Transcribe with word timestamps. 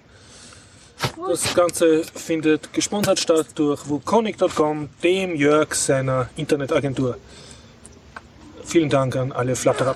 Das 1.28 1.54
Ganze 1.54 2.04
findet 2.04 2.74
gesponsert 2.74 3.20
statt 3.20 3.48
durch 3.56 3.88
wukonic.com, 3.88 4.90
dem 5.04 5.36
Jörg 5.36 5.76
seiner 5.76 6.30
Internetagentur. 6.36 7.18
Vielen 8.64 8.90
Dank 8.90 9.16
an 9.16 9.32
alle 9.32 9.56
Flatterer. 9.56 9.96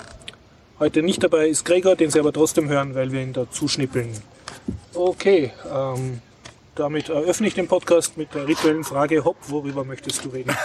Heute 0.78 1.02
nicht 1.02 1.22
dabei 1.24 1.48
ist 1.48 1.64
Gregor, 1.64 1.96
den 1.96 2.10
Sie 2.10 2.20
aber 2.20 2.32
trotzdem 2.32 2.68
hören, 2.68 2.94
weil 2.94 3.10
wir 3.10 3.20
ihn 3.20 3.32
dazu 3.32 3.66
schnippeln. 3.66 4.16
Okay, 4.94 5.52
ähm, 5.72 6.22
damit 6.74 7.08
eröffne 7.08 7.46
ich 7.48 7.54
den 7.54 7.68
Podcast 7.68 8.16
mit 8.16 8.34
der 8.34 8.48
rituellen 8.48 8.84
Frage, 8.84 9.24
Hopp, 9.24 9.36
worüber 9.48 9.84
möchtest 9.84 10.24
du 10.24 10.30
reden? 10.30 10.56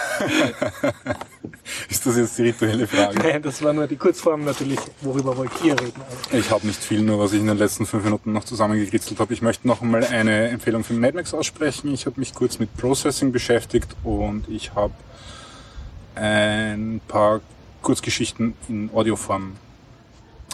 Ist 1.90 2.06
das 2.06 2.16
jetzt 2.16 2.38
die 2.38 2.42
rituelle 2.42 2.86
Frage? 2.86 3.18
Nein, 3.18 3.42
das 3.42 3.62
war 3.62 3.72
nur 3.72 3.86
die 3.86 3.96
Kurzform 3.96 4.44
natürlich, 4.44 4.78
worüber 5.02 5.36
wollt 5.36 5.50
ihr 5.62 5.78
reden? 5.78 6.00
Ich 6.32 6.50
habe 6.50 6.66
nicht 6.66 6.82
viel, 6.82 7.02
nur 7.02 7.18
was 7.18 7.32
ich 7.32 7.40
in 7.40 7.46
den 7.46 7.58
letzten 7.58 7.84
fünf 7.84 8.04
Minuten 8.04 8.32
noch 8.32 8.44
zusammengekritzelt 8.44 9.20
habe. 9.20 9.34
Ich 9.34 9.42
möchte 9.42 9.68
noch 9.68 9.82
einmal 9.82 10.04
eine 10.04 10.48
Empfehlung 10.48 10.82
für 10.82 10.94
Mad 10.94 11.14
Max 11.14 11.34
aussprechen. 11.34 11.92
Ich 11.92 12.06
habe 12.06 12.18
mich 12.18 12.34
kurz 12.34 12.58
mit 12.58 12.74
Processing 12.76 13.32
beschäftigt 13.32 13.94
und 14.02 14.48
ich 14.48 14.74
habe 14.74 14.94
ein 16.14 17.00
paar 17.06 17.40
Kurzgeschichten 17.82 18.54
in 18.68 18.90
Audioform 18.94 19.56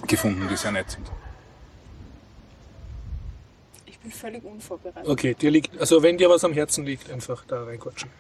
gefunden, 0.06 0.48
die 0.50 0.56
sehr 0.56 0.72
nett 0.72 0.90
sind. 0.90 1.06
Ich 4.04 4.10
bin 4.10 4.18
völlig 4.20 4.44
unvorbereitet. 4.44 5.08
Okay, 5.08 5.32
dir 5.32 5.50
liegt, 5.50 5.80
also 5.80 6.02
wenn 6.02 6.18
dir 6.18 6.28
was 6.28 6.44
am 6.44 6.52
Herzen 6.52 6.84
liegt, 6.84 7.10
einfach 7.10 7.42
da 7.48 7.64
reinquatschen. 7.64 8.10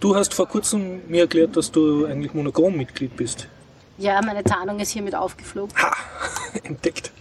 Du 0.00 0.16
hast 0.16 0.34
vor 0.34 0.48
kurzem 0.48 1.02
mir 1.06 1.22
erklärt, 1.22 1.56
dass 1.56 1.70
du 1.70 2.06
eigentlich 2.06 2.34
Monochrom-Mitglied 2.34 3.16
bist. 3.16 3.46
Ja, 3.98 4.20
meine 4.20 4.42
Tarnung 4.42 4.80
ist 4.80 4.90
hiermit 4.90 5.14
aufgeflogen. 5.14 5.76
Ha! 5.80 5.94
Entdeckt. 6.64 7.12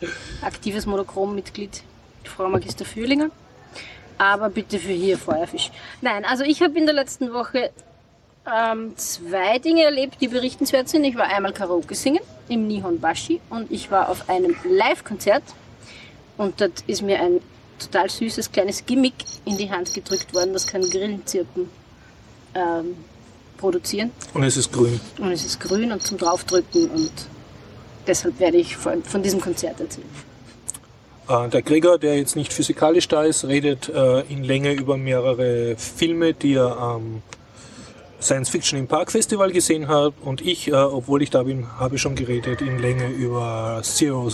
Aktives 0.41 0.87
Monochrom-Mitglied, 0.87 1.83
Frau 2.23 2.49
Magister 2.49 2.85
Fühlinger. 2.85 3.29
Aber 4.17 4.49
bitte 4.49 4.79
für 4.79 4.91
hier 4.91 5.19
Feuerfisch. 5.19 5.69
Nein, 6.01 6.25
also 6.25 6.43
ich 6.43 6.63
habe 6.63 6.75
in 6.75 6.87
der 6.87 6.95
letzten 6.95 7.33
Woche 7.33 7.69
ähm, 8.51 8.97
zwei 8.97 9.59
Dinge 9.59 9.83
erlebt, 9.83 10.17
die 10.21 10.27
berichtenswert 10.27 10.89
sind. 10.89 11.03
Ich 11.03 11.15
war 11.15 11.25
einmal 11.25 11.53
Karaoke 11.53 11.93
singen 11.93 12.23
im 12.49 12.65
Nihon 12.65 12.99
Bashi 12.99 13.41
und 13.51 13.71
ich 13.71 13.91
war 13.91 14.09
auf 14.09 14.27
einem 14.27 14.55
Live-Konzert 14.63 15.43
und 16.37 16.59
dort 16.59 16.83
ist 16.87 17.01
mir 17.01 17.19
ein 17.19 17.39
total 17.79 18.09
süßes 18.09 18.51
kleines 18.51 18.85
Gimmick 18.85 19.13
in 19.45 19.57
die 19.57 19.69
Hand 19.69 19.93
gedrückt 19.93 20.33
worden, 20.33 20.53
das 20.53 20.67
kann 20.67 20.81
Grillenzirpen 20.81 21.69
ähm, 22.55 22.95
produzieren. 23.57 24.11
Und 24.33 24.43
es 24.43 24.57
ist 24.57 24.71
grün. 24.71 24.99
Und 25.19 25.31
es 25.31 25.45
ist 25.45 25.59
grün 25.59 25.91
und 25.91 26.01
zum 26.01 26.17
draufdrücken 26.17 26.89
und 26.89 27.11
deshalb 28.07 28.39
werde 28.39 28.57
ich 28.57 28.75
von, 28.75 29.03
von 29.03 29.23
diesem 29.23 29.41
Konzert 29.41 29.79
erzählen. 29.79 30.07
Äh, 31.29 31.49
der 31.49 31.61
Gregor, 31.61 31.97
der 31.97 32.17
jetzt 32.17 32.35
nicht 32.35 32.53
physikalisch 32.53 33.07
da 33.07 33.23
ist, 33.23 33.45
redet 33.45 33.89
äh, 33.89 34.21
in 34.21 34.43
Länge 34.43 34.73
über 34.73 34.97
mehrere 34.97 35.75
Filme, 35.77 36.33
die 36.33 36.55
er 36.55 36.77
am 36.77 37.21
Science 38.19 38.49
Fiction 38.49 38.79
im 38.79 38.87
Park 38.87 39.11
Festival 39.11 39.51
gesehen 39.51 39.87
hat. 39.87 40.13
Und 40.21 40.41
ich, 40.41 40.69
äh, 40.69 40.73
obwohl 40.73 41.21
ich 41.21 41.29
da 41.29 41.43
bin, 41.43 41.67
habe 41.79 41.97
schon 41.97 42.15
geredet 42.15 42.61
in 42.61 42.79
Länge 42.79 43.07
über 43.09 43.81
Zero 43.83 44.31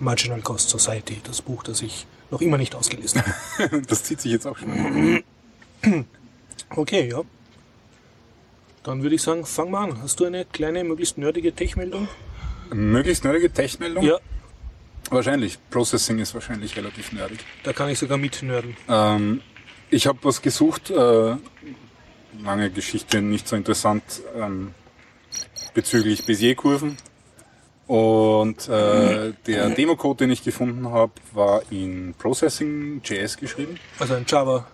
Marginal 0.00 0.40
Cost 0.42 0.68
Society, 0.68 1.20
das 1.24 1.42
Buch, 1.42 1.62
das 1.62 1.82
ich 1.82 2.06
noch 2.30 2.40
immer 2.40 2.58
nicht 2.58 2.74
ausgelesen 2.74 3.22
habe. 3.22 3.82
Das 3.86 4.04
zieht 4.04 4.20
sich 4.20 4.32
jetzt 4.32 4.46
auch 4.46 4.56
schon. 4.58 5.22
Okay, 6.70 7.08
ja. 7.10 7.22
Dann 8.82 9.02
würde 9.02 9.14
ich 9.14 9.22
sagen, 9.22 9.44
fang 9.44 9.70
mal 9.70 9.84
an. 9.90 10.02
Hast 10.02 10.20
du 10.20 10.24
eine 10.24 10.44
kleine, 10.44 10.84
möglichst 10.84 11.18
nerdige 11.18 11.52
Tech-Meldung? 11.54 12.08
Möglichst 12.72 13.24
nerdige 13.24 13.52
Tech-Meldung? 13.52 14.04
Ja, 14.04 14.18
Wahrscheinlich. 15.10 15.58
Processing 15.70 16.18
ist 16.18 16.34
wahrscheinlich 16.34 16.76
relativ 16.76 17.12
nerdig. 17.12 17.38
da 17.62 17.72
kann 17.72 17.88
ich 17.88 17.98
sogar 17.98 18.18
mitnörden. 18.18 18.76
Ähm, 18.88 19.40
ich 19.90 20.06
habe 20.06 20.18
was 20.22 20.42
gesucht, 20.42 20.90
äh, 20.90 21.36
lange 22.42 22.70
Geschichte, 22.70 23.22
nicht 23.22 23.48
so 23.48 23.56
interessant, 23.56 24.02
ähm, 24.36 24.74
bezüglich 25.72 26.24
Bézier-Kurven. 26.24 26.96
Und 27.88 28.68
äh, 28.68 29.32
der 29.46 29.70
Democode, 29.70 30.18
den 30.18 30.30
ich 30.30 30.44
gefunden 30.44 30.90
habe, 30.90 31.12
war 31.32 31.62
in 31.70 32.14
Processing.js 32.18 33.38
geschrieben. 33.38 33.80
Also 33.98 34.14
ein 34.14 34.24
Java. 34.28 34.66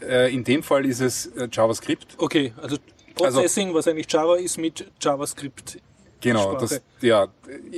Äh, 0.00 0.32
in 0.32 0.44
dem 0.44 0.62
Fall 0.62 0.84
ist 0.84 1.00
es 1.00 1.26
äh, 1.26 1.48
JavaScript. 1.50 2.16
Okay, 2.18 2.52
also 2.60 2.76
Processing, 3.14 3.72
was 3.74 3.88
eigentlich 3.88 4.12
Java 4.12 4.36
ist, 4.36 4.58
mit 4.58 4.86
JavaScript. 5.00 5.78
Genau, 6.20 6.52
Sprache. 6.52 6.58
das, 6.60 6.82
ja, 7.00 7.28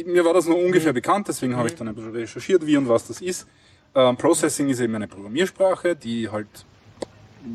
mir 0.04 0.24
war 0.24 0.34
das 0.34 0.46
nur 0.46 0.58
ungefähr 0.58 0.92
bekannt, 0.92 1.28
deswegen 1.28 1.56
habe 1.56 1.68
ich 1.68 1.74
dann 1.76 1.88
ein 1.88 1.94
bisschen 1.94 2.12
recherchiert, 2.12 2.66
wie 2.66 2.76
und 2.76 2.88
was 2.88 3.06
das 3.06 3.20
ist. 3.20 3.46
Ähm, 3.94 4.16
Processing 4.16 4.68
ist 4.68 4.80
eben 4.80 4.94
eine 4.94 5.08
Programmiersprache, 5.08 5.94
die 5.94 6.28
halt, 6.28 6.48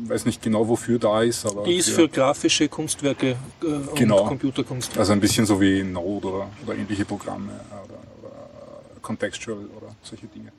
weiß 0.08 0.24
nicht 0.26 0.42
genau 0.42 0.66
wofür 0.68 0.98
da 0.98 1.22
ist, 1.22 1.46
aber 1.46 1.64
Die 1.64 1.76
ist 1.76 1.90
für 1.90 2.08
grafische 2.08 2.68
Kunstwerke 2.68 3.36
äh, 3.62 3.66
und 3.66 3.94
Genau. 3.96 4.24
Computerkunst. 4.26 4.96
also 4.98 5.12
ein 5.12 5.20
bisschen 5.20 5.46
so 5.46 5.60
wie 5.60 5.82
Node 5.82 6.28
oder, 6.28 6.48
oder 6.64 6.74
ähnliche 6.76 7.04
Programme 7.04 7.52
oder, 7.84 7.98
oder 8.20 9.00
Contextual 9.02 9.58
oder 9.76 9.94
solche 10.02 10.26
Dinge. 10.26 10.52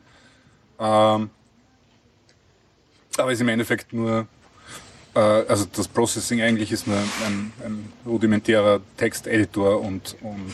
Ähm, 0.79 1.29
aber 3.17 3.31
ist 3.31 3.41
im 3.41 3.47
Endeffekt 3.49 3.93
nur, 3.93 4.27
äh, 5.15 5.19
also 5.19 5.65
das 5.73 5.87
Processing 5.87 6.41
eigentlich 6.41 6.71
ist 6.71 6.87
nur 6.87 6.97
ein, 6.97 7.51
ein 7.65 7.91
rudimentärer 8.05 8.79
Texteditor 8.95 9.81
und, 9.81 10.15
und 10.21 10.53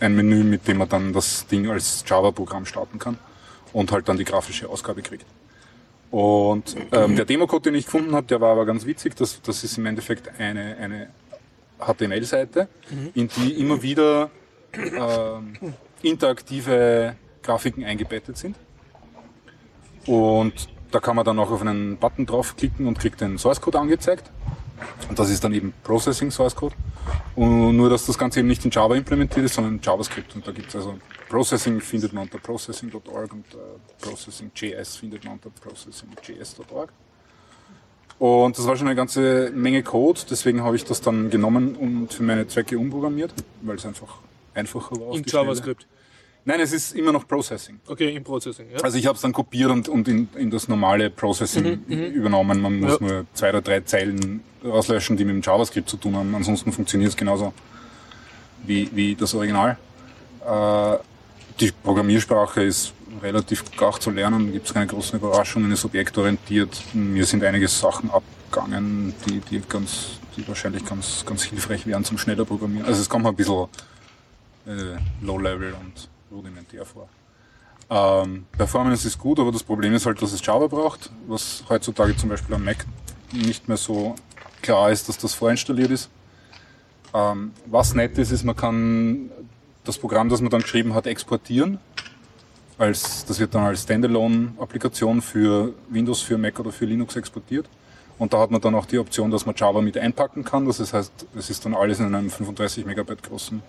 ein 0.00 0.14
Menü, 0.14 0.44
mit 0.44 0.68
dem 0.68 0.78
man 0.78 0.88
dann 0.88 1.12
das 1.12 1.46
Ding 1.46 1.68
als 1.70 2.04
Java-Programm 2.06 2.66
starten 2.66 2.98
kann 2.98 3.18
und 3.72 3.90
halt 3.90 4.08
dann 4.08 4.18
die 4.18 4.24
grafische 4.24 4.68
Ausgabe 4.68 5.00
kriegt. 5.02 5.24
Und 6.14 6.76
ähm, 6.92 7.16
der 7.16 7.24
Democode, 7.24 7.66
den 7.66 7.74
ich 7.74 7.86
gefunden 7.86 8.14
habe, 8.14 8.24
der 8.28 8.40
war 8.40 8.52
aber 8.52 8.66
ganz 8.66 8.86
witzig. 8.86 9.16
Das, 9.16 9.42
das 9.42 9.64
ist 9.64 9.78
im 9.78 9.86
Endeffekt 9.86 10.30
eine, 10.38 10.76
eine 10.76 11.08
HTML-Seite, 11.80 12.68
in 13.14 13.26
die 13.26 13.54
immer 13.54 13.82
wieder 13.82 14.30
ähm, 14.72 15.56
interaktive 16.02 17.16
Grafiken 17.42 17.82
eingebettet 17.82 18.38
sind. 18.38 18.54
Und 20.06 20.68
da 20.92 21.00
kann 21.00 21.16
man 21.16 21.24
dann 21.24 21.36
auch 21.40 21.50
auf 21.50 21.62
einen 21.62 21.96
Button 21.96 22.26
draufklicken 22.26 22.86
und 22.86 22.96
kriegt 22.96 23.20
den 23.20 23.36
Source 23.36 23.60
Code 23.60 23.80
angezeigt. 23.80 24.30
Und 25.08 25.18
das 25.18 25.30
ist 25.30 25.42
dann 25.44 25.52
eben 25.52 25.72
Processing 25.82 26.30
Source 26.30 26.54
Code. 26.54 26.74
Und 27.36 27.76
nur, 27.76 27.90
dass 27.90 28.06
das 28.06 28.16
Ganze 28.16 28.40
eben 28.40 28.48
nicht 28.48 28.64
in 28.64 28.70
Java 28.70 28.94
implementiert 28.94 29.44
ist, 29.46 29.54
sondern 29.54 29.76
in 29.76 29.80
JavaScript. 29.82 30.34
Und 30.34 30.46
da 30.46 30.52
gibt 30.52 30.68
es 30.68 30.76
also 30.76 30.98
Processing 31.28 31.80
findet 31.80 32.12
man 32.12 32.24
unter 32.24 32.38
processing.org 32.38 33.32
und 33.32 33.44
äh, 33.54 33.56
Processing.js 34.00 34.96
findet 34.96 35.24
man 35.24 35.34
unter 35.34 35.50
processing.js.org. 35.50 36.92
Und 38.18 38.56
das 38.56 38.66
war 38.66 38.76
schon 38.76 38.86
eine 38.86 38.94
ganze 38.94 39.50
Menge 39.52 39.82
Code, 39.82 40.20
deswegen 40.30 40.62
habe 40.62 40.76
ich 40.76 40.84
das 40.84 41.00
dann 41.00 41.30
genommen 41.30 41.74
und 41.74 42.12
für 42.12 42.22
meine 42.22 42.46
Zwecke 42.46 42.78
umprogrammiert, 42.78 43.34
weil 43.62 43.76
es 43.76 43.84
einfach 43.84 44.18
einfacher 44.54 45.00
war. 45.00 45.14
In. 45.14 45.24
JavaScript. 45.26 45.86
Nein, 46.46 46.60
es 46.60 46.72
ist 46.72 46.94
immer 46.94 47.10
noch 47.10 47.26
Processing. 47.26 47.80
Okay, 47.86 48.14
im 48.14 48.22
Processing, 48.22 48.66
ja. 48.70 48.78
Also 48.82 48.98
ich 48.98 49.06
habe 49.06 49.16
es 49.16 49.22
dann 49.22 49.32
kopiert 49.32 49.70
und, 49.70 49.88
und 49.88 50.06
in, 50.08 50.28
in 50.36 50.50
das 50.50 50.68
normale 50.68 51.08
Processing 51.08 51.84
übernommen. 51.88 52.60
Man 52.60 52.80
muss 52.80 53.00
Ja. 53.00 53.06
nur 53.06 53.26
zwei 53.32 53.48
oder 53.48 53.62
drei 53.62 53.80
Zeilen 53.80 54.42
auslöschen, 54.62 55.16
die 55.16 55.24
mit 55.24 55.34
dem 55.36 55.42
JavaScript 55.42 55.88
zu 55.88 55.96
tun 55.96 56.16
haben. 56.16 56.34
Ansonsten 56.34 56.70
funktioniert 56.70 57.10
es 57.10 57.16
genauso 57.16 57.54
wie, 58.66 58.90
wie 58.92 59.14
das 59.14 59.34
Original. 59.34 59.78
Äh, 60.46 60.96
die 61.60 61.70
Programmiersprache 61.82 62.62
ist 62.62 62.92
relativ 63.22 63.64
gach 63.76 63.98
zu 63.98 64.10
lernen, 64.10 64.52
gibt 64.52 64.66
es 64.66 64.74
keine 64.74 64.86
großen 64.86 65.18
Überraschungen, 65.18 65.70
ist 65.72 65.84
objektorientiert. 65.84 66.82
Mir 66.92 67.24
sind 67.24 67.42
einige 67.44 67.68
Sachen 67.68 68.10
abgegangen, 68.10 69.14
die, 69.26 69.38
die, 69.40 69.62
ganz, 69.66 70.18
die 70.36 70.46
wahrscheinlich 70.46 70.84
ganz, 70.84 71.24
ganz 71.24 71.44
hilfreich 71.44 71.86
wären 71.86 72.04
zum 72.04 72.18
schneller 72.18 72.44
Programmieren. 72.44 72.86
Also 72.86 73.00
es 73.00 73.08
kommt 73.08 73.24
mir 73.24 73.30
ein 73.30 73.36
bisschen 73.36 73.66
äh, 74.66 74.98
Low-Level 75.22 75.72
und 75.74 76.08
rudimentär 76.34 76.84
vor. 76.84 77.08
Ähm, 77.90 78.46
Performance 78.52 79.06
ist 79.06 79.18
gut, 79.18 79.38
aber 79.38 79.52
das 79.52 79.62
Problem 79.62 79.94
ist 79.94 80.06
halt, 80.06 80.20
dass 80.20 80.32
es 80.32 80.44
Java 80.44 80.66
braucht, 80.66 81.10
was 81.26 81.64
heutzutage 81.68 82.16
zum 82.16 82.30
Beispiel 82.30 82.54
am 82.54 82.64
Mac 82.64 82.84
nicht 83.32 83.68
mehr 83.68 83.76
so 83.76 84.14
klar 84.62 84.90
ist, 84.90 85.08
dass 85.08 85.18
das 85.18 85.34
vorinstalliert 85.34 85.90
ist. 85.90 86.08
Ähm, 87.12 87.52
was 87.66 87.94
nett 87.94 88.16
ist, 88.18 88.30
ist, 88.30 88.44
man 88.44 88.56
kann 88.56 89.30
das 89.84 89.98
Programm, 89.98 90.28
das 90.28 90.40
man 90.40 90.50
dann 90.50 90.62
geschrieben 90.62 90.94
hat, 90.94 91.06
exportieren. 91.06 91.78
Als, 92.78 93.24
das 93.26 93.38
wird 93.38 93.54
dann 93.54 93.64
als 93.64 93.82
Standalone-Applikation 93.82 95.22
für 95.22 95.74
Windows, 95.90 96.22
für 96.22 96.38
Mac 96.38 96.58
oder 96.58 96.72
für 96.72 96.86
Linux 96.86 97.14
exportiert. 97.14 97.68
Und 98.18 98.32
da 98.32 98.40
hat 98.40 98.50
man 98.50 98.60
dann 98.60 98.74
auch 98.74 98.86
die 98.86 98.98
Option, 98.98 99.30
dass 99.30 99.46
man 99.46 99.54
Java 99.56 99.80
mit 99.80 99.98
einpacken 99.98 100.44
kann. 100.44 100.64
Das 100.66 100.92
heißt, 100.92 101.26
es 101.36 101.50
ist 101.50 101.64
dann 101.64 101.74
alles 101.74 102.00
in 102.00 102.06
einem 102.06 102.30
35 102.30 102.86
Megabyte 102.86 103.22
großen, 103.22 103.62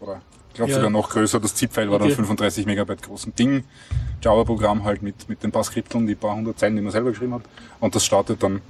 oder 0.00 0.20
ich 0.54 0.58
glaube 0.58 0.70
Ja. 0.70 0.76
sogar 0.76 0.90
noch 0.90 1.10
größer, 1.10 1.40
das 1.40 1.56
ZIP-File 1.56 1.90
war 1.90 1.98
dann 1.98 2.06
Okay. 2.06 2.14
35 2.14 2.64
Megabyte 2.64 3.02
großen 3.02 3.34
Ding. 3.34 3.64
Java-Programm 4.22 4.84
halt 4.84 5.02
mit, 5.02 5.28
mit 5.28 5.42
den 5.42 5.50
paar 5.50 5.64
Skripten, 5.64 6.06
die 6.06 6.14
paar 6.14 6.36
hundert 6.36 6.60
Zeilen, 6.60 6.76
die 6.76 6.82
man 6.82 6.92
selber 6.92 7.10
geschrieben 7.10 7.34
hat. 7.34 7.42
Und 7.80 7.96
das 7.96 8.04
startet 8.06 8.40
dann 8.40 8.60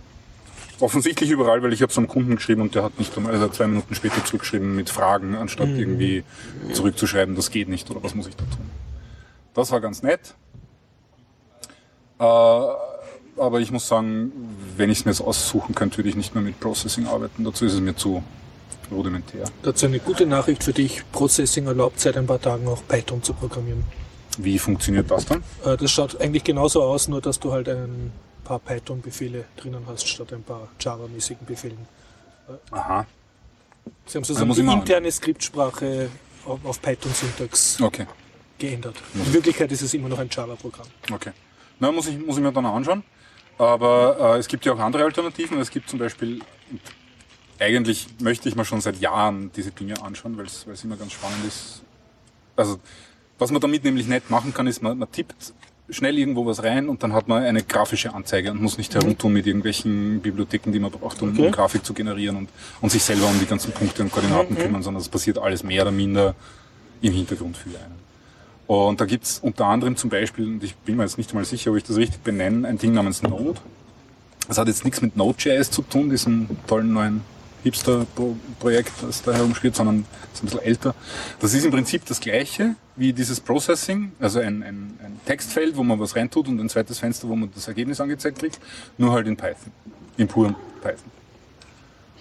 offensichtlich 0.80 1.30
überall, 1.30 1.62
weil 1.62 1.74
ich 1.74 1.82
habe 1.82 1.92
es 1.92 1.98
am 1.98 2.08
Kunden 2.08 2.36
geschrieben 2.36 2.62
und 2.62 2.74
der 2.74 2.84
hat 2.84 2.98
nicht 2.98 3.14
einmal, 3.18 3.32
also 3.34 3.48
zwei 3.48 3.66
Minuten 3.66 3.94
später 3.94 4.24
zurückgeschrieben 4.24 4.74
mit 4.74 4.88
Fragen, 4.88 5.34
anstatt 5.34 5.68
irgendwie 5.68 6.24
zurückzuschreiben, 6.72 7.36
das 7.36 7.50
geht 7.50 7.68
nicht 7.68 7.90
oder 7.90 8.02
was 8.02 8.14
muss 8.14 8.26
ich 8.28 8.34
da 8.34 8.44
tun. 8.44 8.70
Das 9.52 9.70
war 9.70 9.80
ganz 9.82 10.02
nett. 10.02 10.34
Äh, 12.18 12.24
aber 12.24 13.60
ich 13.60 13.70
muss 13.70 13.86
sagen, 13.86 14.32
wenn 14.78 14.88
ich 14.90 15.00
es 15.00 15.04
mir 15.04 15.10
jetzt 15.10 15.20
aussuchen 15.20 15.74
könnte, 15.74 15.98
würde 15.98 16.08
ich 16.08 16.16
nicht 16.16 16.34
mehr 16.34 16.42
mit 16.42 16.58
Processing 16.60 17.06
arbeiten. 17.06 17.44
Dazu 17.44 17.66
ist 17.66 17.74
es 17.74 17.80
mir 17.80 17.94
zu 17.94 18.22
rudimentär. 18.90 19.44
Dazu 19.62 19.86
eine 19.86 19.98
gute 19.98 20.26
Nachricht 20.26 20.62
für 20.64 20.72
dich. 20.72 21.02
Processing 21.12 21.66
erlaubt 21.66 22.00
seit 22.00 22.16
ein 22.16 22.26
paar 22.26 22.40
Tagen 22.40 22.66
auch 22.68 22.82
Python 22.88 23.22
zu 23.22 23.32
programmieren. 23.34 23.84
Wie 24.38 24.58
funktioniert 24.58 25.10
das 25.10 25.26
dann? 25.26 25.42
Äh, 25.64 25.76
Das 25.76 25.90
schaut 25.90 26.20
eigentlich 26.20 26.44
genauso 26.44 26.82
aus, 26.82 27.08
nur 27.08 27.20
dass 27.20 27.38
du 27.40 27.52
halt 27.52 27.68
ein 27.68 28.12
paar 28.44 28.58
Python-Befehle 28.58 29.44
drinnen 29.56 29.84
hast, 29.86 30.06
statt 30.08 30.32
ein 30.32 30.42
paar 30.42 30.68
Java-mäßigen 30.80 31.46
Befehlen. 31.46 31.78
Aha. 32.70 33.06
Sie 34.06 34.18
haben 34.18 34.22
Also 34.22 34.34
sozusagen 34.34 34.48
muss 34.48 34.56
die 34.56 34.62
interne 34.64 35.10
Skriptsprache 35.12 36.08
auf 36.46 36.58
auf 36.64 36.82
Python-Syntax 36.82 37.80
Okay, 37.80 38.06
geändert. 38.58 38.96
In 39.14 39.32
Wirklichkeit 39.32 39.70
ist 39.72 39.82
es 39.82 39.94
immer 39.94 40.08
noch 40.08 40.18
ein 40.18 40.28
Java-Programm. 40.30 40.86
okay. 41.12 41.30
Na, 41.80 41.90
muss 41.90 42.06
ich, 42.06 42.18
muss 42.18 42.36
ich 42.36 42.42
mir 42.42 42.52
dann 42.52 42.66
anschauen. 42.66 43.02
Aber 43.58 44.34
äh, 44.36 44.38
es 44.38 44.46
gibt 44.48 44.64
ja 44.66 44.72
auch 44.74 44.78
andere 44.78 45.04
Alternativen. 45.04 45.58
Es 45.60 45.70
gibt 45.70 45.88
zum 45.88 45.98
Beispiel, 45.98 46.40
eigentlich 47.60 48.06
möchte 48.20 48.48
ich 48.48 48.56
mir 48.56 48.64
schon 48.64 48.80
seit 48.80 49.00
Jahren 49.00 49.50
diese 49.54 49.70
Dinge 49.70 50.02
anschauen, 50.02 50.36
weil 50.36 50.46
es 50.46 50.84
immer 50.84 50.96
ganz 50.96 51.12
spannend 51.12 51.44
ist. 51.46 51.82
Also, 52.56 52.78
was 53.38 53.50
man 53.50 53.60
damit 53.60 53.84
nämlich 53.84 54.06
nett 54.06 54.30
machen 54.30 54.54
kann, 54.54 54.66
ist, 54.66 54.82
man, 54.82 54.98
man 54.98 55.10
tippt 55.10 55.52
schnell 55.90 56.18
irgendwo 56.18 56.46
was 56.46 56.62
rein 56.62 56.88
und 56.88 57.02
dann 57.02 57.12
hat 57.12 57.28
man 57.28 57.42
eine 57.42 57.62
grafische 57.62 58.14
Anzeige 58.14 58.50
und 58.50 58.62
muss 58.62 58.78
nicht 58.78 58.94
herumtun 58.94 59.32
mit 59.32 59.46
irgendwelchen 59.46 60.20
Bibliotheken, 60.20 60.72
die 60.72 60.78
man 60.78 60.90
braucht, 60.90 61.20
um, 61.20 61.30
Okay. 61.30 61.46
um 61.46 61.52
Grafik 61.52 61.84
zu 61.84 61.92
generieren 61.92 62.36
und, 62.36 62.48
und 62.80 62.90
sich 62.90 63.02
selber 63.02 63.26
um 63.26 63.38
die 63.38 63.46
ganzen 63.46 63.72
Punkte 63.72 64.02
und 64.02 64.10
Koordinaten 64.10 64.56
kümmern, 64.56 64.82
sondern 64.82 65.02
es 65.02 65.08
passiert 65.08 65.36
alles 65.38 65.62
mehr 65.62 65.82
oder 65.82 65.90
minder 65.90 66.34
im 67.02 67.12
Hintergrund 67.12 67.56
für 67.56 67.68
einen. 67.68 68.02
Und 68.66 68.98
da 68.98 69.04
gibt's 69.04 69.40
unter 69.42 69.66
anderem 69.66 69.94
zum 69.96 70.08
Beispiel, 70.08 70.46
und 70.46 70.64
ich 70.64 70.74
bin 70.74 70.96
mir 70.96 71.02
jetzt 71.02 71.18
nicht 71.18 71.34
mal 71.34 71.44
sicher, 71.44 71.70
ob 71.70 71.76
ich 71.76 71.84
das 71.84 71.96
richtig 71.96 72.22
benenne, 72.22 72.66
ein 72.66 72.78
Ding 72.78 72.94
namens 72.94 73.22
Node. 73.22 73.60
Das 74.48 74.56
hat 74.56 74.68
jetzt 74.68 74.84
nichts 74.84 75.02
mit 75.02 75.16
Node.js 75.18 75.70
zu 75.70 75.82
tun, 75.82 76.08
diesem 76.08 76.48
tollen 76.66 76.92
neuen 76.94 77.20
Hipster-Projekt, 77.64 78.92
das 79.02 79.22
da 79.22 79.32
herumspielt, 79.32 79.74
sondern 79.74 80.04
ist 80.32 80.42
ein 80.42 80.46
bisschen 80.46 80.62
älter. 80.62 80.94
Das 81.40 81.54
ist 81.54 81.64
im 81.64 81.70
Prinzip 81.70 82.04
das 82.06 82.20
gleiche 82.20 82.76
wie 82.96 83.12
dieses 83.12 83.40
Processing, 83.40 84.12
also 84.20 84.38
ein, 84.38 84.62
ein, 84.62 84.98
ein 85.02 85.20
Textfeld, 85.26 85.76
wo 85.76 85.82
man 85.82 85.98
was 85.98 86.14
reintut 86.14 86.46
und 86.46 86.60
ein 86.60 86.68
zweites 86.68 86.98
Fenster, 86.98 87.28
wo 87.28 87.34
man 87.34 87.50
das 87.54 87.66
Ergebnis 87.66 88.00
angezeigt 88.00 88.38
kriegt, 88.38 88.60
nur 88.98 89.12
halt 89.12 89.26
in 89.26 89.36
Python, 89.36 89.72
in 90.16 90.28
purem 90.28 90.54
Python. 90.80 91.10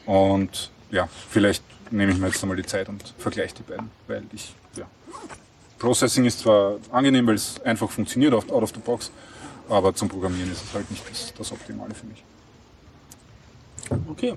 Und 0.05 0.71
ja, 0.89 1.07
vielleicht 1.29 1.63
nehme 1.91 2.11
ich 2.11 2.17
mir 2.17 2.27
jetzt 2.27 2.41
einmal 2.41 2.57
die 2.57 2.65
Zeit 2.65 2.89
und 2.89 3.13
vergleiche 3.17 3.55
die 3.55 3.63
beiden, 3.63 3.91
weil 4.07 4.23
ich, 4.33 4.55
ja, 4.75 4.85
Processing 5.77 6.25
ist 6.25 6.39
zwar 6.39 6.77
angenehm, 6.91 7.27
weil 7.27 7.35
es 7.35 7.61
einfach 7.61 7.89
funktioniert 7.91 8.33
out 8.33 8.49
of 8.49 8.71
the 8.73 8.79
box, 8.79 9.11
aber 9.69 9.93
zum 9.93 10.07
Programmieren 10.07 10.51
ist 10.51 10.63
es 10.63 10.73
halt 10.73 10.89
nicht 10.89 11.03
das, 11.09 11.33
das 11.37 11.51
Optimale 11.51 11.93
für 11.93 12.05
mich. 12.07 12.23
Okay. 14.07 14.35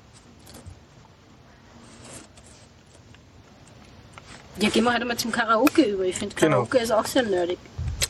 Ja, 4.59 4.69
gehen 4.71 4.85
wir 4.85 4.93
halt 4.93 5.03
einmal 5.03 5.19
zum 5.19 5.33
Karaoke 5.33 5.83
über. 5.83 6.05
Ich 6.05 6.17
finde 6.17 6.35
Genau. 6.37 6.57
Karaoke 6.65 6.79
ist 6.79 6.93
auch 6.93 7.07
sehr 7.07 7.23
nerdig. 7.25 7.59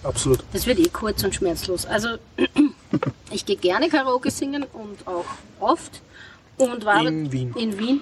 Absolut. 0.02 0.44
Das 0.52 0.66
wird 0.66 0.78
eh 0.78 0.88
kurz 0.88 1.22
und 1.24 1.34
schmerzlos. 1.34 1.86
Also, 1.86 2.16
ich 3.30 3.44
gehe 3.44 3.56
gerne 3.56 3.88
Karaoke 3.88 4.30
singen 4.30 4.64
und 4.72 5.06
auch 5.06 5.24
oft. 5.60 6.00
Und 6.58 6.84
war 6.84 7.04
In 7.04 7.30
Wien. 7.32 7.54
In 7.56 7.78
Wien. 7.78 8.00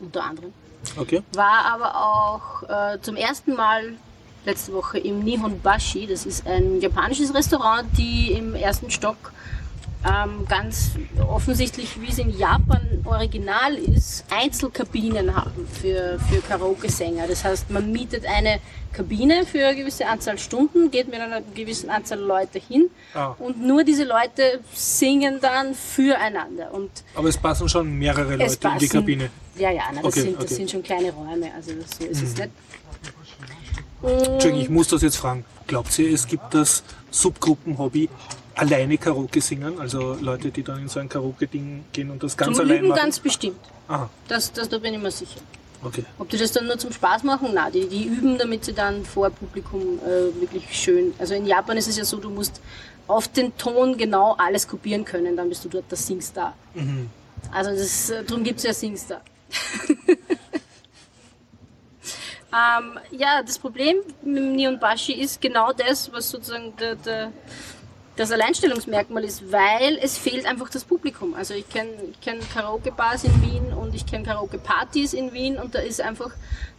Unter 0.00 0.24
anderem. 0.24 0.52
Okay. 0.96 1.22
War 1.32 1.64
aber 1.64 1.96
auch 1.96 2.68
äh, 2.94 3.00
zum 3.00 3.16
ersten 3.16 3.54
Mal 3.54 3.94
letzte 4.44 4.72
Woche 4.74 4.98
im 4.98 5.20
Nihon 5.20 5.60
Bashi. 5.60 6.06
Das 6.06 6.26
ist 6.26 6.46
ein 6.46 6.80
japanisches 6.80 7.32
Restaurant, 7.32 7.86
die 7.96 8.32
im 8.32 8.54
ersten 8.54 8.90
Stock 8.90 9.32
ähm, 10.06 10.44
ganz 10.48 10.92
offensichtlich, 11.28 12.00
wie 12.00 12.08
es 12.08 12.18
in 12.18 12.30
Japan 12.36 12.80
original 13.04 13.74
ist, 13.76 14.24
Einzelkabinen 14.30 15.34
haben 15.34 15.66
für, 15.80 16.18
für 16.30 16.40
Karaoke-Sänger. 16.40 17.26
Das 17.26 17.44
heißt, 17.44 17.70
man 17.70 17.90
mietet 17.90 18.26
eine 18.26 18.60
Kabine 18.92 19.44
für 19.46 19.66
eine 19.66 19.76
gewisse 19.76 20.06
Anzahl 20.06 20.38
Stunden, 20.38 20.90
geht 20.90 21.08
mit 21.10 21.20
einer 21.20 21.40
gewissen 21.54 21.90
Anzahl 21.90 22.18
Leute 22.20 22.58
hin 22.58 22.90
Ah. 23.14 23.34
und 23.38 23.60
nur 23.60 23.82
diese 23.84 24.04
Leute 24.04 24.60
singen 24.72 25.38
dann 25.40 25.74
füreinander. 25.74 26.72
Und 26.72 26.90
Aber 27.14 27.28
es 27.28 27.36
passen 27.36 27.68
schon 27.68 27.90
mehrere 27.98 28.36
Leute 28.36 28.42
in 28.44 28.50
die 28.50 28.56
passen- 28.86 28.88
Kabine. 28.90 29.30
Ja, 29.56 29.70
ja, 29.70 29.82
na, 29.92 29.96
das, 30.02 30.04
Okay, 30.06 30.20
sind, 30.22 30.36
das 30.36 30.44
okay. 30.44 30.52
Mhm. 30.54 30.56
sind 30.58 30.70
schon 30.70 30.82
kleine 30.82 31.12
Räume, 31.12 31.50
also 31.54 31.70
so 31.98 32.04
ist 32.04 32.22
es 32.22 32.36
nicht. 32.36 32.50
Entschuldigung, 34.02 34.60
ich 34.60 34.68
muss 34.68 34.88
das 34.88 35.02
jetzt 35.02 35.16
fragen. 35.16 35.44
Glaubt 35.66 35.98
ihr, 35.98 36.12
es 36.12 36.26
gibt 36.26 36.52
das 36.52 36.82
Subgruppenhobby 37.10 38.10
alleine 38.54 38.98
Karaoke 38.98 39.40
singen? 39.40 39.78
Also 39.80 40.16
Leute, 40.20 40.50
die 40.50 40.62
dann 40.62 40.80
in 40.80 40.88
so 40.88 41.00
ein 41.00 41.08
Karaoke-Ding 41.08 41.84
gehen 41.92 42.10
und 42.10 42.22
das 42.22 42.36
ganz 42.36 42.56
Zum 42.56 42.64
allein 42.66 42.78
Üben 42.80 42.88
machen? 42.88 43.00
ganz 43.00 43.18
bestimmt. 43.18 43.58
Aha, 43.88 44.08
Das, 44.28 44.52
das, 44.52 44.68
da 44.68 44.78
bin 44.78 44.94
ich 44.94 45.00
mir 45.00 45.10
sicher. 45.10 45.40
okay. 45.82 46.04
Ob 46.18 46.28
die 46.30 46.36
das 46.38 46.52
dann 46.52 46.66
nur 46.66 46.78
zum 46.78 46.92
Spaß 46.92 47.22
machen? 47.24 47.52
Nein, 47.54 47.72
die, 47.72 47.86
die 47.88 48.04
üben, 48.04 48.38
damit 48.38 48.64
sie 48.64 48.72
dann 48.72 49.04
vor 49.04 49.30
Publikum 49.30 49.98
äh, 50.00 50.40
wirklich 50.40 50.64
schön. 50.72 51.12
Also 51.18 51.34
in 51.34 51.46
Japan 51.46 51.76
ist 51.76 51.88
es 51.88 51.96
ja 51.96 52.04
so, 52.04 52.16
du 52.18 52.30
musst 52.30 52.60
auf 53.06 53.28
den 53.28 53.56
Ton 53.58 53.96
genau 53.98 54.34
alles 54.38 54.66
kopieren 54.66 55.04
können, 55.04 55.36
dann 55.36 55.48
bist 55.50 55.64
du 55.64 55.68
dort 55.68 55.90
der 55.90 55.98
Singstar. 55.98 56.54
Also 57.52 57.70
das, 57.70 58.08
äh, 58.10 58.24
darum 58.24 58.42
gibt 58.42 58.58
es 58.58 58.64
ja 58.64 58.72
Singstar. 58.72 59.20
ähm, 62.52 62.98
ja, 63.10 63.42
das 63.42 63.58
Problem 63.58 63.96
mit 64.22 64.36
dem 64.36 64.56
Neon 64.56 64.78
Bashi 64.80 65.12
ist 65.12 65.40
genau 65.40 65.72
das, 65.72 66.10
was 66.12 66.30
sozusagen 66.30 66.74
der, 66.76 66.94
der, 66.96 67.32
das 68.16 68.30
Alleinstellungsmerkmal 68.30 69.24
ist, 69.24 69.50
weil 69.50 69.98
es 70.00 70.16
fehlt 70.16 70.46
einfach 70.46 70.70
das 70.70 70.84
Publikum. 70.84 71.34
Also 71.34 71.54
ich 71.54 71.68
kenne 71.68 71.90
kenn 72.22 72.38
Karaoke-Bars 72.52 73.24
in 73.24 73.42
Wien 73.42 73.72
und 73.72 73.94
ich 73.94 74.06
kenne 74.06 74.24
Karaoke-Partys 74.24 75.14
in 75.14 75.32
Wien 75.32 75.58
und 75.58 75.74
da 75.74 75.80
ist 75.80 76.00
einfach 76.00 76.30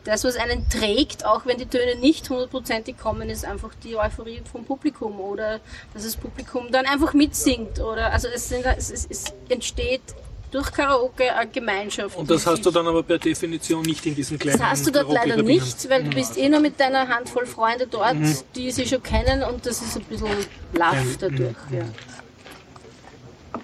das, 0.05 0.23
was 0.23 0.37
einen 0.37 0.69
trägt, 0.69 1.25
auch 1.25 1.45
wenn 1.45 1.57
die 1.57 1.65
Töne 1.65 1.95
nicht 1.95 2.29
hundertprozentig 2.29 2.97
kommen, 2.97 3.29
ist 3.29 3.43
einfach 3.43 3.71
die 3.83 3.97
Euphorie 3.97 4.41
vom 4.49 4.63
Publikum 4.63 5.19
oder 5.19 5.59
dass 5.93 6.03
das 6.03 6.15
Publikum 6.15 6.71
dann 6.71 6.85
einfach 6.85 7.13
mitsingt 7.13 7.79
oder 7.79 8.13
also 8.13 8.27
es, 8.27 8.47
sind, 8.47 8.65
es, 8.65 8.89
es 8.91 9.33
entsteht 9.49 10.01
durch 10.55 10.71
Karaoke 10.71 11.35
eine 11.35 11.51
Gemeinschaft. 11.51 12.15
Und 12.15 12.29
das 12.29 12.47
hast 12.47 12.65
du 12.65 12.71
dann 12.71 12.87
aber 12.87 13.03
per 13.03 13.17
Definition 13.17 13.81
nicht 13.81 14.05
in 14.05 14.15
diesen 14.15 14.39
kleinen 14.39 14.57
das 14.57 14.69
hast 14.69 14.87
du 14.87 14.91
dort 14.91 15.11
leider 15.11 15.41
nicht, 15.43 15.89
weil 15.89 16.05
du 16.05 16.11
bist 16.11 16.37
eh 16.37 16.47
nur 16.47 16.61
mit 16.61 16.79
deiner 16.79 17.07
Handvoll 17.09 17.45
Freunde 17.45 17.87
dort, 17.87 18.15
die 18.55 18.71
sie 18.71 18.87
schon 18.87 19.03
kennen 19.03 19.43
und 19.43 19.65
das 19.65 19.81
ist 19.81 19.97
ein 19.97 20.03
bisschen 20.05 20.29
laff 20.73 21.17
dadurch. 21.19 21.57
Ja. 21.71 21.83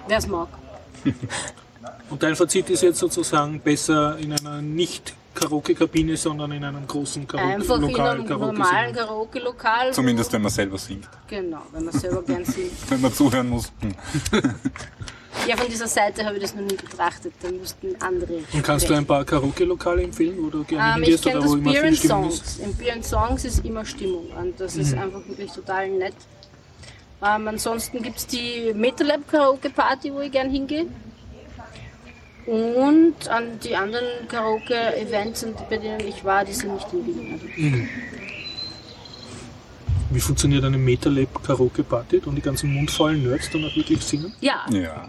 Wer 0.07 0.17
es 0.17 0.27
mag. 0.27 0.49
Und 2.09 2.21
dein 2.21 2.35
Fazit 2.35 2.69
ist 2.69 2.83
jetzt 2.83 2.99
sozusagen 2.99 3.61
besser 3.61 4.17
in 4.17 4.33
einer 4.33 4.61
nicht 4.61 5.13
Karaoke-Kabine, 5.33 6.17
sondern 6.17 6.51
in 6.51 6.63
einem 6.65 6.85
großen 6.85 7.21
Einfach 7.21 7.77
in 7.77 7.93
Karaoke-Lokal 7.93 8.09
einem 8.09 8.27
Karaoke 8.27 8.57
normalen. 8.57 8.95
Karaoke-Lokal. 8.95 9.93
Zumindest 9.93 10.33
wenn 10.33 10.41
man 10.41 10.51
selber 10.51 10.77
singt. 10.77 11.07
Genau, 11.27 11.61
wenn 11.71 11.85
man 11.85 11.93
selber 11.93 12.21
gern 12.23 12.43
singt. 12.43 12.73
Wenn 12.89 12.99
man 12.99 13.13
zuhören 13.13 13.47
muss. 13.47 13.71
Ja, 15.47 15.57
von 15.57 15.67
dieser 15.69 15.87
Seite 15.87 16.23
habe 16.25 16.35
ich 16.35 16.41
das 16.43 16.53
noch 16.55 16.61
nie 16.61 16.75
betrachtet. 16.75 17.33
Da 17.41 17.49
müssten 17.49 17.95
andere. 17.99 18.39
Und 18.53 18.63
kannst 18.63 18.89
du 18.89 18.93
ein 18.93 19.05
paar 19.05 19.25
Karaoke-Lokale 19.25 20.03
empfehlen, 20.03 20.37
wo 20.39 20.49
du 20.49 20.63
gerne 20.63 20.95
Ähm, 20.97 21.03
ich 21.03 21.09
hingehst 21.09 21.23
kenne 21.23 21.35
oder 21.37 21.43
das 21.45 21.51
wo 21.51 21.55
immer 21.57 21.71
Beer 21.71 21.81
viel 21.81 21.89
and 21.89 21.97
Stimmung 21.97 22.29
ist? 22.29 22.37
Songs. 22.37 22.59
Im 22.59 22.73
Beer 22.75 22.93
and 22.93 23.05
Songs 23.05 23.45
ist 23.45 23.65
immer 23.65 23.85
Stimmung 23.85 24.27
und 24.39 24.59
das 24.59 24.75
ist 24.75 24.93
einfach 24.93 25.27
wirklich 25.27 25.51
total 25.51 25.89
nett. 25.89 26.13
Ähm, 27.23 27.47
ansonsten 27.47 28.01
gibt 28.01 28.17
es 28.17 28.27
die 28.27 28.71
MetaLab 28.73 29.27
Karaoke 29.29 29.69
Party, 29.69 30.13
wo 30.13 30.19
ich 30.21 30.31
gern 30.31 30.49
hingehe. 30.49 30.85
Und 32.47 33.27
an 33.29 33.59
die 33.63 33.75
anderen 33.75 34.27
Karaoke-Events, 34.27 35.43
und 35.43 35.69
bei 35.69 35.77
denen 35.77 35.99
ich 36.07 36.23
war, 36.25 36.43
die 36.43 36.53
sind 36.53 36.73
nicht 36.73 36.87
in 36.91 37.05
Wien. 37.05 37.33
Also 37.33 37.45
Wie 40.09 40.19
funktioniert 40.19 40.63
eine 40.63 40.77
MetaLab 40.77 41.43
Karaoke 41.43 41.83
Party? 41.83 42.17
Und 42.25 42.35
die 42.35 42.41
ganzen 42.41 42.73
mundvollen 42.73 43.23
Nerds 43.23 43.49
dann 43.51 43.63
auch 43.65 43.75
wirklich 43.75 44.01
singen? 44.01 44.33
Ja, 44.41 44.65
Ja. 44.69 45.07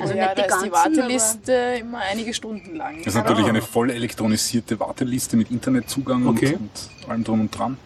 Also 0.00 0.14
ja, 0.14 0.26
nicht 0.34 0.38
da 0.38 0.42
die 0.42 0.48
ist 0.48 0.62
die 0.64 0.70
ganzen, 0.70 0.98
Warteliste 0.98 1.52
immer 1.80 1.98
einige 1.98 2.34
Stunden 2.34 2.76
lang. 2.76 2.98
Das 2.98 3.08
ist 3.08 3.14
natürlich 3.14 3.46
eine 3.46 3.62
voll 3.62 3.90
elektronisierte 3.90 4.78
Warteliste 4.80 5.36
mit 5.36 5.50
Internetzugang 5.50 6.26
Okay. 6.26 6.54
und, 6.54 6.70
und 7.04 7.10
allem 7.10 7.24
drum 7.24 7.40
und 7.42 7.50
dran. 7.56 7.76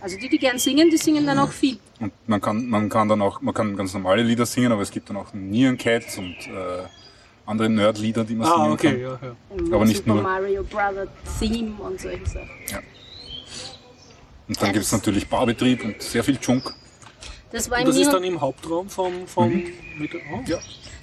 also 0.00 0.16
die, 0.18 0.28
die 0.28 0.38
gern 0.38 0.58
singen, 0.58 0.90
die 0.90 0.96
singen 0.96 1.26
dann 1.26 1.38
auch 1.38 1.50
viel. 1.52 1.78
Und 2.00 2.12
man 2.26 2.40
kann, 2.40 2.68
man 2.68 2.88
kann 2.88 3.08
dann 3.08 3.22
auch, 3.22 3.40
man 3.40 3.54
kann 3.54 3.76
ganz 3.76 3.94
normale 3.94 4.22
Lieder 4.22 4.44
singen, 4.46 4.70
aber 4.72 4.82
es 4.82 4.90
gibt 4.90 5.08
dann 5.10 5.16
auch 5.16 5.32
Neon 5.32 5.78
Cats 5.78 6.18
und 6.18 6.36
äh, 6.46 6.84
andere 7.46 7.68
Nerd-Lieder, 7.70 8.24
die 8.24 8.34
man 8.34 8.48
Ah, 8.48 8.56
singen 8.56 8.72
okay, 8.72 8.90
kann. 8.90 9.00
ja, 9.00 9.18
ja. 9.68 9.74
Aber 9.74 9.84
nicht 9.84 9.98
Super 9.98 10.14
nur. 10.14 10.22
Mario 10.22 10.62
Brother 10.64 11.06
Theme 11.40 11.72
und 11.80 12.00
solche 12.00 12.26
Sachen. 12.26 12.50
Und 14.48 14.56
dann 14.60 14.66
Ja, 14.66 14.72
gibt 14.72 14.84
es 14.84 14.92
natürlich 14.92 15.26
Barbetrieb 15.28 15.84
und 15.84 16.00
sehr 16.02 16.22
viel 16.22 16.38
Junk. 16.40 16.72
Das 17.52 17.70
war 17.70 17.78
Und 17.80 17.88
das 17.88 17.96
ist 17.96 18.12
dann 18.12 18.22
im 18.24 18.40
Hauptraum 18.40 18.88
vom, 18.88 19.26
vom 19.26 19.50
Meta 19.98 20.18
oh. 20.32 20.40
Ja. 20.46 20.58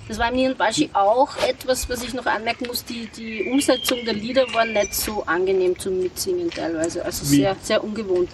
Das 0.08 0.20
war 0.20 0.30
im 0.30 0.36
Neon 0.36 0.56
Bashi 0.58 0.90
auch 0.94 1.36
etwas, 1.48 1.88
was 1.90 2.04
ich 2.04 2.14
noch 2.14 2.26
anmerken 2.26 2.68
muss. 2.68 2.84
Die, 2.84 3.08
die 3.08 3.50
Umsetzung 3.50 4.04
der 4.06 4.14
Lieder 4.14 4.46
war 4.54 4.66
nicht 4.66 4.94
so 4.94 5.24
angenehm 5.24 5.80
zum 5.80 6.00
Mitsingen 6.00 6.50
teilweise. 6.52 7.04
Also 7.06 7.24
Wie? 7.32 7.38
sehr, 7.38 7.56
sehr 7.62 7.84
ungewohnt. 7.84 8.30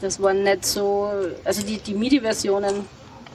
Das 0.00 0.20
war 0.20 0.34
nicht 0.34 0.64
so, 0.64 1.10
also 1.44 1.62
die, 1.64 1.78
die 1.78 1.94
MIDI-Versionen, 1.94 2.84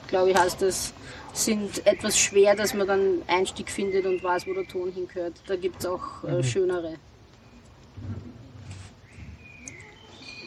glaube 0.07 0.31
ich, 0.31 0.37
heißt 0.37 0.61
das, 0.61 0.93
sind 1.31 1.85
etwas 1.87 2.19
schwer, 2.19 2.55
dass 2.55 2.73
man 2.73 2.87
dann 2.87 3.21
Einstieg 3.27 3.69
findet 3.69 4.05
und 4.05 4.21
weiß, 4.21 4.47
wo 4.47 4.53
der 4.53 4.67
Ton 4.67 4.91
hingehört. 4.91 5.33
Da 5.47 5.55
gibt 5.55 5.79
es 5.79 5.85
auch 5.85 6.23
Mhm. 6.23 6.29
äh, 6.39 6.43
schönere. 6.43 6.93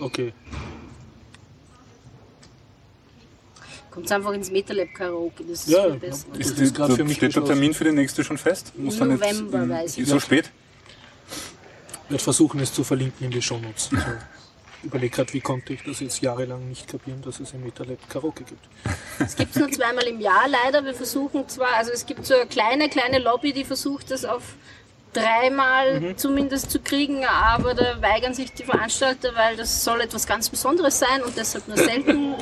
Okay. 0.01 0.33
Kommt 3.91 4.11
einfach 4.13 4.33
ins 4.33 4.51
MetaLab 4.51 4.95
Karaoke, 4.95 5.45
das 5.45 5.67
ist 5.67 5.69
Ja, 5.71 5.85
viel 5.85 5.99
besser. 5.99 6.27
Das 6.31 6.39
Ist, 6.39 6.59
ist 6.59 6.71
die, 6.71 6.77
gerade 6.77 6.95
für 6.95 7.05
mich 7.05 7.17
steht 7.17 7.35
der. 7.35 7.45
Termin 7.45 7.75
für 7.75 7.85
die 7.85 7.93
nächste 7.93 8.23
schon 8.23 8.39
fest? 8.39 8.73
Muss 8.77 8.99
dann 8.99 9.11
jetzt, 9.11 9.21
November, 9.21 9.63
ähm, 9.63 9.71
weiß 9.71 9.99
ich. 9.99 10.07
So 10.07 10.21
spät? 10.21 10.51
Ich 12.05 12.11
werde 12.11 12.23
versuchen, 12.25 12.61
es 12.61 12.73
zu 12.73 12.85
verlinken 12.85 13.27
in 13.27 13.31
die 13.31 13.43
Shownotes. 13.43 13.91
Also, 13.93 14.07
überleg 14.83 15.13
gerade, 15.13 15.33
wie 15.33 15.41
konnte 15.41 15.73
ich 15.73 15.83
das 15.85 16.01
jetzt 16.01 16.21
jahrelang 16.23 16.69
nicht 16.69 16.89
kapieren, 16.89 17.21
dass 17.23 17.41
es 17.41 17.53
im 17.53 17.63
MetaLab 17.65 18.09
Karaoke 18.09 18.45
gibt. 18.45 18.65
Es 19.19 19.37
gibt 19.37 19.55
es 19.55 19.61
nur 19.61 19.71
zweimal 19.71 20.05
im 20.05 20.21
Jahr 20.21 20.49
leider. 20.49 20.85
Wir 20.85 20.95
versuchen 20.95 21.49
zwar, 21.49 21.75
also 21.75 21.91
es 21.93 22.07
gibt 22.07 22.25
so 22.25 22.35
eine 22.35 22.47
kleine, 22.47 22.89
kleine 22.89 23.19
Lobby, 23.19 23.53
die 23.53 23.65
versucht, 23.65 24.11
das 24.11 24.25
auf 24.25 24.55
dreimal 25.13 26.01
Mhm. 26.01 26.17
zumindest 26.17 26.71
zu 26.71 26.79
kriegen, 26.81 27.25
aber 27.25 27.75
da 27.75 28.01
weigern 28.01 28.33
sich 28.35 28.53
die 28.53 28.65
Veranstalter, 28.65 29.31
weil 29.35 29.57
das 29.57 29.83
soll 29.85 30.01
etwas 30.01 30.27
ganz 30.27 30.49
Besonderes 30.49 30.99
sein 30.99 31.23
und 31.25 31.37
deshalb 31.37 31.67
nur 31.69 31.77
selten. 31.77 32.35
Und 32.35 32.41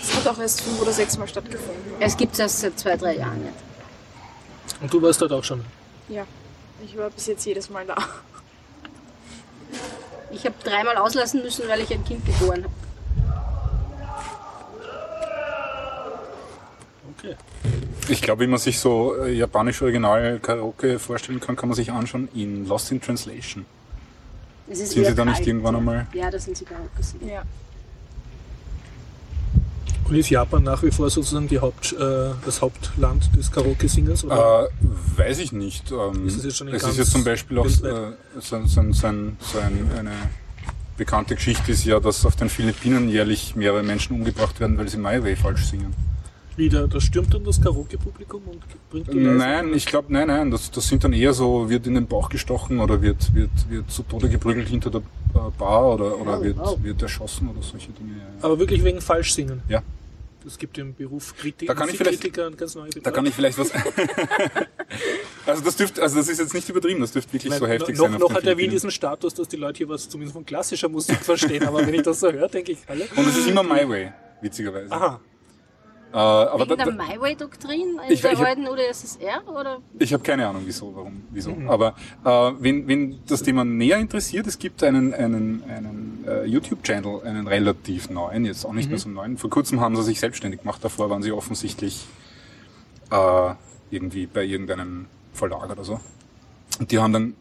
Es 0.00 0.14
hat 0.16 0.26
auch 0.28 0.38
erst 0.38 0.60
fünf 0.62 0.80
oder 0.80 0.92
sechs 0.92 1.16
Mal 1.18 1.26
stattgefunden. 1.28 1.94
es 2.00 2.16
gibt 2.16 2.34
es 2.34 2.38
erst 2.38 2.60
seit 2.60 2.78
zwei, 2.78 2.96
drei 2.96 3.16
Jahren 3.16 3.42
nicht. 3.42 3.54
Und 4.80 4.92
du 4.92 5.00
warst 5.02 5.20
dort 5.22 5.32
auch 5.32 5.44
schon. 5.44 5.64
Ja. 6.08 6.24
Ich 6.84 6.96
war 6.98 7.08
bis 7.10 7.26
jetzt 7.26 7.44
jedes 7.46 7.70
Mal 7.70 7.86
da. 7.86 7.96
Ich 10.30 10.44
habe 10.44 10.54
dreimal 10.64 10.96
auslassen 10.96 11.42
müssen, 11.42 11.66
weil 11.68 11.80
ich 11.80 11.92
ein 11.92 12.04
Kind 12.04 12.24
geboren 12.26 12.64
habe. 12.64 12.74
Okay. 17.18 17.36
Ich 18.08 18.20
glaube, 18.20 18.44
wie 18.44 18.48
man 18.48 18.58
sich 18.58 18.78
so 18.78 19.16
äh, 19.16 19.32
japanisch 19.32 19.80
Original 19.80 20.38
Karaoke 20.40 20.98
vorstellen 20.98 21.40
kann, 21.40 21.56
kann 21.56 21.68
man 21.68 21.76
sich 21.76 21.90
anschauen 21.90 22.28
in 22.34 22.66
Lost 22.68 22.92
in 22.92 23.00
Translation. 23.00 23.64
Es 24.68 24.80
ist 24.80 24.92
Sind 24.92 25.06
Sie 25.06 25.14
da 25.14 25.24
nicht 25.24 25.46
irgendwann 25.46 25.74
ja. 25.74 25.78
einmal? 25.78 26.06
Ja, 26.12 26.30
da 26.30 26.38
sind 26.38 26.56
sie 26.56 26.64
Karaoke 26.64 27.02
singen. 27.02 27.28
Ja. 27.28 27.42
Und 30.08 30.16
ist 30.16 30.28
Japan 30.28 30.62
nach 30.62 30.82
wie 30.82 30.90
vor 30.90 31.08
sozusagen 31.08 31.48
die 31.48 31.58
Haupt, 31.58 31.92
äh, 31.92 32.30
das 32.44 32.60
Hauptland 32.60 33.34
des 33.36 33.50
Karaoke-Singers? 33.50 34.24
Äh, 34.24 34.28
weiß 34.28 35.38
ich 35.38 35.52
nicht. 35.52 35.90
Ähm, 35.90 36.26
Ist 36.26 36.36
es 36.36 36.44
jetzt 36.44 36.56
schon 36.58 36.68
in 36.68 36.74
es 36.74 36.82
ist 36.82 36.98
jetzt 36.98 37.12
zum 37.12 37.24
Beispiel 37.24 37.58
auch 37.58 37.64
äh, 37.64 37.68
so, 37.70 38.12
so, 38.40 38.66
so, 38.66 38.80
ein, 38.80 38.92
so 38.92 39.06
ein, 39.06 39.38
eine 39.98 40.12
bekannte 40.96 41.34
Geschichte 41.34 41.72
ist 41.72 41.84
ja, 41.84 42.00
dass 42.00 42.26
auf 42.26 42.36
den 42.36 42.50
Philippinen 42.50 43.08
jährlich 43.08 43.56
mehrere 43.56 43.82
Menschen 43.82 44.14
umgebracht 44.14 44.60
werden, 44.60 44.76
weil 44.76 44.88
sie 44.88 44.98
My 44.98 45.22
Way 45.22 45.36
falsch 45.36 45.64
singen. 45.64 45.94
Wieder, 46.56 46.86
da 46.86 47.00
stürmt 47.00 47.34
dann 47.34 47.42
das 47.44 47.60
Karaoke-Publikum 47.60 48.42
und 48.46 48.62
bringt 48.90 49.12
die 49.12 49.18
Leise? 49.18 49.36
Nein, 49.38 49.74
ich 49.74 49.86
glaube, 49.86 50.12
nein, 50.12 50.28
nein, 50.28 50.50
das, 50.52 50.70
das 50.70 50.86
sind 50.86 51.02
dann 51.02 51.12
eher 51.12 51.32
so, 51.32 51.68
wird 51.68 51.86
in 51.88 51.94
den 51.94 52.06
Bauch 52.06 52.28
gestochen 52.28 52.78
oder 52.78 53.02
wird, 53.02 53.34
wird, 53.34 53.50
wird 53.68 53.90
zu 53.90 54.04
Tode 54.04 54.28
geprügelt 54.28 54.68
hinter 54.68 54.90
der 54.90 55.00
äh, 55.00 55.38
Bar 55.58 55.94
oder, 55.94 56.20
oder 56.20 56.38
Oh, 56.38 56.44
wird, 56.44 56.56
wow. 56.58 56.78
wird 56.82 57.02
erschossen 57.02 57.48
oder 57.48 57.60
solche 57.60 57.90
Dinge. 57.90 58.14
Aber 58.40 58.58
wirklich 58.58 58.84
wegen 58.84 59.00
Falschsingen. 59.00 59.62
Ja. 59.68 59.82
Es 60.46 60.58
gibt 60.58 60.76
im 60.78 60.94
Beruf 60.94 61.34
Kriti 61.36 61.66
Da 61.66 61.74
kann 61.74 61.88
ich 61.88 61.96
vielleicht- 61.96 62.20
Kritiker 62.20 62.46
und 62.46 62.58
ganz 62.58 62.74
neue 62.74 62.90
Da 62.90 63.10
kann 63.10 63.24
ich 63.26 63.34
vielleicht 63.34 63.58
was. 63.58 63.72
also 65.46 65.64
das 65.64 65.76
dürfte, 65.76 66.02
also 66.02 66.16
das 66.18 66.28
ist 66.28 66.38
jetzt 66.38 66.54
nicht 66.54 66.68
übertrieben, 66.68 67.00
das 67.00 67.12
dürfte 67.12 67.32
wirklich 67.32 67.54
so 67.54 67.66
heftig 67.66 67.96
noch, 67.96 68.10
sein. 68.10 68.20
Noch 68.20 68.32
hat 68.34 68.44
er 68.44 68.56
Wien 68.58 68.70
diesen 68.70 68.90
Status, 68.90 69.34
dass 69.34 69.48
die 69.48 69.56
Leute 69.56 69.78
hier 69.78 69.88
was 69.88 70.08
zumindest 70.08 70.34
von 70.34 70.44
klassischer 70.44 70.88
Musik 70.88 71.16
verstehen, 71.16 71.64
aber 71.66 71.86
wenn 71.86 71.94
ich 71.94 72.02
das 72.02 72.20
so 72.20 72.30
höre, 72.30 72.48
denke 72.48 72.72
ich, 72.72 72.78
alle. 72.86 73.06
Und 73.16 73.26
es 73.26 73.38
ist 73.38 73.48
immer 73.48 73.62
My 73.62 73.88
Way, 73.88 74.12
witzigerweise. 74.42 74.92
Aha, 74.92 75.18
Äh, 76.14 76.16
aber 76.16 76.64
da, 76.64 76.86
Wegen 76.86 76.96
der 76.96 77.06
da, 77.06 77.12
My 77.14 77.20
Way-Doktrin 77.20 77.98
in 78.06 78.12
Ich- 78.12 78.20
der 78.20 78.32
ich 78.34 78.38
alten 78.38 78.68
UdSSR? 78.68 79.42
Oder? 79.48 79.78
ich 79.98 80.12
habe 80.12 80.22
keine 80.22 80.46
Ahnung, 80.46 80.62
wieso, 80.64 80.94
warum, 80.94 81.24
wieso. 81.30 81.50
Mhm. 81.52 81.68
Aber 81.68 81.96
äh, 82.24 82.52
wenn, 82.60 82.86
wenn 82.86 83.18
das 83.26 83.42
Thema 83.42 83.64
näher 83.64 83.98
interessiert, 83.98 84.46
es 84.46 84.58
gibt 84.60 84.84
einen, 84.84 85.12
einen, 85.12 85.64
einen 85.68 86.24
äh, 86.28 86.44
YouTube-Channel, 86.44 87.22
einen 87.24 87.48
relativ 87.48 88.10
neuen, 88.10 88.44
jetzt 88.44 88.64
auch 88.64 88.72
nicht 88.72 88.84
Mhm. 88.86 88.90
mehr 88.92 88.98
so 89.00 89.08
neuen. 89.08 89.38
Vor 89.38 89.50
kurzem 89.50 89.80
haben 89.80 89.96
sie 89.96 90.04
sich 90.04 90.20
selbstständig 90.20 90.60
gemacht, 90.60 90.84
davor 90.84 91.10
waren 91.10 91.22
sie 91.24 91.32
offensichtlich 91.32 92.06
äh, 93.10 93.54
irgendwie 93.90 94.26
bei 94.26 94.44
irgendeinem 94.44 95.06
Verlag 95.32 95.68
oder 95.68 95.82
so. 95.82 95.98
Und 96.78 96.92
die 96.92 97.00
haben 97.00 97.12
dann, 97.12 97.34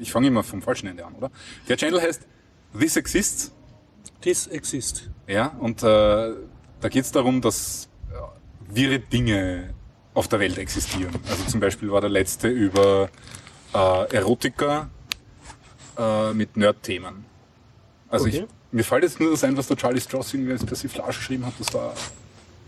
ich 0.00 0.10
fange 0.10 0.26
immer 0.26 0.42
vom 0.42 0.60
falschen 0.60 0.88
Ende 0.88 1.06
an, 1.06 1.14
oder? 1.14 1.30
Der 1.68 1.76
Channel 1.76 2.00
heißt 2.00 2.26
This 2.78 2.96
Exists. 2.96 3.52
this 4.20 4.46
exists. 4.48 5.08
Ja, 5.28 5.52
und 5.60 5.82
äh, 5.84 6.32
da 6.80 6.88
geht 6.88 7.04
es 7.04 7.12
darum, 7.12 7.40
dass 7.40 7.88
äh, 8.10 8.74
wirre 8.74 8.98
Dinge 9.00 9.74
auf 10.14 10.28
der 10.28 10.40
Welt 10.40 10.58
existieren. 10.58 11.14
Also 11.28 11.44
zum 11.44 11.60
Beispiel 11.60 11.90
war 11.90 12.00
der 12.00 12.10
letzte 12.10 12.48
über 12.48 13.08
äh, 13.74 14.14
Erotiker 14.16 14.88
äh, 15.96 16.32
mit 16.32 16.56
Nerd-Themen. 16.56 17.24
Also 18.08 18.26
Okay. 18.26 18.44
ich, 18.44 18.72
mir 18.72 18.84
fällt 18.84 19.04
jetzt 19.04 19.20
nur 19.20 19.30
das 19.30 19.44
ein, 19.44 19.56
was 19.56 19.68
der 19.68 19.76
Charlie 19.76 20.00
Strauss 20.00 20.34
irgendwie 20.34 20.52
als 20.52 20.64
Persiflage 20.64 21.08
geschrieben 21.08 21.46
hat, 21.46 21.54
das 21.58 21.72
war 21.72 21.94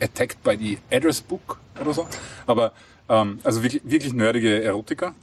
Attacked 0.00 0.42
by 0.42 0.56
the 0.56 0.78
Address 0.90 1.20
Book 1.20 1.58
oder 1.80 1.92
so. 1.92 2.06
Aber 2.46 2.72
ähm, 3.08 3.38
also 3.42 3.62
wirklich, 3.62 3.82
wirklich 3.84 4.12
nerdige 4.12 4.62
Erotiker. 4.62 5.14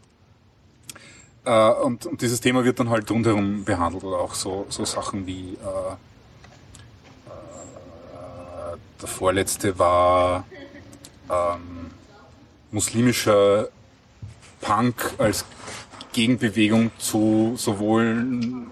Äh, 1.46 1.72
und, 1.84 2.06
und 2.06 2.22
dieses 2.22 2.41
Thema 2.41 2.63
wird 2.65 2.79
dann 2.79 2.89
halt 2.89 3.10
rundherum 3.10 3.63
behandelt 3.63 4.03
oder 4.03 4.17
auch 4.17 4.34
so, 4.34 4.65
so 4.70 4.86
Sachen 4.86 5.25
wie 5.25 5.53
äh, 5.53 5.96
der 9.01 9.08
vorletzte 9.08 9.77
war 9.80 10.46
ähm, 11.30 11.92
muslimischer 12.72 13.70
Punk 14.62 15.13
als 15.18 15.46
Gegenbewegung 16.13 16.92
zu 16.98 17.54
sowohl 17.58 18.25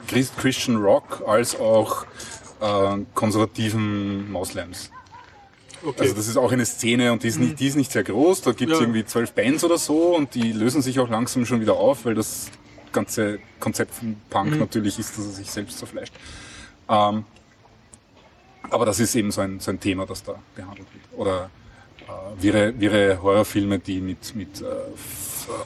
Christ 0.08 0.38
Christian 0.38 0.77
Rock 0.77 1.24
als 1.27 1.60
auch 1.60 2.05
äh, 2.60 2.98
konservativen 3.13 4.32
Moslems. 4.32 4.89
Okay. 5.86 6.01
Also 6.01 6.15
das 6.15 6.27
ist 6.27 6.38
auch 6.38 6.51
eine 6.51 6.65
Szene 6.65 7.12
und 7.12 7.22
die 7.22 7.27
ist 7.27 7.39
nicht, 7.39 7.60
die 7.60 7.67
ist 7.67 7.75
nicht 7.75 7.91
sehr 7.91 8.03
groß. 8.03 8.41
Da 8.41 8.53
gibt 8.53 8.72
es 8.72 8.79
Ja. 8.79 8.84
irgendwie 8.86 9.05
zwölf 9.05 9.34
Bands 9.34 9.63
oder 9.63 9.77
so 9.77 10.15
und 10.15 10.34
die 10.34 10.51
lösen 10.51 10.82
sich 10.82 11.00
auch 11.00 11.10
langsam 11.10 11.46
schon 11.46 11.62
wieder 11.62 11.75
auf, 11.75 12.05
weil 12.05 12.15
das 12.15 12.48
ganze 12.91 13.39
Konzept 13.60 13.94
von 13.94 14.15
Punk 14.32 14.58
natürlich 14.60 14.98
ist, 14.98 15.15
dass 15.17 15.25
er 15.25 15.32
sich 15.32 15.51
selbst 15.51 15.77
zerfleischt. 15.77 16.13
Ähm, 16.89 17.25
aber 18.72 18.86
das 18.86 19.00
ist 19.00 19.15
eben 19.15 19.31
so 19.31 19.41
ein, 19.41 19.60
so 19.60 19.72
ein 19.72 19.79
Thema, 19.79 20.05
das 20.05 20.24
da 20.24 20.36
behandelt 20.55 20.88
wird. 20.93 21.03
Oder 21.13 21.50
wirre, 22.39 22.79
wirre 22.79 23.21
Horrorfilme, 23.21 23.79
die 23.79 24.01
mit, 24.01 24.35
mit 24.35 24.62
äh, 24.62 24.65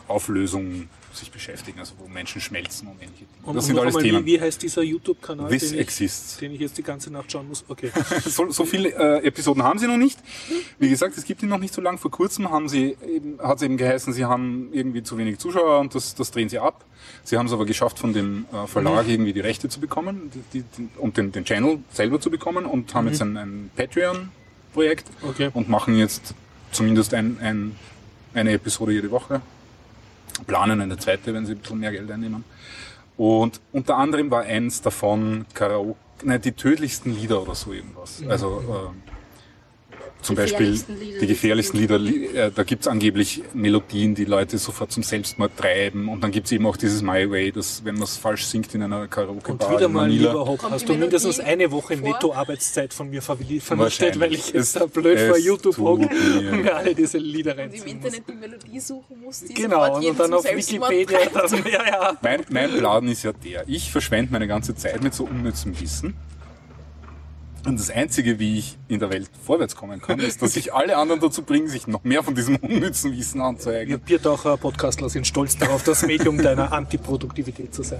Auflösung 0.07 0.87
sich 1.11 1.31
beschäftigen, 1.31 1.79
also 1.79 1.93
wo 1.97 2.07
Menschen 2.07 2.39
schmelzen 2.39 2.87
und 2.87 2.95
ähnliche 3.01 3.25
Dinge. 3.25 3.47
Und 3.47 3.55
das 3.55 3.65
sind 3.65 3.77
alles 3.77 3.95
Themen. 3.95 4.25
Wie, 4.25 4.33
wie 4.33 4.41
heißt 4.41 4.61
dieser 4.61 4.81
YouTube-Kanal, 4.83 5.49
This 5.49 5.69
den, 5.69 5.75
ich- 5.75 5.81
exists. 5.81 6.37
den 6.37 6.53
ich 6.53 6.59
jetzt 6.59 6.77
die 6.77 6.83
ganze 6.83 7.11
Nacht 7.11 7.31
schauen 7.31 7.47
muss? 7.47 7.65
Okay. 7.67 7.91
so, 8.25 8.49
so 8.51 8.65
viele 8.65 8.89
äh, 8.89 9.25
Episoden 9.25 9.63
haben 9.63 9.79
sie 9.79 9.87
noch 9.87 9.97
nicht. 9.97 10.19
Wie 10.77 10.89
gesagt, 10.89 11.17
es 11.17 11.25
gibt 11.25 11.43
ihn 11.43 11.49
noch 11.49 11.57
nicht 11.57 11.73
so 11.73 11.81
lang. 11.81 11.97
Vor 11.97 12.11
kurzem 12.11 12.49
haben 12.49 12.69
sie 12.69 12.95
eben, 13.07 13.39
hat 13.39 13.57
es 13.57 13.63
eben 13.63 13.77
geheißen, 13.77 14.13
sie 14.13 14.25
haben 14.25 14.69
irgendwie 14.71 15.03
zu 15.03 15.17
wenig 15.17 15.39
Zuschauer 15.39 15.79
und 15.79 15.95
das, 15.95 16.15
das 16.15 16.31
drehen 16.31 16.49
sie 16.49 16.59
ab. 16.59 16.85
Sie 17.23 17.37
haben 17.37 17.47
es 17.47 17.53
aber 17.53 17.65
geschafft, 17.65 17.99
von 17.99 18.13
dem 18.13 18.45
äh, 18.53 18.67
Verlag 18.67 19.07
irgendwie 19.07 19.33
die 19.33 19.39
Rechte 19.39 19.69
zu 19.69 19.79
bekommen 19.79 20.31
die, 20.53 20.63
die, 20.63 20.89
und 20.97 21.17
den, 21.17 21.31
den 21.31 21.43
Channel 21.43 21.79
selber 21.91 22.19
zu 22.19 22.29
bekommen 22.29 22.65
und 22.65 22.93
haben 22.93 23.07
jetzt 23.07 23.21
ein, 23.21 23.37
ein 23.37 23.71
Patreon-Projekt 24.73 25.05
Okay. 25.21 25.49
und 25.53 25.69
machen 25.69 25.97
jetzt 25.97 26.33
zumindest 26.71 27.13
ein, 27.13 27.37
ein, 27.41 27.75
eine 28.33 28.51
Episode 28.53 28.91
jede 28.93 29.11
Woche. 29.11 29.41
Planen 30.47 30.79
eine 30.81 30.97
zweite, 30.97 31.33
wenn 31.33 31.45
sie 31.45 31.53
ein 31.53 31.57
bisschen 31.59 31.79
mehr 31.79 31.91
Geld 31.91 32.09
einnehmen. 32.09 32.43
Und 33.17 33.59
unter 33.73 33.97
anderem 33.97 34.31
war 34.31 34.43
eins 34.43 34.81
davon 34.81 35.45
Karaoke, 35.53 35.97
nein, 36.23 36.41
die 36.41 36.53
tödlichsten 36.53 37.13
Lieder 37.13 37.41
oder 37.41 37.55
so 37.55 37.73
irgendwas. 37.73 38.23
Also 38.29 38.61
ähm, 38.93 39.01
zum 40.21 40.35
Beispiel 40.35 40.77
die 41.21 41.27
gefährlichsten 41.27 41.77
Lieder, 41.79 41.97
li- 41.97 42.25
äh, 42.27 42.51
da 42.53 42.63
gibt's 42.63 42.87
angeblich 42.87 43.41
Melodien, 43.53 44.15
die 44.15 44.25
Leute 44.25 44.57
sofort 44.57 44.91
zum 44.91 45.01
Selbstmord 45.03 45.55
treiben. 45.57 46.09
Und 46.09 46.21
dann 46.21 46.31
gibt's 46.31 46.51
eben 46.51 46.65
auch 46.65 46.75
dieses 46.77 47.01
My 47.01 47.29
Way, 47.29 47.51
dass 47.53 47.85
wenn 47.85 47.95
man 47.95 48.03
es 48.03 48.17
falsch 48.17 48.45
singt 48.45 48.73
in 48.75 48.83
einer 48.83 49.01
Und 49.01 49.09
Karaoke-Bar 49.11 49.71
wieder 49.71 49.85
in 49.85 49.93
mal, 49.93 50.01
Manila. 50.07 50.29
lieber 50.31 50.45
Hopp, 50.45 50.61
hast 50.69 50.89
du 50.89 50.93
mindestens 50.95 51.39
eine 51.39 51.71
Woche? 51.71 51.95
Netto-Arbeitszeit 51.97 52.93
von 52.93 53.09
mir 53.09 53.21
vernichtet, 53.21 54.19
weil 54.19 54.33
ich 54.33 54.51
jetzt 54.51 54.75
da 54.75 54.85
blöd 54.85 55.19
vor 55.19 55.37
YouTube 55.37 55.77
hocke 55.77 56.09
und 56.09 56.61
mir 56.63 56.75
alle 56.75 56.93
diese 56.93 57.17
Lieder 57.17 57.51
Und 57.53 57.59
im 57.59 57.63
reinziehen 57.71 57.97
muss. 58.01 58.05
Internet 58.13 58.23
die 58.29 58.33
Melodie 58.33 58.79
suchen 58.79 59.21
muss, 59.21 59.39
die 59.43 59.53
Genau, 59.53 59.97
und 59.97 60.19
dann 60.19 60.33
auf 60.33 60.43
Wikipedia 60.45 61.19
dann, 61.33 61.49
ja, 61.71 61.87
ja. 61.87 62.17
Mein, 62.21 62.41
mein 62.49 62.71
Plan 62.77 63.07
ist 63.07 63.23
ja 63.23 63.31
der, 63.31 63.63
ich 63.67 63.91
verschwende 63.91 64.31
meine 64.31 64.47
ganze 64.47 64.75
Zeit 64.75 65.01
mit 65.01 65.13
so 65.13 65.23
unnützem 65.25 65.79
Wissen. 65.79 66.13
Und 67.65 67.79
das 67.79 67.89
Einzige, 67.89 68.39
wie 68.39 68.57
ich 68.59 68.77
in 68.87 68.99
der 68.99 69.09
Welt 69.09 69.29
vorwärts 69.45 69.75
kommen 69.75 70.01
kann, 70.01 70.19
ist, 70.19 70.41
dass 70.41 70.55
ich 70.55 70.73
alle 70.73 70.95
anderen 70.97 71.19
dazu 71.19 71.41
bringe, 71.43 71.67
sich 71.67 71.87
noch 71.87 72.03
mehr 72.03 72.23
von 72.23 72.33
diesem 72.33 72.55
unnützen 72.61 73.15
Wissen 73.17 73.39
Wir 73.39 73.45
anzueignen. 73.45 73.99
Biertaucher 73.99 74.55
Podcastler 74.57 75.09
sind 75.09 75.27
stolz 75.27 75.57
darauf, 75.57 75.83
das 75.83 76.05
Medium 76.05 76.37
deiner 76.41 76.71
Antiproduktivität 76.71 77.73
zu 77.73 77.83
sein. 77.83 77.99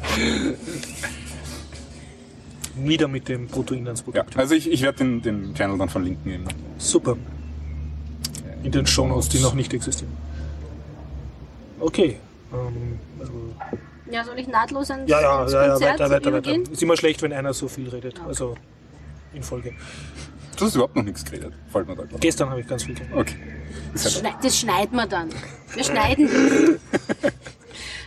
Wieder 2.76 3.08
mit 3.10 3.28
dem 3.28 3.48
Ja, 3.48 3.54
Bruttoinlandsprodukt. 3.54 4.38
also 4.38 4.56
ich, 4.56 4.72
ich 4.72 4.82
werde 4.82 5.00
den, 5.00 5.22
den 5.22 5.54
Channel 5.54 5.78
dann 5.78 5.90
verlinken. 5.90 6.32
Eben. 6.32 6.46
Super. 6.78 7.18
In 8.64 8.72
den 8.72 8.86
Shownotes, 8.88 9.30
die 9.30 9.40
noch 9.40 9.54
nicht 9.54 9.74
existieren. 9.74 10.14
Okay. 11.82 12.18
Ähm, 12.54 13.00
also, 13.20 13.34
Ja, 14.10 14.24
soll 14.24 14.40
ich 14.40 14.48
nahtlos 14.48 14.90
ans, 14.92 15.10
ja, 15.10 15.20
ja, 15.22 15.46
ja, 15.48 15.62
ja, 15.66 15.70
Konzert 15.72 16.00
weiter, 16.00 16.10
weiter, 16.10 16.34
weiter. 16.34 16.72
Ist 16.72 16.82
immer 16.82 16.96
schlecht, 16.96 17.22
wenn 17.22 17.34
einer 17.34 17.54
so 17.54 17.68
viel 17.68 17.90
redet. 17.90 18.22
Also 18.26 18.56
in 19.34 19.44
Folge. 19.44 19.74
Du 20.58 20.66
hast 20.66 20.76
überhaupt 20.76 20.96
noch 20.96 21.04
nichts 21.04 21.24
geredet. 21.24 21.54
Fällt 21.72 21.88
mir 21.88 21.96
da 21.96 22.04
gerade. 22.04 22.20
Gestern 22.20 22.50
habe 22.50 22.62
ich 22.62 22.68
ganz 22.68 22.84
viel 22.84 22.96
geredet. 22.96 23.16
Okay. 23.16 23.36
Das, 23.94 24.20
schneid, 24.20 24.36
das 24.42 24.60
schneiden 24.60 24.96
wir 24.98 25.08
dann. 25.08 25.30
Wir 25.74 25.84
schneiden 25.86 26.28
das. 26.28 27.32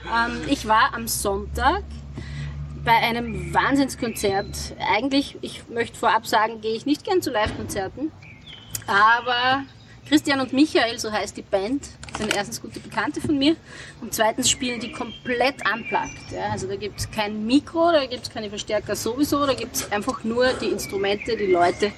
ähm, 0.05 0.41
ich 0.49 0.69
war 0.69 0.95
am 0.95 1.09
Sonntag 1.09 1.83
bei 2.85 2.93
einem 2.93 3.55
Wahnsinnskonzert. 3.55 4.75
Eigentlich, 4.79 5.39
ich 5.41 5.69
möchte 5.69 5.97
vorab 5.97 6.27
sagen, 6.27 6.61
gehe 6.61 6.75
ich 6.75 6.85
nicht 6.85 7.05
gern 7.05 7.23
zu 7.23 7.31
Live-Konzerten. 7.31 8.13
Aber 8.87 9.63
Christian 10.09 10.41
und 10.41 10.53
Michael, 10.53 10.99
so 10.99 11.11
heißt 11.13 11.37
die 11.37 11.43
Band, 11.43 11.89
sind 12.17 12.35
erstens 12.35 12.61
gute 12.61 12.81
Bekannte 12.81 13.21
von 13.21 13.39
mir 13.39 13.57
und 14.01 14.15
zweitens 14.15 14.51
spielen 14.51 14.81
die 14.81 14.93
komplett 14.93 15.57
unplugged. 15.73 16.33
Ja, 16.33 16.51
also 16.51 16.67
da 16.67 16.77
gibt 16.77 17.01
es 17.01 17.11
kein 17.11 17.47
Mikro, 17.47 17.93
da 17.93 18.07
gibt 18.07 18.25
es 18.25 18.31
keine 18.31 18.49
Verstärker 18.49 18.97
sowieso, 18.97 19.47
da 19.47 19.55
gibt 19.55 19.77
es 19.77 19.93
einfach 19.93 20.25
nur 20.25 20.53
die 20.55 20.67
Instrumente, 20.67 21.37
die 21.37 21.47
Leute 21.47 21.93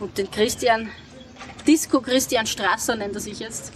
und 0.00 0.16
den 0.18 0.30
Christian, 0.30 0.88
Disco 1.66 2.00
Christian 2.00 2.46
Strasser 2.46 2.96
nennt 2.96 3.14
er 3.14 3.20
sich 3.20 3.40
jetzt, 3.40 3.72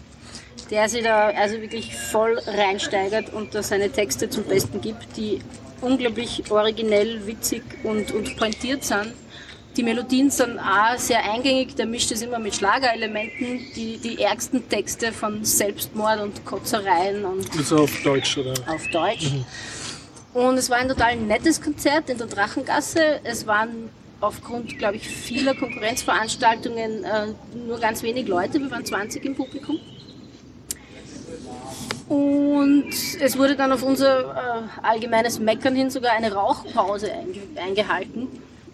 der 0.71 0.89
sich 0.89 1.03
da 1.03 1.29
also 1.29 1.61
wirklich 1.61 1.95
voll 1.97 2.39
reinsteigert 2.47 3.33
und 3.33 3.55
da 3.55 3.63
seine 3.63 3.91
Texte 3.91 4.31
zum 4.31 4.45
Besten 4.45 4.81
gibt, 4.81 5.17
die 5.17 5.41
unglaublich 5.83 6.51
originell, 6.51 7.27
witzig 7.27 7.63
und, 7.83 8.13
und 8.13 8.37
pointiert 8.37 8.85
sind. 8.85 9.13
Die 9.76 9.83
Melodien 9.83 10.31
sind 10.31 10.59
auch 10.59 10.99
sehr 10.99 11.25
eingängig, 11.25 11.75
der 11.76 11.87
mischt 11.87 12.12
es 12.12 12.21
immer 12.21 12.38
mit 12.38 12.55
Schlagerelementen, 12.55 13.61
die, 13.75 13.97
die 13.97 14.21
ärgsten 14.21 14.69
Texte 14.69 15.12
von 15.12 15.45
Selbstmord 15.45 16.21
und 16.21 16.45
Kotzereien 16.45 17.25
und 17.25 17.49
Also 17.57 17.79
auf 17.79 18.02
Deutsch, 18.02 18.37
oder? 18.37 18.52
auf 18.67 18.87
Deutsch. 18.88 19.31
Und 20.35 20.59
es 20.59 20.69
war 20.69 20.76
ein 20.79 20.88
total 20.88 21.17
nettes 21.17 21.61
Konzert 21.61 22.11
in 22.11 22.19
der 22.19 22.26
Drachengasse. 22.26 23.21
Es 23.25 23.47
waren 23.47 23.88
aufgrund, 24.21 24.79
glaube 24.79 24.97
ich, 24.97 25.09
vieler 25.09 25.55
Konkurrenzveranstaltungen 25.55 27.05
äh, 27.05 27.26
nur 27.67 27.81
ganz 27.81 28.02
wenig 28.02 28.29
Leute. 28.29 28.61
Wir 28.61 28.71
waren 28.71 28.85
20 28.85 29.25
im 29.25 29.35
Publikum. 29.35 29.79
Und 32.08 32.91
es 33.21 33.39
wurde 33.39 33.56
dann 33.56 33.73
auf 33.73 33.82
unser 33.82 34.21
äh, 34.21 34.87
allgemeines 34.87 35.39
Meckern 35.39 35.75
hin 35.75 35.91
sogar 35.91 36.13
eine 36.13 36.32
Rauchpause 36.32 37.11
einge 37.11 37.41
eingehalten. 37.56 38.28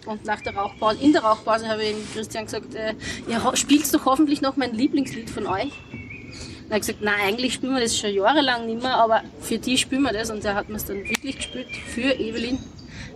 Und 0.05 0.25
nach 0.25 0.41
der 0.41 0.55
Rauchpause, 0.55 0.99
in 1.01 1.13
der 1.13 1.23
Rauchpause 1.23 1.67
habe 1.67 1.83
ich 1.83 1.95
Christian 2.13 2.45
gesagt, 2.45 2.75
äh, 2.75 2.93
ja, 3.27 3.55
spielst 3.55 3.91
doch 3.93 4.05
hoffentlich 4.05 4.41
noch 4.41 4.55
mein 4.55 4.73
Lieblingslied 4.73 5.29
von 5.29 5.45
euch. 5.47 5.73
Und 5.91 6.69
er 6.69 6.75
hat 6.75 6.81
gesagt, 6.81 7.01
nein, 7.01 7.19
eigentlich 7.21 7.55
spielen 7.55 7.73
wir 7.73 7.81
das 7.81 7.97
schon 7.97 8.13
jahrelang 8.13 8.65
nicht 8.65 8.81
mehr, 8.81 8.95
aber 8.95 9.23
für 9.41 9.57
die 9.57 9.77
spielen 9.77 10.03
wir 10.03 10.13
das. 10.13 10.29
Und 10.29 10.45
er 10.45 10.55
hat 10.55 10.69
mir 10.69 10.77
es 10.77 10.85
dann 10.85 10.97
wirklich 10.97 11.35
gespielt 11.37 11.67
für 11.93 12.13
Evelyn. 12.13 12.59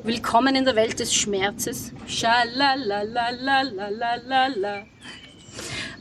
Willkommen 0.04 0.56
in 0.56 0.66
der 0.66 0.76
Welt 0.76 1.00
des 1.00 1.14
Schmerzes. 1.14 1.94
Schalalalalalalala. 2.08 4.84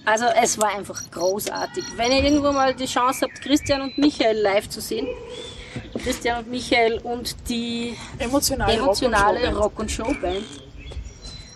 Also 0.05 0.25
es 0.43 0.59
war 0.59 0.77
einfach 0.77 1.01
großartig. 1.11 1.85
Wenn 1.97 2.11
ihr 2.11 2.25
irgendwo 2.25 2.51
mal 2.51 2.75
die 2.75 2.87
Chance 2.87 3.27
habt, 3.27 3.41
Christian 3.41 3.83
und 3.83 3.97
Michael 3.99 4.41
live 4.41 4.69
zu 4.69 4.81
sehen, 4.81 5.07
Christian 6.03 6.41
und 6.41 6.51
Michael 6.51 6.99
und 7.05 7.37
die 7.49 7.97
emotionale, 8.19 8.73
emotionale 8.73 9.55
Rock- 9.55 9.79
und 9.79 9.89
Showband, 9.91 10.19
Rock 10.19 10.72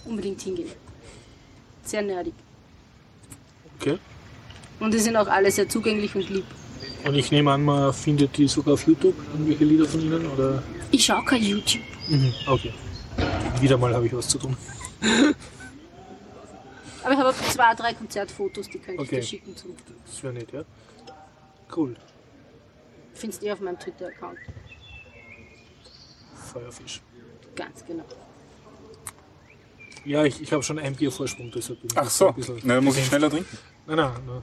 unbedingt 0.06 0.40
hingehen. 0.42 0.70
Sehr 1.84 2.02
nerdig. 2.02 2.34
Okay. 3.80 3.98
Und 4.80 4.92
die 4.92 4.98
sind 4.98 5.16
auch 5.16 5.26
alle 5.28 5.50
sehr 5.50 5.68
zugänglich 5.68 6.14
und 6.14 6.28
lieb. 6.28 6.44
Und 7.04 7.14
ich 7.14 7.30
nehme 7.30 7.52
an, 7.52 7.64
man 7.64 7.92
findet 7.92 8.36
die 8.36 8.48
sogar 8.48 8.74
auf 8.74 8.86
YouTube, 8.86 9.14
irgendwelche 9.32 9.64
Lieder 9.64 9.86
von 9.86 10.00
ihnen, 10.00 10.26
oder? 10.26 10.62
Ich 10.90 11.04
schaue 11.04 11.24
kein 11.24 11.42
YouTube. 11.42 11.82
Mhm, 12.08 12.32
okay. 12.46 12.72
Wieder 13.60 13.78
mal 13.78 13.94
habe 13.94 14.06
ich 14.06 14.12
was 14.14 14.28
zu 14.28 14.38
tun. 14.38 14.56
Aber 17.02 17.12
ich 17.12 17.18
habe 17.18 17.34
zwei, 17.52 17.74
drei 17.74 17.94
Konzertfotos, 17.94 18.68
die 18.68 18.78
könnte 18.78 19.02
Okay. 19.02 19.18
ich 19.18 19.20
dir 19.20 19.26
schicken. 19.38 19.56
Zum 19.56 19.70
Das 20.04 20.22
wäre 20.22 20.32
nett, 20.34 20.52
ja? 20.52 20.64
Cool. 21.74 21.96
Findest 23.14 23.42
du 23.42 23.52
auf 23.52 23.60
meinem 23.60 23.78
Twitter-Account. 23.78 24.38
Feuerfisch. 26.52 27.00
Ganz 27.54 27.84
genau. 27.84 28.04
Ja, 30.06 30.24
ich, 30.24 30.40
ich 30.40 30.52
habe 30.52 30.62
schon 30.62 30.78
ein 30.78 30.94
Bier 30.94 31.10
Vorsprung, 31.10 31.50
deshalb 31.52 31.80
bin 31.80 31.90
ich 31.90 31.98
Ach 31.98 32.08
so, 32.08 32.28
ein 32.28 32.34
bisschen 32.34 32.60
na, 32.62 32.80
muss 32.80 32.96
ich 32.96 33.06
schneller 33.06 33.28
trinken. 33.28 33.58
Nein, 33.86 33.96
nein, 33.96 34.12
nein. 34.24 34.42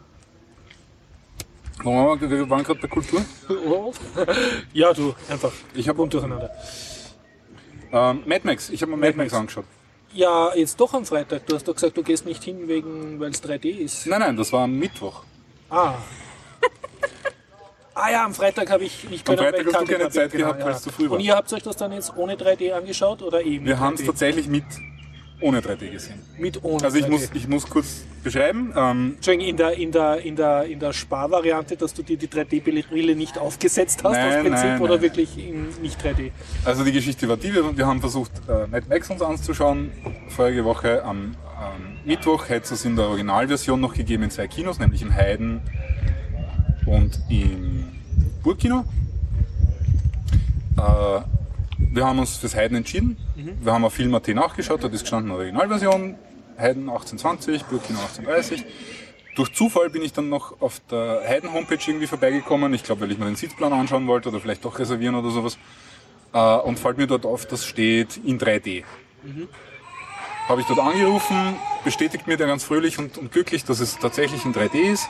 Waren 1.86 2.30
wir? 2.30 2.50
Waren 2.50 2.64
gerade 2.64 2.80
bei 2.82 2.88
Kultur. 2.88 3.24
Ja, 4.74 4.94
du, 4.94 5.16
einfach. 5.30 5.52
Ich 5.74 5.88
habe 5.88 6.08
durcheinander. 6.08 6.50
ähm, 7.92 8.24
Mad 8.26 8.42
Max. 8.44 8.70
Ich 8.70 8.82
habe 8.82 8.92
mir 8.92 8.98
Mad 8.98 9.12
Mad 9.12 9.18
Max 9.18 9.32
Max. 9.32 9.40
angeschaut. 9.40 9.66
Ja, 10.14 10.54
jetzt 10.54 10.80
doch 10.80 10.94
am 10.94 11.06
Freitag. 11.06 11.46
Du 11.48 11.56
hast 11.56 11.68
doch 11.68 11.74
gesagt, 11.74 11.98
du 11.98 12.04
gehst 12.04 12.26
nicht 12.26 12.44
hin, 12.44 12.68
wegen, 12.68 13.20
weil 13.20 13.32
es 13.32 13.42
3D 13.44 13.66
ist. 13.70 14.06
Nein, 14.06 14.20
nein, 14.20 14.38
das 14.38 14.52
war 14.54 14.66
am 14.66 14.78
Mittwoch. 14.78 15.24
Ah. 15.70 15.96
ah 17.96 18.12
ja, 18.12 18.26
am 18.26 18.34
Freitag 18.34 18.70
habe 18.70 18.84
ich 18.84 19.10
nicht 19.10 19.28
Am 19.30 19.38
Freitag 19.38 19.66
hast 19.66 19.82
du 19.82 19.86
keine. 19.86 20.10
Zeit 20.10 20.32
gehabt, 20.32 20.64
weil 20.64 20.74
es 20.74 20.82
zu 20.84 20.92
früh 20.92 21.10
war. 21.10 21.18
Und 21.18 21.24
ihr 21.24 21.36
habt 21.36 21.52
euch 21.54 21.64
das 21.64 21.78
dann 21.78 21.94
jetzt 21.94 22.16
ohne 22.16 22.36
3D 22.36 22.74
angeschaut 22.74 23.22
oder 23.24 23.42
eben? 23.42 23.66
Wir 23.66 23.80
haben 23.80 23.96
es 23.96 24.06
tatsächlich 24.06 24.48
mit 24.48 24.66
ohne 25.44 25.60
3D 25.62 25.92
gesehen. 25.92 26.20
mit 26.38 26.64
ohne 26.64 26.84
Also 26.84 26.98
ich 26.98 27.06
3D. 27.06 27.10
muss, 27.10 27.30
ich 27.34 27.48
muss 27.48 27.70
kurz 27.70 28.04
beschreiben. 28.24 28.74
Ähm, 28.76 29.14
Entschuldigung, 29.16 29.48
in 29.50 29.58
der, 29.58 29.74
in 29.78 29.92
der, 29.92 30.18
in 30.22 30.36
der, 30.36 30.64
in 30.66 30.80
der 30.80 30.94
Sparvariante, 30.94 31.76
dass 31.76 31.94
du 31.94 32.02
dir 32.04 32.18
die 32.18 32.28
3D-Brille 32.28 33.16
nicht 33.16 33.38
aufgesetzt 33.38 34.04
hast, 34.04 34.14
Nein, 34.14 34.28
aus 34.38 34.42
Prinzip, 34.48 34.66
nein, 34.66 34.82
oder 34.82 34.94
nein. 34.94 35.02
wirklich 35.02 35.38
in 35.38 35.68
nicht 35.82 36.02
3D? 36.02 36.32
also 36.66 36.84
die 36.84 36.92
Geschichte 36.92 37.28
war 37.28 37.38
die, 37.38 37.54
wir, 37.54 37.78
wir 37.78 37.86
haben 37.86 38.00
versucht, 38.00 38.32
äh, 38.48 38.68
Mad 38.68 38.88
Max 38.90 39.10
uns 39.10 39.22
anzuschauen. 39.22 39.92
Vorige 40.30 40.64
Woche 40.66 41.04
am, 41.04 41.36
am 41.58 41.98
Mittwoch 42.06 42.50
hätte 42.50 42.74
es 42.74 42.86
in 42.86 42.96
der 42.96 43.06
Originalversion 43.08 43.80
noch 43.82 43.94
gegeben 43.94 44.24
in 44.24 44.32
zwei 44.32 44.48
Kinos, 44.48 44.80
nämlich 44.80 45.02
im 45.02 45.14
Heiden 45.14 45.62
und 46.86 47.20
im 47.30 47.86
Burgkino. 48.44 48.86
Äh, 50.78 51.22
wir 51.94 52.06
haben 52.06 52.20
uns 52.20 52.38
fürs 52.38 52.56
Heiden 52.56 52.78
entschieden. 52.78 53.18
Wir 53.62 53.72
haben 53.72 53.86
auf 53.86 53.94
Film.at 53.94 54.28
nachgeschaut, 54.30 54.84
dort 54.84 54.94
ist 54.94 55.02
gestanden 55.02 55.32
Originalversion, 55.32 56.16
Heiden 56.58 56.90
1820, 56.90 57.64
Burgkino 57.66 58.00
1830. 58.00 58.66
Durch 59.36 59.54
Zufall 59.54 59.90
bin 59.90 60.02
ich 60.02 60.14
dann 60.14 60.30
noch 60.30 60.60
auf 60.62 60.80
der 60.92 61.22
Heiden-Homepage 61.28 61.80
irgendwie 61.86 62.08
vorbeigekommen. 62.08 62.74
Ich 62.74 62.84
glaube, 62.84 63.02
weil 63.02 63.12
ich 63.12 63.18
mir 63.18 63.26
den 63.26 63.36
Sitzplan 63.36 63.74
anschauen 63.74 64.08
wollte 64.08 64.30
oder 64.30 64.40
vielleicht 64.40 64.66
doch 64.66 64.78
reservieren 64.78 65.16
oder 65.16 65.30
sowas. 65.30 65.58
Äh, 66.34 66.40
und 66.40 66.80
fällt 66.80 66.98
mir 66.98 67.08
dort 67.08 67.26
auf, 67.26 67.46
das 67.46 67.66
steht 67.66 68.18
in 68.18 68.40
3D. 68.40 68.84
Habe 70.48 70.62
ich 70.62 70.68
dort 70.68 70.80
angerufen, 70.80 71.56
bestätigt 71.84 72.28
mir 72.28 72.38
der 72.38 72.48
ganz 72.48 72.64
fröhlich 72.64 73.00
und, 73.00 73.18
und 73.18 73.32
glücklich, 73.32 73.64
dass 73.66 73.80
es 73.80 73.98
tatsächlich 73.98 74.46
in 74.46 74.54
3D 74.54 74.92
ist. 74.92 75.08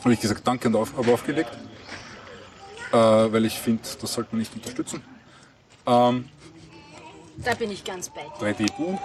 Habe 0.00 0.14
ich 0.14 0.20
gesagt, 0.20 0.46
danke 0.46 0.68
und 0.68 0.76
auf, 0.76 0.96
habe 0.96 1.12
aufgelegt. 1.12 1.50
Äh, 2.92 2.96
weil 2.96 3.44
ich 3.44 3.58
finde, 3.58 3.82
das 4.00 4.12
sollte 4.12 4.30
man 4.32 4.40
nicht 4.40 4.54
unterstützen. 4.54 5.02
Ähm, 5.86 6.24
Da 7.44 7.54
bin 7.54 7.70
ich 7.70 7.84
ganz 7.84 8.10
bei 8.10 8.22
dir. 8.22 8.54
3D 8.54 8.66
buh. 8.76 8.98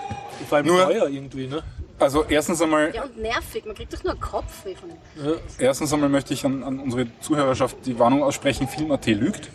Vor 0.50 0.58
allem 0.58 0.68
Nur- 0.68 0.84
teuer 0.86 1.08
irgendwie, 1.08 1.48
ne? 1.48 1.64
Also 1.98 2.26
erstens 2.28 2.62
einmal 2.62 2.94
Ja, 2.94 3.04
und 3.04 3.18
nervig. 3.18 3.66
Man 3.66 3.74
kriegt 3.74 3.94
doch 3.94 4.04
nur 4.04 4.16
Kopfweh 4.20 4.76
von 4.76 4.90
dem. 4.90 4.98
Ja. 5.26 5.34
Erstens 5.60 5.94
einmal 5.94 6.10
möchte 6.10 6.34
ich 6.34 6.44
an, 6.46 6.62
an 6.64 6.80
unsere 6.80 7.08
Zuhörerschaft 7.22 7.78
die 7.86 7.98
Warnung 7.98 8.22
aussprechen, 8.24 8.68
Film.at 8.68 9.06
lügt. 9.08 9.50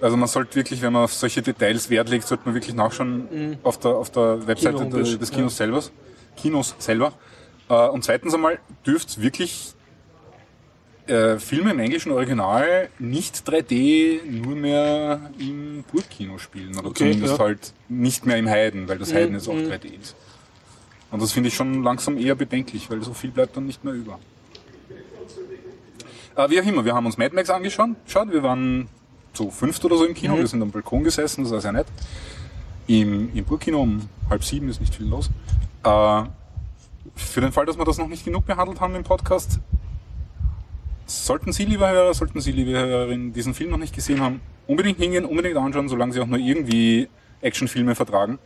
Also 0.00 0.16
man 0.16 0.26
sollte 0.28 0.56
wirklich, 0.56 0.82
wenn 0.82 0.92
man 0.92 1.04
auf 1.04 1.12
solche 1.14 1.40
Details 1.42 1.88
Wert 1.90 2.08
legt, 2.08 2.26
sollte 2.26 2.44
man 2.46 2.54
wirklich 2.54 2.74
nachschauen 2.74 3.56
auf 3.62 3.78
der, 3.78 3.92
auf 3.92 4.10
der 4.10 4.44
Webseite 4.48 4.78
Kino-Homepage, 4.78 4.98
des, 5.02 5.18
des 5.20 5.30
ja. 5.30 5.36
Kinos 5.36 5.56
selber. 5.56 5.82
Kinos 6.36 6.74
selber. 6.78 7.12
Äh, 7.68 7.88
und 7.88 8.02
zweitens 8.02 8.34
einmal 8.34 8.58
dürft 8.84 9.20
wirklich 9.22 9.74
äh, 11.06 11.38
Filme 11.38 11.72
im 11.72 11.78
englischen 11.80 12.12
Original 12.12 12.88
nicht 12.98 13.48
3D 13.48 14.20
nur 14.24 14.54
mehr 14.54 15.30
im 15.38 15.84
Burgkino 15.90 16.38
spielen. 16.38 16.76
Oder 16.78 16.88
Okay, 16.88 17.10
zumindest 17.12 17.32
ja. 17.32 17.38
Mhm, 17.38 17.42
halt 17.42 17.72
nicht 17.88 18.26
mehr 18.26 18.36
im 18.38 18.48
Heiden, 18.48 18.88
weil 18.88 18.98
das 18.98 19.12
Heiden 19.12 19.34
jetzt 19.34 19.48
auch 19.48 19.54
3D 19.54 19.86
ist. 20.00 20.14
Und 21.10 21.20
das 21.20 21.32
finde 21.32 21.48
ich 21.48 21.54
schon 21.54 21.82
langsam 21.82 22.16
eher 22.18 22.34
bedenklich, 22.34 22.88
weil 22.90 23.02
so 23.02 23.12
viel 23.12 23.30
bleibt 23.30 23.56
dann 23.56 23.66
nicht 23.66 23.84
mehr 23.84 23.92
über. 23.94 24.18
Äh, 26.36 26.48
wie 26.50 26.60
auch 26.60 26.64
immer, 26.66 26.84
wir 26.84 26.94
haben 26.94 27.04
uns 27.06 27.18
Mad 27.18 27.34
Max 27.34 27.50
angeschaut. 27.50 27.90
Schaut, 28.06 28.30
wir 28.32 28.42
waren 28.42 28.88
zu 29.34 29.50
fünft 29.50 29.84
oder 29.84 29.96
so 29.96 30.04
im 30.04 30.12
Mhm. 30.12 30.14
Kino. 30.14 30.36
Wir 30.38 30.46
sind 30.46 30.62
am 30.62 30.70
Balkon 30.70 31.04
gesessen, 31.04 31.42
das 31.44 31.52
war 31.52 31.60
sehr 31.60 31.72
nett. 31.72 31.86
Im, 32.86 33.30
im 33.34 33.44
Burgkino 33.44 33.80
um 33.82 34.08
halb 34.30 34.42
sieben 34.44 34.68
ist 34.68 34.80
nicht 34.80 34.94
viel 34.94 35.06
los. 35.06 35.30
Äh, 35.84 36.22
für 37.14 37.40
den 37.40 37.52
Fall, 37.52 37.66
dass 37.66 37.76
wir 37.76 37.84
das 37.84 37.98
noch 37.98 38.08
nicht 38.08 38.24
genug 38.24 38.46
behandelt 38.46 38.80
haben 38.80 38.94
im 38.94 39.04
Podcast, 39.04 39.58
sollten 41.12 41.52
Sie, 41.52 41.64
liebe 41.64 41.88
Hörer, 41.88 42.14
sollten 42.14 42.40
Sie, 42.40 42.52
liebe 42.52 42.72
Hörerinnen, 42.72 43.32
diesen 43.32 43.54
Film 43.54 43.70
noch 43.70 43.78
nicht 43.78 43.94
gesehen 43.94 44.20
haben, 44.20 44.40
unbedingt 44.66 44.98
hingehen, 44.98 45.24
unbedingt 45.24 45.56
anschauen, 45.56 45.88
solange 45.88 46.12
Sie 46.12 46.20
auch 46.20 46.26
nur 46.26 46.38
irgendwie 46.38 47.08
Actionfilme 47.40 47.94
vertragen. 47.94 48.38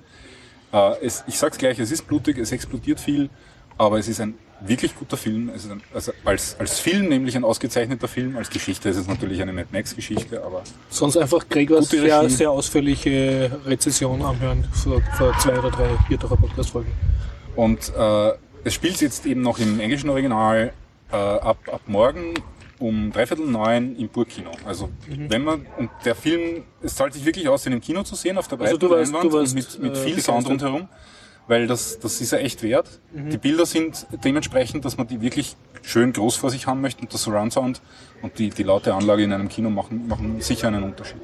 Äh, 0.72 0.92
es, 1.02 1.24
ich 1.26 1.38
sag's 1.38 1.59
gleich, 1.59 1.79
es 1.79 1.90
ist 1.90 2.07
blutig, 2.07 2.38
es 2.38 2.52
explodiert 2.52 3.00
viel, 3.00 3.31
aber 3.79 3.98
es 3.98 4.09
ist 4.09 4.20
ein 4.20 4.35
wirklich 4.61 4.94
guter 4.96 5.16
Film. 5.16 5.50
Es 5.55 5.64
ist 5.64 5.70
ein, 5.70 5.83
also 5.92 6.12
als, 6.24 6.57
als 6.59 6.79
Film 6.79 7.09
nämlich 7.09 7.37
ein 7.37 7.44
ausgezeichneter 7.44 8.09
Film, 8.09 8.37
als 8.37 8.50
Geschichte 8.50 8.88
ist 8.88 8.96
es 8.96 9.07
natürlich 9.07 9.40
eine 9.42 9.52
Mad 9.52 9.68
Max-Geschichte, 9.70 10.42
aber 10.42 10.62
Sonst 10.88 11.16
einfach 11.16 11.48
Gregors 11.48 11.90
Gute 11.90 12.02
sehr, 12.02 12.29
sehr 12.31 12.50
ausführliche 12.50 13.50
Rezession 13.66 14.22
anhören 14.22 14.64
vor, 14.72 15.02
vor 15.16 15.37
zwei 15.38 15.59
oder 15.59 15.70
drei 15.70 15.88
Biertacher 16.09 16.37
Podcast-Folgen. 16.37 16.90
Und 17.55 17.92
äh, 17.96 18.33
es 18.64 18.74
spielt 18.74 19.00
jetzt 19.00 19.26
eben 19.26 19.42
noch 19.42 19.59
im 19.59 19.79
englischen 19.79 20.11
Original 20.11 20.72
äh, 21.12 21.16
ab, 21.16 21.59
ab 21.70 21.83
morgen 21.87 22.35
um 22.79 23.11
dreiviertel 23.12 23.47
neun 23.47 23.97
im 23.97 24.09
Burgkino. 24.09 24.51
Also 24.67 24.89
Mhm. 25.09 25.31
wenn 25.31 25.45
man, 25.45 25.67
und 25.79 25.91
der 26.05 26.15
Film, 26.15 26.65
es 26.83 26.95
zahlt 26.95 27.15
sich 27.15 27.25
wirklich 27.25 27.49
aus, 27.49 27.62
den 27.62 27.73
im 27.73 27.81
Kino 27.81 28.03
zu 28.03 28.15
sehen, 28.15 28.37
auf 28.39 28.49
der 28.49 28.61
Also 28.61 28.77
breiten 28.79 28.89
du 28.89 28.91
warst- 28.97 29.12
Leinwand 29.12 29.35
und 29.35 29.55
mit, 29.55 29.83
mit 29.83 29.93
äh, 29.93 30.05
viel. 30.05 30.21
Sound 30.21 30.49
rundherum, 30.49 30.89
weil 31.49 31.67
das, 31.67 31.99
das 31.99 32.21
ist 32.21 32.33
ja 32.33 32.39
echt 32.39 32.62
wert. 32.62 33.01
Mhm. 33.12 33.31
Die 33.31 33.39
Bilder 33.39 33.67
sind 33.67 34.07
dementsprechend, 34.25 34.85
dass 34.85 34.97
man 34.97 35.07
die 35.07 35.21
wirklich 35.23 35.57
schön 35.83 36.12
groß 36.12 36.37
vor 36.37 36.51
sich 36.51 36.67
haben 36.67 36.81
möchte 36.81 37.03
und 37.03 37.12
der 37.12 37.19
Surround 37.19 37.53
Sound 37.53 37.81
und 38.23 38.39
die, 38.39 38.51
die 38.51 38.62
laute 38.65 38.93
Anlage 38.95 39.23
in 39.23 39.33
einem 39.33 39.49
Kino 39.49 39.71
machen, 39.71 40.09
machen 40.09 40.41
sicher 40.41 40.69
einen 40.69 40.83
Unterschied. 40.83 41.21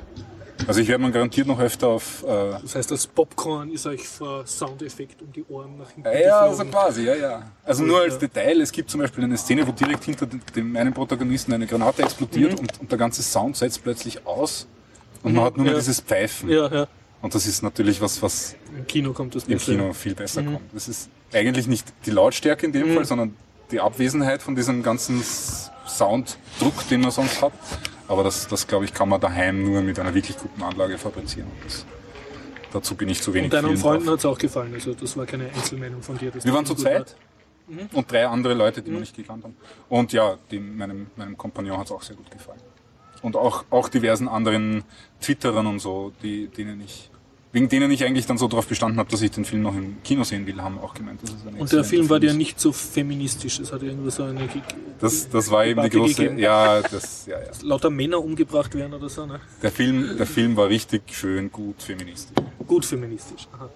Also 0.66 0.80
ich 0.80 0.88
werde 0.88 1.02
man 1.02 1.12
garantiert 1.12 1.46
noch 1.46 1.58
öfter 1.60 1.88
auf 1.88 2.22
äh, 2.24 2.26
Das 2.62 2.74
heißt, 2.74 2.90
das 2.90 3.06
Popcorn 3.06 3.70
ist 3.70 3.86
euch 3.86 4.06
vor 4.08 4.46
Soundeffekt 4.46 5.20
um 5.22 5.32
die 5.32 5.44
Ohren 5.48 5.78
nach 5.78 5.90
hinten 5.90 6.08
Ja, 6.10 6.44
so 6.44 6.50
geflogen. 6.50 6.70
quasi, 6.72 7.04
ja, 7.04 7.14
ja. 7.14 7.42
Also 7.64 7.82
nur 7.82 8.00
als 8.00 8.14
ja. 8.14 8.20
Detail, 8.20 8.60
es 8.60 8.72
gibt 8.72 8.90
zum 8.90 9.00
Beispiel 9.00 9.24
eine 9.24 9.36
Szene, 9.36 9.66
wo 9.66 9.72
direkt 9.72 10.04
hinter 10.04 10.26
dem- 10.26 10.76
einen 10.76 10.92
Protagonisten 10.94 11.52
eine 11.52 11.66
Granate 11.66 12.02
explodiert 12.02 12.58
und, 12.58 12.80
und 12.80 12.90
der 12.90 12.98
ganze 12.98 13.22
Sound 13.22 13.56
setzt 13.56 13.82
plötzlich 13.82 14.26
aus 14.26 14.66
und 15.22 15.34
man 15.34 15.44
hat 15.44 15.56
nur 15.56 15.66
noch 15.66 15.72
ja. 15.72 15.78
dieses 15.78 16.00
Pfeifen. 16.00 16.48
Ja, 16.50 16.72
ja. 16.72 16.88
Und 17.20 17.34
das 17.34 17.46
ist 17.46 17.62
natürlich 17.62 18.00
was, 18.00 18.20
was 18.22 18.56
Im 18.76 18.86
Kino 18.86 19.12
kommt 19.12 19.34
das 19.34 19.44
im 19.44 19.50
besser. 19.54 19.72
Kino 19.72 19.92
viel 19.92 20.14
besser 20.14 20.42
kommt. 20.42 20.60
Das 20.72 20.88
ist 20.88 21.08
eigentlich 21.32 21.68
nicht 21.68 21.86
die 22.04 22.10
Lautstärke 22.10 22.66
in 22.66 22.72
dem 22.72 22.94
Fall, 22.94 23.04
sondern 23.04 23.36
die 23.70 23.80
Abwesenheit 23.80 24.42
von 24.42 24.56
diesem 24.56 24.82
ganzen 24.82 25.22
Sounddruck, 25.86 26.88
den 26.90 27.00
man 27.00 27.10
sonst 27.10 27.40
hat. 27.40 27.52
Aber 28.12 28.24
das, 28.24 28.46
das 28.46 28.66
glaube 28.66 28.84
ich, 28.84 28.92
kann 28.92 29.08
man 29.08 29.22
daheim 29.22 29.62
nur 29.62 29.80
mit 29.80 29.98
einer 29.98 30.12
wirklich 30.12 30.36
guten 30.36 30.62
Anlage 30.62 30.98
fabrizieren. 30.98 31.48
Und 31.48 31.64
das, 31.64 31.86
dazu 32.70 32.94
bin 32.94 33.08
ich 33.08 33.22
zu 33.22 33.32
wenig 33.32 33.50
Und 33.50 33.54
deinen 33.54 33.76
Freunden 33.78 34.10
hat 34.10 34.18
es 34.18 34.26
auch 34.26 34.36
gefallen. 34.36 34.74
Also 34.74 34.92
das 34.92 35.16
war 35.16 35.24
keine 35.24 35.46
Einzelmeinung 35.46 36.02
von 36.02 36.18
dir. 36.18 36.30
Wir 36.34 36.52
waren 36.52 36.66
zu 36.66 36.74
zweit 36.74 37.16
und 37.94 38.12
drei 38.12 38.26
andere 38.26 38.52
Leute, 38.52 38.82
die 38.82 38.92
wir 38.92 39.00
nicht 39.00 39.16
gekannt 39.16 39.44
haben. 39.44 39.56
Und 39.88 40.12
ja, 40.12 40.36
dem, 40.50 40.76
meinem, 40.76 41.06
meinem 41.16 41.38
Kompagnon 41.38 41.78
hat 41.78 41.86
es 41.86 41.92
auch 41.92 42.02
sehr 42.02 42.14
gut 42.14 42.30
gefallen. 42.30 42.60
Und 43.22 43.34
auch, 43.34 43.64
auch 43.70 43.88
diversen 43.88 44.28
anderen 44.28 44.84
Twitterern 45.22 45.66
und 45.66 45.78
so, 45.78 46.12
die, 46.22 46.48
denen 46.48 46.82
ich, 46.82 47.10
wegen 47.52 47.68
denen 47.68 47.90
ich 47.90 48.02
eigentlich 48.04 48.24
dann 48.26 48.38
so 48.38 48.48
darauf 48.48 48.66
bestanden 48.66 48.98
habe, 48.98 49.10
dass 49.10 49.20
ich 49.20 49.30
den 49.30 49.44
Film 49.44 49.60
noch 49.62 49.74
im 49.74 50.02
Kino 50.02 50.24
sehen 50.24 50.46
will, 50.46 50.62
haben 50.62 50.78
auch 50.78 50.94
gemeint, 50.94 51.22
dass 51.22 51.30
es 51.30 51.46
ein 51.46 51.54
Und 51.54 51.70
der 51.70 51.84
Film 51.84 52.08
war 52.08 52.18
dir 52.18 52.30
ist. 52.30 52.36
nicht 52.36 52.58
so 52.58 52.72
feministisch. 52.72 53.58
Es 53.60 53.70
hat 53.72 53.82
irgendwo 53.82 54.08
so 54.08 54.22
eine. 54.24 54.46
ge- 54.46 54.62
Das, 55.00 55.28
das 55.28 55.50
war 55.50 55.66
eben 55.66 55.82
die 55.82 55.90
große, 55.90 56.14
gegeben. 56.14 56.38
ja, 56.38 56.80
das, 56.80 57.26
ja, 57.26 57.38
ja. 57.38 57.50
Lauter 57.62 57.90
Männer 57.90 58.18
umgebracht 58.24 58.74
werden 58.74 58.94
oder 58.94 59.08
so, 59.10 59.26
ne? 59.26 59.38
Der 59.62 59.70
Film, 59.70 60.16
der 60.16 60.26
Film 60.26 60.56
war 60.56 60.68
richtig 60.68 61.02
schön, 61.12 61.52
gut 61.52 61.82
feministisch. 61.82 62.34
Gut 62.66 62.86
feministisch. 62.86 63.46
Aha. 63.52 63.68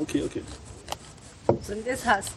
Okay, 0.00 0.22
okay. 0.24 0.42
So, 1.60 1.74
das 1.86 2.06
heißt, 2.06 2.32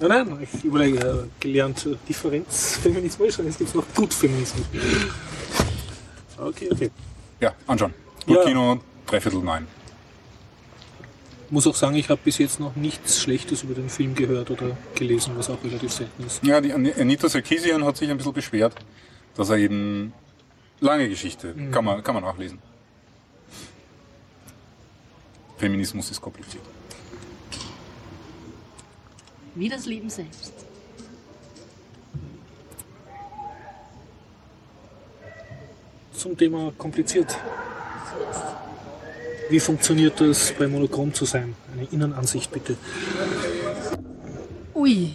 Nein, 0.00 0.28
nein, 0.28 0.48
ich 0.52 0.64
überlege, 0.64 0.98
äh, 0.98 1.24
gelernt 1.40 1.84
äh, 1.86 1.96
Differenz, 2.08 2.76
Feminismus, 2.82 3.36
und 3.38 3.46
jetzt 3.46 3.58
gibt 3.58 3.68
es 3.70 3.74
noch 3.74 3.84
gut 3.94 4.12
Feminismus. 4.14 4.64
Okay, 6.36 6.68
okay. 6.72 6.90
Ja, 7.40 7.52
anschauen. 7.66 7.92
Ja. 8.28 8.34
Burkino, 8.34 8.80
dreiviertel 9.06 9.40
neun. 9.40 9.66
Muss 11.50 11.66
auch 11.66 11.74
sagen, 11.74 11.96
ich 11.96 12.08
habe 12.10 12.20
bis 12.22 12.36
jetzt 12.38 12.60
noch 12.60 12.76
nichts 12.76 13.22
Schlechtes 13.22 13.62
über 13.62 13.72
den 13.74 13.88
Film 13.88 14.14
gehört 14.14 14.50
oder 14.50 14.76
gelesen, 14.94 15.32
was 15.36 15.48
auch 15.48 15.62
relativ 15.64 15.90
selten 15.92 16.26
ist. 16.26 16.44
Ja, 16.44 16.60
die 16.60 16.72
Ani- 16.74 16.92
Anita 16.92 17.28
Sarkeesian 17.28 17.84
hat 17.84 17.96
sich 17.96 18.10
ein 18.10 18.18
bisschen 18.18 18.34
beschwert, 18.34 18.74
dass 19.34 19.48
er 19.48 19.56
eben 19.56 20.12
lange 20.80 21.08
Geschichte, 21.08 21.54
kann, 21.72 21.84
man, 21.86 22.02
kann 22.02 22.14
man 22.14 22.24
nachlesen. 22.24 22.58
Feminismus 25.56 26.10
ist 26.10 26.20
kompliziert. 26.20 26.62
wie 29.54 29.68
das 29.68 29.86
Leben 29.86 30.08
selbst. 30.08 30.52
Zum 36.12 36.36
Thema 36.36 36.72
kompliziert. 36.76 37.36
Wie 39.50 39.60
funktioniert 39.60 40.20
das, 40.20 40.52
bei 40.58 40.68
Monochrom 40.68 41.14
zu 41.14 41.24
sein? 41.24 41.54
Eine 41.72 41.86
Innenansicht 41.90 42.50
bitte. 42.52 42.76
Ui. 44.74 45.14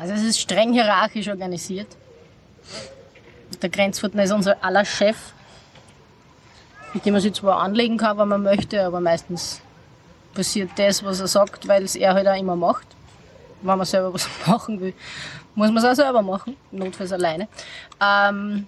Also 0.00 0.14
es 0.14 0.22
ist 0.22 0.40
streng 0.40 0.72
hierarchisch 0.72 1.28
organisiert. 1.28 1.86
Der 3.62 3.70
Grenzfurtner 3.70 4.24
ist 4.24 4.32
unser 4.32 4.62
aller 4.62 4.84
Chef, 4.84 5.16
mit 6.92 7.06
dem 7.06 7.12
man 7.12 7.22
sich 7.22 7.34
zwar 7.34 7.60
anlegen 7.60 7.96
kann, 7.96 8.18
wenn 8.18 8.28
man 8.28 8.42
möchte, 8.42 8.84
aber 8.84 9.00
meistens 9.00 9.60
passiert 10.34 10.70
das, 10.76 11.04
was 11.04 11.20
er 11.20 11.28
sagt, 11.28 11.66
weil 11.68 11.84
es 11.84 11.94
er 11.96 12.14
halt 12.14 12.28
auch 12.28 12.38
immer 12.38 12.56
macht. 12.56 12.86
Wenn 13.62 13.78
man 13.78 13.86
selber 13.86 14.12
was 14.12 14.28
machen 14.46 14.80
will, 14.80 14.92
muss 15.54 15.68
man 15.68 15.78
es 15.78 15.84
auch 15.84 15.94
selber 15.94 16.22
machen, 16.22 16.56
notfalls 16.72 17.12
alleine. 17.12 17.48
Ähm, 18.00 18.66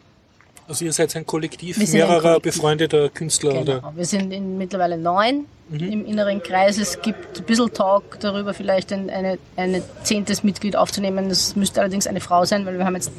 Also 0.69 0.85
ihr 0.85 0.93
seid 0.93 1.17
ein 1.17 1.25
Kollektiv 1.27 1.79
mehrerer 1.79 2.21
Kollektiv. 2.21 2.43
befreundeter 2.55 3.09
Künstler 3.09 3.63
oder 3.63 3.77
Genau. 3.81 3.93
Wir 3.97 4.05
sind 4.05 4.31
in 4.33 4.59
mittlerweile 4.59 4.99
neun 4.99 5.47
im 5.71 6.07
inneren 6.07 6.43
Kreis. 6.43 6.79
Es 6.79 7.01
gibt 7.03 7.39
ein 7.41 7.45
bisschen 7.45 7.73
Talk 7.73 8.21
darüber, 8.21 8.55
vielleicht 8.55 8.93
ein 8.93 9.11
eine, 9.11 9.39
eine 9.57 9.83
zehntes 10.03 10.43
Mitglied 10.43 10.77
aufzunehmen. 10.77 11.29
Das 11.29 11.57
müsste 11.57 11.81
allerdings 11.81 12.07
eine 12.07 12.21
Frau 12.21 12.45
sein, 12.45 12.65
weil 12.67 12.79
wir 12.79 12.85
haben 12.87 12.95
jetzt, 12.95 13.11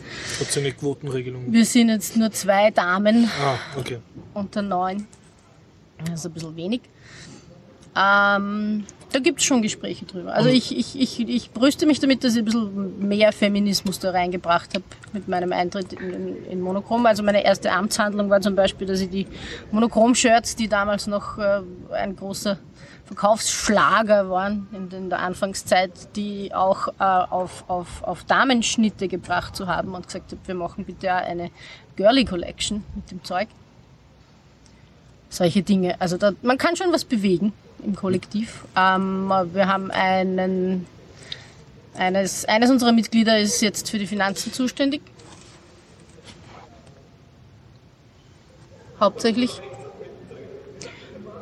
ihr 0.56 0.62
eine 0.64 0.72
Quotenregelung? 0.72 1.52
wir 1.52 1.66
sind 1.66 1.90
jetzt 1.90 2.16
nur 2.18 2.32
zwei 2.32 2.72
Damen 2.72 3.30
Ah, 3.44 3.56
okay. 3.80 3.98
unter 4.34 4.62
neun. 4.62 5.06
Das 6.06 6.20
ist 6.22 6.26
ein 6.28 6.32
bisschen 6.34 6.56
wenig. 6.56 6.82
Ähm, 7.96 8.86
da 9.12 9.20
gibt 9.20 9.40
es 9.40 9.46
schon 9.46 9.62
Gespräche 9.62 10.06
drüber. 10.06 10.34
Also 10.34 10.50
ich, 10.50 10.78
ich, 10.78 11.00
ich, 11.00 11.20
ich 11.28 11.52
brüste 11.52 11.86
mich 11.86 12.00
damit, 12.00 12.24
dass 12.24 12.34
ich 12.34 12.40
ein 12.40 12.46
bisschen 12.46 13.08
mehr 13.08 13.32
Feminismus 13.32 14.00
da 14.00 14.12
reingebracht 14.12 14.76
habe 14.76 14.84
mit 15.14 15.28
meinem 15.28 15.52
Eintritt 15.52 15.94
in, 15.94 16.14
in, 16.14 16.46
in 16.46 16.62
Monochrom. 16.62 17.06
Also 17.06 17.24
meine 17.24 17.44
erste 17.44 17.72
Amtshandlung 17.72 18.30
war 18.30 18.42
zum 18.42 18.56
Beispiel, 18.56 18.86
dass 18.88 19.02
ich 19.02 19.10
die 19.10 19.28
Monochrom-Shirts, 19.72 20.56
die 20.56 20.68
damals 20.68 21.08
noch 21.08 21.38
äh, 21.38 21.62
ein 21.92 22.16
großer 22.16 22.60
Verkaufsschlager 23.06 24.30
waren 24.30 24.68
in, 24.72 24.90
in 24.96 25.10
der 25.10 25.20
Anfangszeit, 25.20 26.16
die 26.16 26.54
auch 26.54 26.90
äh, 27.00 27.04
auf, 27.04 27.64
auf, 27.68 28.04
auf 28.04 28.24
Damenschnitte 28.26 29.08
gebracht 29.08 29.56
zu 29.56 29.66
haben 29.66 29.96
und 29.96 30.06
gesagt 30.06 30.32
habe, 30.32 30.42
wir 30.46 30.56
machen 30.56 30.86
bitte 30.86 31.12
auch 31.12 31.26
eine 31.26 31.50
Girly 31.96 32.26
Collection 32.26 32.84
mit 32.96 33.10
dem 33.10 33.24
Zeug 33.24 33.48
solche 35.30 35.62
Dinge. 35.62 35.96
Also 36.00 36.18
da, 36.18 36.32
man 36.42 36.58
kann 36.58 36.76
schon 36.76 36.92
was 36.92 37.06
bewegen 37.06 37.54
im 37.84 37.96
Kollektiv. 37.96 38.66
Ähm, 38.76 39.32
wir 39.54 39.68
haben 39.68 39.92
einen, 39.92 40.86
eines, 41.96 42.46
eines 42.46 42.70
unserer 42.70 42.92
Mitglieder 42.92 43.40
ist 43.40 43.62
jetzt 43.62 43.90
für 43.90 44.00
die 44.00 44.08
Finanzen 44.08 44.54
zuständig. 44.54 45.02
Hauptsächlich. 49.00 49.62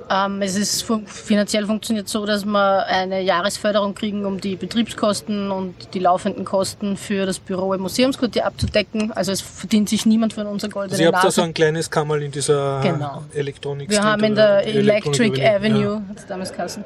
Ähm, 0.09 0.41
es 0.41 0.55
ist 0.55 0.85
finanziell 1.05 1.65
funktioniert 1.65 2.07
so, 2.07 2.25
dass 2.25 2.45
wir 2.45 2.85
eine 2.85 3.21
Jahresförderung 3.21 3.93
kriegen, 3.93 4.25
um 4.25 4.39
die 4.39 4.55
Betriebskosten 4.55 5.51
und 5.51 5.93
die 5.93 5.99
laufenden 5.99 6.45
Kosten 6.45 6.95
für 6.97 7.25
das 7.25 7.39
Büro 7.39 7.73
im 7.73 7.81
Museumsquartier 7.81 8.45
abzudecken. 8.45 9.11
Also 9.11 9.31
es 9.31 9.41
verdient 9.41 9.89
sich 9.89 10.05
niemand 10.05 10.33
von 10.33 10.47
unserer 10.47 10.71
goldenen 10.71 10.93
Also 10.93 11.03
ihr 11.03 11.11
habt 11.13 11.25
da 11.25 11.31
so 11.31 11.41
ein 11.41 11.53
kleines 11.53 11.89
Kammerl 11.91 12.23
in 12.23 12.31
dieser 12.31 12.79
Genau. 12.81 13.23
Elektronik. 13.33 13.89
Wir 13.89 14.03
haben 14.03 14.23
in 14.23 14.35
der 14.35 14.65
Electric 14.65 15.45
Avenue, 15.45 15.83
Ja. 15.95 16.01
hat 16.09 16.17
es 16.19 16.25
damals 16.25 16.53
geheißen. 16.53 16.83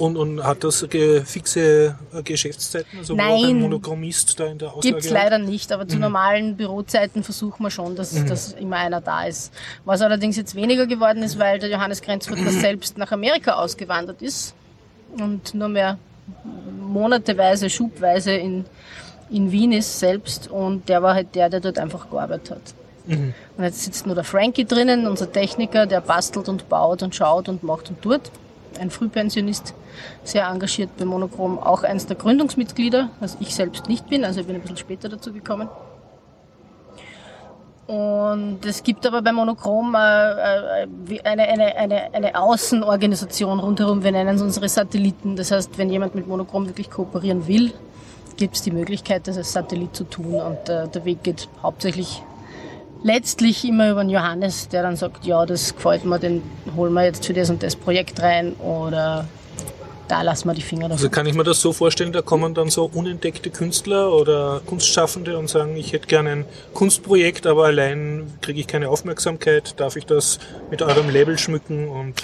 Und, 0.00 0.16
und 0.16 0.42
hat 0.42 0.64
das 0.64 0.86
ge 0.88 1.22
fixe 1.26 1.94
äh, 2.14 2.22
Geschäftszeiten? 2.22 2.98
Also 2.98 3.16
wo 3.16 3.20
auch 3.20 3.24
ein 3.26 3.40
Nein. 3.42 3.60
Monochromist 3.60 4.40
da 4.40 4.46
in 4.46 4.56
der 4.56 4.68
Auslage 4.68 4.88
Gibt's 4.88 5.06
hat? 5.08 5.12
leider 5.12 5.38
nicht, 5.38 5.70
aber 5.72 5.86
zu 5.86 5.96
Mhm. 5.96 6.00
normalen 6.02 6.56
Bürozeiten 6.56 7.22
versuchen 7.22 7.62
wir 7.62 7.70
schon, 7.70 7.96
dass, 7.96 8.12
dass 8.24 8.52
immer 8.54 8.76
einer 8.76 9.02
da 9.02 9.24
ist. 9.26 9.52
Was 9.84 10.00
allerdings 10.00 10.36
jetzt 10.38 10.54
weniger 10.54 10.86
geworden 10.86 11.22
ist, 11.22 11.38
weil 11.38 11.58
der 11.58 11.68
Johannes 11.68 12.00
Grenzfurter 12.00 12.50
selbst 12.50 12.96
nach 12.96 13.12
Amerika 13.12 13.52
ausgewandert 13.56 14.22
ist 14.22 14.54
und 15.18 15.52
nur 15.54 15.68
mehr 15.68 15.98
monateweise, 16.80 17.68
schubweise 17.68 18.32
in, 18.32 18.64
in 19.30 19.52
Wien 19.52 19.72
ist 19.72 19.98
selbst 19.98 20.48
und 20.48 20.88
der 20.88 21.02
war 21.02 21.14
halt 21.14 21.34
der, 21.34 21.50
der 21.50 21.60
dort 21.60 21.78
einfach 21.78 22.08
gearbeitet 22.10 22.50
hat. 22.52 22.62
Mhm. 23.06 23.34
Und 23.58 23.64
jetzt 23.64 23.82
sitzt 23.84 24.06
nur 24.06 24.14
der 24.14 24.24
Frankie 24.24 24.64
drinnen, 24.64 25.06
unser 25.06 25.30
Techniker, 25.30 25.84
der 25.86 26.00
bastelt 26.00 26.48
und 26.48 26.70
baut 26.70 27.02
und 27.02 27.14
schaut 27.14 27.50
und 27.50 27.62
macht 27.62 27.90
und 27.90 28.00
tut. 28.00 28.22
Ein 28.80 28.90
Frühpensionist, 28.90 29.74
sehr 30.24 30.48
engagiert 30.48 30.96
bei 30.96 31.04
Monochrom, 31.04 31.58
auch 31.58 31.82
eines 31.82 32.06
der 32.06 32.16
Gründungsmitglieder, 32.16 33.10
was 33.20 33.36
ich 33.38 33.54
selbst 33.54 33.88
nicht 33.88 34.08
bin, 34.08 34.24
also 34.24 34.40
ich 34.40 34.46
bin 34.46 34.56
ein 34.56 34.62
bisschen 34.62 34.78
später 34.78 35.10
dazu 35.10 35.32
gekommen. 35.32 35.68
Und 37.86 38.64
es 38.64 38.82
gibt 38.82 39.04
aber 39.04 39.20
bei 39.20 39.32
Monochrom 39.32 39.94
äh, 39.96 39.98
äh, 39.98 41.20
eine, 41.24 41.42
eine, 41.42 41.76
eine, 41.76 42.14
eine 42.14 42.40
Außenorganisation 42.40 43.58
rundherum, 43.58 44.04
wir 44.04 44.12
nennen 44.12 44.36
es 44.36 44.42
unsere 44.42 44.68
Satelliten. 44.68 45.34
Das 45.34 45.50
heißt, 45.50 45.76
wenn 45.76 45.90
jemand 45.90 46.14
mit 46.14 46.28
Monochrom 46.28 46.66
wirklich 46.66 46.88
kooperieren 46.88 47.48
will, 47.48 47.72
gibt 48.36 48.54
es 48.54 48.62
die 48.62 48.70
Möglichkeit, 48.70 49.26
das 49.26 49.36
als 49.36 49.52
Satellit 49.52 49.94
zu 49.94 50.04
tun. 50.04 50.34
Und 50.34 50.68
äh, 50.68 50.88
der 50.88 51.04
Weg 51.04 51.24
geht 51.24 51.48
hauptsächlich 51.62 52.22
letztlich 53.02 53.64
immer 53.64 53.90
über 53.90 54.02
den 54.02 54.10
Johannes, 54.10 54.68
der 54.68 54.82
dann 54.82 54.96
sagt, 54.96 55.24
ja, 55.24 55.46
das 55.46 55.74
gefällt 55.74 56.04
mir, 56.04 56.18
den 56.18 56.42
holen 56.76 56.92
wir 56.92 57.04
jetzt 57.04 57.26
für 57.26 57.32
das 57.32 57.50
und 57.50 57.62
das 57.62 57.76
Projekt 57.76 58.20
rein 58.22 58.54
oder 58.54 59.26
da 60.10 60.22
lassen 60.22 60.48
wir 60.48 60.54
die 60.54 60.62
Finger 60.62 60.82
davon. 60.82 60.96
Also 60.96 61.10
kann 61.10 61.26
ich 61.26 61.34
mir 61.34 61.44
das 61.44 61.60
so 61.60 61.72
vorstellen, 61.72 62.12
da 62.12 62.22
kommen 62.22 62.54
dann 62.54 62.68
so 62.68 62.90
unentdeckte 62.92 63.50
Künstler 63.50 64.12
oder 64.12 64.60
Kunstschaffende 64.66 65.38
und 65.38 65.48
sagen, 65.48 65.76
ich 65.76 65.92
hätte 65.92 66.06
gerne 66.06 66.30
ein 66.30 66.44
Kunstprojekt, 66.74 67.46
aber 67.46 67.66
allein 67.66 68.32
kriege 68.40 68.60
ich 68.60 68.66
keine 68.66 68.88
Aufmerksamkeit. 68.88 69.78
Darf 69.78 69.96
ich 69.96 70.06
das 70.06 70.38
mit 70.70 70.82
eurem 70.82 71.08
Label 71.08 71.38
schmücken? 71.38 71.88
Und 71.88 72.14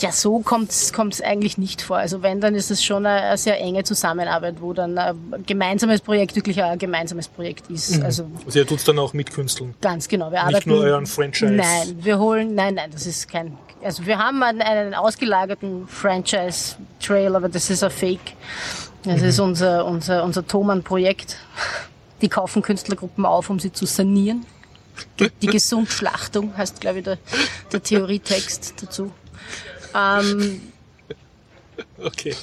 Ja, 0.00 0.12
so 0.12 0.38
kommt 0.40 0.70
es 0.70 1.20
eigentlich 1.22 1.58
nicht 1.58 1.82
vor. 1.82 1.98
Also 1.98 2.22
wenn, 2.22 2.40
dann 2.40 2.54
ist 2.54 2.70
es 2.70 2.82
schon 2.82 3.04
eine, 3.04 3.20
eine 3.22 3.36
sehr 3.38 3.60
enge 3.60 3.84
Zusammenarbeit, 3.84 4.56
wo 4.60 4.72
dann 4.72 4.96
ein 4.96 5.44
gemeinsames 5.46 6.00
Projekt 6.00 6.36
wirklich 6.36 6.62
ein 6.62 6.78
gemeinsames 6.78 7.28
Projekt 7.28 7.70
ist. 7.70 8.02
Also 8.02 8.26
also 8.46 8.58
ihr 8.58 8.66
tut's 8.66 8.84
dann 8.84 8.98
auch 8.98 9.12
mit 9.12 9.32
Künstlern. 9.32 9.74
ganz 9.80 10.08
genau. 10.08 10.30
Wir 10.30 10.44
Nicht 10.44 10.56
arbeiten, 10.56 10.70
nur 10.70 10.80
euren 10.80 11.06
Franchise. 11.06 11.52
Nein, 11.52 11.98
wir 12.00 12.18
holen, 12.18 12.54
nein, 12.54 12.74
nein, 12.74 12.90
das 12.90 13.06
ist 13.06 13.28
kein, 13.28 13.56
also 13.82 14.06
wir 14.06 14.18
haben 14.18 14.42
einen, 14.42 14.62
einen 14.62 14.94
ausgelagerten 14.94 15.86
Franchise-Trail, 15.88 17.33
aber 17.34 17.48
das 17.48 17.70
ist 17.70 17.82
ein 17.82 17.90
Fake. 17.90 18.34
Das 19.04 19.20
ist 19.22 19.38
unser, 19.38 19.84
unser, 19.84 20.24
unser 20.24 20.46
Thomann-Projekt. 20.46 21.36
Die 22.22 22.28
kaufen 22.28 22.62
Künstlergruppen 22.62 23.26
auf, 23.26 23.50
um 23.50 23.60
sie 23.60 23.72
zu 23.72 23.84
sanieren. 23.84 24.46
Die, 25.18 25.28
die 25.42 25.46
Gesundschlachtung 25.48 26.56
heißt, 26.56 26.80
glaube 26.80 26.98
ich, 26.98 27.04
der, 27.04 27.18
der 27.72 27.82
Theorietext 27.82 28.74
dazu. 28.82 29.12
Ähm, 29.94 30.60
Okay. 31.98 32.34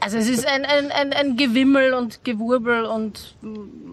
also 0.00 0.16
es 0.18 0.28
ist 0.28 0.46
ein, 0.46 0.64
ein, 0.64 0.90
ein, 0.90 1.12
ein 1.12 1.36
Gewimmel 1.36 1.94
und 1.94 2.24
Gewurbel 2.24 2.84
und 2.84 3.34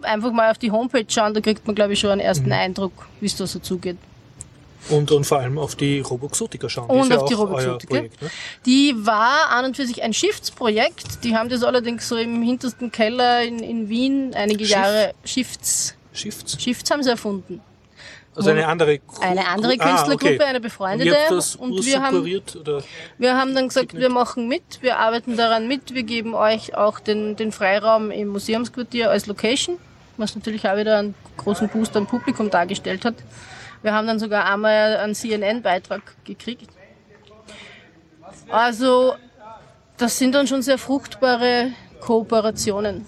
einfach 0.02 0.32
mal 0.32 0.52
auf 0.52 0.58
die 0.58 0.72
Homepage 0.72 1.06
schauen, 1.08 1.34
da 1.34 1.42
kriegt 1.42 1.66
man, 1.66 1.76
glaube 1.76 1.94
ich, 1.94 2.00
schon 2.00 2.12
einen 2.12 2.22
ersten 2.22 2.52
Eindruck, 2.52 3.08
wie 3.20 3.26
es 3.28 3.36
da 3.36 3.48
so 3.48 3.60
zugeht. 3.60 3.98
Und, 4.90 5.12
und 5.12 5.26
vor 5.26 5.40
allem 5.40 5.58
auf 5.60 5.76
die 5.76 6.00
Roboxotica 6.00 6.68
schauen. 6.70 6.90
Und 6.90 7.10
ja 7.12 7.18
auf 7.18 7.28
die 7.30 7.34
Roboxotica. 7.36 7.94
Projekt, 7.96 8.22
ne? 8.22 8.30
Die 8.66 8.96
war 8.98 9.50
an 9.52 9.66
und 9.66 9.76
für 9.76 9.86
sich 9.86 10.02
ein 10.02 10.14
Schiffsprojekt. 10.14 11.24
Die 11.24 11.36
haben 11.36 11.50
das 11.50 11.64
allerdings 11.64 12.08
so 12.08 12.16
im 12.16 12.42
hintersten 12.42 12.92
Keller 12.92 13.44
in, 13.44 13.60
in 13.60 13.90
Wien 13.90 14.34
einige 14.34 14.66
Schiff? 14.66 14.76
Jahre 14.76 15.14
Shifts. 15.26 15.96
Shifts. 16.14 16.62
Shifts 16.62 16.90
haben 16.90 17.04
sie 17.04 17.10
erfunden. 17.12 17.62
Also 18.36 18.52
eine 18.52 18.68
andere 18.68 19.00
Gru- 19.00 19.20
Eine 19.22 19.48
andere 19.48 19.74
Ah, 19.80 19.86
Künstlergruppe, 19.90 20.36
okay. 20.36 20.44
eine 20.44 20.58
Und 20.60 20.64
befreundete. 20.64 21.18
das 21.30 21.56
Und 21.58 21.86
wir 21.86 22.02
haben, 22.02 22.22
oder? 22.62 22.84
wir 23.18 23.36
haben 23.36 23.54
dann 23.54 23.68
gesagt, 23.68 23.94
wir 23.94 24.10
machen 24.10 24.48
mit, 24.48 24.64
wir 24.82 24.98
arbeiten 24.98 25.36
daran 25.36 25.68
mit, 25.68 25.94
wir 25.94 26.04
geben 26.04 26.34
euch 26.36 26.74
auch 26.76 27.00
den, 27.00 27.36
den 27.36 27.52
Freiraum 27.52 28.12
im 28.12 28.30
Museumsquartier 28.30 29.10
als 29.12 29.26
Location, 29.26 29.78
was 30.16 30.36
natürlich 30.36 30.68
auch 30.70 30.78
wieder 30.78 31.00
einen 31.00 31.16
großen 31.38 31.68
Boost 31.68 31.98
am 31.98 32.08
Publikum 32.08 32.50
dargestellt 32.50 33.04
hat. 33.04 33.16
Wir 33.82 33.94
haben 33.94 34.08
dann 34.08 34.20
sogar 34.20 34.46
einmal 34.46 34.98
einen 34.98 35.16
CNN-Beitrag 35.16 36.02
gekriegt. 36.26 36.70
Also, 38.50 39.16
das 39.98 40.18
sind 40.18 40.36
dann 40.36 40.48
schon 40.48 40.62
sehr 40.62 40.78
fruchtbare 40.78 41.72
Kooperationen 42.02 43.06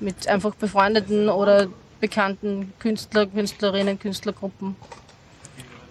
mit 0.00 0.26
einfach 0.28 0.54
befreundeten 0.54 1.28
oder 1.28 1.68
bekannten 2.00 2.72
Künstler, 2.78 3.26
Künstlerinnen, 3.26 3.98
Künstlergruppen, 3.98 4.76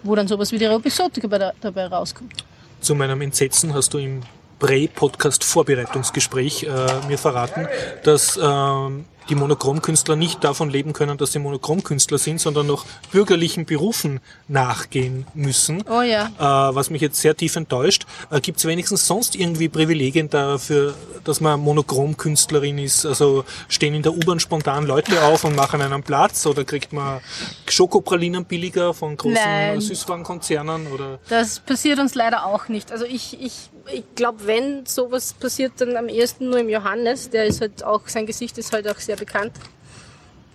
wo 0.02 0.14
dann 0.14 0.28
sowas 0.28 0.52
wie 0.52 0.58
die 0.58 0.66
der, 0.66 1.54
dabei 1.60 1.86
rauskommt. 1.86 2.44
Zu 2.80 2.94
meinem 2.94 3.20
Entsetzen 3.22 3.74
hast 3.74 3.94
du 3.94 3.98
im 3.98 4.20
Prä-Podcast-Vorbereitungsgespräch 4.58 6.64
äh, 6.64 6.68
mir 7.08 7.18
verraten, 7.18 7.66
dass 8.04 8.38
ähm, 8.40 9.06
die 9.28 9.34
Monochromkünstler 9.34 10.16
nicht 10.16 10.44
davon 10.44 10.70
leben 10.70 10.92
können, 10.92 11.18
dass 11.18 11.32
sie 11.32 11.38
Monochromkünstler 11.38 12.18
sind, 12.18 12.40
sondern 12.40 12.66
noch 12.66 12.84
bürgerlichen 13.10 13.64
Berufen 13.64 14.20
nachgehen 14.48 15.26
müssen. 15.34 15.84
Oh 15.88 16.02
ja. 16.02 16.26
Äh, 16.38 16.74
was 16.74 16.90
mich 16.90 17.02
jetzt 17.02 17.20
sehr 17.20 17.36
tief 17.36 17.56
enttäuscht. 17.56 18.06
Äh, 18.30 18.40
Gibt 18.40 18.58
es 18.58 18.64
wenigstens 18.64 19.06
sonst 19.06 19.36
irgendwie 19.36 19.68
Privilegien 19.68 20.28
dafür, 20.28 20.94
dass 21.24 21.40
man 21.40 21.60
Monochromkünstlerin 21.60 22.78
ist? 22.78 23.06
Also 23.06 23.44
stehen 23.68 23.94
in 23.94 24.02
der 24.02 24.12
U-Bahn 24.12 24.40
spontan 24.40 24.86
Leute 24.86 25.22
auf 25.24 25.44
und 25.44 25.56
machen 25.56 25.80
einen 25.80 26.02
Platz 26.02 26.46
oder 26.46 26.64
kriegt 26.64 26.92
man 26.92 27.20
Schokopralinen 27.68 28.44
billiger 28.44 28.94
von 28.94 29.16
großen 29.16 29.34
Nein. 29.34 29.80
Süßwarenkonzernen 29.80 30.88
oder 30.88 31.18
Das 31.28 31.60
passiert 31.60 31.98
uns 31.98 32.14
leider 32.14 32.46
auch 32.46 32.68
nicht. 32.68 32.92
Also 32.92 33.04
ich, 33.04 33.40
ich, 33.40 33.70
ich 33.92 34.04
glaube, 34.14 34.46
wenn 34.46 34.86
sowas 34.86 35.34
passiert, 35.34 35.72
dann 35.78 35.96
am 35.96 36.08
ehesten 36.08 36.50
nur 36.50 36.58
im 36.58 36.68
Johannes. 36.68 37.30
Der 37.30 37.46
ist 37.46 37.60
halt 37.60 37.84
auch, 37.84 38.06
sein 38.06 38.26
Gesicht 38.26 38.58
ist 38.58 38.72
halt 38.72 38.88
auch 38.88 38.98
sehr 38.98 39.16
bekannt. 39.16 39.52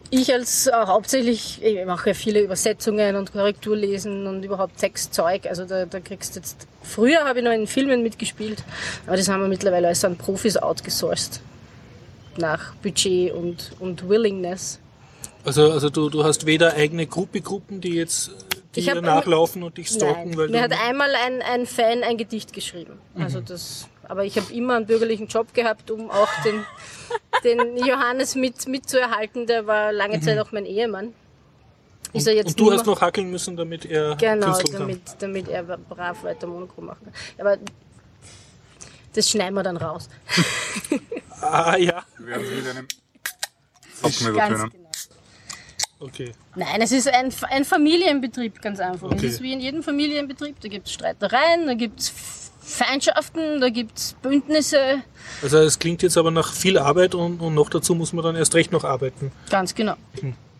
Ich 0.10 0.34
als 0.34 0.68
äh, 0.68 0.72
hauptsächlich, 0.74 1.62
ich 1.62 1.86
mache 1.86 2.10
ja 2.10 2.14
viele 2.14 2.42
Übersetzungen 2.42 3.18
und 3.18 3.34
Korrekturlesen 3.34 4.26
und 4.26 4.44
überhaupt 4.44 4.78
Textzeug. 4.78 5.46
Also 5.48 5.66
da, 5.66 5.86
da 5.86 6.00
kriegst 6.00 6.36
du 6.36 6.40
jetzt. 6.40 6.68
Früher 6.82 7.26
habe 7.26 7.40
ich 7.40 7.46
noch 7.46 7.52
in 7.52 7.68
Filmen 7.68 8.04
mitgespielt, 8.04 8.64
aber 9.06 9.18
das 9.18 9.28
haben 9.28 9.42
wir 9.42 9.50
mittlerweile 9.50 9.88
alles 9.88 10.06
an 10.06 10.16
Profis 10.18 10.56
outgesourced. 10.56 11.42
Nach 12.38 12.74
Budget 12.76 13.34
und, 13.34 13.74
und 13.80 14.08
Willingness. 14.08 14.80
Also, 15.44 15.72
also 15.72 15.90
du, 15.90 16.10
du 16.10 16.24
hast 16.24 16.46
weder 16.46 16.74
eigene 16.76 17.08
Gruppegruppen, 17.08 17.82
die 17.82 17.96
jetzt 17.96 18.32
die 18.78 18.82
Ich 18.82 18.94
dir 18.94 19.02
nachlaufen 19.02 19.64
und 19.64 19.78
dich 19.78 19.90
stalken, 19.90 20.30
Nein, 20.30 20.38
weil 20.38 20.50
mir 20.50 20.62
hat 20.62 20.72
einmal 20.72 21.14
ein, 21.16 21.42
ein 21.42 21.66
Fan 21.66 22.04
ein 22.04 22.18
Gedicht 22.18 22.54
geschrieben. 22.54 23.00
Mhm. 23.16 23.24
Also 23.24 23.42
das, 23.42 23.88
aber 24.08 24.24
ich 24.24 24.38
habe 24.38 24.54
immer 24.54 24.76
einen 24.76 24.86
bürgerlichen 24.86 25.28
Job 25.28 25.54
gehabt, 25.54 25.90
um 25.92 26.10
auch 26.12 26.30
den, 26.44 26.64
den 27.44 27.78
Johannes 27.78 28.36
mit, 28.36 28.68
mitzuerhalten. 28.68 29.48
Der 29.48 29.66
war 29.68 29.92
lange 29.92 30.22
Zeit 30.22 30.40
auch 30.40 30.52
mein 30.52 30.66
Ehemann. 30.66 31.14
Ist 32.14 32.28
er 32.28 32.34
jetzt 32.36 32.58
Mhm. 32.58 32.66
und 32.66 32.72
du 32.72 32.78
hast 32.78 32.86
noch 32.86 33.02
hackeln 33.02 33.30
müssen, 33.30 33.58
damit 33.58 33.86
er 33.86 34.16
Genau, 34.16 34.46
künsteln 34.46 34.72
kann. 34.72 34.82
damit, 34.82 35.02
damit 35.20 35.48
er 35.50 35.64
brav 35.64 36.24
weiter 36.24 36.48
Monochrom 36.48 36.86
machen 36.86 37.06
kann. 37.06 37.14
Aber 37.46 37.58
das 39.14 39.30
schneiden 39.30 39.56
wir 39.56 39.64
dann 39.64 39.78
raus. 39.78 40.08
Ah 41.40 41.78
ja, 41.78 42.04
Wir 42.18 42.28
werden 42.28 42.46
mit 42.58 42.68
einem 42.68 42.88
genau. 44.50 44.87
Okay. 46.00 46.32
Nein, 46.56 46.82
es 46.82 46.92
ist 46.92 47.08
ein, 47.08 47.34
ein 47.50 47.66
Familienbetrieb, 47.66 48.62
ganz 48.62 48.80
einfach. 48.80 49.08
Okay. 49.12 49.26
Es 49.28 49.34
ist 49.36 49.42
wie 49.42 49.54
in 49.54 49.60
jedem 49.60 49.84
Familienbetrieb. 49.84 50.60
Da 50.62 50.68
gibt 50.68 50.88
es 50.88 50.94
Streitereien, 50.94 51.66
da 51.68 51.74
gibt 51.74 52.00
es 52.00 52.14
Feindschaften, 52.62 53.62
da 53.62 53.70
gibt 53.70 53.98
es 53.98 54.14
Bündnisse. 54.22 55.02
Also 55.42 55.58
es 55.60 55.80
klingt 55.80 56.02
jetzt 56.04 56.18
aber 56.18 56.32
nach 56.32 56.54
viel 56.54 56.78
Arbeit 56.78 57.16
und, 57.16 57.40
und 57.40 57.54
noch 57.56 57.70
dazu 57.70 57.96
muss 57.96 58.12
man 58.14 58.24
dann 58.26 58.36
erst 58.36 58.54
recht 58.56 58.72
noch 58.72 58.84
arbeiten. 58.84 59.32
Ganz 59.50 59.74
genau. 59.74 59.96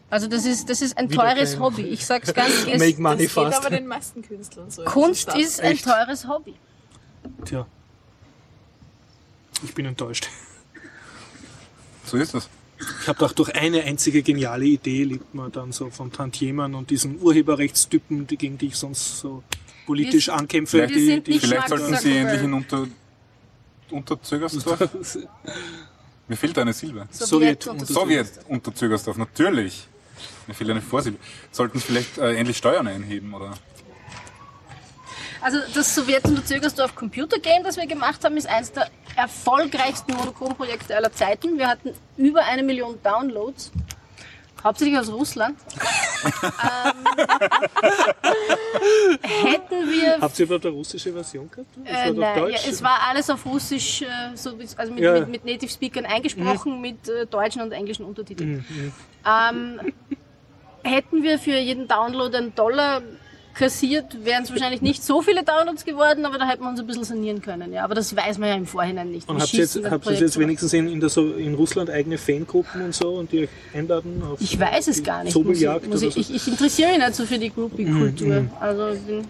Also 0.10 0.28
das 0.28 0.46
ist, 0.46 0.70
das 0.70 0.82
ist 0.82 0.98
ein 0.98 1.10
Wieder 1.10 1.24
teures 1.24 1.52
kein- 1.54 1.60
Hobby. 1.62 1.82
Ich 1.82 2.06
sag's 2.06 2.34
ganz 2.34 2.54
es, 2.72 2.80
Make 2.80 3.02
money 3.02 3.26
Das 3.26 3.36
geht 3.36 3.44
fast. 3.44 3.58
aber 3.60 3.70
den 3.76 3.88
meisten 3.88 4.22
Künstlern 4.22 4.72
so. 4.72 4.86
Kunst 4.86 5.36
ist 5.36 5.60
ein 5.60 5.74
Echt? 5.74 5.84
teures 5.84 6.28
Hobby. 6.30 6.54
Tja. 7.44 7.66
Ich 9.64 9.74
bin 9.74 9.86
enttäuscht. 9.86 10.30
So 12.06 12.16
ist 12.16 12.34
es. 12.36 12.48
Ich 12.80 13.08
habe 13.08 13.18
gedacht, 13.18 13.40
durch 13.40 13.56
eine 13.56 13.84
einzige 13.84 14.22
geniale 14.22 14.66
Idee 14.66 15.04
lebt 15.04 15.34
man 15.34 15.52
dann 15.52 15.72
so 15.72 15.90
von 15.90 16.12
Tantiemen 16.12 16.76
und 16.76 16.90
diesen 16.90 17.20
Urheberrechtstypen, 17.22 18.28
die, 18.28 18.38
gegen 18.38 18.58
die 18.58 18.68
ich 18.68 18.76
sonst 18.76 19.20
so 19.20 19.44
politisch 19.86 20.28
Wir- 20.28 20.36
ankämpfe. 20.36 20.88
wir 20.88 21.00
sind 21.00 21.28
nicht 21.28 21.40
Vielleicht 21.42 21.70
Mark 21.70 21.80
sollten 21.80 21.96
Sie 21.98 22.16
endlich 22.18 22.42
in 22.44 22.54
Unter, 22.54 22.88
Unterzögersdorf. 23.90 24.90
Mir 26.28 26.36
fehlt 26.36 26.58
eine 26.60 26.74
Silbe. 26.74 27.08
Sowjet 27.10 27.64
Sowjet 27.86 28.30
Unterzögersdorf, 28.50 29.18
natürlich. 29.18 29.88
Mir 30.46 30.54
fehlt 30.54 30.70
eine 30.70 30.82
Vorsilbe. 30.82 31.18
Sollten 31.52 31.80
Sie 31.80 31.86
vielleicht 31.86 32.18
äh, 32.18 32.36
endlich 32.36 32.58
Steuern 32.58 32.88
einheben, 32.88 33.34
oder? 33.34 33.54
Also 35.42 35.60
das 35.74 35.94
Sowjet 35.94 36.26
und 36.26 36.46
Zögersdorf 36.48 36.96
Computer 36.96 37.40
Game, 37.40 37.64
das 37.64 37.78
wir 37.78 37.88
gemacht 37.88 38.24
haben, 38.24 38.38
ist 38.38 38.48
eines 38.48 38.72
der 38.72 38.90
erfolgreichsten 39.16 40.14
Monochrom-Projekte 40.16 40.96
aller 40.96 41.12
Zeiten. 41.12 41.58
Wir 41.58 41.68
hatten 41.68 41.94
über 42.18 42.44
eine 42.46 42.64
Million 42.64 42.98
Downloads, 43.04 43.72
hauptsächlich 44.64 44.98
aus 44.98 45.12
Russland. 45.12 45.58
ähm, 46.24 47.08
hätten 49.46 49.90
wir 49.90 50.18
Habt 50.20 50.38
ihr 50.40 50.46
überhaupt 50.46 50.66
eine 50.66 50.76
russische 50.76 51.14
Version 51.14 51.50
gehabt? 51.50 51.70
Äh, 51.86 52.12
nein, 52.12 52.50
ja, 52.50 52.58
es 52.68 52.84
war 52.84 53.00
alles 53.10 53.30
auf 53.30 53.46
Russisch, 53.46 54.02
äh, 54.02 54.06
so, 54.36 54.58
also 54.76 54.94
mit, 54.94 55.04
Ja. 55.04 55.14
mit, 55.20 55.30
mit 55.30 55.46
Native 55.46 55.72
Speakern 55.72 56.06
eingesprochen, 56.06 56.82
mit 56.82 57.08
äh, 57.08 57.26
deutschen 57.28 57.62
und 57.62 57.72
englischen 57.72 58.06
Untertiteln. 58.06 58.66
Mhm, 58.68 58.94
Ähm, 59.26 59.80
hätten 60.84 61.24
wir 61.24 61.38
für 61.40 61.58
jeden 61.58 61.88
Download 61.88 62.36
einen 62.36 62.54
Dollar 62.56 63.02
kassiert, 63.58 64.24
wären 64.24 64.44
es 64.44 64.52
wahrscheinlich 64.52 64.82
nicht 64.82 65.04
so 65.04 65.22
viele 65.22 65.44
Downloads 65.44 65.84
geworden, 65.84 66.26
aber 66.26 66.38
da 66.38 66.48
hätten 66.48 66.64
wir 66.64 66.70
uns 66.70 66.80
ein 66.80 66.88
bisschen 66.88 67.04
sanieren 67.04 67.42
können. 67.42 67.74
Ja. 67.74 67.84
Aber 67.84 67.96
das 67.96 68.16
weiß 68.16 68.38
man 68.38 68.50
ja 68.50 68.56
im 68.56 68.68
Vorhinein 68.68 69.12
nicht. 69.12 69.28
Und 69.28 69.42
habt 69.42 69.54
ihr 69.54 69.62
jetzt, 69.62 69.84
habt 69.90 70.06
jetzt 70.06 70.40
wenigstens 70.40 70.74
in, 70.74 70.88
in, 70.88 71.00
der 71.00 71.10
so, 71.10 71.34
in 71.34 71.56
Russland 71.56 71.90
eigene 71.90 72.18
Fangruppen 72.18 72.82
und 72.82 72.94
so 72.96 73.16
und 73.16 73.32
die 73.32 73.44
euch 73.44 73.50
einladen? 73.74 74.22
Auf 74.24 74.40
Ich 74.40 74.60
weiß 74.60 74.88
es 74.88 75.04
gar 75.04 75.24
nicht. 75.24 75.36
Muss 75.36 75.62
ich, 75.62 75.88
muss 75.88 76.02
ich, 76.04 76.14
so? 76.14 76.20
ich, 76.20 76.36
ich 76.36 76.48
interessiere 76.48 76.90
mich 76.90 77.00
nicht 77.00 77.16
so 77.16 77.26
für 77.26 77.40
die 77.40 77.50
Groupie-Kultur. 77.50 78.42
Mhm, 78.42 78.50
Also 78.60 78.90
ich 78.90 79.02
bin, 79.02 79.26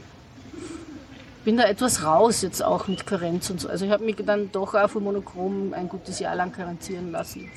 bin 1.45 1.57
da 1.57 1.63
etwas 1.63 2.03
raus 2.03 2.41
jetzt 2.41 2.61
auch 2.61 2.87
mit 2.87 3.07
Karenz 3.07 3.49
und 3.49 3.61
so. 3.61 3.69
Also 3.69 3.85
ich 3.85 3.91
habe 3.91 4.03
mich 4.03 4.17
dann 4.25 4.51
doch 4.51 4.73
auch 4.73 4.89
von 4.89 5.03
Monochrom 5.03 5.73
ein 5.73 5.87
gutes 5.87 6.19
Jahr 6.19 6.35
lang 6.35 6.51
karenzieren 6.51 7.11
lassen. 7.11 7.49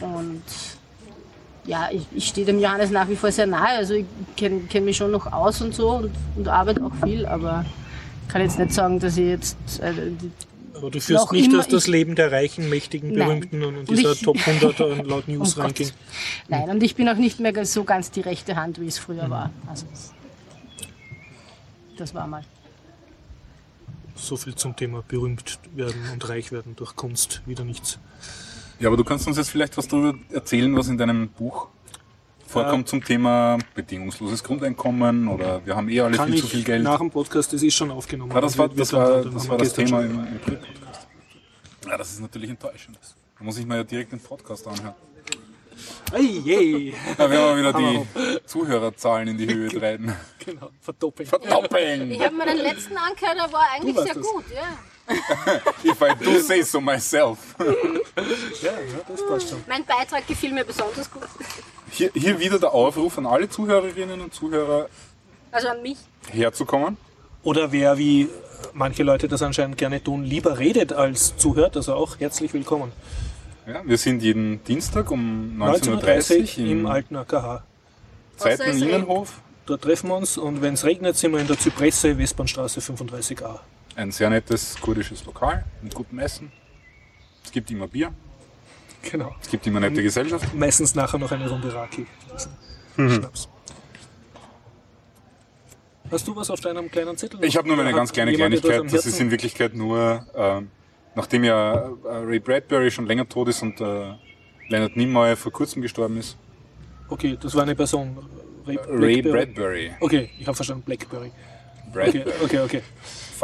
Und 0.00 0.42
ja, 1.66 1.88
ich, 1.90 2.02
ich 2.14 2.28
stehe 2.28 2.46
dem 2.46 2.58
Johannes 2.60 2.90
nach 2.90 3.08
wie 3.08 3.16
vor 3.16 3.32
sehr 3.32 3.46
nahe. 3.46 3.76
Also 3.78 3.94
ich 3.94 4.04
kenne 4.36 4.60
kenn 4.68 4.84
mich 4.84 4.96
schon 4.96 5.10
noch 5.10 5.32
aus 5.32 5.60
und 5.62 5.74
so 5.74 5.90
und, 5.92 6.10
und 6.36 6.48
arbeite 6.48 6.84
auch 6.84 6.92
viel, 7.04 7.24
aber 7.26 7.64
kann 8.28 8.42
jetzt 8.42 8.58
nicht 8.58 8.72
sagen, 8.72 8.98
dass 9.00 9.16
ich 9.16 9.26
jetzt 9.26 9.56
äh, 9.80 9.92
die, 9.94 10.30
Aber 10.76 10.90
du 10.90 11.00
führst 11.00 11.30
nicht 11.32 11.46
immer 11.46 11.58
das, 11.58 11.68
das 11.68 11.84
ich- 11.84 11.90
Leben 11.90 12.14
der 12.16 12.32
reichen, 12.32 12.68
mächtigen, 12.68 13.12
Nein. 13.12 13.28
berühmten 13.40 13.62
und 13.64 13.74
in 13.74 13.80
Und 13.80 13.90
dieser 13.90 14.12
ich- 14.12 14.22
Top 14.22 14.36
100 14.46 15.06
laut 15.06 15.28
News 15.28 15.56
Ranking. 15.56 15.86
Gottes- 15.86 15.94
Nein, 16.48 16.68
und 16.70 16.82
ich 16.82 16.94
bin 16.96 17.08
auch 17.08 17.16
nicht 17.16 17.40
mehr 17.40 17.64
so 17.64 17.84
ganz 17.84 18.10
die 18.10 18.20
rechte 18.22 18.56
Hand, 18.56 18.80
wie 18.80 18.86
es 18.88 18.98
früher 18.98 19.30
war. 19.30 19.50
Also 19.66 19.86
das, 19.90 20.12
das 21.96 22.14
war 22.14 22.26
mal. 22.26 22.42
So 24.16 24.36
viel 24.36 24.54
zum 24.54 24.76
Thema 24.76 25.02
berühmt 25.06 25.58
werden 25.74 26.00
und 26.12 26.28
reich 26.28 26.52
werden 26.52 26.76
durch 26.76 26.94
Kunst. 26.96 27.42
Wieder 27.46 27.64
nichts. 27.64 27.98
Ja, 28.80 28.88
aber 28.88 28.96
du 28.96 29.04
kannst 29.04 29.26
uns 29.26 29.36
jetzt 29.36 29.50
vielleicht 29.50 29.76
was 29.76 29.88
darüber 29.88 30.18
erzählen, 30.30 30.76
was 30.76 30.88
in 30.88 30.98
deinem 30.98 31.28
Buch 31.28 31.68
vorkommt 32.46 32.88
zum 32.88 33.02
Thema 33.02 33.58
bedingungsloses 33.74 34.42
Grundeinkommen 34.44 35.28
oder 35.28 35.64
wir 35.64 35.74
haben 35.76 35.88
eh 35.88 36.00
alle 36.00 36.16
Kann 36.16 36.26
viel 36.26 36.34
ich 36.36 36.40
zu 36.42 36.46
viel 36.48 36.62
Geld. 36.64 36.82
nach 36.84 36.98
dem 36.98 37.10
Podcast, 37.10 37.52
das 37.52 37.62
ist 37.62 37.74
schon 37.74 37.90
aufgenommen. 37.90 38.32
Ja, 38.32 38.40
das 38.40 38.56
war, 38.58 38.70
Wir- 38.70 38.76
das 38.76 38.92
war, 38.92 39.22
das 39.24 39.48
war 39.48 39.58
das 39.58 39.72
Thema 39.72 40.00
im, 40.02 40.20
im 40.26 40.38
Pre-Podcast. 40.40 41.08
Ja, 41.88 41.96
das 41.98 42.12
ist 42.12 42.20
natürlich 42.20 42.50
enttäuschend. 42.50 42.98
Da 43.38 43.44
muss 43.44 43.58
ich 43.58 43.66
mir 43.66 43.76
ja 43.76 43.84
direkt 43.84 44.12
den 44.12 44.20
Podcast 44.20 44.66
anhören. 44.68 44.94
Ei, 46.12 46.20
je. 46.20 46.94
Da 47.18 47.28
werden 47.28 47.56
wir 47.56 47.58
wieder 47.58 47.72
die 48.38 48.46
Zuhörerzahlen 48.46 49.28
in 49.28 49.38
die 49.38 49.52
Höhe 49.52 49.68
treiben. 49.70 50.14
Genau, 50.44 50.68
verdoppeln. 50.80 51.26
Verdoppeln! 51.26 52.10
Ich 52.10 52.22
habe 52.22 52.34
meinen 52.36 52.58
letzten 52.58 52.96
angehört, 52.98 53.36
der 53.38 53.50
war 53.52 53.64
eigentlich 53.74 53.96
sehr 53.96 54.12
das. 54.14 54.22
gut. 54.26 54.44
Ja. 54.54 54.76
If 55.84 56.00
I 56.00 56.14
do 56.24 56.38
say 56.40 56.62
so 56.62 56.80
myself. 56.80 57.38
Ja, 57.58 58.70
ja, 58.72 59.00
das 59.06 59.26
passt 59.26 59.50
schon. 59.50 59.62
Mein 59.68 59.84
Beitrag 59.84 60.26
gefiel 60.26 60.52
mir 60.52 60.64
besonders 60.64 61.10
gut. 61.10 61.22
Hier, 61.90 62.10
hier 62.14 62.38
wieder 62.40 62.58
der 62.58 62.72
Aufruf 62.72 63.18
an 63.18 63.26
alle 63.26 63.48
Zuhörerinnen 63.48 64.20
und 64.20 64.34
Zuhörer 64.34 64.88
Also 65.52 65.68
an 65.68 65.82
mich. 65.82 65.98
herzukommen. 66.30 66.96
Oder 67.42 67.70
wer, 67.72 67.98
wie 67.98 68.28
manche 68.72 69.02
Leute 69.02 69.28
das 69.28 69.42
anscheinend 69.42 69.76
gerne 69.76 70.02
tun, 70.02 70.24
lieber 70.24 70.58
redet 70.58 70.92
als 70.94 71.36
zuhört, 71.36 71.76
also 71.76 71.94
auch 71.94 72.18
herzlich 72.18 72.54
willkommen. 72.54 72.90
Ja, 73.66 73.82
wir 73.84 73.98
sind 73.98 74.22
jeden 74.22 74.64
Dienstag 74.64 75.10
um 75.10 75.56
19.30 75.58 76.00
19.30 76.00 76.58
Uhr 76.58 76.58
im 76.66 76.70
im 76.80 76.86
alten 76.86 77.16
AKH. 77.16 77.62
Zeiten 78.36 78.62
es 78.62 78.80
Innenhof. 78.80 79.40
Dort 79.66 79.82
treffen 79.82 80.08
wir 80.08 80.16
uns 80.16 80.36
und 80.36 80.60
wenn 80.60 80.74
es 80.74 80.84
regnet, 80.84 81.16
sind 81.16 81.32
wir 81.32 81.40
in 81.40 81.46
der 81.46 81.58
Zypresse, 81.58 82.18
Westbahnstraße 82.18 82.80
35a. 82.80 83.60
Ein 83.96 84.10
sehr 84.10 84.28
nettes 84.30 84.76
kurdisches 84.80 85.24
Lokal 85.24 85.64
mit 85.82 85.94
gutem 85.94 86.18
Essen. 86.18 86.50
Es 87.44 87.52
gibt 87.52 87.70
immer 87.70 87.86
Bier. 87.86 88.12
Genau. 89.10 89.34
Es 89.40 89.48
gibt 89.48 89.66
immer 89.66 89.80
nette 89.80 90.02
Gesellschaft. 90.02 90.52
Meistens 90.54 90.94
nachher 90.94 91.18
noch 91.18 91.30
eine 91.30 91.48
Runde 91.48 91.72
Raki. 91.72 92.06
Das 92.32 92.46
ist 92.46 92.50
Mhm. 92.96 93.10
Schnaps. 93.10 93.48
Hast 96.10 96.28
du 96.28 96.36
was 96.36 96.50
auf 96.50 96.60
deinem 96.60 96.90
kleinen 96.90 97.16
Zettel? 97.16 97.42
Ich 97.42 97.56
habe 97.56 97.66
nur 97.66 97.78
eine 97.78 97.92
ganz 97.92 98.12
kleine 98.12 98.32
Kleinigkeit. 98.32 98.84
Das 98.84 98.92
ist 98.92 99.04
Herzen? 99.06 99.22
in 99.22 99.30
Wirklichkeit 99.30 99.74
nur, 99.74 100.24
ähm, 100.34 100.70
nachdem 101.14 101.44
ja 101.44 101.74
äh, 101.74 101.90
Ray 102.04 102.38
Bradbury 102.38 102.90
schon 102.90 103.06
länger 103.06 103.28
tot 103.28 103.48
ist 103.48 103.62
und 103.62 103.80
äh, 103.80 104.14
Leonard 104.68 104.96
Nimoy 104.96 105.34
vor 105.36 105.50
kurzem 105.52 105.82
gestorben 105.82 106.18
ist. 106.18 106.36
Okay, 107.08 107.36
das 107.40 107.54
war 107.54 107.62
eine 107.62 107.74
Person. 107.74 108.16
Ray, 108.66 108.78
Ray. 108.88 109.22
Bradbury. 109.22 109.92
Okay, 110.00 110.30
ich 110.38 110.46
habe 110.46 110.54
verstanden, 110.54 110.84
Blackberry. 110.84 111.32
Brad 111.92 112.08
Okay, 112.08 112.24
okay, 112.42 112.60
okay. 112.60 112.82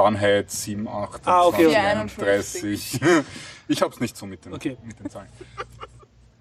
Fahrenheit 0.01 0.51
7, 0.51 0.89
8, 0.89 1.27
Ah, 1.27 1.45
okay, 1.47 1.67
okay. 1.67 1.77
31. 1.77 3.01
Ich 3.69 3.83
hab's 3.83 4.01
nicht 4.01 4.17
so 4.17 4.27
mit 4.27 4.45
den, 4.45 4.53
Okay. 4.55 4.77
mit 4.83 4.99
den 4.99 5.09
Zahlen. 5.11 5.29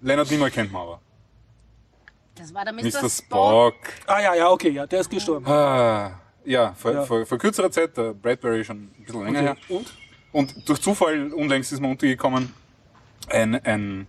Leonard 0.00 0.28
Nimoy 0.30 0.50
kennt 0.50 0.72
man 0.72 0.82
aber. 0.82 1.00
Das 2.34 2.52
war 2.52 2.64
der 2.64 2.72
Mr. 2.72 2.84
Mr. 3.02 3.08
Spock. 3.10 3.74
Ah 4.06 4.20
ja, 4.20 4.34
ja, 4.34 4.48
okay, 4.50 4.70
ja, 4.70 4.84
der 4.86 5.00
ist 5.00 5.10
gestorben. 5.10 5.46
Ah, 5.46 6.18
ja, 6.44 6.72
vor, 6.72 6.92
Ja. 6.92 7.04
Vor, 7.04 7.24
vor 7.26 7.38
kürzerer 7.38 7.70
Zeit, 7.70 7.96
der 7.96 8.14
Bradbury 8.14 8.64
schon 8.64 8.78
ein 8.98 9.04
bisschen 9.04 9.24
länger 9.24 9.40
her. 9.42 9.56
Okay. 9.68 9.74
Und? 9.76 9.94
Und 10.32 10.68
durch 10.68 10.80
Zufall 10.80 11.32
unlängst 11.32 11.70
ist 11.72 11.80
mir 11.80 11.88
untergekommen 11.88 12.52
ein, 13.28 13.54
ein, 13.64 14.06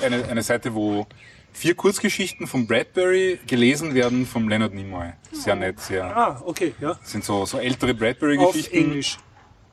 eine, 0.00 0.24
eine 0.24 0.42
Seite, 0.42 0.74
wo 0.74 1.06
vier 1.52 1.74
Kurzgeschichten 1.74 2.46
von 2.46 2.66
Bradbury 2.66 3.38
gelesen 3.46 3.94
werden 3.94 4.26
vom 4.26 4.48
Leonard 4.48 4.74
Nimoy. 4.74 5.12
Sehr 5.32 5.56
nett, 5.56 5.80
sehr. 5.80 6.16
Ah, 6.16 6.42
okay, 6.44 6.74
ja. 6.80 6.98
Sind 7.02 7.24
so, 7.24 7.44
so 7.46 7.58
ältere 7.58 7.92
Auf 7.92 7.98
Bradbury-Geschichten. 7.98 8.76
Englisch. 8.76 9.18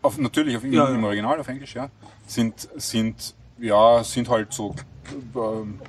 Auf, 0.02 0.18
natürlich 0.18 0.58
auf, 0.58 0.64
im, 0.64 0.74
Ja, 0.74 0.90
ja. 0.90 0.96
im 0.96 1.04
Original, 1.04 1.40
auf 1.40 1.48
Englisch, 1.48 1.76
ja. 1.76 1.90
Sind, 2.26 2.68
sind, 2.76 3.34
ja, 3.60 4.04
sind 4.04 4.30
halt 4.30 4.54
so 4.54 4.76
ähm, 5.36 5.80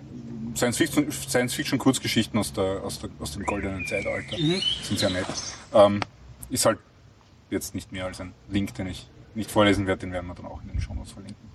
Science-Fiction 0.54 1.10
Science 1.10 1.78
Kurzgeschichten 1.78 2.38
aus, 2.38 2.52
der, 2.52 2.82
aus, 2.82 2.98
der, 3.00 3.10
aus 3.18 3.32
dem 3.32 3.44
goldenen 3.44 3.86
Zeitalter. 3.86 4.38
Mhm. 4.38 4.60
Sind 4.82 4.98
sehr 4.98 5.10
nett. 5.10 5.26
Ähm, 5.74 6.00
ist 6.50 6.64
halt 6.66 6.78
jetzt 7.50 7.74
nicht 7.74 7.92
mehr 7.92 8.06
als 8.06 8.20
ein 8.20 8.32
Link, 8.48 8.74
den 8.74 8.88
ich 8.88 9.08
nicht 9.34 9.50
vorlesen 9.50 9.86
werde, 9.86 10.00
den 10.00 10.12
werden 10.12 10.26
wir 10.26 10.34
dann 10.34 10.46
auch 10.46 10.60
in 10.62 10.68
den 10.68 10.80
Shownotes 10.80 11.12
verlinken. 11.12 11.48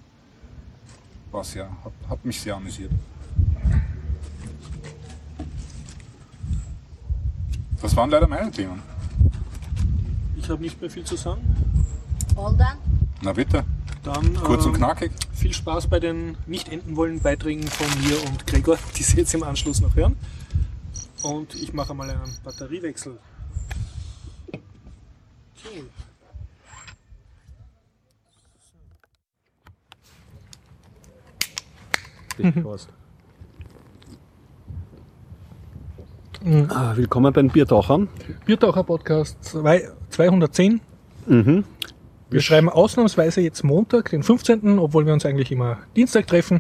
War 1.32 1.44
sehr, 1.44 1.66
hat, 1.84 1.94
hat 2.10 2.26
mich 2.26 2.40
sehr 2.40 2.56
amüsiert. 2.56 2.92
Das 7.84 7.98
waren 7.98 8.10
leider 8.10 8.30
meine 8.30 8.50
Themen. 8.50 8.82
Ich 10.38 10.50
habe 10.50 10.62
nicht 10.62 10.80
mehr 10.80 10.90
viel 10.90 11.04
zu 11.04 11.18
sagen. 11.18 11.42
All 12.38 12.56
done. 12.56 12.78
Na 13.22 13.34
bitte, 13.34 13.66
Dann 14.04 14.36
kurz 14.36 14.66
und 14.66 14.72
ähm, 14.72 14.78
knackig. 14.78 15.12
viel 15.34 15.54
Spaß 15.54 15.88
bei 15.88 16.00
den 16.00 16.38
nicht 16.48 16.70
enden 16.70 16.96
wollen 16.96 17.20
Beiträgen 17.20 17.68
von 17.68 17.88
mir 18.02 18.26
und 18.26 18.48
Gregor, 18.48 18.78
die 18.98 19.04
Sie 19.04 19.18
jetzt 19.18 19.34
im 19.34 19.44
Anschluss 19.44 19.82
noch 19.82 19.96
hören. 19.96 20.16
Und 21.24 21.56
ich 21.56 21.74
mache 21.74 21.94
mal 21.94 22.10
einen 22.10 22.38
Batteriewechsel. 22.46 23.20
Okay. 25.58 25.84
Ah, 36.46 36.92
Willkommen 36.96 37.32
beim 37.32 37.48
Biertauchern. 37.48 38.10
Biertaucher 38.46 38.84
Podcast 38.84 39.38
210. 40.10 40.82
Wir 41.26 42.42
schreiben 42.42 42.68
ausnahmsweise 42.70 43.40
jetzt 43.42 43.64
Montag, 43.64 44.10
den 44.10 44.24
15., 44.24 44.78
obwohl 44.78 45.06
wir 45.06 45.14
uns 45.14 45.26
eigentlich 45.26 45.52
immer 45.52 45.78
Dienstag 45.96 46.28
treffen. 46.28 46.60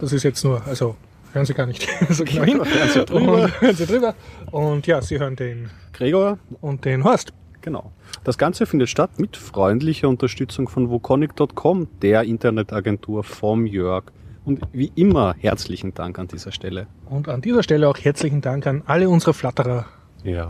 Das 0.00 0.12
ist 0.12 0.24
jetzt 0.24 0.42
nur, 0.44 0.66
also 0.66 0.96
hören 1.32 1.46
Sie 1.46 1.54
gar 1.54 1.66
nicht 1.66 1.86
so 2.10 2.24
genau 2.24 2.42
hin. 2.42 2.60
Hören 2.64 2.88
Sie 2.92 3.04
drüber. 3.04 3.42
Und, 3.44 3.60
hören 3.60 3.76
Sie 3.76 3.86
drüber. 3.86 4.14
Und 4.50 4.86
ja, 4.88 5.00
Sie 5.00 5.18
hören 5.20 5.36
den 5.36 5.70
Gregor, 5.92 6.38
und 6.60 6.84
den 6.84 7.04
Horst. 7.04 7.32
genau. 7.60 7.92
Das 8.24 8.38
Ganze 8.38 8.66
findet 8.66 8.88
statt 8.88 9.18
mit 9.18 9.36
freundlicher 9.36 10.08
Unterstützung 10.08 10.68
von 10.68 10.90
woconic.com, 10.90 11.86
der 12.02 12.24
Internetagentur 12.24 13.22
vom 13.24 13.66
Jörg. 13.66 14.04
Und 14.44 14.60
wie 14.72 14.90
immer 14.96 15.34
herzlichen 15.38 15.94
Dank 15.94 16.18
an 16.18 16.28
dieser 16.28 16.52
Stelle. 16.52 16.86
Und 17.08 17.28
an 17.28 17.40
dieser 17.42 17.62
Stelle 17.62 17.88
auch 17.88 17.96
herzlichen 17.98 18.40
Dank 18.40 18.66
an 18.66 18.82
alle 18.86 19.08
unsere 19.08 19.34
Flatterer. 19.34 19.86
Ja. 20.24 20.48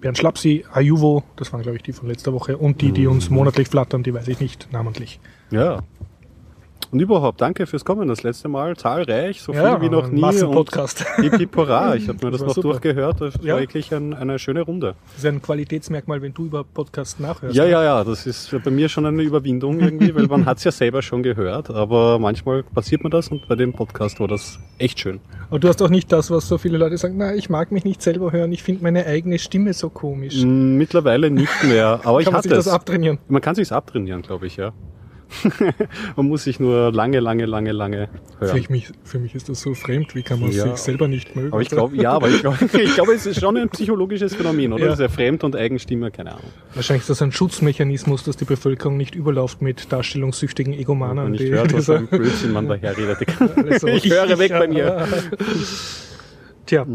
Bernd 0.00 0.18
Schlapsi, 0.18 0.64
Ayuvo, 0.72 1.24
das 1.36 1.52
waren 1.52 1.62
glaube 1.62 1.76
ich 1.76 1.82
die 1.82 1.92
von 1.92 2.08
letzter 2.08 2.32
Woche, 2.32 2.56
und 2.56 2.80
die, 2.80 2.92
die 2.92 3.06
uns 3.06 3.30
monatlich 3.30 3.68
flattern, 3.68 4.02
die 4.02 4.14
weiß 4.14 4.28
ich 4.28 4.40
nicht 4.40 4.68
namentlich. 4.72 5.18
Ja. 5.50 5.80
Und 6.90 7.00
überhaupt, 7.00 7.40
danke 7.40 7.66
fürs 7.66 7.84
Kommen 7.84 8.08
das 8.08 8.22
letzte 8.22 8.48
Mal. 8.48 8.76
Zahlreich, 8.76 9.42
so 9.42 9.52
viel 9.52 9.60
Ja, 9.62 9.80
wie 9.80 9.90
noch 9.90 10.08
nie. 10.08 10.20
Massenpodcast. 10.20 11.04
Und 11.18 11.22
Hip 11.24 11.36
Hip 11.36 11.56
Hurra. 11.56 11.94
Ich 11.96 12.08
habe 12.08 12.24
mir 12.24 12.30
das 12.32 12.40
war 12.40 12.48
noch 12.48 12.54
super. 12.54 12.68
durchgehört. 12.70 13.20
Das 13.20 13.34
Ja. 13.42 13.54
war 13.54 13.60
wirklich 13.60 13.92
ein, 13.94 14.14
eine 14.14 14.38
schöne 14.38 14.62
Runde. 14.62 14.94
Das 15.14 15.18
ist 15.18 15.26
ein 15.26 15.42
Qualitätsmerkmal, 15.42 16.22
wenn 16.22 16.32
du 16.32 16.46
über 16.46 16.64
Podcast 16.64 17.20
nachhörst. 17.20 17.54
Ja, 17.54 17.64
ja, 17.66 17.82
ja, 17.84 18.04
das 18.04 18.26
ist 18.26 18.54
bei 18.64 18.70
mir 18.70 18.88
schon 18.88 19.04
eine 19.04 19.22
Überwindung 19.22 19.80
irgendwie, 19.80 20.14
weil 20.14 20.26
man 20.26 20.46
hat's 20.46 20.64
ja 20.64 20.70
selber 20.70 21.02
schon 21.02 21.22
gehört, 21.22 21.68
aber 21.70 22.18
manchmal 22.18 22.62
passiert 22.62 23.04
mir 23.04 23.10
das 23.10 23.28
und 23.28 23.46
bei 23.48 23.54
dem 23.54 23.72
Podcast 23.74 24.18
war 24.20 24.28
das 24.28 24.58
echt 24.78 25.00
schön. 25.00 25.20
Aber 25.50 25.58
du 25.58 25.68
hast 25.68 25.82
auch 25.82 25.90
nicht 25.90 26.10
das, 26.12 26.30
was 26.30 26.48
so 26.48 26.56
viele 26.58 26.78
Leute 26.78 26.96
sagen, 26.96 27.16
na, 27.18 27.34
ich 27.34 27.50
mag 27.50 27.70
mich 27.72 27.84
nicht 27.84 28.00
selber 28.00 28.32
hören, 28.32 28.50
ich 28.52 28.62
finde 28.62 28.82
meine 28.82 29.04
eigene 29.06 29.38
Stimme 29.38 29.72
so 29.74 29.90
komisch. 29.90 30.42
Mm, 30.42 30.76
Mittlerweile 30.76 31.30
nicht 31.30 31.64
mehr, 31.64 32.00
aber 32.04 32.20
ich 32.20 32.24
Kann 32.24 32.32
man 32.32 32.38
hatte 32.38 32.48
sich 32.48 32.56
das 32.56 32.66
es. 32.66 32.72
abtrainieren? 32.72 33.18
Man 33.28 33.42
kann 33.42 33.54
sich's 33.54 33.72
abtrainieren, 33.72 34.22
glaube 34.22 34.46
ich, 34.46 34.56
ja. 34.56 34.72
man 36.16 36.26
muss 36.26 36.44
sich 36.44 36.58
nur 36.58 36.92
lange, 36.92 37.20
lange, 37.20 37.44
lange, 37.46 37.72
lange 37.72 38.08
Für, 38.38 38.46
hören. 38.46 38.64
mich, 38.70 38.88
für 39.04 39.18
mich 39.18 39.34
ist 39.34 39.48
das 39.48 39.60
so 39.60 39.74
fremd, 39.74 40.14
wie 40.14 40.22
kann 40.22 40.40
man 40.40 40.50
Ja. 40.50 40.64
sich 40.68 40.76
selber 40.76 41.06
nicht 41.08 41.36
mögen? 41.36 41.52
Aber 41.52 41.60
ich 41.60 41.68
glaube, 41.68 41.96
ja, 41.96 42.12
aber 42.12 42.28
ich 42.28 42.40
glaube, 42.40 42.58
ich 42.82 42.94
glaube, 42.94 43.12
es 43.12 43.26
ist 43.26 43.40
schon 43.40 43.56
ein 43.56 43.68
psychologisches 43.68 44.34
Phänomen, 44.34 44.72
oder? 44.72 44.84
Ja. 44.86 44.90
Diese 44.92 45.08
Fremd- 45.08 45.44
und 45.44 45.54
Eigenstimme, 45.54 46.10
keine 46.10 46.32
Ahnung. 46.32 46.44
Wahrscheinlich 46.74 47.02
ist 47.02 47.10
das 47.10 47.22
ein 47.22 47.32
Schutzmechanismus, 47.32 48.24
dass 48.24 48.36
die 48.36 48.44
Bevölkerung 48.46 48.96
nicht 48.96 49.14
überläuft 49.14 49.60
mit 49.62 49.92
darstellungssüchtigen 49.92 50.72
Egomanern. 50.72 51.26
Und 51.26 51.40
ich 51.40 51.50
höre, 51.50 51.70
was 51.72 51.84
für 51.86 51.96
ein 51.98 52.06
Blödsinn 52.06 52.52
man 52.52 52.68
daher 52.68 52.96
redet. 52.96 53.18
alles 53.56 53.80
so, 53.82 53.86
Ich 53.88 54.10
höre 54.10 54.38
weg 54.38 54.50
bei 54.52 54.68
mir. 54.68 55.06
Tja. 56.66 56.86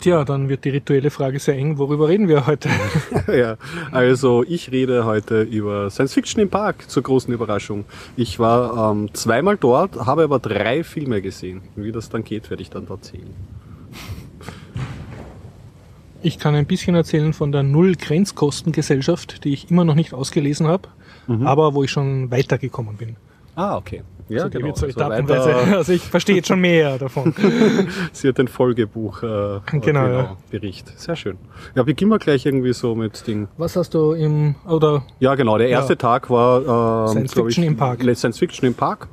Tja, 0.00 0.24
dann 0.24 0.48
wird 0.48 0.64
die 0.64 0.70
rituelle 0.70 1.10
Frage 1.10 1.38
sehr 1.38 1.56
eng. 1.56 1.78
Worüber 1.78 2.08
reden 2.08 2.28
wir 2.28 2.46
heute? 2.46 2.68
ja, 3.32 3.56
also 3.92 4.44
ich 4.46 4.70
rede 4.72 5.04
heute 5.04 5.42
über 5.42 5.90
Science 5.90 6.14
Fiction 6.14 6.42
im 6.42 6.48
Park, 6.50 6.90
zur 6.90 7.02
großen 7.02 7.32
Überraschung. 7.32 7.84
Ich 8.16 8.38
war 8.38 8.92
ähm, 8.92 9.10
zweimal 9.14 9.56
dort, 9.56 9.96
habe 10.06 10.24
aber 10.24 10.38
drei 10.38 10.84
Filme 10.84 11.22
gesehen. 11.22 11.62
Wie 11.76 11.92
das 11.92 12.08
dann 12.08 12.24
geht, 12.24 12.50
werde 12.50 12.62
ich 12.62 12.70
dann 12.70 12.86
erzählen. 12.88 13.34
Ich 16.22 16.38
kann 16.38 16.54
ein 16.54 16.66
bisschen 16.66 16.94
erzählen 16.96 17.32
von 17.32 17.52
der 17.52 17.62
Null-Grenzkostengesellschaft, 17.62 19.44
die 19.44 19.52
ich 19.52 19.70
immer 19.70 19.84
noch 19.84 19.94
nicht 19.94 20.12
ausgelesen 20.12 20.66
habe, 20.66 20.88
Mhm. 21.28 21.46
aber 21.46 21.74
wo 21.74 21.82
ich 21.84 21.90
schon 21.90 22.30
weitergekommen 22.30 22.96
bin. 22.96 23.16
Ah, 23.56 23.76
okay. 23.76 24.02
Ja, 24.28 24.42
So, 24.42 24.50
genau. 24.50 24.68
Also 24.68 24.86
Also 25.76 25.92
ich 25.92 26.02
verstehe 26.02 26.36
jetzt 26.36 26.48
schon 26.48 26.60
mehr 26.60 26.98
davon. 26.98 27.32
Sie 28.12 28.28
hat 28.28 28.38
ein 28.40 28.48
Folgebuch 28.48 29.22
äh, 29.22 29.60
Genau, 29.80 30.06
ja. 30.06 30.36
Bericht. 30.50 30.98
Sehr 30.98 31.14
schön. 31.14 31.38
Ja, 31.74 31.84
beginnen 31.84 32.10
wir 32.10 32.18
gleich 32.18 32.44
irgendwie 32.44 32.72
so 32.72 32.94
mit 32.96 33.26
Ding. 33.26 33.46
Was 33.56 33.76
hast 33.76 33.94
du 33.94 34.12
im, 34.12 34.56
oder 34.68 35.04
Ja, 35.20 35.36
genau. 35.36 35.58
Der 35.58 35.68
erste 35.68 35.92
Ja. 35.92 35.96
Tag 35.98 36.28
war 36.28 37.06
ähm, 37.06 37.12
Science 37.12 37.34
Fiction 37.34 37.64
ich, 37.64 37.70
im 37.70 37.76
Park. 37.76 38.00
Science 38.16 38.38
Fiction 38.38 38.66
im 38.66 38.74
Park. 38.74 39.08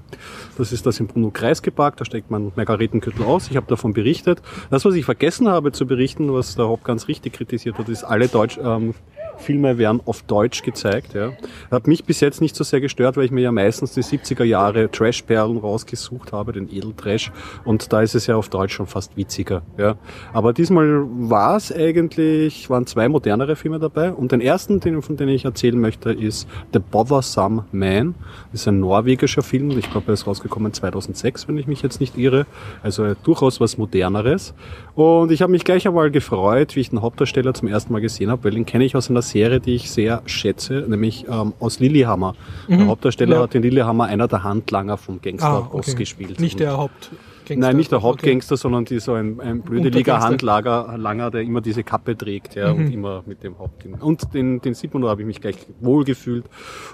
Das 0.58 0.72
ist 0.72 0.86
das 0.86 1.00
im 1.00 1.08
Bruno 1.08 1.30
Kreisky 1.32 1.70
Park. 1.72 1.98
Da 1.98 2.06
steckt 2.06 2.32
man 2.32 2.52
Margaretenkürtel 2.56 3.24
aus. 3.24 3.50
Ich 3.52 3.56
habe 3.56 3.68
davon 3.68 3.94
berichtet. 3.94 4.41
Das, 4.72 4.84
was 4.84 4.96
ich 4.96 5.06
vergessen 5.06 5.48
habe 5.48 5.72
zu 5.72 5.86
berichten, 5.86 6.34
was 6.34 6.56
der 6.56 6.66
Haupt 6.66 6.86
ganz 6.86 7.08
richtig 7.08 7.34
kritisiert 7.34 7.78
hat, 7.78 7.88
ist, 7.88 8.04
alle 8.04 8.28
Deutsch, 8.28 8.60
ähm, 8.64 8.96
Filme 9.38 9.77
werden 9.77 10.01
auf 10.05 10.23
Deutsch 10.23 10.63
gezeigt. 10.63 11.13
Ja. 11.13 11.31
Hat 11.71 11.88
mich 11.88 12.05
bis 12.05 12.19
jetzt 12.19 12.41
nicht 12.41 12.55
so 12.55 12.63
sehr 12.63 12.81
gestört, 12.81 13.17
weil 13.17 13.25
ich 13.25 13.31
mir 13.31 13.41
ja 13.41 13.51
meistens 13.51 13.93
die 13.93 14.03
70er 14.03 14.43
Jahre 14.43 14.89
Trash-Perlen 14.89 15.57
rausgesucht 15.57 16.31
habe, 16.31 16.53
den 16.53 16.69
Edeltrash. 16.69 17.31
Und 17.65 17.91
da 17.91 18.01
ist 18.01 18.15
es 18.15 18.27
ja 18.27 18.36
auf 18.36 18.49
Deutsch 18.49 18.73
schon 18.73 18.88
fast 18.88 19.15
witziger. 19.17 19.63
Ja. 19.77 19.95
Aber 20.34 20.53
diesmal 20.53 21.03
war 21.05 21.57
es 21.57 21.71
eigentlich, 21.71 22.69
waren 22.69 22.86
zwei 22.86 23.09
modernere 23.09 23.55
Filme 23.55 23.79
dabei. 23.79 24.11
Und 24.11 24.31
den 24.31 24.41
ersten, 24.41 24.79
den, 24.79 25.01
von 25.01 25.17
dem 25.17 25.29
ich 25.29 25.45
erzählen 25.45 25.79
möchte, 25.79 26.11
ist 26.11 26.47
The 26.73 26.79
Bothersome 26.79 27.65
Man. 27.71 28.15
Das 28.51 28.61
ist 28.61 28.67
ein 28.67 28.79
norwegischer 28.79 29.41
Film. 29.41 29.71
Ich 29.71 29.89
glaube, 29.89 30.07
er 30.07 30.13
ist 30.13 30.27
rausgekommen 30.27 30.73
2006, 30.73 31.47
wenn 31.47 31.57
ich 31.57 31.67
mich 31.67 31.81
jetzt 31.81 31.99
nicht 31.99 32.17
irre. 32.17 32.45
Also 32.81 33.13
durchaus 33.23 33.59
was 33.59 33.77
Moderneres. 33.77 34.53
Und 34.95 35.31
ich 35.31 35.41
habe 35.41 35.51
mich 35.51 35.63
gleich 35.63 35.88
einmal 35.88 36.11
gefreut, 36.11 36.75
wie 36.75 36.81
ich 36.81 36.91
den 36.91 37.01
Hauptdarsteller 37.01 37.53
zum 37.53 37.67
ersten 37.67 37.91
Mal 37.93 38.01
gesehen 38.01 38.29
habe, 38.29 38.43
weil 38.43 38.51
den 38.51 38.65
kenne 38.65 38.86
ich 38.86 38.95
aus 38.95 39.09
einer 39.09 39.22
Serie, 39.24 39.59
die 39.59 39.76
ich 39.76 39.89
sehr 39.91 40.21
schätze, 40.26 40.86
nämlich 40.88 41.26
ähm, 41.28 41.53
aus 41.59 41.80
Lillehammer. 41.80 42.36
Der 42.69 42.86
Hauptdarsteller 42.88 43.38
Ja. 43.38 43.41
hat 43.43 43.55
in 43.55 43.63
Lillehammer 43.63 44.05
einer 44.05 44.28
der 44.28 44.43
Handlanger 44.43 44.97
vom 44.97 45.21
Gangster-Boss 45.21 45.88
Ah, 45.88 45.89
okay. 45.91 45.95
gespielt. 45.95 46.39
nicht 46.39 46.59
der 46.59 46.78
Hauptgangster? 46.78 47.15
Nein, 47.57 47.76
nicht 47.76 47.91
der 47.91 47.97
Okay. 47.97 48.07
Hauptgangster, 48.07 48.55
sondern 48.55 48.86
die 48.86 48.99
so 48.99 49.13
ein, 49.15 49.39
ein 49.41 49.61
blödeliger. 49.61 50.21
Handlager, 50.21 50.95
Langer, 50.97 51.30
der 51.30 51.41
immer 51.41 51.59
diese 51.59 51.84
Kappe 51.84 52.15
trägt, 52.17 52.55
ja, 52.55 52.74
Mhm. 52.74 52.86
und 52.86 52.93
immer 52.93 53.24
mit 53.26 53.43
dem 53.43 53.57
Hauptding. 53.59 53.95
Und 53.95 54.34
den, 54.34 54.61
den 54.61 54.74
sieht 54.76 54.93
man, 54.93 55.03
da 55.03 55.09
habe 55.09 55.21
ich 55.21 55.28
mich 55.28 55.41
gleich 55.41 55.57
wohl 55.82 56.05
gefühlt. 56.05 56.45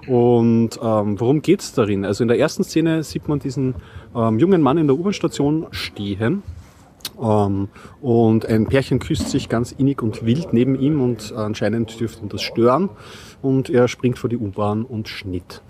Und 0.08 0.72
ähm, 0.82 1.20
worum 1.20 1.42
geht's 1.42 1.74
darin? 1.74 2.04
Also 2.06 2.24
in 2.24 2.28
der 2.30 2.40
ersten 2.40 2.64
Szene 2.64 3.04
sieht 3.04 3.28
man 3.28 3.40
diesen 3.40 3.76
ähm, 4.16 4.40
jungen 4.40 4.62
Mann 4.62 4.78
in 4.80 4.88
der 4.88 4.98
U-Bahn-Station 4.98 5.68
stehen. 5.72 6.42
Ähm, 7.22 7.70
und 8.02 8.46
ein 8.46 8.68
Pärchen 8.68 9.00
küsst 9.00 9.30
sich 9.30 9.50
ganz 9.50 9.72
innig 9.72 10.02
und 10.02 10.26
wild 10.26 10.54
neben 10.54 10.80
ihm 10.80 11.02
und 11.02 11.34
anscheinend 11.34 12.00
dürfte 12.00 12.22
ihn 12.22 12.30
das 12.30 12.42
stören. 12.42 12.90
Und 13.42 13.70
er 13.70 13.88
springt 13.88 14.18
vor 14.18 14.30
die 14.30 14.38
U-Bahn 14.38 14.84
und 14.84 15.08
Schnitt. 15.08 15.62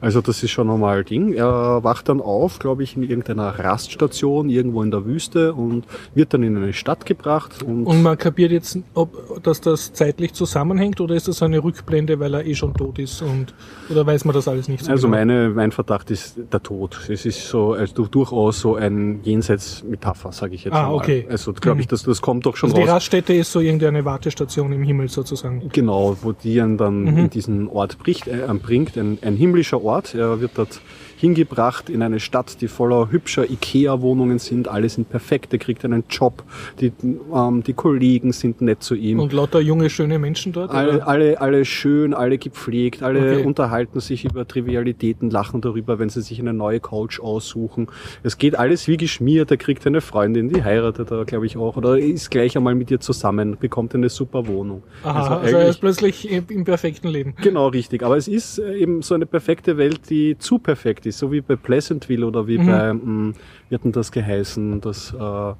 Also 0.00 0.20
das 0.20 0.42
ist 0.42 0.50
schon 0.50 0.66
nochmal 0.66 1.04
Ding. 1.04 1.32
Er 1.32 1.82
wacht 1.84 2.08
dann 2.08 2.20
auf, 2.20 2.58
glaube 2.58 2.82
ich, 2.82 2.96
in 2.96 3.02
irgendeiner 3.02 3.58
Raststation 3.58 4.48
irgendwo 4.50 4.82
in 4.82 4.90
der 4.90 5.04
Wüste 5.04 5.54
und 5.54 5.84
wird 6.14 6.34
dann 6.34 6.42
in 6.42 6.56
eine 6.56 6.72
Stadt 6.72 7.06
gebracht. 7.06 7.62
Und, 7.62 7.84
Und 7.86 8.02
man 8.02 8.16
kapiert 8.18 8.52
jetzt, 8.52 8.78
ob, 8.94 9.42
dass 9.42 9.60
das 9.60 9.92
zeitlich 9.92 10.32
zusammenhängt 10.32 11.00
oder 11.00 11.14
ist 11.14 11.28
das 11.28 11.42
eine 11.42 11.62
Rückblende, 11.62 12.18
weil 12.20 12.34
er 12.34 12.44
eh 12.46 12.54
schon 12.54 12.74
tot 12.74 12.98
ist 12.98 13.22
und 13.22 13.54
oder 13.90 14.06
weiß 14.06 14.24
man 14.24 14.34
das 14.34 14.48
alles 14.48 14.68
nicht 14.68 14.84
so 14.84 14.90
also 14.90 15.06
genau? 15.08 15.18
meine, 15.18 15.48
mein 15.50 15.72
Verdacht 15.72 16.10
ist 16.10 16.36
der 16.52 16.62
Tod. 16.62 16.98
Es 17.08 17.24
ist 17.26 17.48
so 17.48 17.72
also 17.72 18.06
durchaus 18.06 18.60
so 18.60 18.76
ein 18.76 19.20
Jenseits-Metapher, 19.22 20.32
sage 20.32 20.54
ich 20.54 20.64
jetzt 20.64 20.74
Ah, 20.74 20.88
mal. 20.88 20.94
okay. 20.94 21.26
Also 21.30 21.52
glaube 21.52 21.80
ich, 21.80 21.86
das, 21.88 22.02
das 22.02 22.20
kommt 22.20 22.46
doch 22.46 22.56
schon 22.56 22.70
Also 22.70 22.76
die 22.82 22.86
raus. 22.88 22.96
Raststätte 22.96 23.32
ist 23.34 23.52
so 23.52 23.60
irgendeine 23.60 24.04
Wartestation 24.04 24.72
im 24.72 24.82
Himmel 24.82 25.08
sozusagen. 25.08 25.68
Genau, 25.72 26.16
wo 26.22 26.32
die 26.32 26.56
ihn 26.56 26.76
dann 26.76 26.98
Mhm. 27.02 27.18
in 27.18 27.30
diesen 27.30 27.68
Ort 27.68 27.98
bricht, 27.98 28.26
äh, 28.28 28.40
bringt. 28.62 28.96
Ein, 28.96 29.18
ein 29.22 29.36
himmlischer 29.48 29.82
Ort. 29.82 30.14
Er 30.14 30.40
wird 30.40 30.52
dort 30.54 30.80
hingebracht 31.18 31.90
in 31.90 32.00
eine 32.02 32.20
Stadt, 32.20 32.60
die 32.60 32.68
voller 32.68 33.10
hübscher 33.10 33.50
Ikea-Wohnungen 33.50 34.38
sind. 34.38 34.68
Alle 34.68 34.88
sind 34.88 35.10
perfekt. 35.10 35.52
Er 35.52 35.58
kriegt 35.58 35.84
einen 35.84 36.04
Job. 36.08 36.44
Die, 36.80 36.92
ähm, 37.34 37.62
die 37.64 37.72
Kollegen 37.72 38.32
sind 38.32 38.60
nett 38.60 38.84
zu 38.84 38.94
ihm. 38.94 39.18
Und 39.18 39.32
lauter 39.32 39.60
junge, 39.60 39.90
schöne 39.90 40.18
Menschen 40.20 40.52
dort? 40.52 40.70
Alle, 40.70 40.96
oder? 40.96 41.08
alle, 41.08 41.40
alle 41.40 41.64
schön, 41.64 42.14
alle 42.14 42.38
gepflegt, 42.38 43.02
alle 43.02 43.18
Okay. 43.18 43.44
unterhalten 43.44 43.98
sich 43.98 44.24
über 44.24 44.46
Trivialitäten, 44.46 45.28
lachen 45.30 45.60
darüber, 45.60 45.98
wenn 45.98 46.08
sie 46.08 46.22
sich 46.22 46.38
eine 46.38 46.52
neue 46.52 46.78
Couch 46.78 47.18
aussuchen. 47.18 47.88
Es 48.22 48.38
geht 48.38 48.56
alles 48.56 48.86
wie 48.86 48.96
geschmiert. 48.96 49.50
Er 49.50 49.56
kriegt 49.56 49.84
eine 49.88 50.00
Freundin, 50.00 50.48
die 50.48 50.62
heiratet 50.62 51.10
er, 51.10 51.24
glaube 51.24 51.46
ich, 51.46 51.56
auch. 51.56 51.76
Oder 51.76 51.98
ist 51.98 52.30
gleich 52.30 52.56
einmal 52.56 52.76
mit 52.76 52.92
ihr 52.92 53.00
zusammen, 53.00 53.56
bekommt 53.58 53.92
eine 53.96 54.08
super 54.08 54.46
Wohnung. 54.46 54.84
Aha, 55.02 55.18
also, 55.18 55.34
eigentlich- 55.34 55.54
er 55.54 55.68
ist 55.68 55.80
plötzlich 55.80 56.30
im, 56.30 56.44
im 56.48 56.64
perfekten 56.64 57.08
Leben. 57.08 57.34
Genau, 57.42 57.66
richtig. 57.66 58.04
Aber 58.04 58.16
es 58.16 58.28
ist 58.28 58.60
äh, 58.60 58.76
eben 58.76 59.02
so 59.02 59.14
eine 59.16 59.26
perfekte 59.26 59.76
Welt, 59.78 60.08
die 60.10 60.38
zu 60.38 60.58
perfekt 60.60 61.06
ist. 61.06 61.07
So 61.10 61.30
wie 61.32 61.40
bei 61.40 61.56
Pleasantville 61.56 62.26
oder 62.26 62.46
wie 62.46 62.58
Mhm. 62.58 62.66
bei, 62.66 62.92
mh, 62.92 63.32
wie 63.68 63.74
hat 63.74 63.84
denn 63.84 63.92
das 63.92 64.10
geheißen, 64.12 64.80
das 64.80 65.12
äh, 65.14 65.52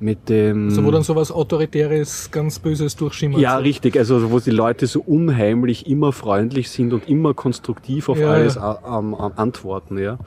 mit 0.00 0.28
dem... 0.28 0.68
Also 0.68 0.84
wo 0.84 0.90
dann 0.90 1.02
sowas 1.02 1.30
Autoritäres, 1.30 2.30
ganz 2.30 2.58
Böses 2.58 2.96
durchschimmert. 2.96 3.40
ja, 3.40 3.56
so. 3.56 3.62
richtig. 3.62 3.96
Also 3.98 4.30
wo 4.30 4.38
die 4.40 4.50
Leute 4.50 4.86
so 4.86 5.00
unheimlich 5.00 5.86
immer 5.86 6.12
freundlich 6.12 6.70
sind 6.70 6.92
und 6.92 7.08
immer 7.08 7.34
konstruktiv 7.34 8.08
auf 8.08 8.18
Ja, 8.18 8.30
alles 8.30 8.54
ja. 8.56 8.78
am- 8.82 9.14
am 9.14 9.32
antworten. 9.36 9.98
Ja, 9.98 10.18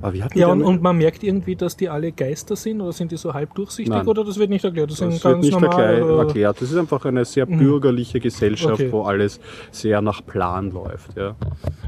Aber 0.00 0.12
wie 0.14 0.22
hatten 0.22 0.38
Ja, 0.38 0.48
und, 0.48 0.62
und 0.62 0.82
man 0.82 0.96
merkt 0.98 1.22
irgendwie, 1.22 1.56
dass 1.56 1.76
die 1.76 1.88
alle 1.88 2.12
Geister 2.12 2.56
sind 2.56 2.80
oder 2.80 2.92
sind 2.92 3.10
die 3.12 3.16
so 3.16 3.32
halb 3.34 3.54
durchsichtig 3.54 3.88
Nein. 3.92 4.06
oder 4.06 4.24
das 4.24 4.38
wird 4.38 4.50
nicht 4.50 4.64
erklärt? 4.64 4.90
Das, 4.90 4.98
das 4.98 5.08
sind 5.08 5.24
wird 5.24 5.34
ganz 5.34 5.44
nicht 5.46 5.60
normal. 5.60 6.02
oder- 6.02 6.18
erklärt. 6.26 6.60
Das 6.60 6.70
ist 6.70 6.76
einfach 6.76 7.04
eine 7.04 7.24
sehr 7.24 7.46
bürgerliche 7.46 8.20
Gesellschaft, 8.20 8.74
Okay. 8.74 8.92
wo 8.92 9.02
alles 9.02 9.40
sehr 9.70 10.00
nach 10.02 10.24
Plan 10.24 10.70
läuft. 10.70 11.16
Ja. 11.16 11.34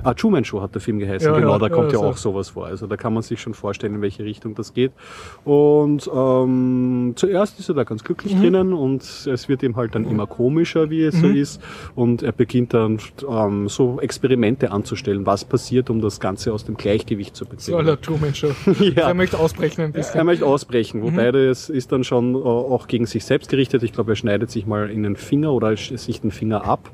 Ah, 0.03 0.15
Truman 0.15 0.45
Show 0.45 0.61
hat 0.61 0.75
der 0.75 0.81
Film 0.81 0.99
geheißen. 0.99 1.33
Ja, 1.33 1.39
genau, 1.39 1.59
da 1.59 1.69
kommt 1.69 1.93
ja, 1.93 1.99
ja 1.99 2.05
so. 2.05 2.11
auch 2.11 2.17
sowas 2.17 2.51
vor. 2.51 2.67
Also 2.67 2.87
da 2.87 2.97
kann 2.97 3.13
man 3.15 3.23
sich 3.23 3.41
schon 3.41 3.55
vorstellen, 3.55 3.95
in 3.97 4.03
welche 4.03 4.25
Richtung 4.25 4.55
das 4.55 4.73
geht. 4.75 4.93
Und 5.45 6.11
ähm, 6.15 7.15
zuerst 7.35 7.59
ist 7.59 7.69
er 7.69 7.75
da 7.75 7.83
ganz 7.83 8.05
glücklich 8.05 8.33
drinnen 8.39 8.73
und 8.73 9.03
es 9.03 9.49
wird 9.49 9.63
ihm 9.65 9.75
halt 9.75 9.95
dann 9.97 10.05
immer 10.09 10.27
komischer, 10.27 10.89
wie 10.91 11.03
es 11.03 11.19
so 11.21 11.27
ist. 11.27 11.61
Und 11.97 12.23
er 12.23 12.31
beginnt 12.33 12.73
dann 12.75 12.99
ähm, 13.29 13.69
so 13.69 13.99
Experimente 14.01 14.71
anzustellen, 14.71 15.27
was 15.27 15.45
passiert, 15.45 15.91
um 15.91 16.01
das 16.01 16.21
Ganze 16.21 16.53
aus 16.53 16.65
dem 16.65 16.77
Gleichgewicht 16.77 17.35
zu 17.35 17.45
So 17.57 17.73
bringen. 17.73 17.87
aller 17.89 18.01
Truman 18.01 18.35
Show. 18.35 18.49
Ja. 18.81 19.09
Er 19.09 19.15
möchte 19.15 19.39
ausbrechen 19.39 19.83
ein 19.83 19.93
bisschen. 19.93 20.17
Er 20.19 20.25
möchte 20.25 20.47
ausbrechen, 20.47 21.03
wobei 21.03 21.33
das 21.33 21.71
ist 21.71 21.91
dann 21.91 22.05
schon 22.05 22.35
äh, 22.35 22.39
auch 22.39 22.87
gegen 22.87 23.07
sich 23.07 23.25
selbst 23.25 23.51
gerichtet. 23.51 23.83
Ich 23.83 23.93
glaube, 23.93 24.13
er 24.13 24.17
schneidet 24.17 24.51
sich 24.51 24.67
mal 24.67 24.91
in 24.91 25.03
den 25.03 25.17
Finger 25.17 25.53
oder 25.53 25.77
sich 25.77 26.21
den 26.21 26.31
Finger 26.31 26.65
ab. 26.65 26.91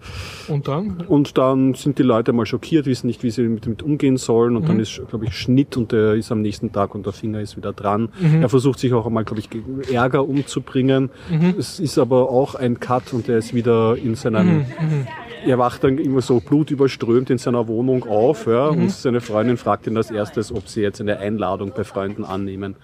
Und 0.49 0.69
dann? 0.69 1.03
Und 1.07 1.37
dann 1.37 1.75
sind 1.75 1.99
die 1.99 2.03
Leute 2.03 2.33
mal 2.33 2.47
schockiert, 2.47 2.87
wissen 2.87 3.09
nicht, 3.09 3.23
wie 3.23 3.31
sie 3.31 3.43
damit 3.45 3.67
damit 3.67 3.83
umgehen 3.83 4.17
sollen. 4.17 4.57
Und 4.57 4.69
dann 4.69 4.81
ist, 4.81 5.01
glaube 5.09 5.27
ich, 5.27 5.35
Schnitt 5.37 5.77
und 5.77 5.93
der 5.93 6.15
ist 6.15 6.33
am 6.33 6.41
nächsten 6.41 6.73
Tag 6.73 6.95
und 6.95 7.05
der 7.05 7.13
Finger 7.13 7.41
ist 7.41 7.57
wieder 7.57 7.73
dran. 7.73 8.09
Er 8.41 8.49
versucht 8.49 8.79
sich 8.79 8.93
auch 8.95 9.07
einmal, 9.07 9.25
glaube 9.25 9.41
ich, 9.41 9.51
ge- 9.51 9.63
Ärger 9.93 10.27
umzubringen. 10.31 11.11
Es 11.59 11.81
ist 11.81 11.99
aber 11.99 12.31
auch 12.31 12.55
ein 12.55 12.81
Cut 12.81 13.13
und 13.13 13.29
er 13.29 13.39
ist 13.39 13.55
wieder 13.55 13.97
in 13.97 14.15
seinem 14.15 14.65
er 15.45 15.59
wacht 15.59 15.85
dann 15.85 15.99
immer 15.99 16.21
so 16.21 16.41
blutüberströmt 16.41 17.31
in 17.31 17.39
seiner 17.39 17.67
Wohnung 17.69 18.07
auf 18.07 18.47
ja, 18.47 18.67
und 18.67 18.91
seine 18.91 19.21
Freundin 19.21 19.57
fragt 19.57 19.87
ihn 19.87 19.97
als 19.97 20.11
erstes, 20.11 20.53
ob 20.53 20.69
sie 20.69 20.83
jetzt 20.83 21.01
eine 21.01 21.19
Einladung 21.19 21.73
bei 21.75 21.85
Freunden 21.85 22.25
annehmen. 22.25 22.77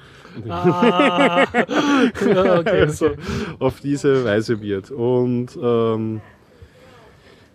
Ah. 0.49 1.45
ja, 1.55 2.59
okay, 2.59 2.81
Also 2.83 3.07
okay. 3.07 3.17
auf 3.59 3.81
diese 3.81 4.25
Weise 4.25 4.61
wird. 4.61 4.91
Und 4.91 5.49
ähm, 5.63 6.21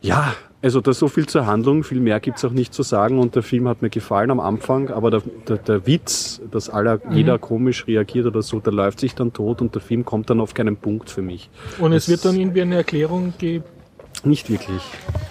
ja, 0.02 0.34
also 0.64 0.80
da 0.82 0.94
so 0.94 1.08
viel 1.08 1.26
zur 1.28 1.46
Handlung, 1.48 1.84
viel 1.84 2.00
mehr 2.00 2.20
gibt's 2.20 2.46
auch 2.46 2.52
nicht 2.52 2.74
zu 2.74 2.84
sagen 2.84 3.18
und 3.20 3.36
der 3.36 3.44
Film 3.44 3.68
hat 3.68 3.82
mir 3.82 3.90
gefallen 3.90 4.30
am 4.32 4.40
Anfang, 4.40 4.90
aber 4.90 5.10
der, 5.12 5.22
der, 5.48 5.58
der 5.58 5.88
Witz, 5.88 6.42
dass 6.52 6.70
aller, 6.70 7.00
Mhm. 7.04 7.16
jeder 7.16 7.40
komisch 7.40 7.88
reagiert 7.88 8.26
oder 8.28 8.42
so, 8.42 8.60
der 8.60 8.74
läuft 8.74 9.00
sich 9.00 9.16
dann 9.16 9.34
tot 9.34 9.62
und 9.62 9.74
der 9.76 9.82
Film 9.82 10.06
kommt 10.06 10.30
dann 10.30 10.40
auf 10.40 10.54
keinen 10.54 10.78
Punkt 10.78 11.10
für 11.10 11.22
mich. 11.22 11.50
Und 11.80 11.94
es 11.94 12.06
Das- 12.06 12.10
wird 12.12 12.26
dann 12.26 12.40
irgendwie 12.40 12.62
eine 12.62 12.76
Erklärung 12.76 13.34
geben. 13.38 13.64
Nicht 14.24 14.52
wirklich. 14.52 14.84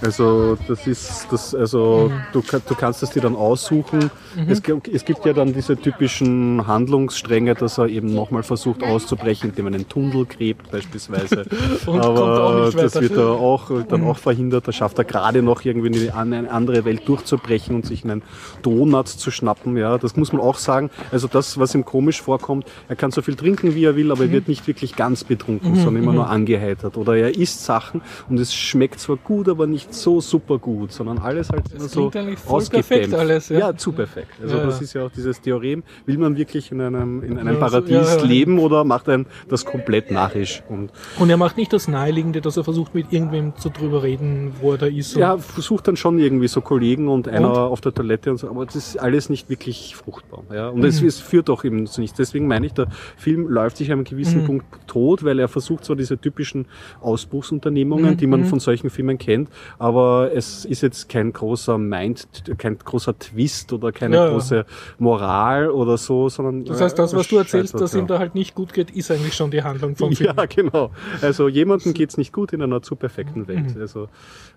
Also 0.02 0.56
das 0.66 0.84
ist 0.88 1.28
das, 1.30 1.54
also 1.54 2.10
Mhm. 2.10 2.20
du, 2.32 2.40
du 2.42 2.74
kannst 2.74 3.02
es 3.04 3.10
dir 3.10 3.22
dann 3.22 3.36
aussuchen. 3.36 4.10
Es, 4.48 4.62
gi- 4.62 4.80
es 4.92 5.04
gibt 5.04 5.24
ja 5.24 5.32
dann 5.32 5.52
diese 5.52 5.76
typischen 5.76 6.66
Handlungsstränge, 6.66 7.54
dass 7.54 7.78
er 7.78 7.86
eben 7.86 8.12
nochmal 8.12 8.42
versucht 8.42 8.82
auszubrechen, 8.82 9.50
indem 9.50 9.66
er 9.68 9.74
einen 9.74 9.88
Tunnel 9.88 10.24
gräbt 10.26 10.70
beispielsweise. 10.72 11.44
Aber 11.86 12.70
das. 12.74 12.94
Mhm. 12.96 13.00
wird 13.02 13.16
er 13.16 13.28
auch 13.30 13.70
dann 13.88 14.04
auch 14.04 14.16
verhindert. 14.18 14.66
Da 14.66 14.72
schafft 14.72 14.98
er 14.98 15.04
gerade 15.04 15.42
noch 15.42 15.64
irgendwie 15.64 15.86
in 15.88 15.92
die- 15.92 16.10
eine 16.10 16.50
andere 16.50 16.84
Welt 16.84 17.06
durchzubrechen 17.08 17.76
und 17.76 17.86
sich 17.86 18.02
einen 18.04 18.22
Donut 18.62 19.06
zu 19.08 19.30
schnappen. 19.30 19.76
Ja, 19.76 19.98
das 19.98 20.16
muss 20.16 20.32
man 20.32 20.40
auch 20.42 20.58
sagen. 20.58 20.90
Also 21.12 21.28
das, 21.28 21.58
was 21.58 21.74
ihm 21.76 21.84
komisch 21.84 22.20
vorkommt, 22.20 22.66
er 22.88 22.96
kann 22.96 23.12
so 23.12 23.22
viel 23.22 23.36
trinken, 23.36 23.74
wie 23.76 23.84
er 23.84 23.94
will, 23.94 24.06
Mhm. 24.06 24.10
aber 24.12 24.22
er 24.24 24.32
wird 24.32 24.48
nicht 24.48 24.66
wirklich 24.66 24.96
ganz 24.96 25.22
betrunken, 25.22 25.76
sondern 25.76 26.02
immer 26.02 26.12
nur 26.12 26.28
angeheitert. 26.28 26.96
Oder 26.96 27.16
er 27.16 27.36
isst 27.36 27.64
Sachen 27.64 28.00
und 28.28 28.38
es 28.40 28.52
schmeckt 28.52 28.79
zwar 28.88 29.16
gut, 29.16 29.48
aber 29.48 29.66
nicht 29.66 29.92
so 29.94 30.20
super 30.20 30.58
gut, 30.58 30.92
sondern 30.92 31.18
alles 31.18 31.50
halt 31.50 31.64
immer 31.72 31.88
so 31.88 32.10
ausgedämpft. 32.46 33.14
alles, 33.14 33.48
ja. 33.48 33.58
ja. 33.58 33.76
zu 33.76 33.92
perfekt. 33.92 34.32
Also 34.42 34.56
Ja, 34.56 34.64
das 34.66 34.80
ist 34.80 34.92
ja 34.94 35.04
auch 35.06 35.10
dieses 35.10 35.40
Theorem. 35.40 35.82
Will 36.06 36.18
man 36.18 36.36
wirklich 36.36 36.70
in 36.72 36.80
einem, 36.80 37.22
in 37.22 37.38
einem 37.38 37.54
so- 37.54 37.60
Paradies 37.60 38.16
ja. 38.16 38.22
leben 38.24 38.58
oder 38.58 38.84
macht 38.84 39.08
ein 39.08 39.26
das 39.48 39.64
komplett 39.64 40.10
narrisch? 40.10 40.62
Und 40.68 40.90
Und 41.18 41.30
er 41.30 41.36
macht 41.36 41.56
nicht 41.56 41.72
das 41.72 41.88
Naheliegende, 41.88 42.40
dass 42.40 42.56
er 42.56 42.64
versucht, 42.64 42.94
mit 42.94 43.12
irgendwem 43.12 43.56
zu 43.56 43.68
drüber 43.70 44.02
reden, 44.02 44.52
wo 44.60 44.72
er 44.72 44.78
da 44.78 44.86
ist. 44.86 45.16
ja, 45.16 45.36
versucht 45.38 45.88
dann 45.88 45.96
schon 45.96 46.18
irgendwie 46.18 46.48
so 46.48 46.60
Kollegen 46.60 47.08
und 47.08 47.28
einer 47.28 47.50
Und? 47.50 47.56
auf 47.56 47.80
der 47.80 47.92
Toilette 47.92 48.30
und 48.30 48.38
so, 48.38 48.48
aber 48.48 48.64
das 48.66 48.76
ist 48.76 48.96
alles 48.98 49.28
nicht 49.28 49.48
wirklich 49.50 49.94
fruchtbar. 49.96 50.42
Ja? 50.52 50.68
Und 50.68 50.78
Mhm. 50.80 50.84
es, 50.86 51.02
es 51.02 51.20
führt 51.20 51.50
auch 51.50 51.64
eben 51.64 51.86
zu 51.86 52.00
nichts. 52.00 52.16
Deswegen 52.16 52.46
meine 52.46 52.66
ich, 52.66 52.72
der 52.74 52.86
Film 53.16 53.48
läuft 53.48 53.76
sich 53.76 53.88
an 53.88 53.94
einem 53.94 54.00
Mhm. 54.00 54.04
gewissen 54.10 54.44
Punkt 54.44 54.64
tot, 54.86 55.24
weil 55.24 55.38
er 55.38 55.48
versucht 55.48 55.84
so 55.84 55.94
diese 55.94 56.18
typischen 56.18 56.66
Ausbruchsunternehmungen, 57.00 58.12
Mhm, 58.12 58.16
die 58.16 58.26
man 58.26 58.44
von 58.44 58.58
solchen 58.60 58.69
Filmen 58.90 59.18
kennt, 59.18 59.48
aber 59.78 60.30
es 60.34 60.64
ist 60.64 60.82
jetzt 60.82 61.08
kein 61.08 61.32
großer 61.32 61.78
Mind, 61.78 62.26
kein 62.58 62.78
großer 62.78 63.18
Twist 63.18 63.72
oder 63.72 63.92
keine 63.92 64.16
Ja, 64.16 64.24
ja. 64.26 64.32
große 64.32 64.64
Moral 64.98 65.70
oder 65.70 65.96
so, 65.98 66.28
sondern 66.28 66.64
Das 66.64 66.80
heißt, 66.80 66.98
das, 66.98 67.12
äh, 67.12 67.16
was 67.16 67.28
du 67.28 67.38
erzählst, 67.38 67.74
dass 67.74 67.94
ihm 67.94 68.00
ja. 68.00 68.06
da 68.06 68.18
halt 68.18 68.34
nicht 68.34 68.54
gut 68.54 68.72
geht, 68.72 68.90
ist 68.90 69.10
eigentlich 69.10 69.34
schon 69.34 69.50
die 69.50 69.62
Handlung 69.62 69.96
vom 69.96 70.12
Film. 70.16 70.34
Ja, 70.36 70.46
genau. 70.46 70.90
Also 71.20 71.48
jemandem 71.48 71.94
geht's 71.94 72.16
nicht 72.16 72.32
gut 72.32 72.52
in 72.52 72.62
einer 72.62 72.82
zu 72.82 72.96
perfekten 72.96 73.48
Welt. 73.48 73.74
Mhm. 73.74 73.80
Also 73.80 74.08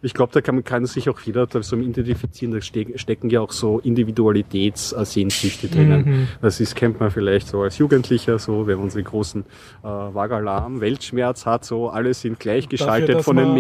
ich 0.02 0.14
glaube, 0.14 0.32
da 0.34 0.42
kann, 0.42 0.64
kann 0.64 0.86
sich 0.86 1.10
auch 1.10 1.20
jeder 1.22 1.48
so 1.62 1.76
identifizieren. 1.78 2.54
Da 2.54 2.62
ste 2.62 2.98
stecken 2.98 3.30
ja 3.30 3.42
auch 3.42 3.52
so 3.52 3.80
Individualitätssehnsüchte 3.80 5.68
drinnen. 5.70 6.06
Mhm. 6.06 6.28
Das 6.42 6.60
ist, 6.60 6.76
kennt 6.76 7.00
man 7.00 7.12
vielleicht 7.12 7.48
so 7.48 7.62
als 7.62 7.78
Jugendlicher, 7.78 8.38
so 8.40 8.68
wenn 8.68 8.80
man 8.80 8.90
so 8.90 8.98
einen 8.98 9.06
großen 9.06 9.44
äh, 9.84 9.88
Vagalarm, 9.88 10.82
Weltschmerz 10.82 11.46
hat, 11.46 11.66
so 11.66 11.90
alle 11.90 12.14
sind 12.14 12.40
gleichgeschaltet 12.40 13.10
Dafür, 13.10 13.24
von 13.24 13.38
den 13.38 13.48
man 13.48 13.56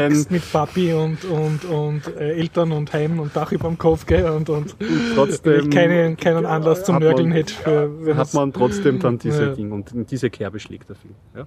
Medien. 0.00 0.12
aufwächst 0.12 0.30
mit 0.30 0.52
Papi 0.52 0.92
und, 0.94 1.24
und, 1.24 1.64
und 1.64 2.16
äh, 2.16 2.32
Eltern 2.32 2.72
und 2.72 2.92
Heim 2.92 3.20
und 3.20 3.34
Dach 3.36 3.52
über 3.52 3.68
dem 3.68 3.78
Kopf 3.78 4.06
gell? 4.06 4.24
und, 4.30 4.48
und 4.50 4.76
trotzdem 5.14 5.60
ich 5.64 5.70
keinen, 5.70 6.16
keinen 6.16 6.46
Anlass 6.46 6.84
zum 6.84 6.98
Nörgeln 6.98 7.32
hätte. 7.32 7.54
Für, 7.54 8.16
hat 8.16 8.34
man 8.34 8.52
trotzdem 8.52 8.98
dann 8.98 9.18
diese 9.18 9.46
Ja. 9.46 9.54
Dinge 9.54 9.74
und 9.74 9.92
diese 10.10 10.30
Kerbe 10.30 10.58
schlägt 10.60 10.88
der 10.88 10.96
Film. 10.96 11.14
Ja? 11.36 11.46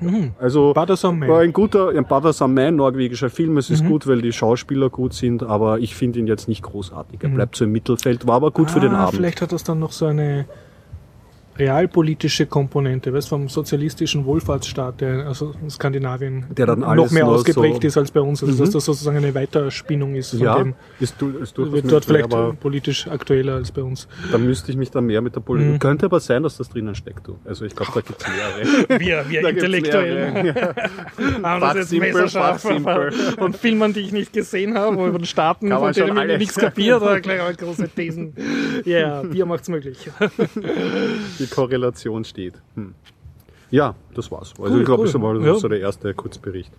Mhm. 0.00 0.32
Also 0.40 0.74
war 0.74 1.40
ein 1.40 1.52
guter, 1.52 1.90
ein 1.90 2.54
Man, 2.54 2.76
norwegischer 2.76 3.30
Film. 3.30 3.56
Es 3.58 3.68
Mhm. 3.68 3.74
ist 3.76 3.84
gut, 3.86 4.06
weil 4.06 4.20
die 4.20 4.32
Schauspieler 4.32 4.90
gut 4.90 5.12
sind, 5.14 5.42
aber 5.44 5.78
ich 5.78 5.94
finde 5.94 6.18
ihn 6.18 6.26
jetzt 6.26 6.48
nicht 6.48 6.62
großartig. 6.62 7.20
Er 7.22 7.28
bleibt 7.28 7.54
so 7.56 7.64
im 7.64 7.72
Mittelfeld, 7.72 8.26
war 8.26 8.36
aber 8.36 8.50
gut 8.50 8.70
für 8.70 8.80
den 8.80 8.94
Ah, 8.94 9.04
Abend. 9.04 9.14
Vielleicht 9.16 9.40
hat 9.42 9.52
das 9.52 9.62
dann 9.62 9.78
noch 9.78 9.92
so 9.92 10.06
eine 10.06 10.46
realpolitische 11.62 12.46
Komponente, 12.46 13.12
weißt, 13.12 13.28
vom 13.28 13.48
sozialistischen 13.48 14.24
Wohlfahrtsstaat, 14.24 15.00
der 15.00 15.26
also 15.26 15.54
in 15.62 15.70
Skandinavien 15.70 16.46
noch 16.56 17.10
mehr 17.10 17.26
ausgeprägt 17.26 17.82
so- 17.82 17.86
ist 17.88 17.96
als 17.96 18.10
bei 18.10 18.20
uns, 18.20 18.42
also 18.42 18.54
Mhm. 18.54 18.58
dass 18.58 18.70
das 18.70 18.84
sozusagen 18.84 19.16
eine 19.18 19.34
Weiterspinnung 19.34 20.14
ist 20.14 20.30
von 20.30 20.38
Ja, 20.40 20.58
dem. 20.58 20.74
ist, 21.00 21.14
du, 21.18 21.30
ist 21.38 21.56
durchaus 21.56 21.74
Wird 21.74 21.92
dort 21.92 22.04
vielleicht 22.04 22.24
aber 22.32 22.52
politisch 22.54 23.06
aktueller 23.06 23.54
als 23.54 23.70
bei 23.72 23.82
uns. 23.82 24.08
da 24.30 24.38
müsste 24.38 24.70
ich 24.72 24.76
mich 24.76 24.90
dann 24.90 25.06
mehr 25.06 25.20
mit 25.20 25.34
der 25.36 25.40
Politik. 25.40 25.72
Mhm. 25.74 25.78
Könnte 25.78 26.06
aber 26.06 26.20
sein, 26.20 26.42
dass 26.42 26.56
das 26.56 26.68
drinnen 26.68 26.94
steckt. 26.94 27.26
Du. 27.26 27.38
Also 27.44 27.64
ich 27.64 27.74
glaube, 27.76 27.92
da 27.94 28.00
gibt 28.00 28.22
es 28.22 28.28
mehrere. 28.28 29.00
Wir, 29.02 29.24
wir 29.28 29.42
mehrere. 29.42 30.54
haben 31.42 31.60
das 31.60 31.90
jetzt 31.90 32.00
messerscharf 32.00 32.60
simpel. 32.62 33.12
von 33.38 33.52
Filmen, 33.52 33.92
die 33.92 34.00
ich 34.00 34.12
nicht 34.12 34.32
gesehen 34.32 34.76
habe, 34.78 34.96
oder 34.96 35.12
von 35.12 35.24
Staaten, 35.24 35.68
Kann 35.68 35.78
von 35.78 35.92
denen 35.92 36.30
ich 36.30 36.38
nichts 36.38 36.56
kapiert, 36.56 37.00
oder 37.02 37.20
gleich 37.22 37.56
große 37.56 37.88
Thesen. 37.88 38.34
Ja, 38.84 38.92
yeah, 38.98 39.22
Bier 39.22 39.46
macht's 39.46 39.68
möglich. 39.68 39.98
Die 41.38 41.46
Korrelation 41.54 42.24
steht. 42.24 42.54
Hm. 42.74 42.94
Ja, 43.70 43.94
das 44.14 44.30
war's. 44.30 44.52
Also 44.60 44.74
Cool, 44.74 44.80
ich 44.80 44.84
glaube, 44.86 45.02
cool. 45.02 45.06
das 45.12 45.20
war 45.20 45.40
Ja. 45.40 45.54
so 45.54 45.68
der 45.68 45.80
erste 45.80 46.12
Kurzbericht. 46.14 46.70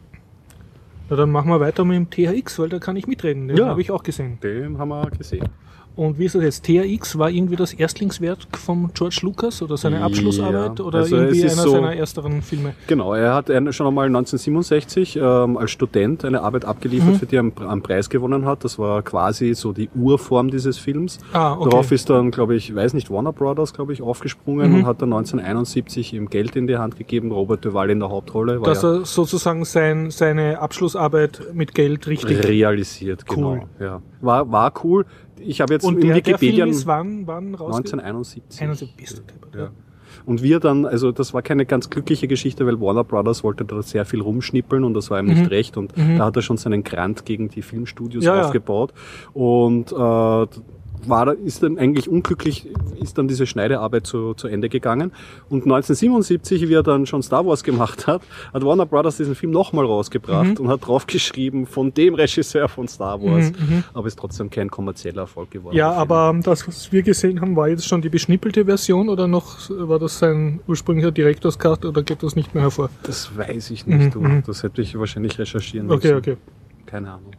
Na, 1.10 1.16
dann 1.16 1.32
machen 1.32 1.50
wir 1.50 1.60
weiter 1.60 1.84
mit 1.86 1.96
dem 1.98 2.10
THX, 2.10 2.60
weil 2.60 2.70
da 2.70 2.80
kann 2.80 2.96
ich 2.96 3.08
mitreden. 3.08 3.48
Den 3.48 3.58
Ja. 3.58 3.68
habe 3.68 3.82
ich 3.82 3.92
auch 3.92 4.04
gesehen. 4.04 4.40
Den 4.42 4.78
haben 4.78 4.90
wir 4.90 5.10
gesehen. 5.12 5.50
Und 5.96 6.18
wie 6.18 6.26
ist 6.26 6.34
das 6.34 6.44
jetzt? 6.44 6.64
THX 6.66 7.20
war 7.20 7.30
irgendwie 7.30 7.56
das 7.56 7.72
Erstlingswerk 7.74 8.40
von 8.58 8.90
George 8.96 9.20
Lucas 9.22 9.62
oder 9.62 9.78
seine 9.78 10.00
Ja, 10.00 10.06
Abschlussarbeit 10.06 10.80
oder 10.80 11.00
also 11.00 11.16
irgendwie 11.18 11.44
einer 11.44 11.52
so- 11.52 11.70
seiner 11.70 11.96
ersteren 11.96 12.42
Filme? 12.42 12.74
Genau, 12.88 13.14
er 13.14 13.36
hat 13.36 13.48
schon 13.76 13.86
einmal 13.88 14.08
1967 14.08 15.18
ähm, 15.18 15.58
als 15.58 15.70
Student 15.72 16.26
eine 16.26 16.42
Arbeit 16.42 16.66
abgeliefert, 16.66 17.14
Mhm. 17.14 17.16
für 17.20 17.26
die 17.28 17.36
er 17.36 17.42
einen, 17.70 17.84
Preis 17.84 18.10
gewonnen 18.10 18.46
hat. 18.46 18.64
Das 18.64 18.80
war 18.80 19.04
quasi 19.04 19.54
so 19.54 19.72
die 19.72 19.90
Urform 19.96 20.50
dieses 20.50 20.78
Films. 20.80 21.20
Ah, 21.34 21.54
okay. 21.54 21.70
Darauf 21.70 21.92
ist 21.92 22.10
dann, 22.10 22.32
glaube 22.32 22.56
ich, 22.56 22.74
weiß 22.74 22.94
nicht, 22.96 23.12
Warner 23.12 23.34
Brothers, 23.34 23.74
glaube 23.74 23.94
ich, 23.94 24.02
aufgesprungen 24.02 24.72
Mhm. 24.72 24.76
und 24.80 24.86
hat 24.88 25.02
dann 25.02 25.10
1971 25.10 26.14
ihm 26.14 26.30
Geld 26.30 26.56
in 26.56 26.66
die 26.68 26.78
Hand 26.78 26.96
gegeben. 26.98 27.32
Robert 27.32 27.64
Duval 27.66 27.90
in 27.90 28.00
der 28.00 28.10
Hauptrolle 28.10 28.60
Dass 28.64 28.82
ja 28.82 28.96
er 29.00 29.06
sozusagen 29.06 29.64
sein, 29.66 30.10
seine 30.10 30.60
Abschlussarbeit 30.60 31.42
mit 31.54 31.76
Geld 31.76 32.08
richtig. 32.08 32.48
realisiert, 32.48 33.26
Cool. 33.30 33.36
genau. 33.36 33.68
Ja. 33.80 34.02
War, 34.22 34.52
war 34.52 34.74
cool. 34.84 35.06
Ich 35.46 35.62
habe 35.62 35.74
jetzt 35.74 35.84
Und 35.84 35.96
im 35.96 36.02
der, 36.02 36.10
der 36.10 36.16
Wikipedia 36.18 36.66
Film 36.66 36.72
ist 36.72 36.86
wann, 36.88 37.28
wann 37.28 37.56
rausgekommen? 37.56 38.04
1971. 38.06 38.62
71 38.62 38.96
bist 38.98 39.24
du 39.54 39.58
Ja. 39.58 39.70
Und 40.26 40.42
wir 40.44 40.60
dann, 40.60 40.86
also 40.86 41.12
das 41.12 41.34
war 41.34 41.42
keine 41.42 41.66
ganz 41.66 41.90
glückliche 41.90 42.28
Geschichte, 42.28 42.66
weil 42.66 42.80
Warner 42.80 43.04
Brothers 43.04 43.44
wollte 43.44 43.66
da 43.66 43.82
sehr 43.82 44.06
viel 44.06 44.22
rumschnippeln 44.22 44.84
und 44.84 44.94
das 44.94 45.10
war 45.10 45.20
ihm 45.20 45.26
nicht 45.26 45.50
recht. 45.50 45.76
Und 45.76 45.94
da 45.98 46.26
hat 46.26 46.36
er 46.36 46.42
schon 46.42 46.58
seinen 46.58 46.84
Grant 46.84 47.26
gegen 47.26 47.50
die 47.50 47.62
Filmstudios 47.62 48.24
Mhm. 48.24 48.28
Ja. 48.28 48.42
aufgebaut. 48.46 48.94
Und 49.34 49.92
äh, 49.92 50.48
war, 51.10 51.34
ist 51.34 51.64
dann 51.64 51.78
eigentlich 51.78 52.08
unglücklich, 52.10 52.68
ist 53.02 53.18
dann 53.18 53.28
diese 53.28 53.46
Schneidearbeit 53.46 54.06
zu, 54.08 54.34
zu 54.34 54.48
Ende 54.48 54.70
gegangen. 54.70 55.12
Und 55.50 55.64
1977, 55.64 56.68
wie 56.70 56.74
er 56.74 56.84
dann 56.84 57.06
schon 57.06 57.22
Star 57.24 57.46
Wars 57.46 57.64
gemacht 57.64 58.08
hat, 58.08 58.22
hat 58.54 58.66
Warner 58.66 58.86
Brothers 58.86 59.18
diesen 59.18 59.36
Film 59.36 59.52
nochmal 59.52 59.86
rausgebracht 59.86 60.60
Mhm. 60.60 60.66
und 60.66 60.68
hat 60.70 60.86
draufgeschrieben 60.88 61.66
von 61.66 61.94
dem 61.94 62.16
Regisseur 62.16 62.68
von 62.68 62.88
Star 62.88 63.22
Wars. 63.22 63.52
Aber 63.94 64.08
ist 64.08 64.18
trotzdem 64.20 64.50
kein 64.50 64.70
kommerzieller 64.70 65.22
Erfolg 65.24 65.52
geworden. 65.52 65.76
Ja, 65.76 65.92
aber 65.92 66.36
das, 66.44 66.68
was 66.68 66.92
wir 66.92 67.04
gesehen 67.04 67.42
haben, 67.42 67.56
war 67.56 67.68
jetzt 67.70 67.88
schon 67.88 68.02
die 68.02 68.10
beschnippelte 68.10 68.66
Version 68.66 69.10
oder 69.10 69.28
noch 69.28 69.58
war 69.70 70.00
das 70.00 70.20
sein 70.20 70.60
ursprünglicher 70.68 71.12
Director's 71.12 71.58
Cut 71.60 71.86
oder 71.86 72.04
geht 72.04 72.24
das 72.24 72.36
nicht 72.36 72.54
mehr 72.54 72.64
hervor? 72.64 72.90
Das 73.04 73.36
weiß 73.38 73.72
ich 73.72 73.86
nicht. 73.88 74.16
Mhm, 74.16 74.42
Du. 74.42 74.42
Das 74.46 74.64
hätte 74.64 74.82
ich 74.82 74.98
wahrscheinlich 74.98 75.38
recherchieren 75.40 75.90
Okay, 75.92 76.08
müssen. 76.14 76.18
okay. 76.18 76.38
Keine 76.86 77.10
Ahnung. 77.12 77.32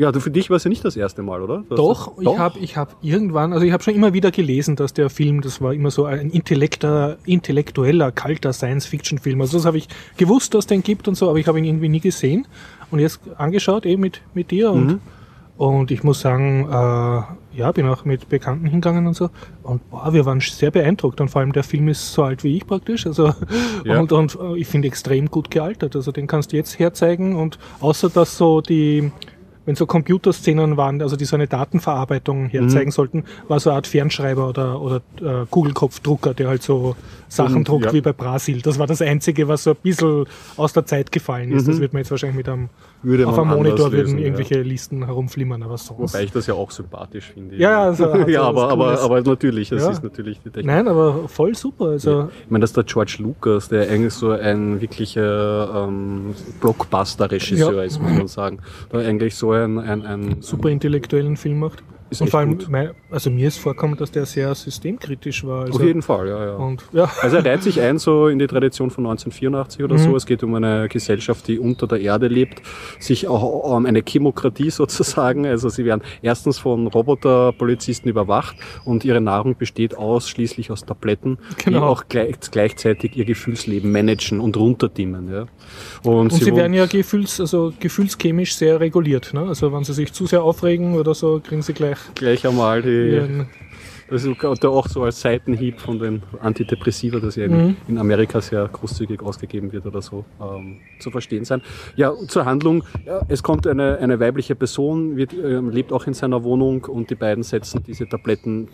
Ja, 0.00 0.12
du 0.12 0.18
für 0.20 0.30
dich 0.30 0.48
war 0.48 0.56
es 0.56 0.64
ja 0.64 0.70
nicht 0.70 0.82
das 0.82 0.96
erste 0.96 1.22
Mal, 1.22 1.42
oder? 1.42 1.62
Du 1.68 1.74
Doch, 1.76 2.14
das- 2.16 2.24
ich 2.32 2.38
habe 2.38 2.58
ich 2.58 2.76
hab 2.78 2.96
irgendwann, 3.02 3.52
also 3.52 3.66
ich 3.66 3.72
habe 3.72 3.82
schon 3.82 3.94
immer 3.94 4.14
wieder 4.14 4.30
gelesen, 4.30 4.74
dass 4.74 4.94
der 4.94 5.10
Film, 5.10 5.42
das 5.42 5.60
war 5.60 5.74
immer 5.74 5.90
so 5.90 6.06
ein 6.06 6.30
intellekter, 6.30 7.18
intellektueller, 7.26 8.10
kalter 8.10 8.54
Science-Fiction-Film. 8.54 9.40
Also 9.42 9.58
das 9.58 9.66
habe 9.66 9.76
ich 9.76 9.88
gewusst, 10.16 10.54
dass 10.54 10.60
es 10.60 10.66
den 10.68 10.82
gibt 10.82 11.06
und 11.06 11.16
so, 11.16 11.28
aber 11.28 11.38
ich 11.38 11.46
habe 11.46 11.58
ihn 11.58 11.64
irgendwie 11.66 11.90
nie 11.90 12.00
gesehen. 12.00 12.46
Und 12.90 13.00
jetzt 13.00 13.20
angeschaut, 13.36 13.84
eben 13.84 14.00
mit, 14.00 14.22
mit 14.32 14.50
dir 14.50 14.70
und, 14.72 14.86
Mhm. 14.86 15.00
und 15.58 15.90
ich 15.90 16.02
muss 16.02 16.20
sagen, 16.20 16.66
äh, 16.70 17.58
ja, 17.58 17.70
bin 17.72 17.86
auch 17.86 18.04
mit 18.06 18.28
Bekannten 18.30 18.64
hingegangen 18.66 19.06
und 19.06 19.14
so. 19.14 19.28
Und 19.62 19.88
boah, 19.90 20.14
wir 20.14 20.24
waren 20.24 20.40
sehr 20.40 20.70
beeindruckt. 20.70 21.20
Und 21.20 21.28
vor 21.30 21.40
allem 21.42 21.52
der 21.52 21.62
Film 21.64 21.88
ist 21.88 22.12
so 22.14 22.22
alt 22.22 22.42
wie 22.42 22.56
ich 22.56 22.66
praktisch. 22.66 23.06
Also 23.06 23.34
Ja. 23.84 24.00
und, 24.00 24.12
und 24.12 24.38
äh, 24.40 24.56
ich 24.58 24.66
finde 24.66 24.88
extrem 24.88 25.26
gut 25.30 25.50
gealtert. 25.50 25.94
Also 25.94 26.10
den 26.10 26.26
kannst 26.26 26.52
du 26.52 26.56
jetzt 26.56 26.78
herzeigen 26.78 27.36
und 27.36 27.58
außer 27.80 28.08
dass 28.08 28.38
so 28.38 28.60
die 28.62 29.12
wenn 29.70 29.76
so 29.76 29.86
Computerszenen 29.86 30.76
waren, 30.76 31.00
also 31.00 31.14
die 31.14 31.24
so 31.24 31.36
eine 31.36 31.46
Datenverarbeitung 31.46 32.48
herzeigen 32.48 32.90
sollten, 32.90 33.22
war 33.46 33.60
so 33.60 33.70
eine 33.70 33.76
Art 33.76 33.86
Fernschreiber 33.86 34.48
oder, 34.48 34.80
oder 34.80 34.96
äh, 35.20 35.46
Kugelkopfdrucker, 35.48 36.34
der 36.34 36.48
halt 36.48 36.64
so 36.64 36.96
Sachen 37.28 37.58
Und, 37.58 37.68
druckt 37.68 37.84
ja. 37.84 37.92
wie 37.92 38.00
bei 38.00 38.12
Brasil. 38.12 38.62
Das 38.62 38.80
war 38.80 38.88
das 38.88 39.00
Einzige, 39.00 39.46
was 39.46 39.62
so 39.62 39.70
ein 39.70 39.76
bisschen 39.80 40.26
aus 40.56 40.72
der 40.72 40.86
Zeit 40.86 41.12
gefallen 41.12 41.52
ist. 41.52 41.68
Das 41.68 41.78
wird 41.78 41.92
man 41.92 42.00
jetzt 42.00 42.10
wahrscheinlich 42.10 42.38
mit 42.38 42.48
einem 42.48 42.68
Würde 43.02 43.26
auf 43.26 43.36
man 43.36 43.48
einem 43.48 43.56
Monitor 43.56 43.90
würden 43.92 44.00
lösen, 44.06 44.18
ja. 44.18 44.24
irgendwelche 44.26 44.60
Listen 44.62 45.04
herumflimmern, 45.06 45.62
aber 45.62 45.78
sonst. 45.78 46.12
Wobei 46.12 46.24
ich 46.24 46.32
das 46.32 46.46
ja 46.46 46.54
auch 46.54 46.70
sympathisch 46.70 47.30
finde. 47.32 47.56
Ja, 47.56 47.84
also 47.84 48.14
ja 48.28 48.42
aber, 48.42 48.68
aber, 48.68 49.00
aber 49.00 49.22
natürlich, 49.22 49.70
das 49.70 49.82
Ja. 49.84 49.90
ist 49.90 50.02
natürlich 50.04 50.38
die 50.40 50.50
Technik. 50.50 50.66
Nein, 50.66 50.86
aber 50.86 51.26
voll 51.28 51.54
super. 51.54 51.86
Also 51.86 52.28
Ich 52.44 52.50
meine, 52.50 52.60
das 52.62 52.70
ist 52.70 52.76
der 52.76 52.84
George 52.84 53.16
Lucas, 53.20 53.68
der 53.68 53.88
eigentlich 53.90 54.12
so 54.12 54.32
ein 54.32 54.80
wirklicher 54.82 55.86
ähm, 55.88 56.34
Blockbuster-Regisseur 56.60 57.72
Ja. 57.74 57.82
ist, 57.82 58.00
muss 58.02 58.12
man 58.12 58.28
sagen. 58.28 58.58
Der 58.92 59.00
eigentlich 59.00 59.34
so 59.34 59.52
ein, 59.52 59.78
ein, 59.78 60.04
ein 60.04 60.36
super 60.42 60.68
intellektuellen 60.68 61.36
Film 61.36 61.60
macht. 61.60 61.82
Ist 62.10 62.20
und 62.20 62.28
vor 62.30 62.40
allem, 62.40 62.58
mein, 62.68 62.90
also 63.10 63.30
mir 63.30 63.48
ist 63.48 63.58
vorkommen, 63.58 63.96
dass 63.96 64.10
der 64.10 64.26
sehr 64.26 64.54
systemkritisch 64.54 65.44
war. 65.46 65.62
Also, 65.66 65.78
Auf 65.78 65.84
jeden 65.84 66.02
Fall, 66.02 66.28
ja, 66.28 66.44
ja. 66.44 66.54
Und 66.56 66.84
ja, 66.92 67.10
Also 67.22 67.36
er 67.36 67.44
reiht 67.44 67.62
sich 67.62 67.80
ein 67.80 67.98
so 67.98 68.26
in 68.28 68.38
die 68.38 68.46
Tradition 68.48 68.90
von 68.90 69.04
1984 69.06 69.84
oder 69.84 69.94
Mhm. 69.94 69.98
so. 69.98 70.16
Es 70.16 70.26
geht 70.26 70.42
um 70.42 70.54
eine 70.54 70.88
Gesellschaft, 70.88 71.46
die 71.48 71.58
unter 71.58 71.86
der 71.86 72.00
Erde 72.00 72.26
lebt, 72.28 72.62
sich 72.98 73.28
auch 73.28 73.42
um 73.76 73.86
eine 73.86 74.02
Chemokratie 74.02 74.70
sozusagen. 74.80 75.46
Also 75.46 75.68
sie 75.68 75.84
werden 75.84 76.02
erstens 76.20 76.58
von 76.58 76.86
Roboterpolizisten 76.88 78.10
überwacht 78.10 78.56
und 78.84 79.04
ihre 79.04 79.20
Nahrung 79.20 79.56
besteht 79.56 79.96
ausschließlich 79.96 80.70
aus 80.70 80.84
Tabletten, 80.84 81.38
die 81.60 81.64
Genau. 81.66 81.86
auch 81.86 82.04
gleich, 82.08 82.34
gleichzeitig 82.50 83.16
ihr 83.16 83.24
Gefühlsleben 83.24 83.92
managen 83.92 84.40
und 84.40 84.56
runterdimmen. 84.56 85.32
Ja. 85.32 85.46
Und, 86.02 86.32
und 86.32 86.32
sie, 86.32 86.50
wo- 86.52 86.56
werden 86.56 86.74
ja 86.74 86.86
gefühls, 86.86 87.40
also 87.40 87.72
gefühlschemisch 87.78 88.54
sehr 88.56 88.80
reguliert. 88.80 89.32
Ne? 89.32 89.42
Also 89.42 89.72
wenn 89.72 89.84
sie 89.84 89.92
sich 89.92 90.12
zu 90.12 90.26
sehr 90.26 90.42
aufregen 90.42 90.94
oder 90.96 91.14
so, 91.14 91.40
kriegen 91.42 91.62
sie 91.62 91.72
gleich 91.72 91.98
gleich 92.14 92.46
einmal 92.46 92.82
die, 92.82 93.14
ihren 93.14 93.46
Ist 94.10 94.64
auch 94.64 94.88
so 94.88 95.02
als 95.04 95.20
Seitenhieb 95.20 95.80
von 95.80 95.98
den 95.98 96.22
Antidepressiva, 96.40 97.20
das 97.20 97.36
ja 97.36 97.48
Mhm. 97.48 97.76
in, 97.88 97.98
Amerika 97.98 98.40
sehr 98.40 98.68
großzügig 98.68 99.22
ausgegeben 99.22 99.72
wird 99.72 99.86
oder 99.86 100.02
so, 100.02 100.24
ähm, 100.40 100.78
zu 100.98 101.10
verstehen 101.10 101.44
sein. 101.44 101.62
Ja, 101.96 102.12
zur 102.28 102.44
Handlung. 102.44 102.82
Ja, 103.06 103.20
es 103.28 103.42
kommt 103.42 103.66
eine, 103.66 103.98
eine 103.98 104.18
weibliche 104.20 104.54
Person, 104.54 105.16
wird, 105.16 105.32
ähm, 105.34 105.70
lebt 105.70 105.92
auch 105.92 106.06
in 106.06 106.14
seiner 106.14 106.42
Wohnung 106.44 106.84
und 106.86 107.10
die 107.10 107.14
beiden 107.14 107.42
setzen 107.44 107.82
diese 107.86 108.08
Tabletten 108.08 108.68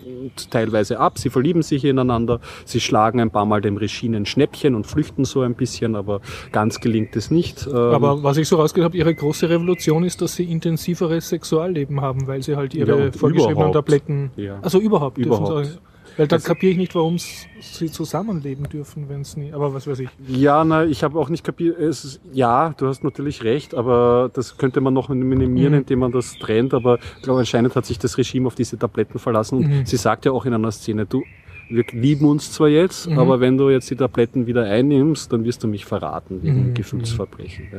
teilweise 0.51 0.99
ab. 0.99 1.19
Sie 1.19 1.31
verlieben 1.31 1.63
sich 1.63 1.85
ineinander. 1.85 2.41
Sie 2.65 2.81
schlagen 2.81 3.21
ein 3.21 3.31
paar 3.31 3.45
Mal 3.47 3.61
dem 3.61 3.77
Regine 3.77 4.17
ein 4.17 4.27
Schnäppchen 4.27 4.75
und 4.75 4.87
flüchten 4.87 5.25
so 5.25 5.43
ein 5.43 5.55
bisschen, 5.55 5.97
aber 5.97 6.21
ganz 6.53 6.81
gelingt 6.81 7.15
es 7.17 7.31
nicht. 7.31 7.67
Ähm, 7.67 7.75
Aber 7.77 8.23
was 8.23 8.37
ich 8.37 8.49
so 8.49 8.57
rausgehört 8.57 8.93
habe, 8.93 8.97
ihre 8.99 9.15
große 9.15 9.49
Revolution 9.49 10.05
ist, 10.05 10.21
dass 10.23 10.35
sie 10.35 10.45
intensiveres 10.45 11.29
Sexualleben 11.29 12.01
haben, 12.01 12.27
weil 12.27 12.43
sie 12.43 12.57
halt 12.57 12.75
Ja, 12.75 12.87
ihre 12.87 12.97
und 13.07 13.17
vorgeschriebenen 13.17 13.57
überhaupt. 13.57 13.75
Tableten. 13.75 14.31
Ja. 14.37 14.59
Also 14.63 14.79
überhaupt. 14.79 15.19
Überhaupt. 15.27 15.67
Sie, 15.67 15.73
weil 16.19 16.27
dann 16.29 16.43
kapiere 16.43 16.73
ich 16.73 16.79
nicht, 16.79 16.95
warum 16.95 17.19
sie 17.19 17.91
zusammenleben 17.91 18.67
dürfen, 18.71 19.09
wenn 19.11 19.21
es 19.21 19.37
nie. 19.37 19.53
Aber 19.53 19.75
was 19.75 19.87
weiß 19.87 19.99
ich. 19.99 20.09
Ja, 20.27 20.65
na, 20.65 20.85
ich 20.85 21.05
habe 21.05 21.19
auch 21.19 21.29
nicht 21.29 21.45
kapiert. 21.45 21.79
Es 21.79 22.05
ist, 22.07 22.21
ja, 22.33 22.75
du 22.79 22.87
hast 22.87 23.05
natürlich 23.05 23.45
recht, 23.45 23.75
aber 23.75 24.31
das 24.33 24.57
könnte 24.57 24.81
man 24.81 24.95
noch 24.95 25.11
minimieren, 25.11 25.73
Mhm. 25.75 25.81
indem 25.81 25.99
man 25.99 26.13
das 26.13 26.39
trennt. 26.39 26.73
Aber 26.73 26.99
ich 27.17 27.23
glaube, 27.23 27.41
anscheinend 27.41 27.75
hat 27.77 27.85
sich 27.85 27.99
das 27.99 28.17
Regime 28.17 28.47
auf 28.47 28.55
diese 28.55 28.79
Tabletten 28.79 29.19
verlassen. 29.19 29.59
Und 29.59 29.67
Mhm. 29.69 29.85
sie 29.87 29.97
sagt 29.99 30.25
ja 30.25 30.33
auch 30.33 30.47
in 30.47 30.55
einer 30.55 30.73
Szene, 30.73 31.05
du, 31.05 31.23
wir 31.69 31.85
lieben 31.93 32.25
uns 32.27 32.51
zwar 32.53 32.69
jetzt, 32.69 33.11
Mhm. 33.11 33.19
aber 33.19 33.41
wenn 33.41 33.59
du 33.59 33.69
jetzt 33.69 33.91
die 33.91 33.97
Tabletten 33.97 34.47
wieder 34.47 34.65
einnimmst, 34.65 35.31
dann 35.33 35.45
wirst 35.45 35.65
du 35.65 35.69
mich 35.69 35.85
verraten 35.85 36.43
wegen 36.43 36.69
Mhm. 36.69 36.75
Gefühlsverbrechen. 36.75 37.67
Ja. 37.73 37.79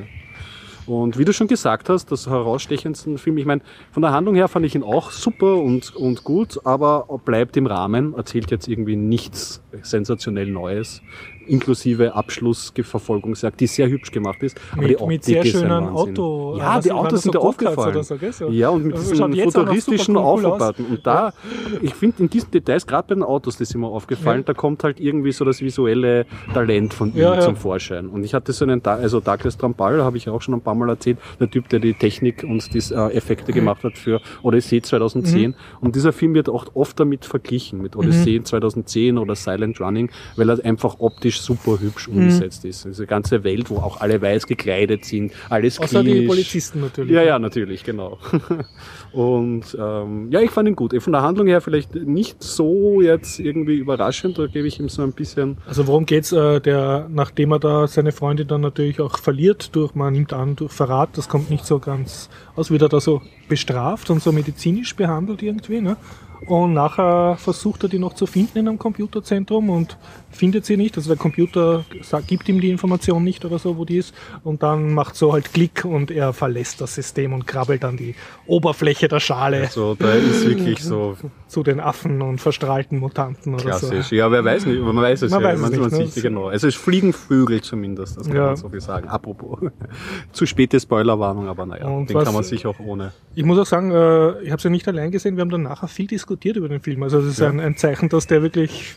Und 0.88 1.18
wie 1.18 1.26
du 1.26 1.34
schon 1.34 1.48
gesagt 1.48 1.90
hast, 1.90 2.12
das 2.12 2.28
herausstechendsten 2.28 3.18
Film, 3.18 3.38
ich 3.38 3.46
meine, 3.46 3.62
von 3.92 4.02
der 4.02 4.14
Handlung 4.14 4.36
her 4.36 4.48
fand 4.48 4.66
ich 4.66 4.74
ihn 4.74 4.84
auch 4.84 5.12
super 5.12 5.58
und, 5.58 5.94
und 5.96 6.24
gut, 6.24 6.60
aber 6.64 7.06
bleibt 7.26 7.58
im 7.58 7.66
Rahmen, 7.66 8.14
erzählt 8.16 8.50
jetzt 8.52 8.70
irgendwie 8.70 8.96
nichts 8.96 9.62
sensationell 9.82 10.48
Neues, 10.48 11.02
inklusive 11.48 12.14
Abschlussverfolgungsjagd, 12.16 13.60
die 13.60 13.68
sehr 13.68 13.90
hübsch 13.90 14.12
gemacht 14.12 14.44
ist. 14.44 14.60
Aber 14.74 14.88
die 14.88 14.94
Mit, 14.96 15.08
mit 15.08 15.24
sehr 15.24 15.46
schönen. 15.46 15.72
Auto. 15.72 16.56
Ja, 16.58 16.78
was 16.78 16.84
die 16.86 16.92
Autos 16.92 17.24
sind 17.24 17.34
so 17.34 17.40
aufgefallen. 17.40 18.04
So. 18.04 18.50
Ja, 18.50 18.70
und 18.70 18.86
mit 18.86 18.96
Das 18.96 19.10
diesen 19.10 19.34
futuristischen 19.34 20.18
cool. 20.18 20.46
Aufbauten. 20.46 20.86
Und 20.86 21.06
da, 21.06 21.34
ich 21.82 21.94
finde 21.94 22.24
in 22.24 22.30
diesen 22.30 22.52
Details, 22.52 22.86
gerade 22.86 23.08
bei 23.10 23.16
den 23.16 23.24
Autos, 23.24 23.58
das 23.58 23.70
ist 23.70 23.76
mir 23.76 23.88
aufgefallen, 23.88 24.40
Ja. 24.40 24.46
da 24.48 24.54
kommt 24.54 24.84
halt 24.84 25.00
irgendwie 25.00 25.32
so 25.32 25.46
das 25.46 25.62
visuelle 25.62 26.26
Talent 26.54 26.94
von 26.94 27.14
ihm 27.16 27.42
zum 27.42 27.56
Vorschein. 27.56 28.08
Und 28.10 28.24
ich 28.24 28.34
hatte 28.34 28.54
so 28.54 28.66
einen, 28.66 28.84
also 28.86 29.20
Douglas 29.20 29.58
Trampal, 29.58 30.04
habe 30.04 30.18
ich 30.18 30.26
ja 30.26 30.34
auch 30.34 30.42
schon 30.42 30.54
ein 30.54 30.62
paar 30.62 30.76
Mal 30.76 30.90
erzählt, 30.90 31.18
der 31.40 31.50
Typ, 31.50 31.70
der 31.70 31.80
die 31.80 31.94
Technik 31.94 32.44
und 32.44 32.74
die 32.74 32.80
äh, 32.94 33.14
Effekte 33.14 33.52
gemacht 33.54 33.84
hat 33.84 33.98
für 33.98 34.22
Odyssey 34.44 34.82
2010. 34.82 35.52
Mhm. 35.52 35.56
Und 35.82 35.96
dieser 35.96 36.14
Film 36.14 36.34
wird 36.34 36.50
auch 36.50 36.66
oft 36.74 37.00
damit 37.00 37.26
verglichen, 37.26 37.82
mit 37.82 37.96
Odyssey 37.96 38.42
2010 38.44 39.18
oder 39.18 39.36
Silent 39.36 39.80
Running, 39.80 40.10
weil 40.36 40.50
er 40.50 40.64
einfach 40.66 40.96
optisch 41.00 41.37
super 41.42 41.80
hübsch 41.80 42.08
Mhm. 42.08 42.18
umgesetzt 42.18 42.66
ist. 42.66 42.86
Diese 42.86 43.06
ganze 43.08 43.44
Welt, 43.44 43.70
wo 43.70 43.78
auch 43.78 44.02
alle 44.02 44.22
weiß 44.22 44.48
gekleidet 44.48 45.06
sind, 45.06 45.32
alles 45.50 45.80
Außer 45.80 46.04
die 46.04 46.12
klinisch. 46.12 46.28
Polizisten 46.28 46.82
natürlich. 46.82 47.12
Ja, 47.14 47.24
ja, 47.24 47.40
natürlich, 47.40 47.84
genau. 47.84 48.18
Und 49.12 49.78
ähm, 49.80 50.32
ja, 50.32 50.42
ich 50.42 50.52
fand 50.52 50.68
ihn 50.68 50.76
gut. 50.76 50.94
Von 51.02 51.14
der 51.14 51.22
Handlung 51.22 51.48
her 51.48 51.62
vielleicht 51.62 51.96
nicht 51.96 52.42
so 52.44 53.02
jetzt 53.02 53.40
irgendwie 53.40 53.76
überraschend, 53.76 54.38
da 54.38 54.48
gebe 54.48 54.68
ich 54.68 54.80
ihm 54.80 54.90
so 54.90 55.02
ein 55.02 55.14
bisschen. 55.14 55.58
Also 55.66 55.88
worum 55.88 56.06
geht's? 56.06 56.32
Äh, 56.32 56.60
der, 56.62 57.08
nachdem 57.10 57.52
er 57.54 57.60
da 57.60 57.88
seine 57.88 58.12
Freundin 58.12 58.48
dann 58.48 58.62
natürlich 58.62 59.00
auch 59.00 59.18
verliert, 59.18 59.76
durch, 59.76 59.96
man 59.96 60.14
nimmt 60.14 60.34
an, 60.34 60.56
durch 60.56 60.72
Verrat, 60.72 61.18
das 61.18 61.30
kommt 61.30 61.50
nicht 61.50 61.66
so 61.66 61.80
ganz 61.80 62.30
aus, 62.56 62.70
wird 62.72 62.82
er 62.82 62.90
da 62.90 63.00
so 63.00 63.22
bestraft 63.48 64.10
und 64.10 64.22
so 64.22 64.32
medizinisch 64.32 64.96
behandelt 64.96 65.42
irgendwie, 65.42 65.82
ne? 65.82 65.98
Und 66.46 66.74
nachher 66.74 67.36
versucht 67.38 67.82
er 67.84 67.90
die 67.90 67.98
noch 67.98 68.14
zu 68.14 68.28
finden 68.28 68.60
in 68.60 68.68
einem 68.68 68.78
Computerzentrum 68.78 69.72
und 69.72 69.98
findet 70.38 70.66
sie 70.66 70.78
nicht. 70.78 70.96
Also 70.98 71.10
der 71.10 71.18
Computer 71.18 71.84
sagt, 72.02 72.28
gibt 72.28 72.48
ihm 72.48 72.62
die 72.62 72.70
Information 72.70 73.24
nicht 73.24 73.44
oder 73.44 73.60
so, 73.60 73.78
wo 73.78 73.86
die 73.86 73.98
ist. 73.98 74.14
Und 74.44 74.64
dann 74.64 74.94
macht 74.94 75.16
so 75.16 75.34
halt 75.34 75.54
Klick 75.54 75.84
und 75.84 76.12
er 76.12 76.32
verlässt 76.34 76.80
das 76.82 76.96
System 76.96 77.34
und 77.34 77.46
krabbelt 77.48 77.84
an 77.84 77.98
die 77.98 78.16
Oberfläche 78.46 79.08
der 79.08 79.20
Schale 79.20 79.62
Also 79.62 79.96
da 79.96 80.14
ist 80.14 80.48
wirklich 80.48 80.84
so 80.84 81.18
zu 81.48 81.64
den 81.64 81.80
Affen 81.80 82.22
und 82.22 82.40
verstrahlten 82.40 83.00
Mutanten 83.00 83.54
oder 83.56 83.64
klassisch. 83.64 84.08
so. 84.08 84.16
Ja, 84.16 84.32
wer 84.32 84.44
weiß 84.46 84.66
nicht, 84.66 84.82
man 84.82 84.96
weiß 84.96 85.22
es 85.24 85.32
Man 85.32 85.42
ja, 85.42 85.48
weiß 85.50 85.56
es 85.56 85.62
man, 85.62 85.72
nicht, 85.72 85.82
man 85.82 85.90
sieht 85.92 86.16
ja 86.16 86.22
genau. 86.30 86.48
Also 86.48 86.68
es 86.68 86.76
fliegen 86.76 87.14
Vögel 87.14 87.62
zumindest, 87.62 88.18
das 88.18 88.28
kann 88.28 88.36
Ja. 88.36 88.46
man 88.48 88.56
so 88.56 88.70
viel 88.70 88.82
sagen. 88.82 89.08
Apropos. 89.08 89.60
Zu 90.32 90.46
späte 90.46 90.80
Spoilerwarnung, 90.80 91.48
aber 91.48 91.66
naja, 91.66 91.88
Und 91.88 92.10
den 92.10 92.16
was- 92.16 92.26
kann 92.26 92.34
man 92.34 92.44
sich 92.44 92.66
auch 92.66 92.80
ohne. 92.80 93.12
Ich 93.36 93.44
muss 93.44 93.58
auch 93.60 93.66
sagen, 93.66 93.92
äh, 93.92 94.42
ich 94.42 94.50
habe 94.52 94.58
es 94.58 94.64
ja 94.64 94.70
nicht 94.70 94.88
allein 94.88 95.12
gesehen, 95.12 95.36
wir 95.38 95.42
haben 95.42 95.50
dann 95.50 95.64
nachher 95.64 95.88
viel 95.88 96.08
diskutiert 96.08 96.56
über 96.58 96.70
den 96.70 96.82
Film. 96.82 97.04
Also 97.04 97.20
das 97.22 97.30
ist 97.32 97.42
ein, 97.42 97.60
ein 97.60 97.78
Zeichen, 97.78 98.10
dass 98.10 98.28
der 98.28 98.42
wirklich 98.42 98.96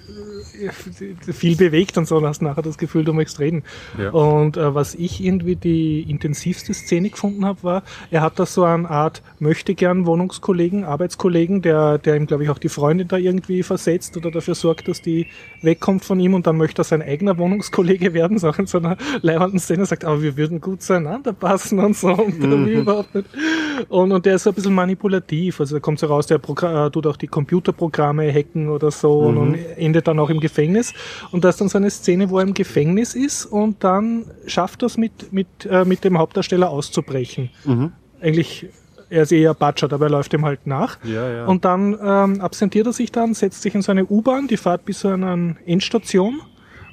äh, 0.61 1.30
viel 1.33 1.57
bewegt 1.57 1.97
und 1.99 2.07
so, 2.07 2.17
und 2.17 2.27
hast 2.27 2.43
nachher 2.43 2.63
das 2.63 2.79
Gefühl, 2.79 3.05
du 3.05 3.13
möchtest 3.13 3.41
reden. 3.41 3.63
Ja. 3.99 4.11
Und 4.11 4.57
äh, 4.57 4.75
was 4.75 4.95
ich 4.95 5.23
irgendwie 5.25 5.57
die 5.57 6.03
intensivste 6.03 6.75
Szene 6.75 7.11
gefunden 7.11 7.45
habe, 7.45 7.63
war, 7.63 7.83
er 8.11 8.21
hat 8.23 8.39
da 8.39 8.47
so 8.47 8.65
eine 8.65 8.89
Art 8.91 9.23
möchte 9.39 9.75
gern 9.75 10.07
Wohnungskollegen, 10.07 10.85
Arbeitskollegen, 10.85 11.63
der, 11.63 11.99
der 11.99 12.17
ihm, 12.17 12.27
glaube 12.27 12.45
ich, 12.45 12.51
auch 12.51 12.59
die 12.59 12.69
Freundin 12.69 13.09
da 13.09 13.17
irgendwie 13.17 13.63
versetzt 13.63 14.17
oder 14.17 14.31
dafür 14.31 14.55
sorgt, 14.55 14.89
dass 14.89 15.03
die 15.03 15.27
wegkommt 15.63 16.05
von 16.05 16.19
ihm 16.21 16.35
und 16.35 16.47
dann 16.47 16.57
möchte 16.57 16.83
er 16.83 16.85
sein 16.85 17.03
eigener 17.03 17.39
Wohnungskollege 17.39 18.15
werden, 18.15 18.39
so 18.39 18.51
in 18.57 18.67
so 18.67 18.79
einer 18.79 18.97
leibenden 19.23 19.59
Szene, 19.59 19.87
sagt, 19.87 20.05
aber 20.05 20.23
wir 20.23 20.37
würden 20.37 20.61
gut 20.61 20.83
zueinander 20.83 21.33
passen 21.33 21.79
und 21.79 21.97
so 21.97 22.09
und 22.09 22.39
Mhm. 22.41 22.67
überhaupt 22.67 23.15
nicht. 23.15 23.27
Und, 23.89 24.13
und 24.13 24.27
der 24.27 24.37
ist 24.37 24.45
so 24.45 24.51
ein 24.51 24.55
bisschen 24.55 24.75
manipulativ, 24.75 25.61
also 25.61 25.77
da 25.77 25.81
kommt 25.81 25.99
so 25.99 26.07
raus, 26.07 26.27
der 26.27 26.39
Progr 26.39 26.87
äh, 26.87 26.91
tut 26.91 27.07
auch 27.07 27.17
die 27.17 27.27
Computerprogramme 27.29 28.33
hacken 28.33 28.69
oder 28.69 28.91
so 28.91 29.31
Mhm. 29.31 29.39
und 29.39 29.55
endet 29.77 30.09
dann 30.09 30.19
auch 30.19 30.31
im 30.31 30.41
Gefängnis. 30.41 30.93
Und 31.31 31.45
da 31.45 31.49
ist 31.51 31.61
dann 31.61 31.69
so 31.69 31.79
eine 31.79 31.91
Szene, 31.91 32.31
wo 32.31 32.39
er 32.39 32.45
im 32.45 32.55
Gefängnis 32.55 33.15
ist 33.15 33.47
und 33.47 33.83
dann 33.85 34.27
schafft 34.47 34.83
er 34.83 34.87
es 34.87 34.97
mit, 34.97 35.33
mit, 35.33 35.49
äh, 35.69 35.85
mit 35.85 36.05
dem 36.05 36.19
Hauptdarsteller 36.19 36.71
auszubrechen. 36.71 37.51
Mhm. 37.65 37.93
Eigentlich, 38.21 38.67
er 39.09 39.23
ist 39.23 39.33
eher 39.33 39.55
Batschert, 39.55 39.93
aber 39.93 40.07
er 40.07 40.11
läuft 40.11 40.33
ihm 40.33 40.45
halt 40.45 40.67
nach. 40.67 40.99
Ja, 41.05 41.31
ja. 41.31 41.47
Und 41.47 41.65
dann 41.65 41.99
ähm, 42.03 42.41
absentiert 42.41 42.87
er 42.87 42.93
sich 42.93 43.11
dann, 43.11 43.35
setzt 43.35 43.63
sich 43.63 43.75
in 43.75 43.83
so 43.83 43.93
eine 43.93 44.07
U-Bahn, 44.07 44.47
die 44.47 44.57
fährt 44.57 44.85
bis 44.85 45.01
zu 45.01 45.09
einer 45.09 45.57
Endstation. 45.67 46.41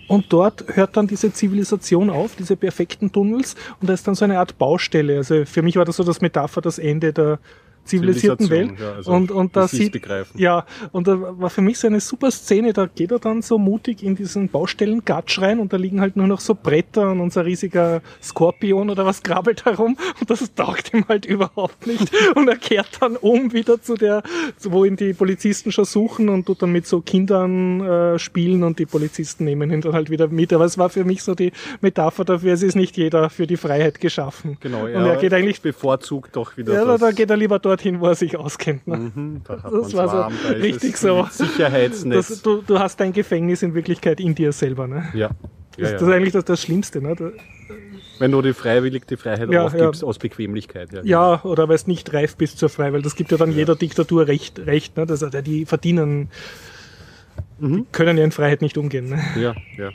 Und 0.07 0.27
dort 0.29 0.63
hört 0.67 0.95
dann 0.95 1.07
diese 1.07 1.33
Zivilisation 1.33 2.09
auf, 2.09 2.35
diese 2.37 2.55
perfekten 2.55 3.11
Tunnels. 3.11 3.55
Und 3.81 3.89
da 3.89 3.93
ist 3.93 4.07
dann 4.07 4.15
so 4.15 4.23
eine 4.23 4.39
Art 4.39 4.57
Baustelle. 4.57 5.17
Also 5.17 5.43
für 5.45 5.61
mich 5.61 5.75
war 5.75 5.83
das 5.83 5.97
so 5.97 6.03
das 6.03 6.21
Metapher, 6.21 6.61
das 6.61 6.79
Ende 6.79 7.11
der 7.11 7.39
zivilisierten 7.87 8.49
Welt. 8.49 8.79
Ja, 8.79 8.93
also 8.93 9.11
und, 9.11 9.31
und 9.31 9.55
da 9.55 9.67
sieht, 9.67 9.93
begreifen. 9.93 10.39
ja, 10.39 10.65
und 10.91 11.07
da 11.07 11.17
war 11.39 11.49
für 11.49 11.61
mich 11.61 11.79
so 11.79 11.87
eine 11.87 11.99
super 11.99 12.31
Szene, 12.31 12.73
da 12.73 12.85
geht 12.85 13.11
er 13.11 13.19
dann 13.19 13.41
so 13.41 13.57
mutig 13.57 14.03
in 14.03 14.15
diesen 14.15 14.49
Baustellengatsch 14.49 15.39
rein 15.39 15.59
und 15.59 15.73
da 15.73 15.77
liegen 15.77 16.01
halt 16.01 16.15
nur 16.15 16.27
noch 16.27 16.39
so 16.39 16.55
Bretter 16.55 17.11
und 17.11 17.19
unser 17.19 17.45
riesiger 17.45 18.01
Skorpion 18.21 18.89
oder 18.89 19.05
was 19.05 19.23
krabbelt 19.23 19.65
herum 19.65 19.97
und 20.19 20.29
das 20.29 20.53
taugt 20.53 20.93
ihm 20.93 21.05
halt 21.07 21.25
überhaupt 21.27 21.87
nicht 21.87 22.11
und 22.35 22.47
er 22.47 22.57
kehrt 22.57 23.01
dann 23.01 23.15
um 23.15 23.53
wieder 23.53 23.81
zu 23.81 23.95
der, 23.95 24.23
wo 24.63 24.85
ihn 24.85 24.95
die 24.95 25.13
Polizisten 25.13 25.71
schon 25.71 25.85
suchen 25.85 26.29
und 26.29 26.45
tut 26.45 26.61
dann 26.61 26.71
mit 26.71 26.87
so 26.87 27.01
Kindern 27.01 27.81
äh, 27.81 28.19
spielen 28.19 28.63
und 28.63 28.79
die 28.79 28.85
Polizisten 28.85 29.45
nehmen 29.45 29.71
ihn 29.71 29.81
dann 29.81 29.93
halt 29.93 30.09
wieder 30.09 30.27
mit, 30.27 30.53
aber 30.53 30.65
es 30.65 30.77
war 30.77 30.89
für 30.89 31.03
mich 31.03 31.23
so 31.23 31.35
die 31.35 31.51
Metapher 31.81 32.25
dafür, 32.25 32.53
es 32.53 32.63
ist 32.63 32.75
nicht 32.75 32.97
jeder 32.97 33.29
für 33.29 33.47
die 33.47 33.57
Freiheit 33.57 33.99
geschaffen. 33.99 34.57
Genau, 34.59 34.85
und 34.85 34.93
er 34.93 35.15
geht 35.17 35.33
eigentlich 35.33 35.61
bevorzugt 35.61 36.35
doch 36.35 36.57
wieder 36.57 36.73
ja, 36.73 36.97
da, 36.97 37.11
geht 37.11 37.29
er 37.29 37.37
lieber 37.37 37.59
dorthin, 37.77 37.99
wo 38.01 38.07
er 38.07 38.15
sich 38.15 38.35
auskennt. 38.37 38.87
Ne? 38.87 38.97
Mhm, 39.15 39.41
da 39.45 39.55
Das 39.55 39.93
war 39.93 40.07
so 40.09 40.15
da 40.47 40.53
richtig 40.55 40.95
es 40.95 41.01
so. 41.01 41.27
Sicherheitsnetz. 41.31 42.27
Das, 42.27 42.41
du, 42.41 42.61
du 42.61 42.79
hast 42.79 42.99
dein 42.99 43.13
Gefängnis 43.13 43.61
in 43.63 43.73
Wirklichkeit 43.73 44.19
in 44.19 44.35
dir 44.35 44.51
selber. 44.51 44.87
Ne? 44.87 45.05
ja. 45.13 45.29
Das, 45.79 45.91
Ja, 45.91 45.93
das 45.93 46.01
ist 46.01 46.07
ja. 46.07 46.15
eigentlich 46.15 46.33
das, 46.33 46.45
das 46.45 46.61
Schlimmste. 46.61 47.01
Ne? 47.01 47.15
Da- 47.15 47.31
Wenn 48.17 48.31
du 48.31 48.41
die 48.41 48.53
freiwillig 48.53 49.05
die 49.05 49.15
Freiheit 49.15 49.51
Ja, 49.51 49.63
aufgibst 49.65 50.01
ja. 50.01 50.07
aus 50.07 50.17
Bequemlichkeit. 50.17 50.91
Ja, 50.91 51.01
Ja, 51.03 51.43
oder 51.43 51.69
weil 51.69 51.77
du 51.77 51.83
nicht 51.85 52.11
reif 52.13 52.35
bist 52.35 52.57
zur 52.57 52.69
Freiheit, 52.69 53.05
das 53.05 53.15
gibt 53.15 53.31
ja 53.31 53.37
dann 53.37 53.51
jeder 53.51 53.75
Diktatur 53.75 54.27
recht. 54.27 54.59
recht 54.65 54.97
ne? 54.97 55.05
das, 55.05 55.23
die 55.43 55.65
verdienen, 55.65 56.29
Mhm. 57.59 57.73
die 57.75 57.85
können 57.91 58.17
ja 58.17 58.23
in 58.23 58.31
Freiheit 58.31 58.61
nicht 58.63 58.77
umgehen. 58.77 59.09
Ne? 59.09 59.19
Ja, 59.39 59.55
ja. 59.77 59.91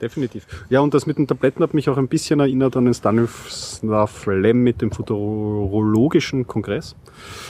Definitiv. 0.00 0.46
Ja, 0.70 0.80
und 0.80 0.94
das 0.94 1.06
mit 1.06 1.18
den 1.18 1.26
Tabletten 1.26 1.62
hat 1.62 1.74
mich 1.74 1.88
auch 1.88 1.96
ein 1.96 2.06
bisschen 2.06 2.38
erinnert 2.38 2.76
an 2.76 2.84
den 2.84 2.94
Stanislav 2.94 4.26
Lem 4.26 4.62
mit 4.62 4.80
dem 4.80 4.92
futurologischen 4.92 6.46
Kongress. 6.46 6.94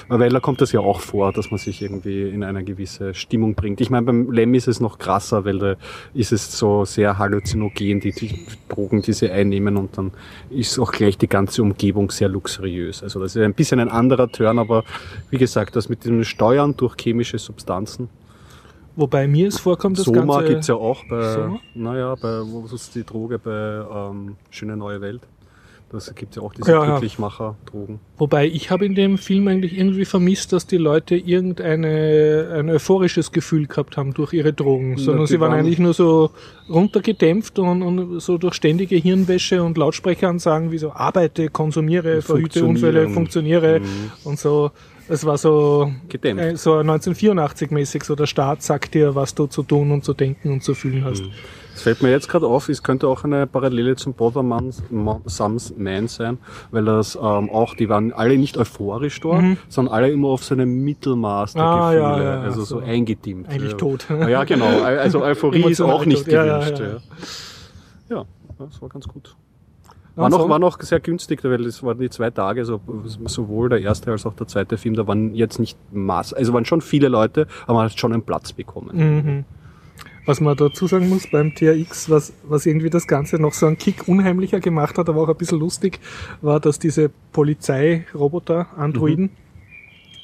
Weil 0.08 0.30
da 0.30 0.40
kommt 0.40 0.62
das 0.62 0.72
ja 0.72 0.80
auch 0.80 1.00
vor, 1.00 1.32
dass 1.32 1.50
man 1.50 1.58
sich 1.58 1.82
irgendwie 1.82 2.22
in 2.22 2.42
eine 2.42 2.64
gewisse 2.64 3.12
Stimmung 3.12 3.54
bringt. 3.54 3.82
Ich 3.82 3.90
meine, 3.90 4.06
beim 4.06 4.32
Lem 4.32 4.54
ist 4.54 4.66
es 4.66 4.80
noch 4.80 4.98
krasser, 4.98 5.44
weil 5.44 5.58
da 5.58 5.76
ist 6.14 6.32
es 6.32 6.56
so 6.56 6.86
sehr 6.86 7.18
halluzinogen, 7.18 8.00
die, 8.00 8.12
die 8.12 8.46
Drogen, 8.70 9.02
die 9.02 9.12
sie 9.12 9.30
einnehmen 9.30 9.76
und 9.76 9.98
dann 9.98 10.12
ist 10.48 10.78
auch 10.78 10.92
gleich 10.92 11.18
die 11.18 11.28
ganze 11.28 11.62
Umgebung 11.62 12.10
sehr 12.10 12.30
luxuriös. 12.30 13.02
Also 13.02 13.20
das 13.20 13.36
ist 13.36 13.42
ein 13.42 13.52
bisschen 13.52 13.78
ein 13.78 13.90
anderer 13.90 14.32
Turn, 14.32 14.58
aber 14.58 14.84
wie 15.28 15.36
gesagt, 15.36 15.76
das 15.76 15.90
mit 15.90 16.06
dem 16.06 16.24
Steuern 16.24 16.74
durch 16.78 16.96
chemische 16.98 17.38
Substanzen, 17.38 18.08
Wobei 18.98 19.28
mir 19.28 19.46
es 19.48 19.60
vorkommt, 19.60 19.96
das 19.98 20.06
Soma 20.06 20.38
Ganze... 20.38 20.48
gibt's 20.52 20.66
ja 20.66 20.74
auch 20.74 21.04
bei, 21.08 21.32
Soma? 21.34 21.60
naja, 21.74 22.14
bei, 22.20 22.40
wo 22.44 22.66
ist 22.74 22.94
die 22.96 23.04
Droge, 23.04 23.38
bei 23.38 23.50
ähm, 24.10 24.36
Schöne 24.50 24.76
Neue 24.76 25.00
Welt. 25.00 25.20
Das 25.90 26.14
gibt's 26.14 26.36
ja 26.36 26.42
auch 26.42 26.52
diese 26.52 26.70
Ja. 26.70 26.84
Glücklichmacher-Drogen. 26.84 27.98
Wobei 28.18 28.46
ich 28.46 28.70
habe 28.70 28.84
in 28.84 28.94
dem 28.94 29.16
Film 29.16 29.48
eigentlich 29.48 29.78
irgendwie 29.78 30.04
vermisst, 30.04 30.52
dass 30.52 30.66
die 30.66 30.76
Leute 30.76 31.16
irgendeine 31.16 32.50
ein 32.58 32.68
euphorisches 32.68 33.32
Gefühl 33.32 33.66
gehabt 33.66 33.96
haben 33.96 34.12
durch 34.12 34.32
ihre 34.34 34.52
Drogen, 34.52 34.98
sondern 34.98 35.24
die 35.24 35.32
sie 35.32 35.40
waren 35.40 35.52
waren- 35.52 35.60
eigentlich 35.60 35.78
nur 35.78 35.94
so 35.94 36.30
runtergedämpft 36.68 37.58
und, 37.58 37.82
und 37.82 38.20
so 38.20 38.36
durch 38.36 38.54
ständige 38.54 38.96
Hirnwäsche 38.96 39.62
und 39.62 39.78
Lautsprecheransagen 39.78 40.70
wie 40.72 40.78
so 40.78 40.92
arbeite, 40.92 41.48
konsumiere, 41.48 42.20
verhüte 42.20 42.64
Unfälle, 42.64 43.08
funktioniere 43.08 43.80
Mhm. 43.80 44.10
und 44.24 44.38
so. 44.38 44.70
Es 45.08 45.24
war 45.24 45.38
so 45.38 45.90
äh, 46.22 46.56
so 46.56 46.74
1984-mäßig, 46.74 48.04
so 48.04 48.14
der 48.14 48.26
Staat 48.26 48.62
sagt 48.62 48.94
dir, 48.94 49.14
was 49.14 49.34
du 49.34 49.46
zu 49.46 49.62
tun 49.62 49.90
und 49.90 50.04
zu 50.04 50.12
denken 50.14 50.52
und 50.52 50.62
zu 50.62 50.74
fühlen 50.74 51.04
hast. 51.04 51.22
Mhm. 51.24 51.30
Das 51.72 51.82
fällt 51.84 52.02
mir 52.02 52.10
jetzt 52.10 52.28
gerade 52.28 52.46
auf, 52.46 52.68
es 52.68 52.82
könnte 52.82 53.06
auch 53.06 53.22
eine 53.22 53.46
Parallele 53.46 53.94
zum 53.94 54.12
Borderman 54.12 54.72
Sams 55.26 55.72
Man 55.76 56.08
sein, 56.08 56.38
weil 56.72 56.84
das 56.84 57.14
ähm, 57.14 57.50
auch, 57.50 57.76
die 57.76 57.88
waren 57.88 58.12
alle 58.12 58.36
nicht 58.36 58.58
euphorisch 58.58 59.20
dort, 59.20 59.44
sondern 59.68 59.94
alle 59.94 60.10
immer 60.10 60.28
auf 60.28 60.42
so 60.42 60.54
einem 60.56 60.82
Mittelmaß 60.82 61.52
der 61.52 61.62
Mhm. 61.62 61.68
Ah, 61.68 61.90
Gefühle, 61.92 62.24
ja, 62.24 62.34
ja, 62.34 62.40
also 62.40 62.64
so, 62.64 62.80
so. 62.80 62.84
eingedimmt. 62.84 63.48
Eigentlich 63.48 63.72
ja. 63.72 63.78
tot. 63.78 64.06
Ah, 64.10 64.28
Ja, 64.28 64.42
genau. 64.44 64.82
Also 64.82 65.22
Euphorie 65.22 65.70
ist 65.70 65.80
auch 65.80 66.04
nicht 66.04 66.24
tot. 66.24 66.32
Gewünscht. 66.34 67.00
ja. 68.10 68.24
das 68.58 68.82
war 68.82 68.88
ganz 68.88 69.06
gut. 69.06 69.36
War 70.18 70.30
noch, 70.30 70.48
war 70.48 70.58
noch 70.58 70.80
sehr 70.80 70.98
günstig, 71.00 71.44
weil 71.44 71.64
es 71.64 71.82
waren 71.82 71.98
die 71.98 72.10
zwei 72.10 72.30
Tage, 72.30 72.64
so, 72.64 72.80
sowohl 73.26 73.68
der 73.68 73.80
erste 73.80 74.10
als 74.10 74.26
auch 74.26 74.34
der 74.34 74.48
zweite 74.48 74.76
Film, 74.76 74.94
da 74.94 75.06
waren 75.06 75.34
jetzt 75.34 75.60
nicht 75.60 75.78
Maß, 75.92 76.34
also 76.34 76.52
waren 76.52 76.64
schon 76.64 76.80
viele 76.80 77.08
Leute, 77.08 77.46
aber 77.64 77.74
man 77.74 77.84
hat 77.84 77.98
schon 77.98 78.12
einen 78.12 78.22
Platz 78.22 78.52
bekommen. 78.52 78.96
Mhm. 78.96 79.44
Was 80.26 80.40
man 80.40 80.56
dazu 80.56 80.86
sagen 80.86 81.08
muss 81.08 81.26
beim 81.30 81.54
TRX, 81.54 82.10
was, 82.10 82.32
was 82.42 82.66
irgendwie 82.66 82.90
das 82.90 83.06
Ganze 83.06 83.40
noch 83.40 83.54
so 83.54 83.66
einen 83.66 83.78
Kick 83.78 84.08
unheimlicher 84.08 84.60
gemacht 84.60 84.98
hat, 84.98 85.08
aber 85.08 85.22
auch 85.22 85.28
ein 85.28 85.36
bisschen 85.36 85.60
lustig, 85.60 86.00
war, 86.42 86.60
dass 86.60 86.78
diese 86.78 87.10
Polizeiroboter, 87.32 88.66
Androiden, 88.76 89.30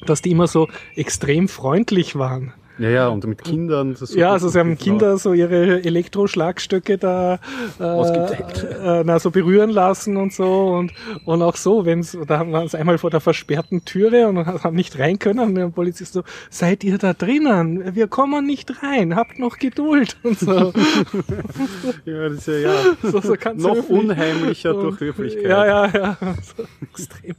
dass 0.07 0.21
die 0.21 0.33
immer 0.33 0.47
so 0.47 0.69
extrem 0.97 1.49
freundlich 1.49 2.17
waren. 2.17 2.53
Ja, 2.79 2.89
ja, 2.91 3.09
und 3.09 3.25
mit 3.27 3.45
Kindern. 3.45 3.93
Das 3.93 4.03
ist 4.03 4.13
so 4.13 4.19
Ja, 4.19 4.33
also 4.33 4.49
sie 4.49 4.59
haben. 4.59 4.77
Kinder 4.77 5.17
so 5.17 5.33
ihre 5.33 5.85
Elektroschlagstöcke 5.85 6.99
da 6.99 7.39
äh, 7.79 7.83
Ausgedeckt. 7.85 8.65
äh, 8.83 9.03
na, 9.05 9.19
so 9.21 9.31
berühren 9.31 9.71
lassen 9.71 10.17
und 10.17 10.33
so 10.33 10.69
und, 10.69 10.93
und 11.25 11.43
auch 11.43 11.55
so, 11.57 11.87
wenn's, 11.87 12.19
da 12.27 12.39
haben 12.39 12.51
wir 12.51 12.61
uns 12.61 12.75
einmal 12.75 12.99
vor 12.99 13.11
der 13.11 13.21
versperrten 13.21 13.85
Türe 13.85 14.27
und 14.27 14.39
haben 14.65 14.75
nicht 14.75 14.99
rein 14.99 15.19
können 15.21 15.39
und 15.39 15.55
der 15.55 15.69
Polizist 15.69 16.15
so, 16.15 16.23
seid 16.51 16.83
ihr 16.83 16.99
da 16.99 17.13
drinnen? 17.15 17.95
Wir 17.95 18.09
kommen 18.09 18.45
nicht 18.45 18.83
rein, 18.83 19.15
habt 19.15 19.39
noch 19.39 19.59
Geduld 19.59 20.17
und 20.25 20.39
so. 20.39 20.73
Ja, 22.05 22.29
das 22.29 22.39
ist 22.39 22.47
ja, 22.49 22.55
ja. 22.59 22.73
so, 23.03 23.21
so 23.21 23.35
ganz 23.39 23.63
noch 23.63 23.77
höflich. 23.77 23.91
unheimlicher 23.91 24.75
Und- 24.75 24.83
durch 24.83 25.01
Höflichkeit. 25.01 25.45
Ja, 25.47 25.67
ja, 25.67 25.87
ja. 25.87 26.17
So 26.57 26.65
extrem. 26.83 27.35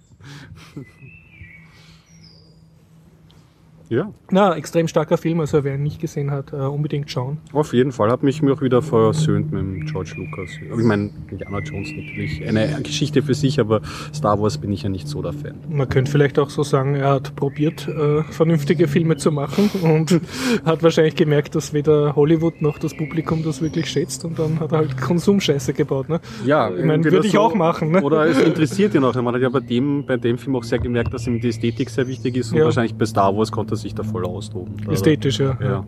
Ja. 3.89 4.11
Na, 4.31 4.55
extrem 4.55 4.87
starker 4.87 5.17
Film, 5.17 5.39
also 5.39 5.63
wer 5.63 5.75
ihn 5.75 5.83
nicht 5.83 5.99
gesehen 6.01 6.31
hat, 6.31 6.53
äh, 6.53 6.57
unbedingt 6.57 7.09
schauen. 7.11 7.37
Auf 7.53 7.73
jeden 7.73 7.91
Fall 7.91 8.09
hat 8.11 8.23
mich 8.23 8.41
mir 8.41 8.53
auch 8.53 8.61
wieder 8.61 8.81
versöhnt 8.81 9.51
mit 9.51 9.91
George 9.91 10.13
Lucas. 10.17 10.49
Ich 10.61 10.83
meine, 10.83 11.09
Indiana 11.29 11.59
Jones 11.59 11.89
natürlich 11.95 12.45
eine 12.47 12.81
Geschichte 12.83 13.21
für 13.21 13.33
sich, 13.33 13.59
aber 13.59 13.81
Star 14.13 14.39
Wars 14.41 14.57
bin 14.57 14.71
ich 14.71 14.83
ja 14.83 14.89
nicht 14.89 15.07
so 15.07 15.21
der 15.21 15.33
Fan. 15.33 15.55
Man 15.69 15.87
könnte 15.89 16.11
vielleicht 16.11 16.39
auch 16.39 16.49
so 16.49 16.63
sagen, 16.63 16.95
er 16.95 17.11
hat 17.11 17.35
probiert, 17.35 17.87
äh, 17.87 18.23
vernünftige 18.23 18.87
Filme 18.87 19.17
zu 19.17 19.31
machen 19.31 19.69
und 19.81 20.19
hat 20.65 20.83
wahrscheinlich 20.83 21.15
gemerkt, 21.15 21.55
dass 21.55 21.73
weder 21.73 22.15
Hollywood 22.15 22.61
noch 22.61 22.77
das 22.79 22.95
Publikum 22.95 23.43
das 23.43 23.61
wirklich 23.61 23.87
schätzt 23.89 24.25
und 24.25 24.39
dann 24.39 24.59
hat 24.59 24.71
er 24.71 24.79
halt 24.79 24.97
Konsumscheiße 24.99 25.73
gebaut. 25.73 26.09
Ne? 26.09 26.19
Ja, 26.45 26.69
ich 26.75 26.83
meine, 26.83 27.03
würde 27.03 27.25
ich 27.25 27.33
so- 27.33 27.39
auch 27.39 27.53
machen. 27.55 27.91
Ne? 27.91 28.01
Oder 28.01 28.25
es 28.25 28.39
interessiert 28.39 28.93
ihn 28.95 29.03
auch. 29.03 29.13
Man 29.15 29.33
hat 29.35 29.41
ja 29.41 29.49
bei 29.49 29.59
dem, 29.59 30.05
bei 30.05 30.17
dem 30.17 30.37
Film 30.37 30.55
auch 30.55 30.63
sehr 30.63 30.79
gemerkt, 30.79 31.13
dass 31.13 31.27
ihm 31.27 31.39
die 31.39 31.49
Ästhetik 31.49 31.89
sehr 31.89 32.07
wichtig 32.07 32.35
ist 32.37 32.51
und 32.51 32.57
Ja. 32.57 32.65
wahrscheinlich 32.65 32.95
bei 32.95 33.05
Star 33.05 33.35
Wars 33.35 33.51
konnte 33.51 33.74
er 33.75 33.81
sich 33.83 33.95
da 33.95 34.03
voll 34.03 34.25
austoben. 34.25 34.75
Ästhetisch, 34.89 35.39
ja. 35.39 35.57
Ja. 35.61 35.85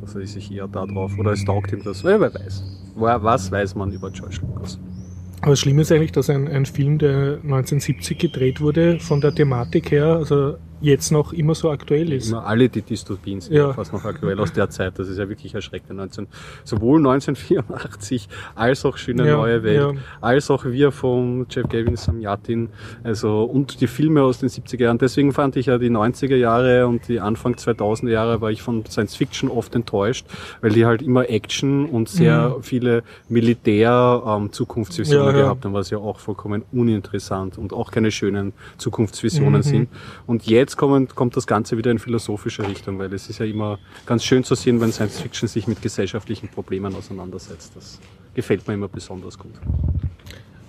Dass 0.00 0.14
er 0.14 0.26
sich 0.26 0.52
eher 0.52 0.68
da 0.68 0.86
drauf, 0.86 1.18
oder 1.18 1.32
es 1.32 1.44
taugt 1.44 1.72
ihm 1.72 1.82
das. 1.82 2.04
Wer 2.04 2.20
weiß. 2.20 2.64
Was 2.94 3.50
weiß 3.50 3.74
man 3.74 3.92
über 3.92 4.10
George 4.10 4.38
Lucas? 4.42 4.78
Aber 5.40 5.52
das 5.52 5.60
Schlimme 5.60 5.82
ist 5.82 5.92
eigentlich, 5.92 6.12
dass 6.12 6.30
ein, 6.30 6.48
ein 6.48 6.66
Film, 6.66 6.98
der 6.98 7.38
1970 7.44 8.18
gedreht 8.18 8.60
wurde, 8.60 8.98
von 8.98 9.20
der 9.20 9.34
Thematik 9.34 9.90
her, 9.92 10.16
also 10.16 10.56
jetzt 10.80 11.10
noch 11.12 11.32
immer 11.32 11.54
so 11.54 11.70
aktuell 11.70 12.12
ist. 12.12 12.30
Immer 12.30 12.46
alle 12.46 12.68
die 12.68 12.82
Dystopien 12.82 13.40
sind 13.40 13.54
Ja. 13.56 13.72
fast 13.72 13.92
noch 13.92 14.04
aktuell 14.04 14.38
aus 14.40 14.52
der 14.52 14.70
Zeit. 14.70 14.98
Das 14.98 15.08
ist 15.08 15.18
ja 15.18 15.28
wirklich 15.28 15.54
erschreckend. 15.54 15.96
19, 15.98 16.26
sowohl 16.64 16.98
1984 17.00 18.28
als 18.54 18.84
auch 18.84 18.96
Schöne 18.96 19.26
Ja, 19.26 19.36
Neue 19.36 19.62
Welt, 19.62 19.94
ja. 19.96 20.00
als 20.20 20.50
auch 20.50 20.64
wir 20.64 20.92
von 20.92 21.46
Jeff 21.50 21.68
Gavin 21.68 21.96
Samyatin, 21.96 22.68
also 23.04 23.42
und 23.44 23.80
die 23.80 23.86
Filme 23.86 24.22
aus 24.22 24.38
den 24.38 24.48
70er 24.48 24.82
Jahren. 24.84 24.98
Deswegen 24.98 25.32
fand 25.32 25.56
ich 25.56 25.66
ja 25.66 25.78
die 25.78 25.90
90er 25.90 26.36
Jahre 26.36 26.86
und 26.86 27.08
die 27.08 27.20
Anfang 27.20 27.54
2000er 27.54 28.10
Jahre 28.10 28.40
war 28.40 28.50
ich 28.50 28.62
von 28.62 28.84
Science 28.86 29.16
Fiction 29.16 29.50
oft 29.50 29.74
enttäuscht, 29.74 30.26
weil 30.60 30.72
die 30.72 30.86
halt 30.86 31.02
immer 31.02 31.28
Action 31.30 31.86
und 31.86 32.08
sehr 32.08 32.56
viele 32.62 33.02
Militär-Zukunftsvisionen 33.28 35.32
Mhm. 35.32 35.36
Ja. 35.38 35.42
gehabt 35.42 35.64
haben, 35.64 35.74
was 35.74 35.90
ja 35.90 35.98
auch 35.98 36.18
vollkommen 36.18 36.64
uninteressant 36.72 37.58
und 37.58 37.72
auch 37.72 37.90
keine 37.90 38.10
schönen 38.10 38.52
Zukunftsvisionen 38.78 39.60
Mhm. 39.60 39.62
sind. 39.62 39.88
Und 40.26 40.46
jetzt 40.46 40.67
kommt, 40.76 41.14
kommt 41.14 41.36
das 41.36 41.46
Ganze 41.46 41.76
wieder 41.78 41.90
in 41.90 41.98
philosophische 41.98 42.66
Richtung, 42.66 42.98
weil 42.98 43.12
es 43.14 43.28
ist 43.30 43.38
ja 43.38 43.46
immer 43.46 43.78
ganz 44.06 44.24
schön 44.24 44.44
zu 44.44 44.54
sehen, 44.54 44.80
wenn 44.80 44.92
Science 44.92 45.20
Fiction 45.20 45.48
sich 45.48 45.66
mit 45.66 45.80
gesellschaftlichen 45.82 46.48
Problemen 46.48 46.94
auseinandersetzt. 46.94 47.72
Das 47.74 47.98
gefällt 48.34 48.66
mir 48.68 48.74
immer 48.74 48.88
besonders 48.88 49.38
gut. 49.38 49.52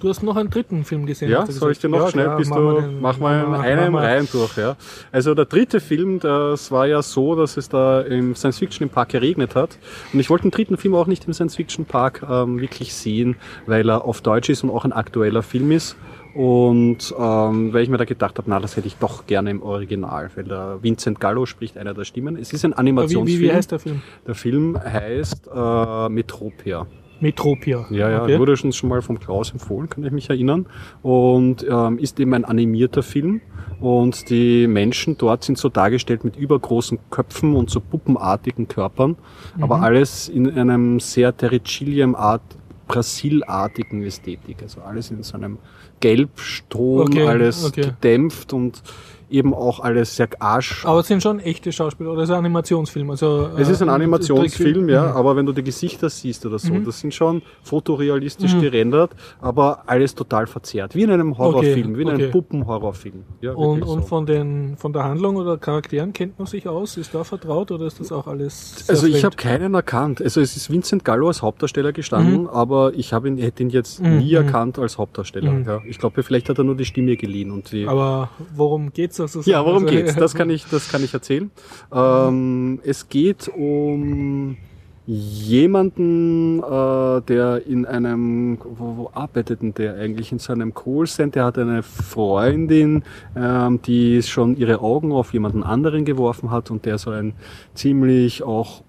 Du 0.02 0.08
hast 0.08 0.24
noch 0.24 0.38
einen 0.38 0.50
dritten 0.50 0.86
Film 0.86 1.06
gesehen. 1.06 1.30
Ja, 1.30 1.46
soll 1.46 1.74
ich 1.74 1.80
dir 1.80 1.90
noch 1.90 2.00
Ja, 2.06 2.10
schnell, 2.12 2.24
klar, 2.24 2.38
bist 2.38 2.50
machen 2.52 2.64
du, 2.64 2.82
mach 3.02 3.18
mal 3.20 3.46
machen 3.46 3.66
wir- 3.94 4.00
Reihen 4.00 4.30
durch, 4.32 4.56
ja. 4.56 4.78
Also 5.12 5.36
der 5.36 5.44
dritte 5.44 5.82
Film, 5.82 6.20
das 6.22 6.72
war 6.72 6.88
ja 6.88 7.02
so, 7.02 7.36
dass 7.36 7.58
es 7.58 7.68
da 7.68 8.00
im 8.00 8.34
Science 8.34 8.60
Fiction 8.60 8.88
im 8.88 8.90
Park 8.94 9.10
geregnet 9.10 9.56
hat. 9.56 9.78
Und 10.14 10.22
ich 10.22 10.30
wollte 10.30 10.44
den 10.44 10.52
dritten 10.52 10.78
Film 10.78 10.96
auch 10.96 11.06
nicht 11.08 11.26
im 11.28 11.34
Science 11.34 11.58
Fiction 11.58 11.84
Park 11.84 12.26
ähm, 12.30 12.62
wirklich 12.62 12.94
sehen, 12.94 13.36
weil 13.66 13.90
er 13.90 14.06
auf 14.06 14.22
Deutsch 14.22 14.48
ist 14.50 14.64
und 14.64 14.70
auch 14.70 14.86
ein 14.86 14.94
aktueller 14.94 15.44
Film 15.44 15.70
ist. 15.74 15.98
Und 16.34 17.14
ähm, 17.18 17.74
weil 17.74 17.84
ich 17.84 17.90
mir 17.90 17.98
da 17.98 18.06
gedacht 18.06 18.38
habe, 18.38 18.50
na, 18.50 18.60
das 18.60 18.78
hätte 18.78 18.88
ich 18.88 18.98
doch 18.98 19.26
gerne 19.26 19.50
im 19.50 19.64
Original, 19.64 20.30
weil 20.36 20.44
der 20.44 20.80
Vincent 20.82 21.20
Gallo 21.20 21.46
spricht 21.46 21.78
einer 21.78 21.94
der 21.94 22.04
Stimmen. 22.04 22.36
Es 22.36 22.54
ist 22.54 22.64
ein 22.66 22.74
Aber 22.74 22.84
Wie, 22.84 22.90
Animationsfilm. 22.90 23.42
wie, 23.42 23.46
wie 23.46 23.54
heißt 23.54 23.72
der 23.72 23.80
Film? 23.80 24.02
Der 24.28 24.36
Film 24.36 24.80
heißt 24.82 25.50
äh, 25.54 26.10
Metropia. 26.10 26.86
Metropia. 27.22 27.86
Ja, 27.90 28.10
ja, 28.10 28.24
okay. 28.24 28.40
wurde 28.40 28.56
schon 28.56 28.72
schon 28.72 28.90
mal 28.90 29.02
vom 29.02 29.20
Klaus 29.20 29.52
empfohlen, 29.52 29.90
kann 29.90 30.04
ich 30.04 30.12
mich 30.12 30.30
erinnern. 30.30 30.68
Und 31.02 31.66
ähm, 31.70 31.98
ist 32.00 32.20
eben 32.20 32.34
ein 32.34 32.46
animierter 32.46 33.04
Film. 33.04 33.42
Und 33.80 34.30
die 34.30 34.68
Menschen 34.68 35.18
dort 35.18 35.44
sind 35.44 35.58
so 35.58 35.70
dargestellt 35.70 36.24
mit 36.24 36.36
übergroßen 36.36 37.00
Köpfen 37.10 37.56
und 37.56 37.70
so 37.70 37.80
puppenartigen 37.80 38.68
Körpern. 38.68 39.18
Aber 39.62 39.82
alles 39.82 40.28
in 40.30 40.50
einem 40.52 41.00
sehr 41.00 41.36
Terricilium-Art, 41.36 42.42
Brasil-artigen 42.88 44.04
Ästhetik. 44.04 44.58
Also 44.64 44.82
alles 44.82 45.12
in 45.12 45.24
so 45.24 45.38
einem 45.38 45.60
Gelbston, 46.00 47.02
Okay, 47.02 47.28
alles 47.28 47.64
okay. 47.66 47.82
gedämpft 47.82 48.54
und 48.54 48.82
eben 49.30 49.54
auch 49.54 49.80
alles 49.80 50.16
sehr 50.16 50.30
arsch. 50.40 50.86
Aber 50.86 51.00
es 51.00 51.08
sind 51.08 51.22
schon 51.22 51.40
echte 51.40 51.72
Schauspieler 51.72 52.12
oder 52.12 52.24
ist 52.24 52.30
es 52.30 52.34
ein 52.34 52.40
Animationsfilm? 52.40 53.10
Also, 53.12 53.50
Es 53.58 53.70
ist 53.70 53.82
ein 53.82 53.90
äh, 53.90 53.92
Animationsfilm, 53.92 54.74
Trickfilm? 54.74 54.90
ja, 54.90 55.14
aber 55.14 55.36
wenn 55.36 55.46
du 55.46 55.54
die 55.54 55.64
Gesichter 55.64 56.10
siehst 56.10 56.46
oder 56.46 56.60
so, 56.60 56.74
das 56.80 57.00
sind 57.00 57.14
schon 57.14 57.42
fotorealistisch 57.64 58.60
gerendert, 58.60 59.12
aber 59.42 59.84
alles 59.86 60.16
total 60.16 60.48
verzerrt. 60.48 60.96
Wie 60.96 61.04
in 61.04 61.12
einem 61.12 61.38
Horrorfilm, 61.38 61.98
wie 61.98 62.02
in 62.02 62.08
okay. 62.10 62.24
einem 62.24 62.32
Puppenhorrorfilm. 62.32 63.24
Ja, 63.42 63.54
Und, 63.54 63.86
so. 63.86 64.02
von, 64.02 64.26
den, 64.26 64.78
von 64.78 64.94
der 64.94 65.04
Handlung 65.04 65.36
oder 65.36 65.58
Charakteren 65.58 66.14
kennt 66.14 66.40
man 66.40 66.48
sich 66.48 66.68
aus? 66.68 66.98
Ist 66.98 67.14
da 67.14 67.24
vertraut 67.24 67.72
oder 67.72 67.86
ist 67.86 68.00
das 68.00 68.12
auch 68.12 68.28
alles 68.28 68.86
Also 68.88 69.08
ich 69.08 69.24
habe 69.24 69.36
keinen 69.36 69.74
erkannt. 69.74 70.22
Also 70.22 70.42
es 70.42 70.56
ist 70.56 70.72
Vincent 70.72 71.06
Gallo 71.06 71.28
als 71.28 71.42
Hauptdarsteller 71.42 71.92
gestanden, 71.94 72.48
aber 72.48 72.94
ich 72.96 73.14
habe 73.14 73.28
ihn, 73.28 73.38
hätte 73.38 73.64
ihn 73.64 73.70
jetzt 73.70 74.02
nie 74.02 74.34
erkannt 74.34 74.80
als 74.80 74.98
Hauptdarsteller. 74.98 75.60
Ja. 75.66 75.82
Ich 75.86 76.00
glaube, 76.00 76.24
vielleicht 76.24 76.50
hat 76.50 76.58
er 76.58 76.64
nur 76.64 76.76
die 76.76 76.86
Stimme 76.86 77.16
geliehen 77.16 77.52
und 77.52 77.72
die. 77.72 77.88
Aber 77.88 78.30
worum 78.56 78.92
geht's 78.92 79.19
sozusagen? 79.28 79.52
Ja, 79.52 79.66
worum 79.66 79.84
Also, 79.86 79.96
geht's? 79.96 80.16
Das 80.16 80.34
kann 80.36 80.50
ich, 80.50 80.66
das 80.70 80.90
kann 80.90 81.04
ich 81.04 81.14
erzählen. 81.14 81.52
Ähm, 81.94 82.80
es 82.84 83.10
geht 83.10 83.48
um 83.50 84.58
jemanden, 85.06 86.60
äh, 86.60 87.22
der 87.22 87.66
in 87.66 87.86
einem, 87.88 88.60
wo, 88.64 88.98
wo 88.98 89.10
arbeitet 89.14 89.62
denn 89.62 89.74
der 89.74 89.96
eigentlich? 89.96 90.32
In 90.32 90.38
so 90.40 90.54
einem 90.54 90.74
Callcenter, 90.74 91.32
der 91.40 91.46
hat 91.46 91.58
eine 91.58 91.82
Freundin, 91.84 93.04
ähm, 93.36 93.82
die 93.82 94.22
schon 94.22 94.56
ihre 94.56 94.82
Augen 94.82 95.12
auf 95.12 95.34
jemanden 95.34 95.64
anderen 95.64 96.06
geworfen 96.06 96.52
hat 96.52 96.70
und 96.70 96.86
der 96.86 96.98
so 97.00 97.10
ein 97.10 97.34
ziemlich 97.74 98.44
auch 98.44 98.84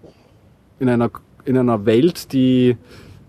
in 0.78 0.88
einer, 0.90 1.10
in 1.46 1.56
einer 1.56 1.86
Welt, 1.86 2.32
die 2.34 2.76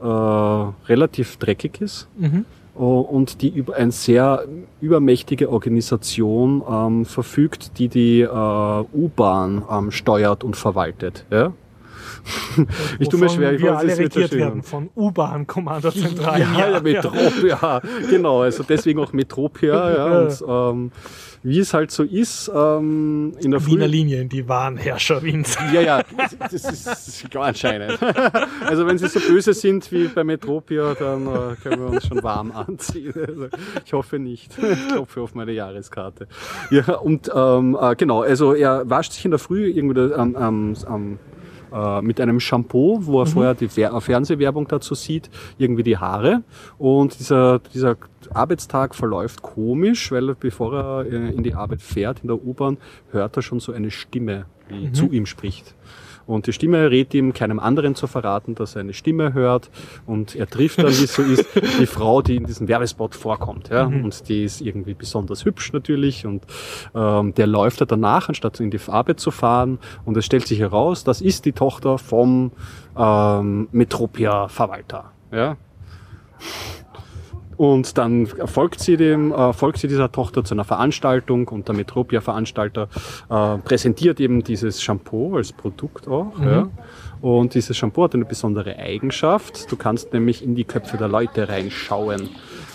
äh, 0.01 0.05
relativ 0.05 1.37
dreckig 1.37 1.79
ist, 1.81 2.07
Mhm. 2.17 2.45
Oh, 2.81 3.01
und 3.01 3.43
die 3.43 3.49
über 3.49 3.75
eine 3.75 3.91
sehr 3.91 4.47
übermächtige 4.81 5.51
Organisation 5.51 6.63
ähm, 6.67 7.05
verfügt, 7.05 7.77
die 7.77 7.89
die 7.89 8.21
äh, 8.21 8.27
U-Bahn 8.27 9.63
ähm, 9.69 9.91
steuert 9.91 10.43
und 10.43 10.55
verwaltet. 10.55 11.23
Ja? 11.29 11.53
ich 12.99 13.09
tue 13.09 13.19
mir 13.19 13.29
schwer, 13.29 13.53
ich 13.53 13.61
wir 13.61 13.73
weiß 13.73 13.79
alle 13.79 13.97
regiert 13.97 14.31
werden 14.33 14.63
von 14.63 14.89
U-Bahn-Kommandozentralen. 14.95 16.53
Ja, 16.57 16.69
ja, 16.69 16.79
Metropia, 16.79 17.81
genau, 18.09 18.41
also 18.41 18.63
deswegen 18.63 18.99
auch 18.99 19.13
Metropia, 19.13 19.91
ja, 19.95 20.19
und 20.19 20.43
ähm, 20.47 20.91
wie 21.43 21.59
es 21.59 21.73
halt 21.73 21.89
so 21.91 22.03
ist, 22.03 22.51
ähm, 22.53 23.33
in 23.39 23.51
der 23.51 23.65
Wiener 23.65 23.85
Früh 23.85 23.91
Linien, 23.91 24.29
die 24.29 24.47
Wahnherrscher 24.47 25.23
Wiens. 25.23 25.57
ja, 25.73 25.81
ja, 25.81 26.03
das 26.39 26.53
ist, 26.53 26.87
das 26.87 27.07
ist 27.07 27.35
anscheinend. 27.35 27.99
Also 28.61 28.85
wenn 28.85 28.97
sie 28.97 29.07
so 29.07 29.19
böse 29.19 29.53
sind 29.53 29.91
wie 29.91 30.07
bei 30.07 30.23
Metropia, 30.23 30.93
dann 30.93 31.25
äh, 31.27 31.55
können 31.61 31.81
wir 31.81 31.89
uns 31.89 32.07
schon 32.07 32.21
warm 32.23 32.51
anziehen. 32.51 33.13
Also, 33.15 33.47
ich 33.83 33.93
hoffe 33.93 34.19
nicht. 34.19 34.51
Ich 34.57 34.87
klopfe 34.89 35.21
auf 35.21 35.35
meine 35.35 35.51
Jahreskarte. 35.51 36.27
Ja, 36.69 36.95
und 36.95 37.29
ähm, 37.33 37.77
äh, 37.79 37.95
genau, 37.95 38.21
also 38.21 38.53
er 38.53 38.89
wascht 38.89 39.13
sich 39.13 39.25
in 39.25 39.31
der 39.31 39.39
Früh 39.39 39.67
irgendwie 39.67 39.99
ähm, 39.99 40.37
ähm, 40.39 40.75
ähm, 40.87 41.19
äh, 41.71 42.01
mit 42.01 42.19
einem 42.19 42.39
Shampoo, 42.39 42.99
wo 43.01 43.21
er 43.21 43.25
vorher 43.25 43.53
die 43.53 43.67
Fer 43.67 43.99
Fernsehwerbung 44.01 44.67
dazu 44.67 44.95
sieht, 44.95 45.29
irgendwie 45.57 45.83
die 45.83 45.97
Haare. 45.97 46.43
Und 46.77 47.19
dieser, 47.19 47.59
dieser 47.59 47.97
Arbeitstag 48.33 48.95
verläuft 48.95 49.41
komisch, 49.41 50.11
weil 50.11 50.35
bevor 50.35 50.73
er 50.73 51.05
äh, 51.05 51.31
in 51.31 51.43
die 51.43 51.53
Arbeit 51.53 51.81
fährt, 51.81 52.19
in 52.21 52.27
der 52.27 52.43
U-Bahn, 52.43 52.77
hört 53.11 53.37
er 53.37 53.41
schon 53.41 53.59
so 53.59 53.71
eine 53.71 53.91
Stimme, 53.91 54.45
die 54.69 54.91
zu 54.91 55.11
ihm 55.11 55.25
spricht. 55.25 55.75
Und 56.31 56.47
die 56.47 56.53
Stimme 56.53 56.89
rät 56.89 57.13
ihm, 57.13 57.33
keinem 57.33 57.59
anderen 57.59 57.95
zu 57.95 58.07
verraten, 58.07 58.55
dass 58.55 58.75
er 58.75 58.81
eine 58.81 58.93
Stimme 58.93 59.33
hört. 59.33 59.69
Und 60.05 60.35
er 60.35 60.47
trifft 60.47 60.79
dann, 60.79 60.87
wie 60.87 61.03
es 61.03 61.13
so 61.13 61.21
ist, 61.21 61.45
die 61.79 61.85
Frau, 61.85 62.21
die 62.21 62.37
in 62.37 62.45
diesem 62.45 62.67
Werbespot 62.67 63.15
vorkommt. 63.15 63.69
Ja? 63.69 63.85
Und 63.85 64.27
die 64.29 64.43
ist 64.43 64.61
irgendwie 64.61 64.93
besonders 64.93 65.45
hübsch 65.45 65.73
natürlich. 65.73 66.25
Und 66.25 66.43
ähm, 66.95 67.33
der 67.33 67.47
läuft 67.47 67.81
er 67.81 67.85
danach, 67.85 68.29
anstatt 68.29 68.59
in 68.59 68.71
die 68.71 68.79
Arbeit 68.87 69.19
zu 69.19 69.31
fahren. 69.31 69.79
Und 70.05 70.17
es 70.17 70.25
stellt 70.25 70.47
sich 70.47 70.59
heraus, 70.59 71.03
das 71.03 71.21
ist 71.21 71.45
die 71.45 71.51
Tochter 71.51 71.97
vom 71.97 72.51
ähm, 72.97 73.67
Metropia-Verwalter. 73.71 75.11
Ja? 75.31 75.57
Und 77.61 77.99
dann 77.99 78.25
folgt 78.25 78.79
sie 78.79 78.97
dem, 78.97 79.31
äh, 79.31 79.53
folgt 79.53 79.77
sie 79.77 79.87
dieser 79.87 80.11
Tochter 80.11 80.43
zu 80.43 80.55
einer 80.55 80.63
Veranstaltung 80.63 81.47
und 81.49 81.67
der 81.67 81.75
Metropia-Veranstalter 81.75 82.87
äh, 83.29 83.57
präsentiert 83.59 84.19
eben 84.19 84.43
dieses 84.43 84.81
Shampoo 84.81 85.35
als 85.35 85.51
Produkt 85.53 86.07
auch. 86.07 86.33
Ja. 86.43 86.69
Und 87.21 87.53
dieses 87.53 87.77
Shampoo 87.77 88.05
hat 88.05 88.15
eine 88.15 88.25
besondere 88.25 88.77
Eigenschaft. 88.77 89.71
Du 89.71 89.75
kannst 89.75 90.11
nämlich 90.11 90.43
in 90.43 90.55
die 90.55 90.63
Köpfe 90.63 90.97
der 90.97 91.07
Leute 91.07 91.49
reinschauen. 91.49 92.29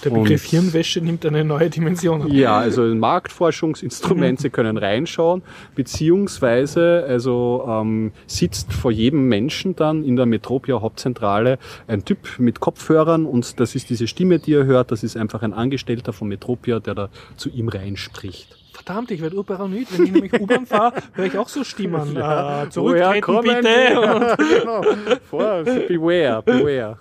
Der 0.06 0.12
Begriff 0.14 0.44
Und- 0.44 0.50
Hirnwäsche 0.50 1.00
nimmt 1.00 1.26
eine 1.26 1.44
neue 1.44 1.68
Dimension 1.68 2.22
an. 2.22 2.30
ja, 2.32 2.56
also 2.58 2.82
ein 2.82 3.00
Marktforschungsinstrument, 3.00 4.40
Sie 4.40 4.50
können 4.50 4.76
reinschauen, 4.78 5.42
beziehungsweise 5.74 7.04
also 7.08 7.64
ähm, 7.68 8.12
sitzt 8.28 8.72
vor 8.72 8.92
jedem 8.92 9.26
Menschen 9.28 9.74
dann 9.74 10.04
in 10.04 10.14
der 10.14 10.26
Metropia 10.26 10.80
Hauptzentrale 10.80 11.58
ein 11.88 12.04
Typ 12.04 12.38
mit 12.38 12.60
Kopfhörern 12.60 13.26
und 13.26 13.58
das 13.58 13.74
ist 13.74 13.90
diese 13.90 14.06
Stimme, 14.06 14.38
die 14.38 14.52
er 14.54 14.64
hört, 14.64 14.92
das 14.92 15.02
ist 15.02 15.16
einfach 15.16 15.42
ein 15.42 15.52
Angestellter 15.52 16.12
von 16.12 16.28
Metropia, 16.28 16.78
der 16.78 16.94
da 16.94 17.08
zu 17.36 17.48
ihm 17.50 17.68
reinspricht. 17.68 18.56
Verdammt, 18.86 19.10
ich 19.10 19.20
werde 19.20 19.36
urparanoid. 19.36 19.88
Wenn 19.90 20.06
ich 20.06 20.12
nämlich 20.12 20.32
U-Bahn 20.40 20.64
fahre, 20.64 21.02
höre 21.14 21.26
ich 21.26 21.36
auch 21.36 21.48
so 21.48 21.64
Stimmen. 21.64 22.16
Äh, 22.16 22.20
Woher 22.20 22.70
zurücktreten 22.70 23.40
bitte. 23.42 23.68
Ja, 23.68 24.36
genau. 24.60 24.82
Vor, 25.28 25.64
beware, 25.64 26.42
beware. 26.44 26.98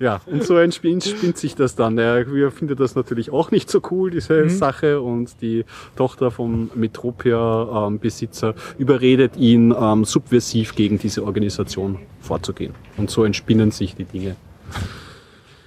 Ja, 0.00 0.22
und 0.24 0.42
so 0.42 0.56
entspinnt 0.56 1.04
spinnt 1.04 1.36
sich 1.36 1.54
das 1.54 1.74
dann. 1.74 1.98
Er 1.98 2.32
wir 2.32 2.50
findet 2.50 2.80
das 2.80 2.94
natürlich 2.94 3.30
auch 3.30 3.50
nicht 3.50 3.68
so 3.68 3.82
cool, 3.90 4.10
diese 4.10 4.48
Sache. 4.48 5.02
Und 5.02 5.42
die 5.42 5.66
Tochter 5.96 6.30
vom 6.30 6.70
Metropia-Besitzer 6.74 8.54
überredet 8.78 9.36
ihn, 9.36 9.74
ähm, 9.78 10.06
subversiv 10.06 10.74
gegen 10.74 10.98
diese 10.98 11.24
Organisation 11.24 11.98
vorzugehen. 12.22 12.74
Und 12.96 13.10
so 13.10 13.24
entspinnen 13.24 13.70
sich 13.70 13.94
die 13.94 14.04
Dinge. 14.04 14.36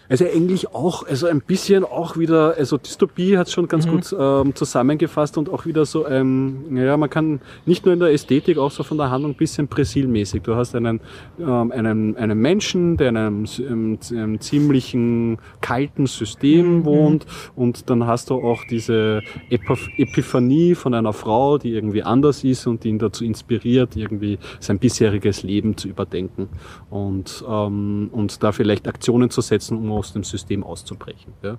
Also 0.07 0.25
eigentlich 0.25 0.73
auch, 0.73 1.07
also 1.07 1.27
ein 1.27 1.41
bisschen 1.41 1.83
auch 1.83 2.17
wieder, 2.17 2.55
also 2.57 2.77
Dystopie 2.77 3.37
hat 3.37 3.49
schon 3.49 3.67
ganz 3.67 3.87
gut 3.87 4.15
ähm, 4.17 4.53
zusammengefasst 4.53 5.37
und 5.37 5.49
auch 5.49 5.65
wieder 5.65 5.85
so, 5.85 6.07
ähm, 6.07 6.77
ja, 6.77 6.95
man 6.97 7.09
kann 7.09 7.41
nicht 7.65 7.85
nur 7.85 7.93
in 7.93 7.99
der 7.99 8.11
Ästhetik, 8.11 8.57
auch 8.57 8.71
so 8.71 8.83
von 8.83 8.97
der 8.97 9.09
Handlung 9.09 9.31
ein 9.31 9.37
bisschen 9.37 9.67
Präsilmäßig. 9.67 10.43
Du 10.43 10.55
hast 10.55 10.75
einen, 10.75 11.01
ähm, 11.39 11.71
einen, 11.71 12.17
einen 12.17 12.39
Menschen, 12.39 12.97
der 12.97 13.09
in 13.09 13.17
einem, 13.17 13.45
ähm, 13.59 13.99
einem 14.11 14.39
ziemlichen 14.39 15.39
kalten 15.61 16.05
System 16.05 16.85
wohnt 16.85 17.25
und 17.55 17.89
dann 17.89 18.05
hast 18.05 18.29
du 18.29 18.35
auch 18.35 18.61
diese 18.69 19.21
Epiph 19.49 19.89
Epiphanie 19.97 20.75
von 20.75 20.93
einer 20.93 21.13
Frau, 21.13 21.57
die 21.57 21.71
irgendwie 21.71 22.03
anders 22.03 22.43
ist 22.43 22.67
und 22.67 22.83
die 22.83 22.89
ihn 22.89 22.99
dazu 22.99 23.23
inspiriert, 23.23 23.95
irgendwie 23.95 24.37
sein 24.59 24.77
bisheriges 24.77 25.43
Leben 25.43 25.77
zu 25.77 25.87
überdenken 25.87 26.49
und, 26.89 27.43
ähm, 27.47 28.09
und 28.11 28.43
da 28.43 28.51
vielleicht 28.51 28.87
Aktionen 28.87 29.29
zu 29.29 29.41
setzen, 29.41 29.77
um 29.77 29.94
aus 29.95 30.13
dem 30.13 30.23
System 30.23 30.63
auszubrechen. 30.63 31.33
Ja. 31.41 31.57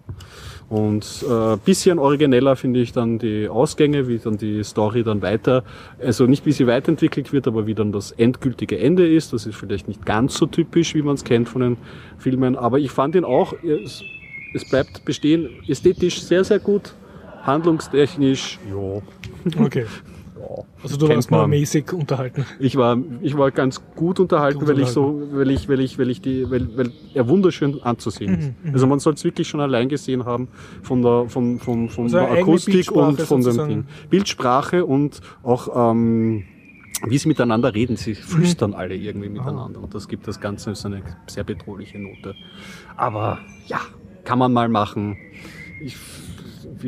Und 0.69 1.25
äh, 1.29 1.57
bisschen 1.65 1.99
origineller 1.99 2.57
finde 2.57 2.81
ich 2.81 2.93
dann 2.93 3.19
die 3.19 3.49
Ausgänge, 3.49 4.09
wie 4.09 4.19
dann 4.19 4.37
die 4.37 4.63
Story 4.65 5.03
dann 5.03 5.23
weiter, 5.23 5.65
also 6.01 6.27
nicht 6.27 6.47
wie 6.47 6.53
sie 6.53 6.67
weiterentwickelt 6.67 7.33
wird, 7.33 7.47
aber 7.47 7.67
wie 7.67 7.75
dann 7.75 7.93
das 7.93 8.13
endgültige 8.13 8.79
Ende 8.79 9.07
ist. 9.07 9.33
Das 9.33 9.47
ist 9.47 9.57
vielleicht 9.57 9.89
nicht 9.89 10.05
ganz 10.05 10.35
so 10.35 10.47
typisch, 10.47 10.95
wie 10.95 11.03
man 11.03 11.15
es 11.15 11.25
kennt 11.25 11.49
von 11.49 11.63
den 11.63 11.77
Filmen, 12.19 12.57
aber 12.57 12.79
ich 12.79 12.91
fand 12.91 13.15
ihn 13.15 13.25
auch, 13.25 13.53
es, 13.63 14.03
es 14.55 14.69
bleibt 14.69 15.05
bestehen, 15.05 15.49
ästhetisch 15.69 16.23
sehr, 16.23 16.45
sehr 16.45 16.59
gut, 16.59 16.95
handlungstechnisch, 17.43 18.59
ja, 18.69 19.03
Okay. 19.59 19.87
Also 20.83 20.97
du 20.97 21.09
warst 21.09 21.31
nur 21.31 21.41
man. 21.41 21.51
mäßig 21.51 21.93
unterhalten. 21.93 22.45
ich 22.61 22.77
war, 22.77 22.97
ich 23.23 23.37
war 23.37 23.51
ganz 23.51 23.83
gut 23.95 24.21
unterhalten, 24.21 24.61
Gut 24.61 24.69
weil 24.69 24.79
ich 24.81 24.89
so, 24.89 25.21
weil 25.33 25.51
ich, 25.51 25.69
weil 25.69 25.81
ich, 25.81 25.99
weil 25.99 26.11
ich 26.11 26.21
die, 26.21 26.49
weil, 26.51 26.77
weil 26.77 26.93
er 27.15 27.29
wunderschön 27.29 27.83
anzusehen 27.83 28.39
ist. 28.39 28.53
Mhm, 28.65 28.73
Also 28.75 28.87
man 28.87 28.99
soll 29.01 29.15
es 29.15 29.25
wirklich 29.25 29.49
schon 29.49 29.61
allein 29.61 29.89
gesehen 29.89 30.25
haben 30.25 30.49
von 30.83 31.03
der, 31.03 31.29
von, 31.29 31.59
von, 31.59 31.89
von 31.89 32.05
Also 32.05 32.19
der 32.19 32.31
Akustik 32.31 32.91
und 32.93 33.21
von 33.21 33.43
dem. 33.43 33.69
Ding. 33.69 33.85
Bildsprache 34.11 34.85
und 34.85 35.21
auch, 35.43 35.93
ähm, 35.93 36.45
wie 37.07 37.19
sie 37.19 37.29
miteinander 37.29 37.75
reden. 37.75 37.97
Sie 37.97 38.15
flüstern 38.15 38.71
Mhm. 38.71 38.77
alle 38.77 38.95
irgendwie 38.95 39.29
miteinander 39.29 39.83
und 39.83 39.95
das 39.95 40.09
gibt 40.09 40.27
das 40.29 40.41
Ganze 40.41 40.75
so 40.75 40.89
eine 40.89 41.03
sehr 41.27 41.45
bedrohliche 41.45 41.99
Note. 41.99 42.35
Aber 42.97 43.39
ja, 43.67 43.81
kann 44.25 44.39
man 44.39 44.53
mal 44.53 44.69
machen. 44.69 45.17
Ich, 45.83 45.97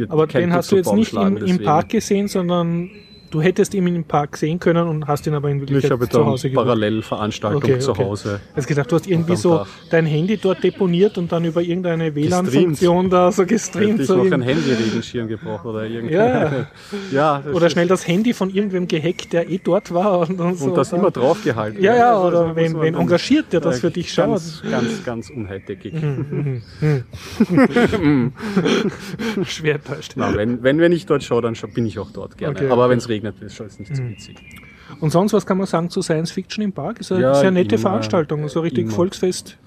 Aber 0.08 0.26
den 0.26 0.52
hast 0.52 0.72
du 0.72 0.76
jetzt 0.76 0.92
nicht 0.94 1.12
im, 1.12 1.36
im. 1.36 1.58
Park 1.62 1.90
gesehen, 1.90 2.28
sondern 2.28 2.90
du 3.30 3.40
hättest 3.42 3.74
ihn 3.74 3.86
im 3.86 4.04
Park 4.04 4.36
sehen 4.36 4.58
können 4.58 4.86
und 4.88 5.06
hast 5.06 5.26
ihn 5.26 5.34
aber 5.34 5.50
in 5.50 5.56
Ich 5.56 5.62
Wirklichkeit 5.62 5.90
habe 5.92 6.08
zu 6.08 6.24
Hause 6.24 6.48
geguckt. 6.50 6.66
Parallelveranstaltung 6.66 7.62
Okay, 7.62 7.78
zu 7.78 7.90
okay. 7.90 8.04
Hause. 8.04 8.40
Du 8.52 8.56
hast 8.56 8.66
gedacht, 8.66 8.90
du 8.90 8.96
hast 8.96 9.06
irgendwie 9.06 9.36
so 9.36 9.64
dein 9.90 10.06
Handy 10.06 10.36
dort 10.36 10.62
deponiert 10.64 11.18
und 11.18 11.30
dann 11.32 11.44
über 11.44 11.62
irgendeine 11.62 12.14
WLAN-Funktion 12.14 13.10
da 13.10 13.30
so 13.32 13.42
Hätte 13.42 13.54
gestreamt. 13.54 14.00
ich 14.00 14.06
So 14.06 14.16
noch 14.16 14.24
in- 14.24 14.34
ein 14.34 14.42
Handy-Regenschirm 14.42 15.28
gebraucht 15.28 15.64
oder 15.64 15.84
irgendwie. 15.84 16.14
Ja. 16.14 16.66
ja 17.12 17.42
oder 17.52 17.70
schnell 17.70 17.88
das 17.88 18.06
Handy 18.06 18.32
von 18.32 18.50
irgendwem 18.50 18.86
gehackt, 18.88 19.32
der 19.32 19.48
eh 19.50 19.60
dort 19.62 19.92
war. 19.92 20.20
Und, 20.28 20.38
dann 20.38 20.54
so 20.54 20.66
Und 20.66 20.76
das 20.76 20.90
dann- 20.90 21.00
immer 21.00 21.10
draufgehalten. 21.10 21.82
Ja, 21.82 21.94
ja, 21.96 22.14
Also, 22.16 22.28
oder 22.28 22.46
muss 22.48 22.56
wen, 22.56 22.72
man 22.72 22.82
wen 22.82 22.92
dann- 22.94 23.02
engagiert, 23.02 23.52
der 23.52 23.60
das 23.60 23.78
äh, 23.78 23.80
für 23.80 23.90
dich 23.90 24.12
schaut. 24.12 24.28
Ganz, 24.28 24.62
ganz, 24.70 25.04
ganz 25.04 25.30
unheiteckig. 25.30 25.94
Schwer 29.44 29.74
enttäuscht. 29.76 30.12
Na, 30.16 30.34
wenn, 30.34 30.62
wenn, 30.62 30.78
wenn 30.80 30.92
ich 30.92 31.06
dort 31.06 31.22
schaue, 31.22 31.42
dann 31.42 31.54
bin 31.74 31.86
ich 31.86 31.98
auch 31.98 32.10
dort 32.10 32.36
gerne. 32.38 32.56
Okay, 32.56 32.70
Aber 32.70 32.82
okay. 32.84 32.90
wenn 32.92 32.98
es 32.98 33.08
regnet, 33.08 33.17
ist 33.24 33.60
es 33.60 33.78
nicht 33.78 33.94
so 33.96 34.02
witzig. 34.08 34.36
Und 35.00 35.10
sonst, 35.10 35.32
was 35.32 35.44
kann 35.46 35.58
man 35.58 35.66
sagen 35.66 35.90
zu 35.90 36.00
Science 36.02 36.30
Fiction 36.30 36.64
im 36.64 36.72
Park? 36.72 37.00
Ist 37.00 37.12
eine 37.12 37.22
Ja, 37.22 37.34
sehr 37.34 37.50
nette 37.50 37.74
immer, 37.74 37.82
Veranstaltung, 37.82 38.48
so 38.48 38.60
richtig 38.60 38.84
immer. 38.86 38.92
Volksfest. 38.94 39.58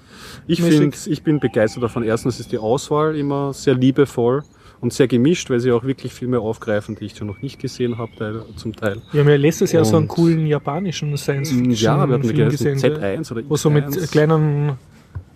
Ich 0.48 0.62
finde, 0.62 0.96
ich 1.06 1.24
bin 1.24 1.40
begeistert 1.40 1.84
davon. 1.84 2.04
Erstens 2.04 2.40
ist 2.40 2.52
die 2.52 2.58
Auswahl 2.58 3.16
immer 3.16 3.54
sehr 3.54 3.76
liebevoll 3.76 4.44
und 4.80 4.94
sehr 4.94 5.08
gemischt, 5.08 5.50
weil 5.52 5.60
sie 5.60 5.72
auch 5.72 5.84
wirklich 5.84 6.12
Filme 6.14 6.40
aufgreifen, 6.40 6.96
die 6.96 7.06
ich 7.06 7.16
schon 7.16 7.28
noch 7.28 7.42
nicht 7.42 7.60
gesehen 7.60 7.98
habe, 8.00 8.46
zum 8.56 8.76
Teil. 8.76 9.02
Wir 9.12 9.22
haben 9.22 9.30
ja 9.30 9.36
letztes 9.36 9.72
Jahr 9.72 9.86
so 9.86 9.96
einen 9.98 10.04
Und- 10.06 10.10
coolen 10.10 10.46
japanischen 10.48 11.16
Science 11.18 11.50
Fiction 11.50 11.72
Ja, 11.72 11.98
wir 12.08 12.14
hatten 12.16 12.24
Film 12.24 12.50
gesehen, 12.50 12.74
gesehen, 12.76 12.96
Z1 12.98 13.32
oder 13.32 13.42
wo 13.48 13.56
so 13.58 13.70
mit 13.70 13.86
X1. 13.86 14.12
kleinen 14.12 14.72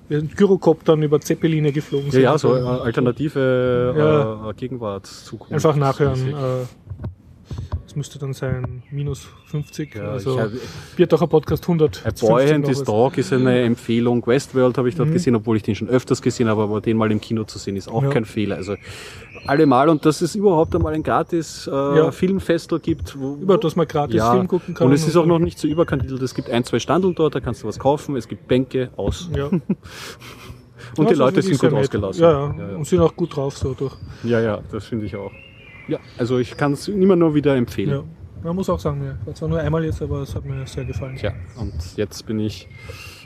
äh, 0.09 0.21
Gyrocoptern 0.21 1.01
über 1.03 1.19
Zeppeline 1.21 1.71
geflogen 1.71 2.07
Ja, 2.07 2.11
sind. 2.11 2.21
ja, 2.23 2.37
so 2.37 2.55
äh, 2.55 2.59
alternative 2.59 3.93
Ja. 3.97 4.49
äh, 4.49 4.53
Gegenwart, 4.53 5.05
Zukunft. 5.07 5.53
Einfach 5.53 5.75
nachhören. 5.75 6.33
Das 7.95 7.97
müsste 7.97 8.19
dann 8.19 8.33
sein 8.33 8.83
minus 8.91 9.25
50. 9.45 9.95
Ja, 9.95 10.11
also 10.11 10.35
ich 10.35 10.41
hab- 10.41 10.51
Bierdacher 10.97 11.27
Podcast 11.27 11.63
100. 11.65 12.03
A 12.05 12.11
Boy 12.27 12.51
and 12.51 12.67
His 12.67 12.83
Dog 12.83 13.17
ist 13.17 13.31
eine 13.31 13.51
Mhm. 13.61 13.67
Empfehlung. 13.67 14.27
Westworld 14.27 14.77
habe 14.77 14.89
ich 14.89 14.95
dort 14.95 15.13
gesehen, 15.13 15.33
obwohl 15.35 15.55
ich 15.55 15.63
den 15.63 15.75
schon 15.75 15.87
öfters 15.87 16.21
gesehen 16.21 16.49
habe, 16.49 16.63
aber 16.63 16.81
den 16.81 16.97
mal 16.97 17.09
im 17.09 17.21
Kino 17.21 17.45
zu 17.45 17.57
sehen 17.57 17.77
ist 17.77 17.87
auch 17.87 18.03
Ja. 18.03 18.09
kein 18.09 18.25
Fehler. 18.25 18.57
Also 18.57 18.75
allemal 19.47 19.87
und 19.87 20.05
dass 20.05 20.19
es 20.21 20.35
überhaupt 20.35 20.75
einmal 20.75 20.93
ein 20.93 21.03
gratis 21.03 21.67
äh, 21.67 21.71
Ja. 21.71 22.11
Filmfestel 22.11 22.79
gibt, 22.81 23.17
wo, 23.17 23.35
Über 23.41 23.57
das 23.57 23.77
man 23.77 23.87
gratis 23.87 24.15
ja, 24.17 24.33
Film 24.33 24.49
gucken 24.49 24.73
kann. 24.73 24.87
und 24.87 24.93
es 24.93 25.07
ist 25.07 25.15
auch 25.15 25.25
noch 25.25 25.39
nicht 25.39 25.57
so 25.57 25.65
überkandidelt. 25.69 26.21
Es 26.21 26.35
gibt 26.35 26.49
ein, 26.49 26.65
zwei 26.65 26.79
Standeln 26.79 27.15
dort, 27.15 27.33
da 27.35 27.39
kannst 27.39 27.63
du 27.63 27.67
was 27.67 27.79
kaufen. 27.79 28.17
Es 28.17 28.27
gibt 28.27 28.45
Bänke 28.49 28.89
aus. 28.97 29.29
Ja. 29.33 29.45
Und 30.97 31.05
Ja, 31.05 31.09
die 31.09 31.09
das 31.11 31.17
Leute 31.17 31.41
sind 31.41 31.59
gut 31.59 31.73
ausgelassen. 31.73 32.21
Ja, 32.21 32.31
ja. 32.31 32.55
Ja, 32.57 32.69
ja. 32.71 32.75
Und 32.77 32.85
sind 32.87 32.99
auch 32.99 33.15
gut 33.15 33.35
drauf 33.35 33.57
so 33.57 33.73
durch. 33.73 33.93
ja, 34.23 34.39
ja, 34.41 34.59
das 34.71 34.85
finde 34.85 35.05
ich 35.05 35.15
auch. 35.15 35.31
Ja, 35.87 35.99
also 36.17 36.39
ich 36.39 36.57
kann 36.57 36.73
es 36.73 36.87
immer 36.87 37.15
nur 37.15 37.35
wieder 37.35 37.55
empfehlen. 37.55 37.89
Ja. 37.89 38.03
Man 38.43 38.55
muss 38.55 38.69
auch 38.69 38.79
sagen, 38.79 39.03
ja. 39.03 39.17
war 39.25 39.33
zwar 39.33 39.49
nur 39.49 39.59
einmal 39.59 39.83
jetzt, 39.83 40.01
aber 40.01 40.21
es 40.21 40.35
hat 40.35 40.45
mir 40.45 40.65
sehr 40.67 40.85
gefallen. 40.85 41.15
Tja, 41.15 41.33
und 41.59 41.73
jetzt 41.95 42.25
bin 42.27 42.39
ich 42.39 42.67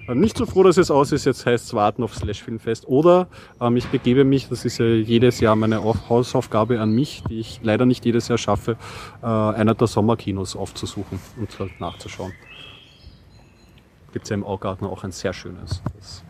äh, 0.07 0.15
nicht 0.15 0.37
so 0.37 0.45
froh, 0.45 0.63
dass 0.63 0.77
es 0.77 0.89
aus 0.89 1.11
ist. 1.11 1.25
Jetzt 1.25 1.45
heißt 1.45 1.65
es 1.65 1.73
warten 1.73 2.03
auf 2.03 2.15
Slash 2.15 2.41
Filmfest. 2.41 2.87
Oder 2.87 3.27
ähm, 3.61 3.77
ich 3.77 3.87
begebe 3.87 4.23
mich, 4.23 4.47
das 4.49 4.65
ist 4.65 4.77
ja 4.77 4.85
jedes 4.85 5.39
Jahr 5.39 5.55
meine 5.55 5.79
Auf 5.81 6.09
Hausaufgabe 6.09 6.79
an 6.79 6.91
mich, 6.91 7.23
die 7.29 7.39
ich 7.39 7.59
leider 7.63 7.85
nicht 7.85 8.05
jedes 8.05 8.27
Jahr 8.27 8.37
schaffe, 8.37 8.77
äh, 9.21 9.25
einer 9.25 9.75
der 9.75 9.87
Sommerkinos 9.87 10.55
aufzusuchen 10.55 11.19
und 11.37 11.59
halt 11.59 11.79
nachzuschauen. 11.79 12.33
Gibt 14.13 14.23
es 14.23 14.29
ja 14.29 14.35
im 14.35 14.43
Augarten 14.43 14.85
auch 14.85 15.03
ein 15.03 15.11
sehr 15.11 15.33
schönes 15.33 15.83
das 15.97 16.23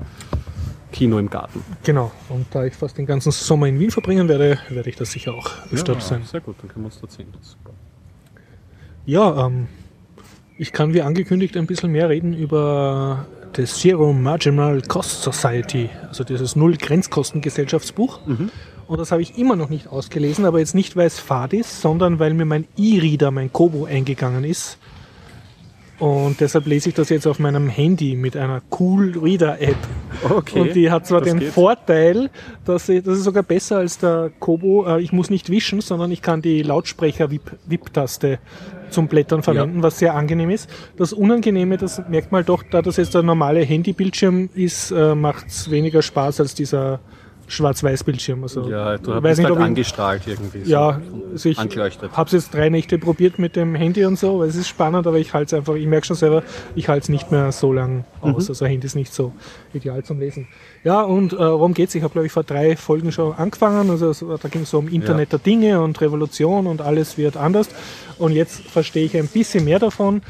Kino 0.92 1.20
im 1.20 1.30
Garten. 1.30 1.64
Genau. 1.84 2.12
Und 2.30 2.48
da 2.52 2.66
ich 2.66 2.74
fast 2.74 2.98
den 2.98 3.06
ganzen 3.06 3.32
Sommer 3.32 3.68
in 3.68 3.80
Wien 3.80 3.92
verbringen 3.92 4.28
werde, 4.28 4.60
werde 4.70 4.90
ich 4.90 4.96
das 4.96 5.12
sicher 5.12 5.34
auch 5.34 5.50
öfter 5.72 6.00
sein. 6.00 6.24
Sehr 6.24 6.42
gut, 6.42 6.56
dann 6.62 6.70
können 6.70 6.86
wir 6.86 6.88
uns 6.88 7.00
dort 7.00 7.12
sehen. 7.12 7.28
Super. 7.42 7.72
Ja, 9.06 9.48
ähm, 9.48 9.68
ich 10.58 10.72
kann 10.72 10.94
wie 10.94 11.02
angekündigt 11.02 11.58
ein 11.58 11.68
bisschen 11.68 11.92
mehr 11.92 12.10
reden 12.10 12.34
über 12.34 13.26
das 13.54 13.80
Zero 13.80 14.14
Marginal 14.14 14.82
Cost 14.82 15.24
Society, 15.24 15.90
also 16.08 16.24
dieses 16.24 16.56
Null-Grenzkostengesellschaftsbuch. 16.56 18.20
Und 18.88 19.00
das 19.00 19.12
habe 19.12 19.22
ich 19.22 19.38
immer 19.38 19.56
noch 19.56 19.70
nicht 19.70 19.88
ausgelesen, 19.88 20.46
aber 20.46 20.60
jetzt 20.60 20.76
nicht, 20.76 20.96
weil 20.96 21.08
es 21.08 21.20
fad 21.20 21.54
ist, 21.54 21.82
sondern 21.82 22.20
weil 22.20 22.34
mir 22.34 22.46
mein 22.46 22.68
E-Reader, 22.78 23.32
mein 23.32 23.54
Kobo, 23.54 23.86
eingegangen 23.86 24.44
ist. 24.44 24.78
Und 26.00 26.40
deshalb 26.40 26.66
lese 26.66 26.90
ich 26.90 26.96
das 26.96 27.10
jetzt 27.10 27.28
auf 27.28 27.40
meinem 27.40 27.68
Handy 27.68 28.16
mit 28.16 28.38
einer 28.38 28.62
Cool 28.78 29.18
Reader 29.22 29.62
App. 29.62 29.76
Okay. 30.30 30.60
Und 30.62 30.74
die 30.76 30.90
hat 30.90 31.06
zwar 31.06 31.22
den 31.22 31.40
geht. 31.40 31.52
Vorteil, 31.52 32.30
dass 32.66 32.86
sie, 32.86 33.02
das 33.02 33.18
ist 33.18 33.26
sogar 33.26 33.44
besser 33.44 33.80
als 33.80 33.98
der 33.98 34.32
Kobo. 34.40 34.88
Äh, 34.88 35.02
Ich 35.02 35.12
muss 35.12 35.30
nicht 35.30 35.50
wischen, 35.50 35.82
sondern 35.82 36.10
ich 36.12 36.22
kann 36.22 36.42
die 36.42 36.64
Lautsprecher-Wip-Taste 36.64 38.40
zum 38.90 39.08
Blättern 39.08 39.44
verwenden, 39.44 39.84
was 39.84 40.00
sehr 40.00 40.16
angenehm 40.16 40.50
ist. 40.50 40.70
Das 40.98 41.14
Unangenehme, 41.14 41.78
das 41.78 42.02
merkt 42.10 42.32
man 42.32 42.44
doch, 42.46 42.64
da 42.64 42.82
das 42.82 42.98
jetzt 42.98 43.14
der 43.14 43.22
normale 43.22 43.62
Handybildschirm 43.62 44.50
ist, 44.56 44.92
macht 44.92 45.48
es 45.48 45.70
weniger 45.70 46.02
Spaß 46.02 46.40
als 46.40 46.56
dieser 46.56 47.00
Schwarz-Weiß-Bildschirm. 47.50 48.44
Also, 48.44 48.70
Ja, 48.70 48.98
du 48.98 49.14
ich 49.16 49.22
bist 49.22 49.44
halt 49.44 49.54
ich- 49.56 49.60
angestrahlt 49.62 50.22
irgendwie. 50.28 50.64
so 50.64 50.70
ja, 50.72 51.02
also 51.32 51.50
ich 51.50 51.58
habe 51.58 52.26
es 52.26 52.32
jetzt 52.32 52.54
drei 52.54 52.70
Nächte 52.70 52.98
probiert 52.98 53.40
mit 53.40 53.56
dem 53.56 53.76
Handy 53.76 54.06
und 54.06 54.18
so, 54.18 54.40
weil 54.40 54.50
es 54.50 54.56
ist 54.56 54.68
spannend, 54.68 55.06
aber 55.08 55.18
ich 55.18 55.34
halte 55.34 55.56
es 55.56 55.60
einfach, 55.60 55.76
ich 55.76 55.88
merke 55.88 56.08
schon 56.08 56.16
selber, 56.16 56.44
ich 56.76 56.88
halte 56.88 57.04
es 57.04 57.10
nicht 57.10 57.32
mehr 57.32 57.52
so 57.52 57.74
lang 57.74 58.06
aus. 58.22 58.50
Also 58.50 58.66
Handy 58.66 58.86
ist 58.86 58.96
nicht 58.96 59.14
so 59.14 59.34
ideal 59.74 60.04
zum 60.04 60.20
Lesen. 60.20 60.48
Ja, 60.84 61.02
und 61.02 61.34
äh, 61.34 61.38
worum 61.38 61.74
geht's? 61.74 61.94
Ich 61.96 62.04
habe, 62.04 62.14
glaube 62.14 62.26
ich, 62.28 62.32
vor 62.32 62.44
drei 62.44 62.76
Folgen 62.78 63.12
schon 63.12 63.34
angefangen. 63.34 63.90
Also 63.90 64.14
da 64.38 64.48
ging 64.48 64.62
es 64.62 64.70
so 64.70 64.80
um 64.80 64.88
Internet 64.88 65.32
der 65.34 65.40
Dinge 65.40 65.82
und 65.82 66.00
Revolution 66.00 66.68
und 66.68 66.82
alles 66.82 67.18
wird 67.18 67.36
anders. 67.36 67.68
Und 68.18 68.32
jetzt 68.34 68.62
verstehe 68.62 69.06
ich 69.06 69.18
ein 69.18 69.28
bisschen 69.28 69.66
mehr 69.66 69.80
davon 69.80 70.22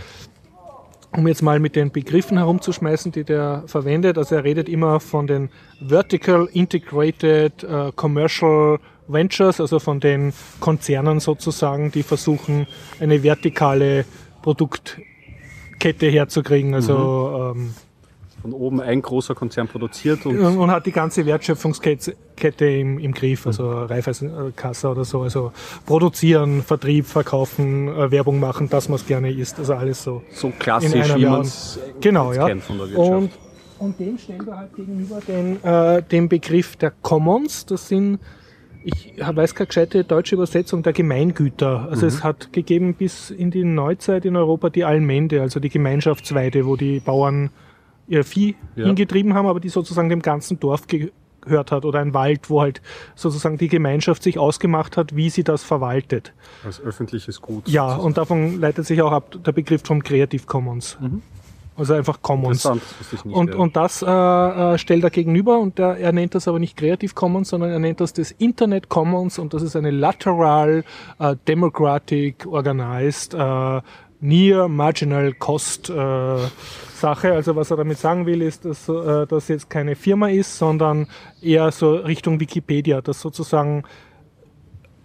um 1.15 1.27
jetzt 1.27 1.41
mal 1.41 1.59
mit 1.59 1.75
den 1.75 1.91
Begriffen 1.91 2.37
herumzuschmeißen, 2.37 3.11
die 3.11 3.23
der 3.23 3.63
verwendet. 3.65 4.17
Also 4.17 4.35
er 4.35 4.43
redet 4.43 4.69
immer 4.69 4.99
von 4.99 5.27
den 5.27 5.49
Vertical 5.81 6.47
Integrated 6.53 7.63
äh, 7.63 7.91
Commercial 7.95 8.79
Ventures, 9.07 9.59
also 9.59 9.79
von 9.79 9.99
den 9.99 10.33
Konzernen 10.59 11.19
sozusagen, 11.19 11.91
die 11.91 12.03
versuchen, 12.03 12.67
eine 12.99 13.23
vertikale 13.23 14.05
Produktkette 14.43 16.07
herzukriegen. 16.07 16.75
Also 16.75 17.53
ähm, 17.55 17.73
Von 18.41 18.53
oben 18.53 18.79
ein 18.79 19.01
großer 19.01 19.35
Konzern 19.35 19.67
produziert 19.67 20.25
und 20.25 20.39
und, 20.39 20.71
hat 20.71 20.85
die 20.85 20.91
ganze 20.93 21.25
Wertschöpfungskette 21.25 22.15
Kette 22.37 22.65
im, 22.65 22.97
im 22.99 23.11
Griff, 23.13 23.45
also 23.45 23.69
Raiffeisenkasse 23.69 24.87
oder 24.87 25.03
so, 25.03 25.21
also 25.23 25.51
produzieren, 25.85 26.63
Vertrieb, 26.63 27.05
verkaufen, 27.05 27.89
äh, 27.89 28.11
Werbung 28.11 28.39
machen, 28.39 28.69
dass 28.69 28.87
man 28.87 28.95
es 28.95 29.05
gerne 29.05 29.29
isst, 29.31 29.59
also 29.59 29.73
alles 29.73 30.03
so. 30.03 30.21
so 30.31 30.51
klassisch, 30.57 31.13
wie 31.15 31.25
man 31.25 31.41
es 31.41 31.79
Genau, 31.99 32.31
ja. 32.31 32.47
kennt 32.47 32.63
von 32.63 32.77
der 32.77 32.87
Wirtschaft. 32.89 33.11
Und, 33.11 33.31
und 33.79 33.99
dem 33.99 34.17
stellt 34.17 34.47
er 34.47 34.57
halt 34.57 34.75
gegenüber 34.75 35.19
den, 35.27 35.61
äh, 35.63 36.01
den 36.03 36.29
Begriff 36.29 36.77
der 36.77 36.91
Commons. 36.91 37.65
Das 37.65 37.89
sind, 37.89 38.19
ich 38.85 39.13
weiß 39.19 39.53
keine 39.55 39.67
gescheite 39.67 40.05
deutsche 40.05 40.35
Übersetzung, 40.35 40.81
der 40.83 40.93
Gemeingüter. 40.93 41.87
Also 41.89 42.03
Mhm. 42.05 42.07
es 42.07 42.23
hat 42.23 42.53
gegeben 42.53 42.93
bis 42.93 43.31
in 43.31 43.51
die 43.51 43.65
Neuzeit 43.65 44.23
in 44.23 44.37
Europa 44.37 44.69
die 44.69 44.85
Allmende, 44.85 45.41
also 45.41 45.59
die 45.59 45.69
Gemeinschaftsweide, 45.69 46.65
wo 46.65 46.77
die 46.77 47.01
Bauern 47.01 47.49
ihr 48.09 48.23
Vieh 48.23 48.55
Ja. 48.75 48.85
hingetrieben 48.87 49.33
haben, 49.33 49.47
aber 49.47 49.59
die 49.59 49.69
sozusagen 49.69 50.09
dem 50.09 50.21
ganzen 50.21 50.59
Dorf 50.59 50.83
gehört 50.87 51.71
hat 51.71 51.85
oder 51.85 51.99
ein 51.99 52.13
Wald, 52.13 52.49
wo 52.49 52.61
halt 52.61 52.81
sozusagen 53.15 53.57
die 53.57 53.69
Gemeinschaft 53.69 54.23
sich 54.23 54.37
ausgemacht 54.37 54.97
hat, 54.97 55.15
wie 55.15 55.29
sie 55.29 55.43
das 55.43 55.63
verwaltet. 55.63 56.33
als 56.65 56.81
öffentliches 56.81 57.41
Gut. 57.41 57.69
Ja, 57.69 57.95
und 57.95 58.17
davon 58.17 58.59
leitet 58.59 58.85
sich 58.85 59.01
auch 59.01 59.11
ab 59.11 59.37
der 59.45 59.51
Begriff 59.53 59.81
vom 59.85 60.03
Creative 60.03 60.45
Commons. 60.45 60.97
Also 61.77 61.93
einfach 61.93 62.21
Commons. 62.21 62.65
Mhm. 62.65 62.71
Interessant, 62.73 62.81
das 62.81 62.99
wusste 62.99 63.15
ich 63.15 63.25
nicht. 63.25 63.35
Und, 63.37 63.55
und 63.55 63.75
das 63.77 64.01
äh, 64.01 64.05
äh, 64.73 64.77
stellt 64.77 65.01
er 65.05 65.09
gegenüber 65.11 65.59
und 65.59 65.77
der, 65.77 65.95
er 65.97 66.11
nennt 66.11 66.35
das 66.35 66.49
aber 66.49 66.59
nicht 66.59 66.75
Creative 66.75 67.13
Commons, 67.13 67.47
sondern 67.49 67.69
er 67.71 67.79
nennt 67.79 68.01
das 68.01 68.11
das 68.11 68.31
Internet 68.31 68.89
Commons 68.89 69.39
und 69.39 69.53
das 69.53 69.61
ist 69.61 69.77
eine 69.77 69.91
lateral, 69.91 70.83
äh, 71.19 71.37
democratic, 71.47 72.45
organized, 72.47 73.33
äh, 73.33 73.81
near 74.19 74.67
marginal 74.67 75.33
cost 75.33 75.89
äh, 75.89 76.37
Sache. 76.93 77.33
Also 77.33 77.55
was 77.55 77.71
er 77.71 77.77
damit 77.77 77.97
sagen 77.97 78.25
will, 78.25 78.41
ist, 78.41 78.65
dass 78.65 78.89
äh, 78.89 79.25
das 79.27 79.47
jetzt 79.47 79.69
keine 79.69 79.95
Firma 79.95 80.29
ist, 80.29 80.57
sondern 80.57 81.07
eher 81.41 81.71
so 81.71 81.95
Richtung 81.95 82.39
Wikipedia, 82.39 83.01
dass 83.01 83.21
sozusagen 83.21 83.83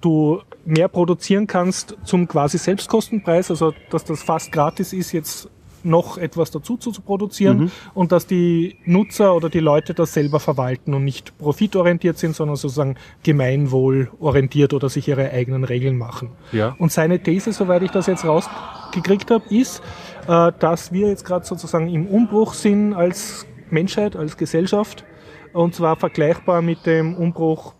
du 0.01 0.43
mehr 0.65 0.89
produzieren 0.89 1.47
kannst 1.47 1.97
zum 2.05 2.29
quasi 2.29 2.59
Selbstkostenpreis, 2.59 3.51
also 3.51 3.73
dass 3.91 4.05
das 4.05 4.23
fast 4.23 4.53
gratis 4.53 4.93
ist, 4.93 5.13
jetzt 5.13 5.49
noch 5.85 6.19
etwas 6.19 6.51
dazu 6.51 6.77
zu 6.77 6.93
produzieren 7.01 7.71
und 7.95 8.13
dass 8.13 8.27
die 8.27 8.77
Nutzer 8.85 9.35
oder 9.35 9.49
die 9.49 9.61
Leute 9.61 9.95
das 9.95 10.15
selber 10.15 10.41
verwalten 10.41 10.95
und 10.95 11.05
nicht 11.05 11.37
profitorientiert 11.39 12.19
sind, 12.19 12.35
sondern 12.35 12.57
sozusagen 12.57 12.97
gemeinwohlorientiert 13.23 14.73
oder 14.73 14.89
sich 14.89 15.09
ihre 15.09 15.31
eigenen 15.31 15.65
Regeln 15.65 15.97
machen. 15.97 16.31
Ja. 16.53 16.75
Und 16.79 16.93
seine 16.93 17.23
These, 17.23 17.53
soweit 17.53 17.83
ich 17.83 17.91
das 17.91 18.07
jetzt 18.07 18.25
rausgekriegt 18.25 19.31
habe, 19.31 19.45
ist, 19.51 19.83
äh, 20.27 20.53
dass 20.59 20.93
wir 20.93 21.09
jetzt 21.09 21.25
gerade 21.25 21.45
sozusagen 21.45 21.89
im 21.89 22.07
Umbruch 22.07 22.55
sind 22.55 22.95
als 22.95 23.47
Menschheit, 23.71 24.17
als 24.17 24.37
Gesellschaft 24.37 25.05
und 25.53 25.75
zwar 25.75 25.97
vergleichbar 25.97 26.63
mit 26.63 26.85
dem 26.85 27.15
Umbruch 27.15 27.75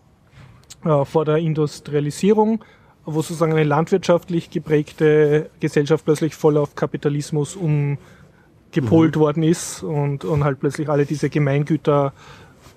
äh, 0.83 1.05
vor 1.05 1.25
der 1.25 1.37
Industrialisierung, 1.37 2.63
wo 3.05 3.21
sozusagen 3.21 3.51
eine 3.53 3.63
landwirtschaftlich 3.63 4.49
geprägte 4.49 5.49
Gesellschaft 5.59 6.05
plötzlich 6.05 6.35
voll 6.35 6.57
auf 6.57 6.75
Kapitalismus 6.75 7.55
umgepolt 7.55 9.15
worden 9.15 9.43
ist 9.43 9.83
und, 9.83 10.25
und 10.25 10.43
halt 10.43 10.59
plötzlich 10.59 10.89
alle 10.89 11.05
diese 11.05 11.29
Gemeingüter 11.29 12.13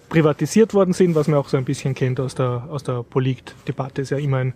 privatisiert 0.08 0.74
worden 0.74 0.92
sind, 0.92 1.14
was 1.14 1.28
man 1.28 1.38
auch 1.38 1.48
so 1.48 1.56
ein 1.56 1.64
bisschen 1.64 1.94
kennt 1.94 2.20
aus 2.20 2.34
der, 2.34 2.68
aus 2.70 2.82
der 2.82 3.02
Politdebatte, 3.02 4.02
ist 4.02 4.10
ja 4.10 4.18
immer 4.18 4.38
ein 4.38 4.54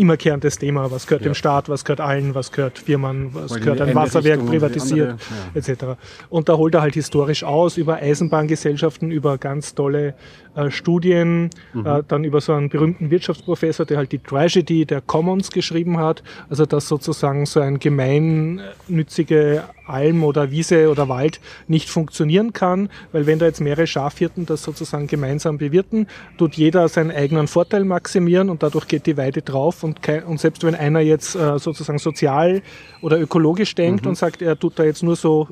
immerkehrendes 0.00 0.58
Thema. 0.58 0.90
Was 0.90 1.06
gehört 1.06 1.22
Ja. 1.22 1.30
dem 1.30 1.34
Staat, 1.34 1.68
was 1.68 1.84
gehört 1.84 2.00
allen, 2.00 2.34
was 2.34 2.50
gehört 2.52 2.78
Firmen, 2.78 3.30
was 3.34 3.56
in 3.56 3.62
gehört 3.62 3.80
ein 3.82 3.94
Wasserwerk 3.94 4.34
Richtung 4.40 4.48
privatisiert, 4.48 5.10
andere, 5.54 5.68
etc. 5.70 5.84
Und 6.30 6.48
da 6.48 6.56
holt 6.56 6.74
er 6.74 6.80
halt 6.82 6.94
historisch 6.94 7.44
aus 7.44 7.76
über 7.76 7.96
Eisenbahngesellschaften, 7.96 9.10
über 9.10 9.38
ganz 9.38 9.74
tolle 9.74 10.14
äh, 10.56 10.70
Studien, 10.70 11.50
Mhm. 11.74 11.86
äh, 11.86 12.02
dann 12.08 12.24
über 12.24 12.40
so 12.40 12.52
einen 12.54 12.68
berühmten 12.70 13.10
Wirtschaftsprofessor, 13.10 13.86
der 13.86 13.98
halt 13.98 14.10
die 14.10 14.18
Tragedy 14.18 14.84
der 14.84 15.00
Commons 15.00 15.50
geschrieben 15.52 15.98
hat, 15.98 16.22
also 16.48 16.66
dass 16.66 16.88
sozusagen 16.88 17.46
so 17.46 17.60
ein 17.60 17.78
gemeinnützige 17.78 19.62
Alm 19.90 20.24
oder 20.24 20.50
Wiese 20.50 20.88
oder 20.90 21.08
Wald 21.08 21.40
nicht 21.68 21.88
funktionieren 21.90 22.52
kann, 22.52 22.88
weil 23.12 23.26
wenn 23.26 23.38
da 23.38 23.46
jetzt 23.46 23.60
mehrere 23.60 23.86
Schafhirten 23.86 24.46
das 24.46 24.62
sozusagen 24.62 25.06
gemeinsam 25.06 25.58
bewirten, 25.58 26.06
tut 26.38 26.54
jeder 26.54 26.88
seinen 26.88 27.10
eigenen 27.10 27.46
Vorteil 27.48 27.84
maximieren 27.84 28.48
und 28.50 28.62
dadurch 28.62 28.86
geht 28.88 29.06
die 29.06 29.16
Weide 29.16 29.42
drauf 29.42 29.82
und, 29.84 30.02
kein, 30.02 30.24
und 30.24 30.40
selbst 30.40 30.64
wenn 30.64 30.74
einer 30.74 31.00
jetzt 31.00 31.34
äh, 31.34 31.58
sozusagen 31.58 31.98
sozial 31.98 32.62
oder 33.02 33.20
ökologisch 33.20 33.74
denkt 33.74 34.06
und 34.06 34.16
sagt, 34.16 34.42
er 34.42 34.58
tut 34.58 34.78
da 34.78 34.84
jetzt 34.84 35.02
nur 35.02 35.16
so 35.16 35.48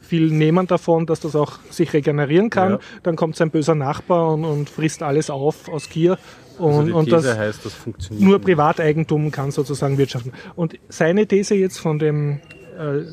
viel 0.00 0.30
nehmen 0.30 0.66
davon, 0.66 1.06
dass 1.06 1.20
das 1.20 1.34
auch 1.34 1.58
sich 1.70 1.92
regenerieren 1.92 2.50
kann, 2.50 2.72
Ja. 2.72 2.78
dann 3.02 3.16
kommt 3.16 3.36
sein 3.36 3.50
böser 3.50 3.74
Nachbar 3.74 4.32
und, 4.34 4.44
und 4.44 4.68
frisst 4.68 5.02
alles 5.02 5.30
auf 5.30 5.68
aus 5.68 5.88
Gier. 5.88 6.18
Und, 6.58 6.74
Also 6.88 6.96
und 6.98 7.12
das 7.12 7.38
heißt, 7.38 7.64
das 7.64 7.72
funktioniert. 7.72 8.22
nur. 8.28 8.38
Privateigentum 8.40 9.30
kann 9.30 9.50
sozusagen 9.52 9.96
wirtschaften. 9.96 10.32
Und 10.54 10.78
seine 10.90 11.26
These 11.26 11.54
jetzt 11.54 11.78
von 11.78 11.98
dem 11.98 12.40
äh, 12.78 12.98
äh, 12.98 13.04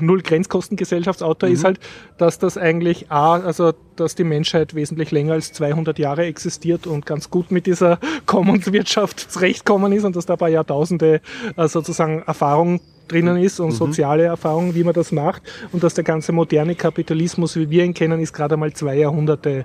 Null-Grenzkostengesellschaftsautor 0.00 1.48
ist 1.48 1.64
halt, 1.64 1.78
dass 2.18 2.38
das 2.38 2.58
eigentlich 2.58 3.10
A, 3.10 3.34
also 3.36 3.72
dass 3.96 4.14
die 4.14 4.24
Menschheit 4.24 4.74
wesentlich 4.74 5.10
länger 5.10 5.34
als 5.34 5.52
200 5.52 5.98
Jahre 5.98 6.24
existiert 6.26 6.86
und 6.86 7.06
ganz 7.06 7.30
gut 7.30 7.50
mit 7.50 7.66
dieser 7.66 7.98
Commons-Wirtschaft 8.26 9.20
zurechtkommen 9.32 9.92
ist 9.92 10.04
und 10.04 10.16
dass 10.16 10.26
da 10.26 10.34
ein 10.34 10.38
paar 10.38 10.48
Jahrtausende 10.48 11.20
äh, 11.56 11.68
sozusagen 11.68 12.22
Erfahrung 12.26 12.80
drinnen 13.08 13.36
ist 13.36 13.60
und 13.60 13.70
soziale 13.70 14.24
Erfahrung, 14.24 14.74
wie 14.74 14.82
man 14.82 14.92
das 14.94 15.12
macht 15.12 15.42
und 15.72 15.84
dass 15.84 15.94
der 15.94 16.04
ganze 16.04 16.32
moderne 16.32 16.74
Kapitalismus, 16.74 17.56
wie 17.56 17.70
wir 17.70 17.84
ihn 17.84 17.94
kennen, 17.94 18.20
ist 18.20 18.32
gerade 18.32 18.56
mal 18.56 18.72
zwei 18.72 18.96
Jahrhunderte 18.96 19.64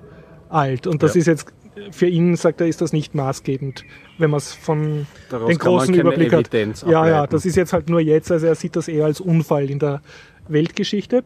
alt. 0.50 0.86
Und 0.86 1.02
das 1.02 1.16
Ja. 1.16 1.22
ist 1.22 1.28
jetzt 1.28 1.46
für 1.92 2.08
ihn, 2.08 2.36
sagt 2.36 2.62
er, 2.62 2.68
ist 2.68 2.82
das 2.82 2.94
nicht 2.94 3.16
maßgebend, 3.16 3.84
wenn 4.18 4.30
man 4.30 4.38
es 4.38 4.54
von 4.54 5.08
Daraus 5.30 5.48
den 5.48 5.58
großen 5.58 5.94
Überblick 5.94 6.32
hat. 6.34 6.48
Evidenz 6.54 6.82
Ja, 6.84 6.92
ja, 6.92 7.00
ableiten. 7.02 7.32
das 7.32 7.46
ist 7.46 7.56
jetzt 7.56 7.74
halt 7.74 7.90
nur 7.90 8.00
jetzt, 8.00 8.32
also 8.32 8.48
er 8.48 8.56
sieht 8.56 8.76
das 8.76 8.88
eher 8.88 9.06
als 9.06 9.20
Unfall 9.22 9.70
in 9.70 9.80
der 9.80 10.02
Weltgeschichte. 10.48 11.24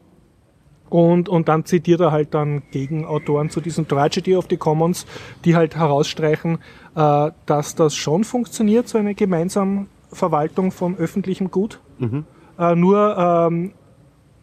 Und, 0.89 1.29
und 1.29 1.49
dann 1.49 1.65
zitiert 1.65 1.99
er 1.99 2.11
halt 2.11 2.33
dann 2.33 2.61
Gegenautoren 2.71 3.49
zu 3.49 3.59
diesem 3.59 3.87
Tragedy 3.87 4.35
of 4.35 4.45
the 4.49 4.55
Commons, 4.57 5.05
die 5.43 5.55
halt 5.55 5.75
herausstreichen, 5.75 6.59
äh, 6.95 7.31
dass 7.45 7.75
das 7.75 7.95
schon 7.95 8.23
funktioniert, 8.23 8.87
so 8.87 8.97
eine 8.97 9.15
gemeinsame 9.15 9.87
Verwaltung 10.11 10.71
von 10.71 10.95
öffentlichem 10.95 11.49
Gut. 11.49 11.81
Äh, 12.59 12.75
nur 12.75 13.17
ähm, 13.17 13.73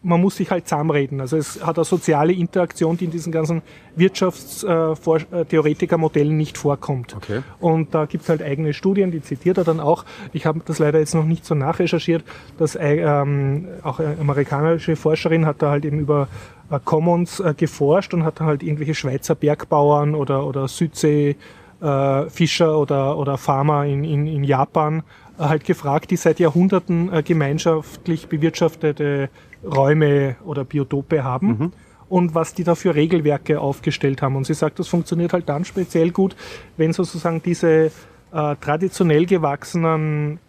man 0.03 0.21
muss 0.21 0.35
sich 0.35 0.51
halt 0.51 0.67
zusammenreden. 0.67 1.21
Also 1.21 1.37
es 1.37 1.65
hat 1.65 1.77
eine 1.77 1.85
soziale 1.85 2.33
Interaktion, 2.33 2.97
die 2.97 3.05
in 3.05 3.11
diesen 3.11 3.31
ganzen 3.31 3.61
Wirtschaftstheoretiker-Modellen 3.95 6.35
nicht 6.35 6.57
vorkommt. 6.57 7.15
Okay. 7.15 7.41
Und 7.59 7.95
da 7.95 8.03
gibt 8.05 8.23
es 8.23 8.29
halt 8.29 8.43
eigene 8.43 8.73
Studien, 8.73 9.11
die 9.11 9.21
zitiert 9.21 9.57
er 9.57 9.63
dann 9.63 9.79
auch. 9.79 10.03
Ich 10.33 10.45
habe 10.45 10.59
das 10.65 10.79
leider 10.79 10.99
jetzt 10.99 11.15
noch 11.15 11.23
nicht 11.23 11.45
so 11.45 11.55
nachrecherchiert, 11.55 12.25
dass 12.57 12.75
äh, 12.75 12.97
ähm, 12.97 13.69
auch 13.81 13.99
eine 13.99 14.17
amerikanische 14.19 14.97
Forscherin 14.97 15.45
hat 15.45 15.61
da 15.61 15.69
halt 15.71 15.85
eben 15.85 15.99
über 15.99 16.27
äh, 16.69 16.79
Commons 16.83 17.39
äh, 17.39 17.53
geforscht 17.55 18.13
und 18.13 18.25
hat 18.25 18.41
dann 18.41 18.47
halt 18.47 18.61
irgendwelche 18.61 18.95
Schweizer 18.95 19.35
Bergbauern 19.35 20.15
oder, 20.15 20.45
oder 20.45 20.67
Südsee 20.67 21.37
äh, 21.81 22.29
Fischer 22.29 22.77
oder, 22.77 23.17
oder 23.17 23.37
Farmer 23.37 23.85
in, 23.85 24.03
in, 24.03 24.27
in 24.27 24.43
Japan 24.43 25.03
äh, 25.37 25.43
halt 25.43 25.65
gefragt, 25.65 26.11
die 26.11 26.17
seit 26.17 26.39
Jahrhunderten 26.39 27.11
äh, 27.11 27.23
gemeinschaftlich 27.23 28.27
bewirtschaftete 28.27 29.29
Räume 29.63 30.35
oder 30.45 30.63
Biotope 30.63 31.23
haben 31.23 31.71
und 32.09 32.35
was 32.35 32.53
die 32.53 32.63
da 32.63 32.75
für 32.75 32.93
Regelwerke 32.93 33.59
aufgestellt 33.59 34.21
haben. 34.21 34.35
Und 34.35 34.45
sie 34.45 34.53
sagt, 34.53 34.79
das 34.79 34.87
funktioniert 34.87 35.33
halt 35.33 35.49
dann 35.49 35.65
speziell 35.65 36.11
gut, 36.11 36.35
wenn 36.77 36.93
sozusagen 36.93 37.41
diese 37.41 37.91
äh, 38.31 38.55
traditionell 38.59 39.25
gewachsenen 39.25 40.39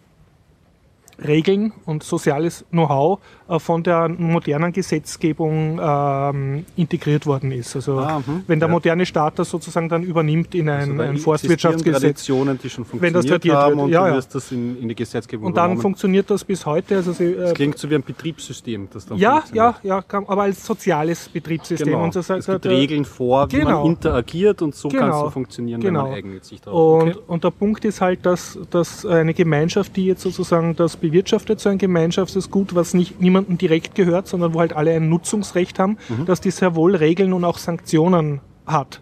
Regeln 1.25 1.73
und 1.85 2.03
soziales 2.03 2.65
Know-how 2.71 3.19
von 3.59 3.83
der 3.83 4.09
modernen 4.09 4.73
Gesetzgebung 4.73 5.79
ähm, 5.81 6.65
integriert 6.75 7.25
worden 7.27 7.51
ist. 7.51 7.75
Also 7.75 7.99
Ah, 7.99 8.19
mhm. 8.19 8.43
wenn 8.47 8.59
der 8.59 8.67
Ja. 8.69 8.73
moderne 8.73 9.05
Staat 9.05 9.37
das 9.39 9.49
sozusagen 9.49 9.87
dann 9.87 10.03
übernimmt 10.03 10.55
in 10.55 10.67
ein, 10.69 10.91
Also 10.91 11.01
ein 11.03 11.17
Forstwirtschaftsgesetz. 11.17 12.01
Traditionen, 12.01 12.57
die 12.61 12.69
schon 12.69 12.85
Wenn 12.93 13.13
das 13.13 13.25
funktioniert 13.25 13.41
tradiert 13.41 13.55
haben 13.55 13.75
wird, 13.75 13.85
und 13.85 13.91
ja, 13.91 14.07
ja. 14.07 14.19
das 14.21 14.51
in, 14.51 14.81
in 14.81 14.87
die 14.89 14.95
Gesetzgebung 14.95 15.47
Und 15.47 15.57
dann 15.57 15.65
übernommen. 15.65 15.81
funktioniert 15.81 16.29
das 16.29 16.43
bis 16.43 16.65
heute. 16.65 16.95
Also 16.97 17.13
sie, 17.13 17.25
äh, 17.25 17.37
Das 17.37 17.53
klingt 17.53 17.77
so 17.77 17.89
wie 17.89 17.95
ein 17.95 18.03
Betriebssystem, 18.03 18.87
das 18.91 19.05
dann 19.05 19.17
ja, 19.17 19.41
funktioniert. 19.41 19.75
ja, 19.83 20.03
ja, 20.11 20.23
aber 20.27 20.41
als 20.43 20.65
soziales 20.65 21.29
Betriebssystem. 21.29 21.87
Genau. 21.93 22.03
Und 22.03 22.15
das, 22.15 22.29
es 22.29 22.45
gibt 22.47 22.65
der- 22.65 22.71
Regeln 22.71 23.05
vor, 23.05 23.51
wie 23.51 23.57
Genau. 23.59 23.83
man 23.83 23.91
interagiert 23.91 24.61
und 24.61 24.73
so 24.75 24.89
kann 24.89 24.97
es 24.97 25.05
Genau. 25.05 25.23
so 25.25 25.29
funktionieren, 25.29 25.81
Genau. 25.81 25.99
wenn 26.03 26.09
man 26.09 26.17
eigennützig 26.17 26.61
drauf 26.61 27.01
Und, 27.03 27.09
okay. 27.11 27.19
und 27.27 27.43
der 27.43 27.51
Punkt 27.51 27.85
ist 27.85 28.01
halt, 28.01 28.25
dass, 28.25 28.57
dass 28.71 29.05
eine 29.05 29.33
Gemeinschaft, 29.33 29.95
die 29.95 30.05
jetzt 30.05 30.21
sozusagen 30.21 30.75
das 30.75 30.97
bewirtschaftet, 30.97 31.59
so 31.59 31.69
ein 31.69 31.77
Gemeinschaftsgut, 31.77 32.73
was 32.75 32.93
nicht 32.93 33.19
niemandem 33.35 33.57
direkt 33.57 33.95
gehört, 33.95 34.27
sondern 34.27 34.53
wo 34.53 34.59
halt 34.59 34.73
alle 34.73 34.93
ein 34.93 35.09
Nutzungsrecht 35.09 35.79
haben, 35.79 35.97
Mhm. 36.09 36.25
dass 36.25 36.41
die 36.41 36.51
sehr 36.51 36.75
wohl 36.75 36.95
Regeln 36.95 37.33
und 37.33 37.43
auch 37.43 37.57
Sanktionen 37.57 38.41
hat, 38.65 39.01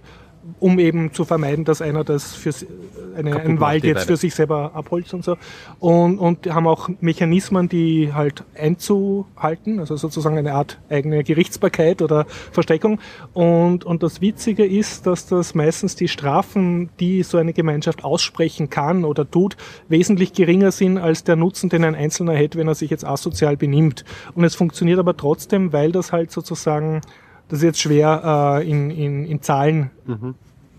um 0.59 0.79
eben 0.79 1.13
zu 1.13 1.25
vermeiden, 1.25 1.65
dass 1.65 1.81
einer 1.81 2.03
das 2.03 2.35
für 2.35 2.51
si- 2.51 2.67
eine, 3.15 3.39
einen 3.39 3.59
Wald 3.59 3.83
jetzt 3.83 4.05
für 4.05 4.17
sich 4.17 4.33
selber 4.33 4.71
abholzt 4.73 5.13
und 5.13 5.23
so. 5.23 5.37
Und, 5.79 6.17
und 6.17 6.45
die 6.45 6.51
haben 6.51 6.67
auch 6.67 6.89
Mechanismen, 6.99 7.69
die 7.69 8.11
halt 8.13 8.43
einzuhalten, 8.55 9.79
also 9.79 9.95
sozusagen 9.95 10.37
eine 10.37 10.53
Art 10.53 10.79
eigene 10.89 11.23
Gerichtsbarkeit 11.23 12.01
oder 12.01 12.25
Versteckung. 12.51 12.99
Und, 13.33 13.85
und 13.85 14.01
das 14.03 14.19
Witzige 14.19 14.65
ist, 14.65 15.05
dass 15.05 15.27
das 15.27 15.53
meistens 15.53 15.95
die 15.95 16.07
Strafen, 16.07 16.89
die 16.99 17.23
so 17.23 17.37
eine 17.37 17.53
Gemeinschaft 17.53 18.03
aussprechen 18.03 18.69
kann 18.69 19.05
oder 19.05 19.29
tut, 19.29 19.57
wesentlich 19.89 20.33
geringer 20.33 20.71
sind 20.71 20.97
als 20.97 21.23
der 21.23 21.35
Nutzen, 21.35 21.69
den 21.69 21.83
ein 21.83 21.95
Einzelner 21.95 22.33
hätte, 22.33 22.57
wenn 22.57 22.67
er 22.67 22.75
sich 22.75 22.89
jetzt 22.89 23.05
asozial 23.05 23.57
benimmt. 23.57 24.05
Und 24.33 24.43
es 24.43 24.55
funktioniert 24.55 24.99
aber 24.99 25.15
trotzdem, 25.15 25.71
weil 25.71 25.91
das 25.91 26.11
halt 26.11 26.31
sozusagen, 26.31 27.01
das 27.49 27.59
ist 27.59 27.63
jetzt 27.63 27.81
schwer 27.81 28.59
äh, 28.61 28.69
in, 28.69 28.89
in, 28.89 29.25
in 29.25 29.41
Zahlen 29.41 29.91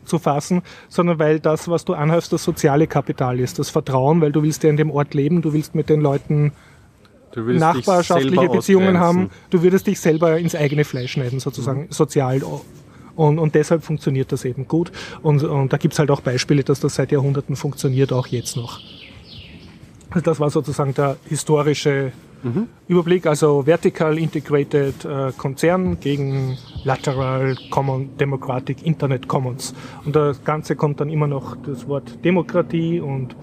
zu 0.04 0.18
fassen, 0.18 0.62
sondern 0.88 1.18
weil 1.18 1.40
das, 1.40 1.68
was 1.68 1.84
du 1.84 1.94
anhäufst, 1.94 2.32
das 2.32 2.44
soziale 2.44 2.86
Kapital 2.86 3.40
ist, 3.40 3.58
das 3.58 3.70
Vertrauen, 3.70 4.20
weil 4.20 4.32
du 4.32 4.42
willst 4.42 4.62
ja 4.62 4.70
in 4.70 4.76
dem 4.76 4.90
Ort 4.90 5.14
leben, 5.14 5.42
du 5.42 5.52
willst 5.52 5.74
mit 5.74 5.88
den 5.88 6.00
Leuten 6.00 6.52
nachbarschaftliche 7.36 8.48
Beziehungen 8.48 8.98
haben, 8.98 9.30
du 9.50 9.62
würdest 9.62 9.86
dich 9.86 9.98
selber 9.98 10.38
ins 10.38 10.54
eigene 10.54 10.84
Fleisch 10.84 11.12
schneiden, 11.12 11.40
sozusagen 11.40 11.88
sozial. 11.90 12.42
Und, 13.16 13.38
und 13.38 13.54
deshalb 13.54 13.82
funktioniert 13.82 14.32
das 14.32 14.44
eben 14.44 14.68
gut. 14.68 14.92
Und, 15.22 15.42
und 15.42 15.72
da 15.72 15.76
gibt's 15.76 15.98
halt 15.98 16.10
auch 16.10 16.20
Beispiele, 16.20 16.64
dass 16.64 16.80
das 16.80 16.96
seit 16.96 17.12
Jahrhunderten 17.12 17.56
funktioniert, 17.56 18.12
auch 18.12 18.26
jetzt 18.26 18.56
noch. 18.56 18.80
Also 20.10 20.24
das 20.24 20.40
war 20.40 20.50
sozusagen 20.50 20.94
der 20.94 21.16
historische 21.28 22.12
Überblick, 22.88 23.26
also 23.26 23.62
Vertical 23.62 24.18
Integrated 24.18 25.04
äh, 25.04 25.32
Konzern 25.36 25.98
gegen 26.00 26.58
Lateral 26.84 27.56
Common 27.70 28.16
Democratic 28.18 28.84
Internet 28.84 29.28
Commons. 29.28 29.74
Und 30.04 30.14
das 30.14 30.42
Ganze 30.44 30.76
kommt 30.76 31.00
dann 31.00 31.08
immer 31.08 31.26
noch 31.26 31.56
das 31.64 31.88
Wort 31.88 32.24
Demokratie 32.24 33.00
und 33.00 33.34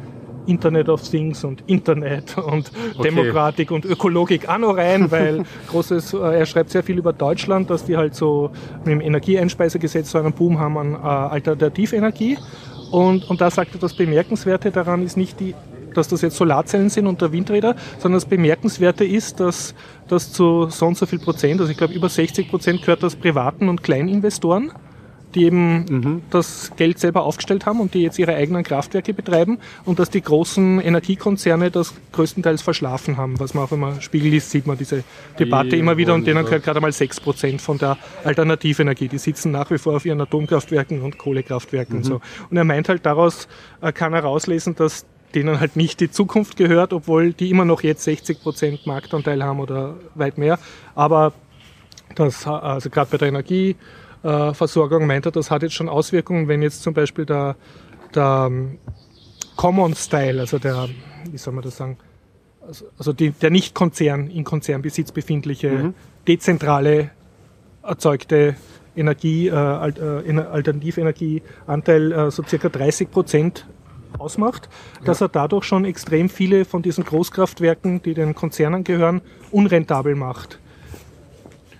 Internet 0.48 0.90
of 0.90 1.02
Things 1.08 1.44
und 1.44 1.64
Internet 1.68 2.38
und 2.38 2.72
Okay. 2.96 3.10
Demokratik 3.10 3.72
und 3.72 3.86
Ökologik 3.86 4.48
auch 4.50 4.58
noch 4.58 4.78
rein, 4.78 5.10
weil 5.12 5.44
großes, 5.70 6.14
äh, 6.14 6.18
er 6.18 6.46
schreibt 6.46 6.70
sehr 6.70 6.84
viel 6.84 6.98
über 6.98 7.14
Deutschland, 7.14 7.70
dass 7.70 7.86
die 7.86 7.98
halt 7.98 8.16
so 8.16 8.52
mit 8.84 8.88
dem 8.94 9.02
Energieeinspeisegesetz 9.02 10.12
so 10.12 10.18
einen 10.18 10.34
Boom 10.34 10.60
haben 10.60 10.78
an 10.78 10.94
äh, 10.94 10.98
Alternativenergie. 10.98 12.38
Und, 12.92 13.30
und 13.30 13.40
da 13.40 13.50
sagt 13.50 13.74
er, 13.74 13.80
das 13.80 13.94
Bemerkenswerte 13.94 14.70
daran 14.70 15.04
ist 15.04 15.16
nicht 15.16 15.40
die, 15.40 15.56
dass 15.94 16.08
das 16.08 16.22
jetzt 16.22 16.38
Solarzellen 16.38 16.90
sind 16.90 17.08
und 17.08 17.22
der 17.22 17.32
Windräder, 17.32 17.76
sondern 18.00 18.20
das 18.20 18.26
Bemerkenswerte 18.26 19.06
ist, 19.06 19.40
dass 19.40 19.76
das 20.08 20.32
zu 20.32 20.68
so 20.70 20.88
und 20.88 20.98
so 20.98 21.06
viel 21.06 21.20
Prozent, 21.20 21.60
also 21.62 21.72
ich 21.72 21.78
glaube 21.78 21.94
über 21.94 22.10
60 22.10 22.50
Prozent 22.50 22.82
gehört 22.82 23.04
das 23.04 23.16
privaten 23.16 23.70
und 23.70 23.84
Kleininvestoren, 23.84 24.72
die 25.36 25.46
eben 25.46 26.22
das 26.30 26.72
Geld 26.76 27.00
selber 27.00 27.24
aufgestellt 27.24 27.66
haben 27.66 27.80
und 27.80 27.94
die 27.94 28.02
jetzt 28.02 28.20
ihre 28.20 28.36
eigenen 28.36 28.64
Kraftwerke 28.64 29.14
betreiben 29.14 29.60
und 29.86 30.00
dass 30.00 30.10
die 30.10 30.22
großen 30.22 30.82
Energiekonzerne 30.82 31.72
das 31.72 31.94
größtenteils 32.12 32.62
verschlafen 32.62 33.18
haben. 33.18 33.40
Was 33.40 33.54
man 33.54 33.64
auch, 33.64 33.72
wenn 33.72 33.80
man 33.80 34.02
Spiegel 34.02 34.32
liest, 34.32 34.52
sieht 34.52 34.68
man 34.68 34.78
diese 34.78 35.04
Debatte 35.40 35.70
Die 35.70 35.80
immer 35.80 35.98
wieder 35.98 36.14
und 36.14 36.28
denen 36.28 36.44
gehört 36.46 36.64
gerade 36.64 36.82
mal 36.82 36.92
6% 36.92 37.60
von 37.60 37.78
der 37.78 37.98
Alternativenergie. 38.24 39.08
Die 39.08 39.18
sitzen 39.18 39.52
nach 39.52 39.72
wie 39.72 39.78
vor 39.78 39.96
auf 39.96 40.06
ihren 40.06 40.22
Atomkraftwerken 40.22 41.02
und 41.02 41.18
Kohlekraftwerken 41.18 41.98
und 41.98 42.04
so. 42.04 42.22
Und 42.50 42.58
er 42.58 42.64
meint 42.64 42.90
halt, 42.90 43.06
daraus 43.06 43.48
äh, 43.82 43.92
kann 43.92 44.14
er 44.14 44.22
rauslesen, 44.22 44.76
dass 44.76 45.06
denen 45.36 45.60
halt 45.60 45.76
nicht 45.76 46.00
die 46.00 46.12
Zukunft 46.12 46.58
gehört, 46.58 46.94
obwohl 46.94 47.34
die 47.34 47.50
immer 47.50 47.66
noch 47.66 47.82
jetzt 47.84 48.08
60% 48.08 48.80
Marktanteil 48.86 49.44
haben 49.44 49.60
oder 49.60 49.96
weit 50.16 50.38
mehr. 50.38 50.60
Aber 50.96 51.34
das, 52.16 52.46
also 52.48 52.90
gerade 52.90 53.10
bei 53.12 53.18
der 53.18 53.28
Energieversorgung 53.30 55.08
meint 55.08 55.26
er, 55.26 55.32
das 55.32 55.52
hat 55.52 55.64
jetzt 55.64 55.74
schon 55.74 55.90
Auswirkungen, 55.90 56.48
wenn 56.48 56.62
jetzt 56.62 56.84
zum 56.84 56.94
Beispiel 56.94 57.26
der, 57.26 57.56
der 58.14 58.48
ähm, 58.50 58.78
Common 59.56 59.96
Style, 59.96 60.40
also 60.40 60.60
der, 60.60 60.90
wie 61.30 61.38
soll 61.38 61.54
man 61.54 61.64
das 61.64 61.78
sagen, 61.78 61.98
also, 62.66 62.86
also 62.98 63.14
die, 63.14 63.32
der 63.32 63.50
nicht 63.50 63.74
Konzern, 63.74 64.30
in 64.30 64.44
Konzernbesitz 64.44 65.12
befindliche, 65.12 65.94
dezentrale 66.28 67.12
erzeugte 67.84 68.56
Energie, 68.96 69.48
äh, 69.48 69.52
äh, 69.52 70.30
Ener- 70.30 70.50
Alternativenergieanteil 70.50 72.12
äh, 72.12 72.32
so 72.32 72.44
circa 72.44 72.70
30 72.70 73.10
Prozent 73.10 73.66
ausmacht, 74.18 74.70
dass 75.04 75.22
er 75.22 75.30
dadurch 75.30 75.64
schon 75.66 75.86
extrem 75.86 76.30
viele 76.30 76.66
von 76.66 76.82
diesen 76.82 77.04
Großkraftwerken, 77.04 78.02
die 78.04 78.14
den 78.14 78.36
Konzernen 78.36 78.84
gehören, 78.84 79.22
unrentabel 79.52 80.16
macht. 80.16 80.60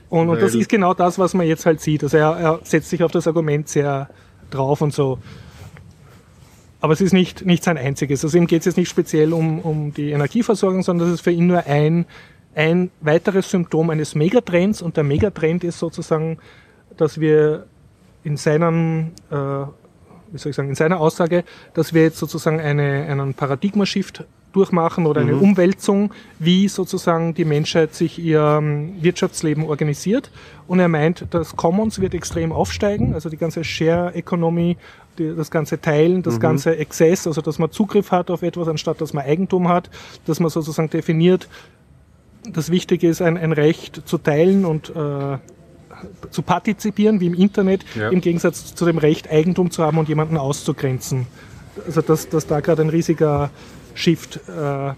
Und, 0.10 0.30
und 0.30 0.42
das 0.42 0.56
ist 0.56 0.68
genau 0.68 0.94
das, 0.94 1.18
was 1.18 1.34
man 1.34 1.48
jetzt 1.48 1.66
halt 1.66 1.80
sieht. 1.80 2.04
Also 2.04 2.18
er, 2.18 2.38
er 2.38 2.60
setzt 2.64 2.90
sich 2.90 3.02
auf 3.02 3.12
das 3.12 3.28
Argument 3.28 3.70
sehr 3.70 4.10
drauf 4.50 4.82
und 4.82 4.94
so. 4.94 5.20
Aber 6.82 6.94
es 6.94 7.00
ist 7.00 7.14
nicht, 7.14 7.46
nicht 7.46 7.64
sein 7.64 7.78
einziges. 7.78 8.26
Also 8.26 8.38
ihm 8.38 8.48
geht 8.48 8.60
es 8.60 8.66
jetzt 8.66 8.78
nicht 8.78 8.90
speziell 8.90 9.34
um, 9.34 9.60
um 9.60 9.94
die 9.94 10.12
Energieversorgung, 10.12 10.82
sondern 10.82 11.08
das 11.08 11.16
ist 11.16 11.22
für 11.22 11.32
ihn 11.32 11.48
nur 11.48 11.66
ein, 11.66 12.06
ein 12.56 12.92
weiteres 13.00 13.50
Symptom 13.50 13.90
eines 13.92 14.16
Megatrends. 14.16 14.82
Und 14.82 14.98
der 14.98 15.04
Megatrend 15.04 15.64
ist 15.64 15.80
sozusagen, 15.80 16.40
dass 16.98 17.20
wir 17.20 17.68
in 18.24 18.36
seinem, 18.36 19.12
äh, 19.30 19.36
wie 20.32 20.38
soll 20.38 20.52
ich 20.52 20.56
sagen, 20.56 20.70
in 20.70 20.76
seiner 20.76 21.00
Aussage, 21.00 21.44
dass 21.74 21.94
wir 21.94 22.04
jetzt 22.04 22.18
sozusagen 22.18 22.60
eine, 22.60 23.06
einen 23.08 23.34
Paradigmashift 23.34 24.26
durchmachen 24.54 25.06
oder 25.06 25.22
eine 25.22 25.38
Umwälzung, 25.38 26.12
wie 26.40 26.68
sozusagen 26.68 27.34
die 27.34 27.46
Menschheit 27.46 27.96
sich 27.96 28.20
ihr 28.20 28.58
ähm, 28.60 29.02
Wirtschaftsleben 29.02 29.64
organisiert. 29.64 30.30
Und 30.68 30.80
er 30.80 30.88
meint, 30.88 31.26
das 31.30 31.56
Commons 31.56 32.02
wird 32.02 32.14
extrem 32.14 32.52
aufsteigen, 32.52 33.14
also 33.14 33.30
die 33.30 33.38
ganze 33.38 33.64
Share 33.64 34.14
Economy, 34.14 34.78
die, 35.18 35.36
das 35.36 35.52
ganze 35.52 35.80
Teilen, 35.80 36.24
das 36.24 36.40
ganze 36.40 36.72
Access, 36.78 37.28
also 37.28 37.42
dass 37.42 37.60
man 37.60 37.72
Zugriff 37.72 38.12
hat 38.12 38.30
auf 38.30 38.42
etwas, 38.42 38.68
anstatt 38.68 39.02
dass 39.02 39.14
man 39.14 39.26
Eigentum 39.26 39.68
hat, 39.68 39.90
dass 40.26 40.40
man 40.40 40.50
sozusagen 40.50 40.90
definiert, 40.90 41.48
das 42.52 42.72
Wichtige 42.72 43.08
ist, 43.08 43.22
ein, 43.22 43.38
ein 43.38 43.52
Recht 43.52 44.02
zu 44.06 44.18
teilen 44.18 44.66
und 44.66 44.90
äh, 44.90 45.38
zu 46.30 46.42
partizipieren, 46.42 47.20
wie 47.20 47.28
im 47.28 47.34
Internet, 47.34 47.84
Ja. 47.96 48.10
im 48.10 48.22
Gegensatz 48.22 48.74
zu 48.76 48.86
dem 48.86 48.98
Recht, 48.98 49.30
Eigentum 49.30 49.72
zu 49.72 49.84
haben 49.84 49.98
und 49.98 50.10
jemanden 50.10 50.38
auszugrenzen. 50.38 51.28
Also 51.86 52.02
dass, 52.02 52.30
dass 52.30 52.48
da 52.48 52.60
gerade 52.60 52.82
ein 52.82 52.90
riesiger 52.90 53.50
Shift 53.94 54.40
äh, 54.48 54.94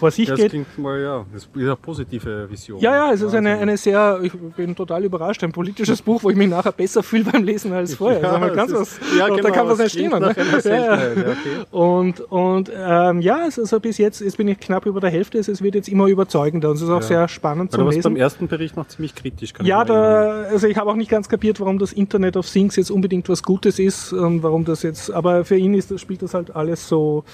vor 0.00 0.10
sich 0.10 0.26
Das 0.28 0.38
geht. 0.40 0.50
klingt 0.50 0.78
mal, 0.78 1.00
ja, 1.00 1.24
das 1.32 1.44
ist 1.44 1.50
eine 1.54 1.76
positive 1.76 2.50
Vision. 2.50 2.80
Ja, 2.80 2.94
ja, 2.96 3.12
es 3.12 3.20
ist 3.22 3.34
eine, 3.34 3.56
eine 3.58 3.76
sehr, 3.76 4.18
ich 4.22 4.32
bin 4.56 4.74
total 4.74 5.04
überrascht, 5.04 5.44
ein 5.44 5.52
politisches 5.52 6.02
Buch, 6.02 6.22
wo 6.24 6.30
ich 6.30 6.36
mich 6.36 6.48
nachher 6.48 6.72
besser 6.72 7.02
fühle 7.02 7.24
beim 7.24 7.44
Lesen 7.44 7.72
als 7.72 7.94
vorher. 7.94 8.20
Ja, 8.22 8.32
also 8.36 8.54
das 8.54 8.70
ist- 8.70 9.00
was, 9.00 9.16
ja, 9.18 9.28
da 9.28 9.34
genau, 9.36 9.50
kann 9.52 9.66
was 9.68 9.78
es 9.78 9.94
nicht 9.94 10.08
klingt 10.10 10.20
Ne? 10.20 10.34
Ja, 10.64 10.94
okay. 10.94 11.66
Und, 11.70 12.20
und 12.32 12.70
ähm, 12.76 13.20
ja, 13.20 13.44
also 13.44 13.78
bis 13.80 13.98
jetzt, 13.98 14.20
jetzt 14.20 14.36
bin 14.36 14.48
ich 14.48 14.58
knapp 14.58 14.86
über 14.86 15.00
der 15.00 15.10
Hälfte, 15.10 15.38
es 15.38 15.62
wird 15.62 15.74
jetzt 15.74 15.88
immer 15.88 16.06
überzeugender 16.06 16.70
und 16.70 16.76
es 16.76 16.82
ist 16.82 16.88
auch 16.90 17.02
sehr 17.02 17.28
spannend 17.28 17.72
warst 17.86 17.96
Lesen. 17.96 18.14
beim 18.14 18.16
ersten 18.20 18.48
Bericht 18.48 18.76
noch 18.76 18.88
ziemlich 18.88 19.14
kritisch. 19.14 19.52
Ja, 19.62 19.84
da, 19.84 20.42
also 20.50 20.66
ich 20.66 20.76
habe 20.76 20.90
auch 20.90 20.96
nicht 20.96 21.10
ganz 21.10 21.28
kapiert, 21.28 21.60
warum 21.60 21.78
das 21.78 21.92
Internet 21.92 22.36
of 22.36 22.48
Things 22.50 22.76
jetzt 22.76 22.90
unbedingt 22.90 23.28
was 23.28 23.42
Gutes 23.42 23.78
ist 23.78 24.12
und 24.12 24.42
warum 24.42 24.64
das 24.64 24.82
jetzt, 24.82 25.10
aber 25.10 25.44
für 25.44 25.56
ihn 25.56 25.74
ist, 25.74 25.90
das 25.90 26.00
spielt 26.00 26.22
das 26.22 26.34
halt 26.34 26.54
alles 26.56 26.88
so. 26.88 27.24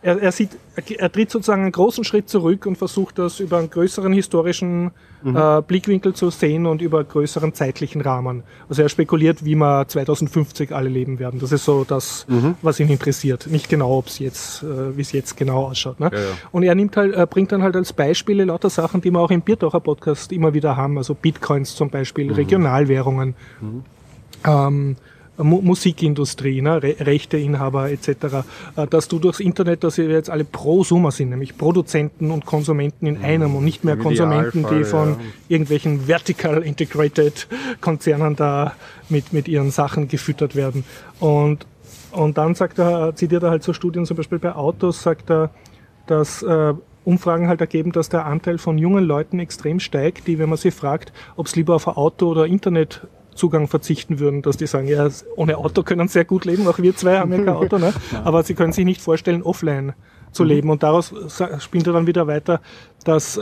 Er, 0.00 0.22
er 0.22 0.30
sieht, 0.30 0.50
er, 0.76 1.10
tritt 1.10 1.30
sozusagen 1.30 1.62
einen 1.62 1.72
großen 1.72 2.04
Schritt 2.04 2.28
zurück 2.28 2.66
und 2.66 2.78
versucht 2.78 3.18
das 3.18 3.40
über 3.40 3.58
einen 3.58 3.68
größeren 3.68 4.12
historischen 4.12 4.92
äh, 5.24 5.60
Blickwinkel 5.62 6.14
zu 6.14 6.30
sehen 6.30 6.66
und 6.66 6.80
über 6.82 7.00
einen 7.00 7.08
größeren 7.08 7.52
zeitlichen 7.52 8.00
Rahmen. 8.00 8.44
Also 8.68 8.82
er 8.82 8.88
spekuliert, 8.88 9.44
wie 9.44 9.56
wir 9.56 9.88
2050 9.88 10.72
alle 10.72 10.88
leben 10.88 11.18
werden. 11.18 11.40
Das 11.40 11.50
ist 11.50 11.64
so 11.64 11.82
das, 11.82 12.26
was 12.62 12.78
ihn 12.78 12.88
interessiert. 12.88 13.48
Nicht 13.48 13.68
genau, 13.68 13.98
ob 13.98 14.06
es 14.06 14.20
jetzt, 14.20 14.62
äh, 14.62 14.96
wie 14.96 15.00
es 15.00 15.10
jetzt 15.10 15.36
genau 15.36 15.66
ausschaut. 15.66 15.98
Ne? 15.98 16.10
Ja, 16.12 16.18
ja. 16.18 16.26
Und 16.52 16.62
er 16.62 16.76
nimmt 16.76 16.96
halt, 16.96 17.14
er 17.14 17.26
bringt 17.26 17.50
dann 17.50 17.64
halt 17.64 17.74
als 17.74 17.92
Beispiele 17.92 18.44
lauter 18.44 18.70
Sachen, 18.70 19.00
die 19.00 19.10
wir 19.10 19.18
auch 19.18 19.32
im 19.32 19.40
Biertaucher 19.40 19.80
Podcast 19.80 20.30
immer 20.30 20.54
wieder 20.54 20.76
haben, 20.76 20.96
also 20.96 21.14
Bitcoins 21.14 21.74
zum 21.74 21.90
Beispiel, 21.90 22.32
Regionalwährungen, 22.32 23.34
ähm, 24.46 24.88
Mu 24.90 24.94
Musikindustrie, 25.38 26.60
ne, 26.62 26.82
Re 26.82 26.96
Rechteinhaber 27.00 27.90
etc., 27.90 28.08
äh, 28.76 28.86
dass 28.88 29.08
du 29.08 29.18
durchs 29.18 29.40
Internet, 29.40 29.84
dass 29.84 29.98
wir 29.98 30.08
jetzt 30.08 30.30
alle 30.30 30.44
Prosumer 30.44 31.10
sind, 31.10 31.30
nämlich 31.30 31.56
Produzenten 31.56 32.30
und 32.30 32.46
Konsumenten 32.46 33.06
in 33.06 33.22
einem 33.22 33.54
und 33.54 33.64
nicht 33.64 33.84
mehr 33.84 33.96
Konsumenten, 33.96 34.66
die 34.70 34.84
von 34.84 35.16
irgendwelchen 35.48 36.06
vertical 36.06 36.62
integrated 36.62 37.46
Konzernen 37.80 38.36
da 38.36 38.74
mit, 39.08 39.32
mit 39.32 39.48
ihren 39.48 39.70
Sachen 39.70 40.08
gefüttert 40.08 40.56
werden. 40.56 40.84
Und, 41.20 41.66
und 42.12 42.38
dann 42.38 42.54
sagt 42.54 42.78
er, 42.78 43.14
zitiert 43.14 43.42
er 43.42 43.50
halt 43.50 43.62
so 43.62 43.72
Studien, 43.72 44.06
zum 44.06 44.16
Beispiel 44.16 44.38
bei 44.38 44.54
Autos, 44.54 45.02
sagt 45.02 45.30
er, 45.30 45.50
dass 46.06 46.42
äh, 46.42 46.74
Umfragen 47.04 47.48
halt 47.48 47.60
ergeben, 47.60 47.92
dass 47.92 48.10
der 48.10 48.26
Anteil 48.26 48.58
von 48.58 48.76
jungen 48.76 49.04
Leuten 49.04 49.38
extrem 49.38 49.80
steigt, 49.80 50.26
die, 50.26 50.38
wenn 50.38 50.48
man 50.48 50.58
sie 50.58 50.70
fragt, 50.70 51.12
ob 51.36 51.48
sie 51.48 51.60
lieber 51.60 51.74
auf 51.74 51.88
ein 51.88 51.96
Auto 51.96 52.28
oder 52.28 52.46
Internetzugang 53.38 53.68
verzichten 53.68 54.18
würden, 54.18 54.42
dass 54.42 54.56
die 54.56 54.66
sagen, 54.66 54.88
ja, 54.88 55.08
ohne 55.36 55.56
Auto 55.58 55.82
können 55.82 56.08
sehr 56.08 56.24
gut 56.24 56.44
leben, 56.44 56.66
auch 56.66 56.78
wir 56.78 56.96
zwei 56.96 57.18
haben 57.18 57.32
ja 57.32 57.38
kein 57.38 57.48
Auto, 57.54 57.78
ne? 57.78 57.92
aber 58.24 58.42
sie 58.42 58.54
können 58.54 58.72
sich 58.72 58.84
nicht 58.84 59.00
vorstellen, 59.00 59.42
offline 59.42 59.94
zu 60.32 60.44
leben. 60.44 60.68
Und 60.68 60.82
daraus 60.82 61.14
spinnt 61.58 61.86
er 61.86 61.94
dann 61.94 62.06
wieder 62.06 62.26
weiter, 62.26 62.60
dass, 63.04 63.36
äh, 63.38 63.40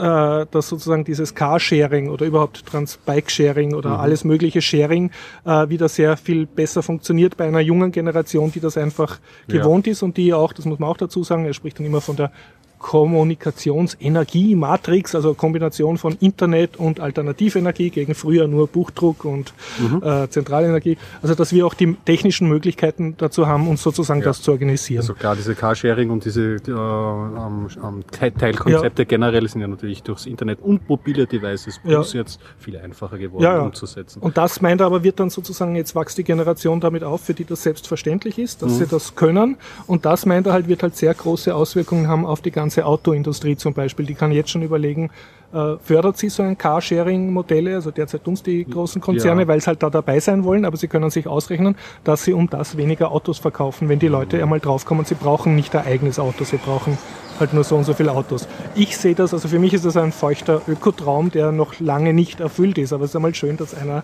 dass 0.49 0.69
sozusagen 0.69 1.03
dieses 1.03 1.35
Carsharing 1.35 2.09
oder 2.09 2.25
überhaupt 2.25 2.65
Trans-Bike-Sharing 2.65 3.73
oder 3.73 3.99
alles 3.99 4.23
mögliche 4.23 4.61
Sharing 4.61 5.11
äh, 5.43 5.67
wieder 5.67 5.89
sehr 5.89 6.15
viel 6.15 6.45
besser 6.45 6.81
funktioniert 6.83 7.35
bei 7.35 7.45
einer 7.45 7.59
jungen 7.59 7.91
Generation, 7.91 8.51
die 8.51 8.61
das 8.61 8.77
einfach 8.77 9.19
Ja. 9.47 9.57
gewohnt 9.57 9.87
ist 9.87 10.01
und 10.01 10.15
die 10.15 10.33
auch, 10.33 10.53
das 10.53 10.65
muss 10.65 10.79
man 10.79 10.89
auch 10.89 10.97
dazu 10.97 11.23
sagen, 11.23 11.45
er 11.45 11.53
spricht 11.53 11.79
dann 11.79 11.85
immer 11.85 11.99
von 12.01 12.15
der 12.15 12.31
Kommunikationsenergie-Matrix, 12.79 15.15
also 15.15 15.33
Kombination 15.33 15.97
von 15.97 16.15
Internet 16.19 16.77
und 16.77 16.99
Alternativenergie 16.99 17.89
gegen 17.89 18.15
früher 18.15 18.47
nur 18.47 18.67
Buchdruck 18.67 19.25
und 19.25 19.53
äh, 20.01 20.27
Zentralenergie. 20.27 20.97
Also 21.21 21.35
dass 21.35 21.53
wir 21.53 21.65
auch 21.65 21.73
die 21.73 21.95
technischen 22.05 22.47
Möglichkeiten 22.47 23.15
dazu 23.17 23.47
haben, 23.47 23.67
uns 23.67 23.83
sozusagen 23.83 24.21
das 24.21 24.41
zu 24.41 24.51
organisieren. 24.51 25.01
Also 25.01 25.13
klar, 25.13 25.35
diese 25.35 25.55
Carsharing 25.55 26.09
und 26.09 26.25
diese 26.25 26.55
äh, 26.55 26.59
ähm, 26.69 27.67
Te- 28.11 28.33
Teilkonzepte 28.33 29.05
generell 29.05 29.47
sind 29.47 29.61
ja 29.61 29.67
natürlich 29.67 30.03
durchs 30.03 30.25
Internet 30.25 30.59
und 30.61 30.87
mobile 30.89 31.25
Devices 31.27 31.79
plus 31.83 32.13
jetzt 32.13 32.39
viel 32.59 32.77
einfacher 32.77 33.17
geworden 33.17 33.43
Ja, 33.43 33.55
ja. 33.55 33.61
umzusetzen. 33.61 34.21
Und 34.21 34.37
das 34.37 34.61
meint 34.61 34.81
er 34.81 34.87
aber, 34.87 35.03
wird 35.03 35.19
dann 35.19 35.29
sozusagen, 35.29 35.75
jetzt 35.75 35.95
wächst 35.95 36.17
die 36.17 36.23
Generation 36.23 36.79
damit 36.79 37.03
auf, 37.03 37.21
für 37.21 37.33
die 37.33 37.45
das 37.45 37.63
selbstverständlich 37.63 38.39
ist, 38.39 38.61
dass 38.61 38.77
sie 38.77 38.87
das 38.87 39.15
können. 39.15 39.57
Und 39.87 40.05
das 40.05 40.25
meint 40.25 40.47
er 40.47 40.53
halt, 40.53 40.67
wird 40.67 40.83
halt 40.83 40.95
sehr 40.95 41.13
große 41.13 41.53
Auswirkungen 41.55 42.07
haben 42.07 42.25
auf 42.25 42.41
die 42.41 42.51
ganze 42.51 42.66
Autoindustrie 42.85 43.55
zum 43.55 43.73
Beispiel. 43.73 44.05
Die 44.05 44.13
kann 44.15 44.31
jetzt 44.31 44.49
schon 44.49 44.61
überlegen, 44.61 45.09
äh, 45.53 45.75
fördert 45.81 46.17
sie 46.17 46.29
so 46.29 46.43
ein 46.43 46.57
Carsharing-Modelle, 46.57 47.75
also 47.75 47.91
derzeit 47.91 48.23
tun 48.23 48.33
es 48.33 48.43
die 48.43 48.65
großen 48.65 49.01
Konzerne, 49.01 49.41
Ja. 49.43 49.47
weil 49.47 49.61
sie 49.61 49.67
halt 49.67 49.81
da 49.81 49.89
dabei 49.89 50.19
sein 50.19 50.43
wollen, 50.43 50.65
aber 50.65 50.75
sie 50.77 50.87
können 50.87 51.09
sich 51.09 51.27
ausrechnen, 51.27 51.75
dass 52.03 52.23
sie 52.23 52.33
um 52.33 52.49
das 52.49 52.75
weniger 52.77 53.11
Autos 53.11 53.37
verkaufen, 53.39 53.87
wenn 53.89 53.99
die 53.99 54.07
Leute 54.09 54.41
einmal 54.41 54.59
draufkommen, 54.59 55.05
sie 55.05 55.15
brauchen 55.15 55.55
nicht 55.55 55.75
ein 55.75 55.85
eigenes 55.85 56.19
Auto, 56.19 56.43
sie 56.43 56.57
brauchen 56.57 56.97
halt 57.39 57.53
nur 57.53 57.63
so 57.63 57.75
und 57.75 57.83
so 57.85 57.93
viele 57.93 58.11
Autos. 58.11 58.47
Ich 58.75 58.97
sehe 58.97 59.15
das, 59.15 59.33
also 59.33 59.47
für 59.47 59.59
mich 59.59 59.73
ist 59.73 59.85
das 59.85 59.95
ein 59.95 60.11
feuchter 60.11 60.61
Ökotraum, 60.67 61.31
der 61.31 61.51
noch 61.51 61.79
lange 61.79 62.13
nicht 62.13 62.39
erfüllt 62.39 62.77
ist, 62.77 62.91
aber 62.93 63.05
es 63.05 63.11
ist 63.11 63.15
einmal 63.15 63.35
schön, 63.35 63.57
dass 63.57 63.73
einer 63.73 64.03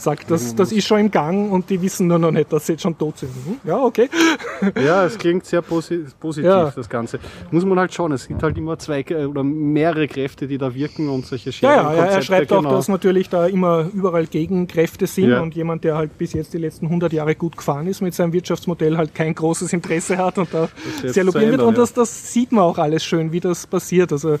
sagt, 0.00 0.30
das, 0.30 0.54
das 0.54 0.72
ist 0.72 0.86
schon 0.86 1.00
im 1.00 1.10
Gang 1.10 1.50
und 1.52 1.68
die 1.70 1.80
wissen 1.80 2.06
nur 2.06 2.18
noch 2.18 2.30
nicht, 2.30 2.52
dass 2.52 2.66
sie 2.66 2.72
jetzt 2.72 2.82
schon 2.82 2.96
tot 2.96 3.18
sind. 3.18 3.30
Hm? 3.46 3.56
Ja, 3.64 3.78
okay. 3.78 4.08
Ja, 4.84 5.04
es 5.04 5.16
klingt 5.16 5.46
sehr 5.46 5.62
posi 5.62 6.04
positiv, 6.18 6.46
Ja. 6.48 6.70
das 6.74 6.88
Ganze. 6.88 7.18
Muss 7.50 7.64
man 7.64 7.78
halt 7.78 7.92
schauen, 7.94 8.12
es 8.12 8.28
gibt 8.28 8.42
halt 8.42 8.56
immer 8.58 8.78
zwei 8.78 9.04
oder 9.26 9.42
mehrere 9.42 10.06
Kräfte, 10.06 10.46
die 10.46 10.58
da 10.58 10.74
wirken 10.74 11.08
und 11.08 11.26
solche 11.26 11.50
Ja, 11.50 11.94
ja, 11.94 12.04
er, 12.04 12.22
schreibt 12.22 12.52
auch, 12.52 12.58
genau. 12.62 12.70
dass 12.72 12.88
natürlich 12.88 13.28
da 13.28 13.46
immer 13.46 13.86
überall 13.94 14.26
Gegenkräfte 14.26 15.06
sind 15.06 15.30
Ja. 15.30 15.40
und 15.40 15.54
jemand, 15.54 15.84
der 15.84 15.96
halt 15.96 16.16
bis 16.18 16.32
jetzt 16.32 16.52
die 16.52 16.58
letzten 16.58 16.86
100 16.86 17.12
Jahre 17.12 17.34
gut 17.34 17.56
gefahren 17.56 17.86
ist 17.86 18.00
mit 18.00 18.14
seinem 18.14 18.32
Wirtschaftsmodell, 18.32 18.96
halt 18.96 19.14
kein 19.14 19.34
großes 19.34 19.72
Interesse 19.72 20.18
hat 20.18 20.38
und 20.38 20.52
da 20.52 20.68
sehr 21.04 21.24
lobieren 21.24 21.50
wird. 21.52 21.62
Und 21.62 21.78
das, 21.78 21.92
das 21.92 22.32
sieht 22.32 22.52
man 22.52 22.64
auch 22.64 22.78
alles 22.78 23.04
schön, 23.04 23.32
wie 23.32 23.40
das 23.40 23.66
passiert. 23.66 24.12
Also 24.12 24.36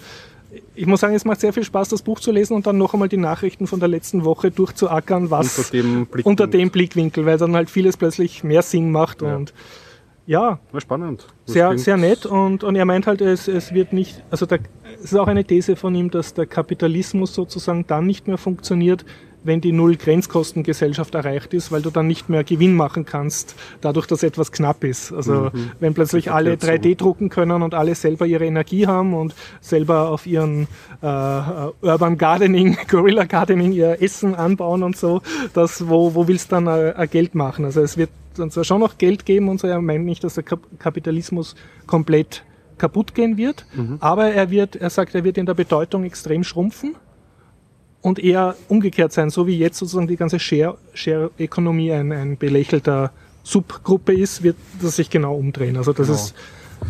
ich 0.74 0.86
muss 0.86 1.00
sagen, 1.00 1.14
es 1.14 1.24
macht 1.24 1.40
sehr 1.40 1.52
viel 1.52 1.64
Spaß, 1.64 1.88
das 1.90 2.02
Buch 2.02 2.20
zu 2.20 2.32
lesen 2.32 2.54
und 2.54 2.66
dann 2.66 2.78
noch 2.78 2.92
einmal 2.94 3.08
die 3.08 3.16
Nachrichten 3.16 3.66
von 3.66 3.78
der 3.80 3.88
letzten 3.88 4.24
Woche 4.24 4.50
durchzuackern, 4.50 5.30
was 5.30 5.58
Unter 5.58 5.70
dem 5.70 6.06
Blickwinkel. 6.06 6.22
unter 6.30 6.46
dem 6.46 6.70
Blickwinkel, 6.70 7.26
weil 7.26 7.38
dann 7.38 7.54
halt 7.54 7.70
vieles 7.70 7.96
plötzlich 7.96 8.42
mehr 8.44 8.62
Sinn 8.62 8.90
macht 8.90 9.22
Ja. 9.22 9.36
und 9.36 9.52
ja, 10.26 10.60
War 10.70 10.80
spannend. 10.80 11.26
Das 11.46 11.54
sehr, 11.54 11.76
sehr 11.78 11.96
nett 11.96 12.24
und, 12.24 12.62
und 12.62 12.76
er 12.76 12.84
meint 12.84 13.06
halt, 13.08 13.20
es, 13.20 13.48
es 13.48 13.74
wird 13.74 13.92
nicht, 13.92 14.22
also 14.30 14.46
der, 14.46 14.60
es 14.96 15.12
ist 15.12 15.16
auch 15.16 15.26
eine 15.26 15.44
These 15.44 15.74
von 15.76 15.92
ihm, 15.94 16.10
dass 16.10 16.34
der 16.34 16.46
Kapitalismus 16.46 17.34
sozusagen 17.34 17.84
dann 17.88 18.06
nicht 18.06 18.28
mehr 18.28 18.38
funktioniert, 18.38 19.04
wenn 19.42 19.60
die 19.60 19.72
Null-Grenzkostengesellschaft 19.72 21.14
erreicht 21.14 21.54
ist, 21.54 21.72
weil 21.72 21.82
du 21.82 21.90
dann 21.90 22.06
nicht 22.06 22.28
mehr 22.28 22.44
Gewinn 22.44 22.74
machen 22.74 23.04
kannst, 23.04 23.54
dadurch, 23.80 24.06
dass 24.06 24.22
etwas 24.22 24.52
knapp 24.52 24.84
ist. 24.84 25.12
Also 25.12 25.50
wenn 25.80 25.94
plötzlich 25.94 26.30
alle 26.30 26.50
erklärt 26.50 26.82
so. 26.82 26.88
3D 26.90 26.96
drucken 26.96 27.28
können 27.28 27.62
und 27.62 27.74
alle 27.74 27.94
selber 27.94 28.26
ihre 28.26 28.46
Energie 28.46 28.86
haben 28.86 29.14
und 29.14 29.34
selber 29.60 30.10
auf 30.10 30.26
ihren 30.26 30.68
äh, 31.02 31.06
äh, 31.06 31.72
Urban 31.80 32.18
Gardening, 32.18 32.76
Guerilla 32.88 33.24
Gardening 33.24 33.72
ihr 33.72 34.02
Essen 34.02 34.34
anbauen 34.34 34.82
und 34.82 34.96
so, 34.96 35.22
das, 35.54 35.88
wo, 35.88 36.14
wo 36.14 36.28
willst 36.28 36.52
du 36.52 36.56
dann 36.56 36.66
äh, 36.66 36.90
äh, 36.90 37.06
Geld 37.06 37.34
machen? 37.34 37.64
Also 37.64 37.80
es 37.80 37.96
wird 37.96 38.10
dann 38.36 38.50
zwar 38.50 38.64
schon 38.64 38.80
noch 38.80 38.98
Geld 38.98 39.26
geben 39.26 39.48
und 39.48 39.60
so, 39.60 39.66
er 39.66 39.80
meint 39.80 40.04
nicht, 40.04 40.22
dass 40.24 40.34
der 40.34 40.44
Kap 40.44 40.60
Kapitalismus 40.78 41.56
komplett 41.86 42.44
kaputt 42.78 43.14
gehen 43.14 43.36
wird, 43.36 43.66
aber 43.98 44.28
er 44.32 44.50
wird, 44.50 44.74
er 44.74 44.88
sagt, 44.88 45.14
er 45.14 45.22
wird 45.22 45.36
in 45.36 45.44
der 45.44 45.52
Bedeutung 45.52 46.04
extrem 46.04 46.44
schrumpfen 46.44 46.94
und 48.02 48.18
eher 48.18 48.54
umgekehrt 48.68 49.12
sein, 49.12 49.30
so 49.30 49.46
wie 49.46 49.58
jetzt 49.58 49.78
sozusagen 49.78 50.06
die 50.08 50.16
ganze 50.16 50.38
Share- 50.38 50.78
Share-Ökonomie 50.94 51.92
ein, 51.92 52.12
ein 52.12 52.36
belächelter 52.38 53.12
Subgruppe 53.42 54.12
ist, 54.12 54.42
wird 54.42 54.56
das 54.80 54.96
sich 54.96 55.10
genau 55.10 55.34
umdrehen. 55.34 55.76
Also 55.76 55.92
das 55.92 56.06
Genau. 56.06 56.18
ist 56.18 56.34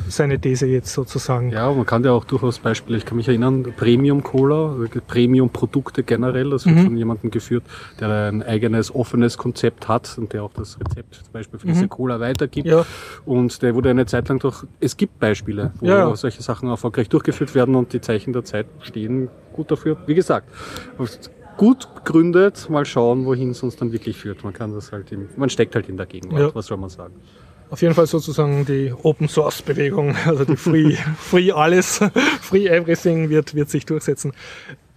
seine 0.09 0.39
These 0.41 0.67
jetzt 0.67 0.93
sozusagen. 0.93 1.51
Ja, 1.51 1.73
man 1.73 1.85
kann 1.85 2.05
ja 2.05 2.13
auch 2.13 2.25
durchaus 2.25 2.61
Beispiele, 2.61 2.97
ich 2.99 3.05
kann 3.05 3.17
mich 3.17 3.27
erinnern, 3.27 3.73
Premium 3.77 4.23
Cola, 4.23 4.77
Premium 5.09 5.51
Produkte 5.51 6.05
generell, 6.05 6.51
das 6.51 6.65
wird 6.65 6.77
Mhm. 6.77 6.85
von 6.85 6.97
jemandem 6.97 7.31
geführt, 7.33 7.65
der 7.99 8.09
ein 8.29 8.43
eigenes 8.45 8.95
offenes 8.95 9.37
Konzept 9.37 9.89
hat 9.89 10.17
und 10.17 10.33
der 10.33 10.45
auch 10.45 10.53
das 10.55 10.79
Rezept 10.79 11.17
zum 11.17 11.33
Beispiel 11.33 11.59
für 11.59 11.67
diese 11.67 11.89
Cola 11.89 12.21
weitergibt. 12.21 12.67
Mhm. 12.67 12.73
Ja. 12.73 12.87
Und 13.27 13.63
der 13.63 13.75
wurde 13.75 13.91
eine 13.91 14.07
Zeit 14.07 14.29
lang 14.29 14.39
durch, 14.39 14.65
es 14.79 14.97
gibt 14.97 15.19
Beispiele, 15.19 15.73
wo 15.81 15.87
ja. 15.87 16.15
solche 16.15 16.43
Sachen 16.43 16.69
erfolgreich 16.69 17.09
durchgeführt 17.09 17.57
werden 17.57 17.75
und 17.75 17.93
die 17.93 18.01
Zeichen 18.01 18.33
der 18.33 18.45
Zeit 18.45 18.67
stehen 18.83 19.29
gut 19.53 19.71
dafür. 19.71 19.97
Wie 20.07 20.15
gesagt, 20.15 20.49
gut 21.57 21.89
gründet, 22.05 22.69
mal 22.71 22.85
schauen, 22.87 23.27
wohin 23.27 23.51
es 23.51 23.63
uns 23.63 23.77
dann 23.77 23.93
wirklich 23.93 24.17
führt. 24.17 24.45
Man 24.45 24.53
kann 24.53 24.73
das 24.73 24.93
halt, 24.93 25.13
im, 25.13 25.29
man 25.37 25.51
steckt 25.51 25.75
halt 25.75 25.89
in 25.89 25.97
der 25.97 26.07
Gegenwart, 26.07 26.41
Ja. 26.41 26.55
was 26.55 26.67
soll 26.67 26.79
man 26.79 26.91
sagen. 26.91 27.15
Auf 27.71 27.83
jeden 27.83 27.95
Fall 27.95 28.07
sozusagen 28.07 28.65
die 28.67 28.93
Open 29.03 29.29
Source 29.29 29.63
Bewegung, 29.63 30.17
also 30.27 30.45
die 30.45 30.57
Free, 30.57 30.95
Free 31.19 31.53
alles, 31.53 32.01
Free 32.41 32.67
Everything 32.67 33.29
wird, 33.29 33.55
wird 33.55 33.69
sich 33.71 33.87
durchsetzen. 33.87 34.33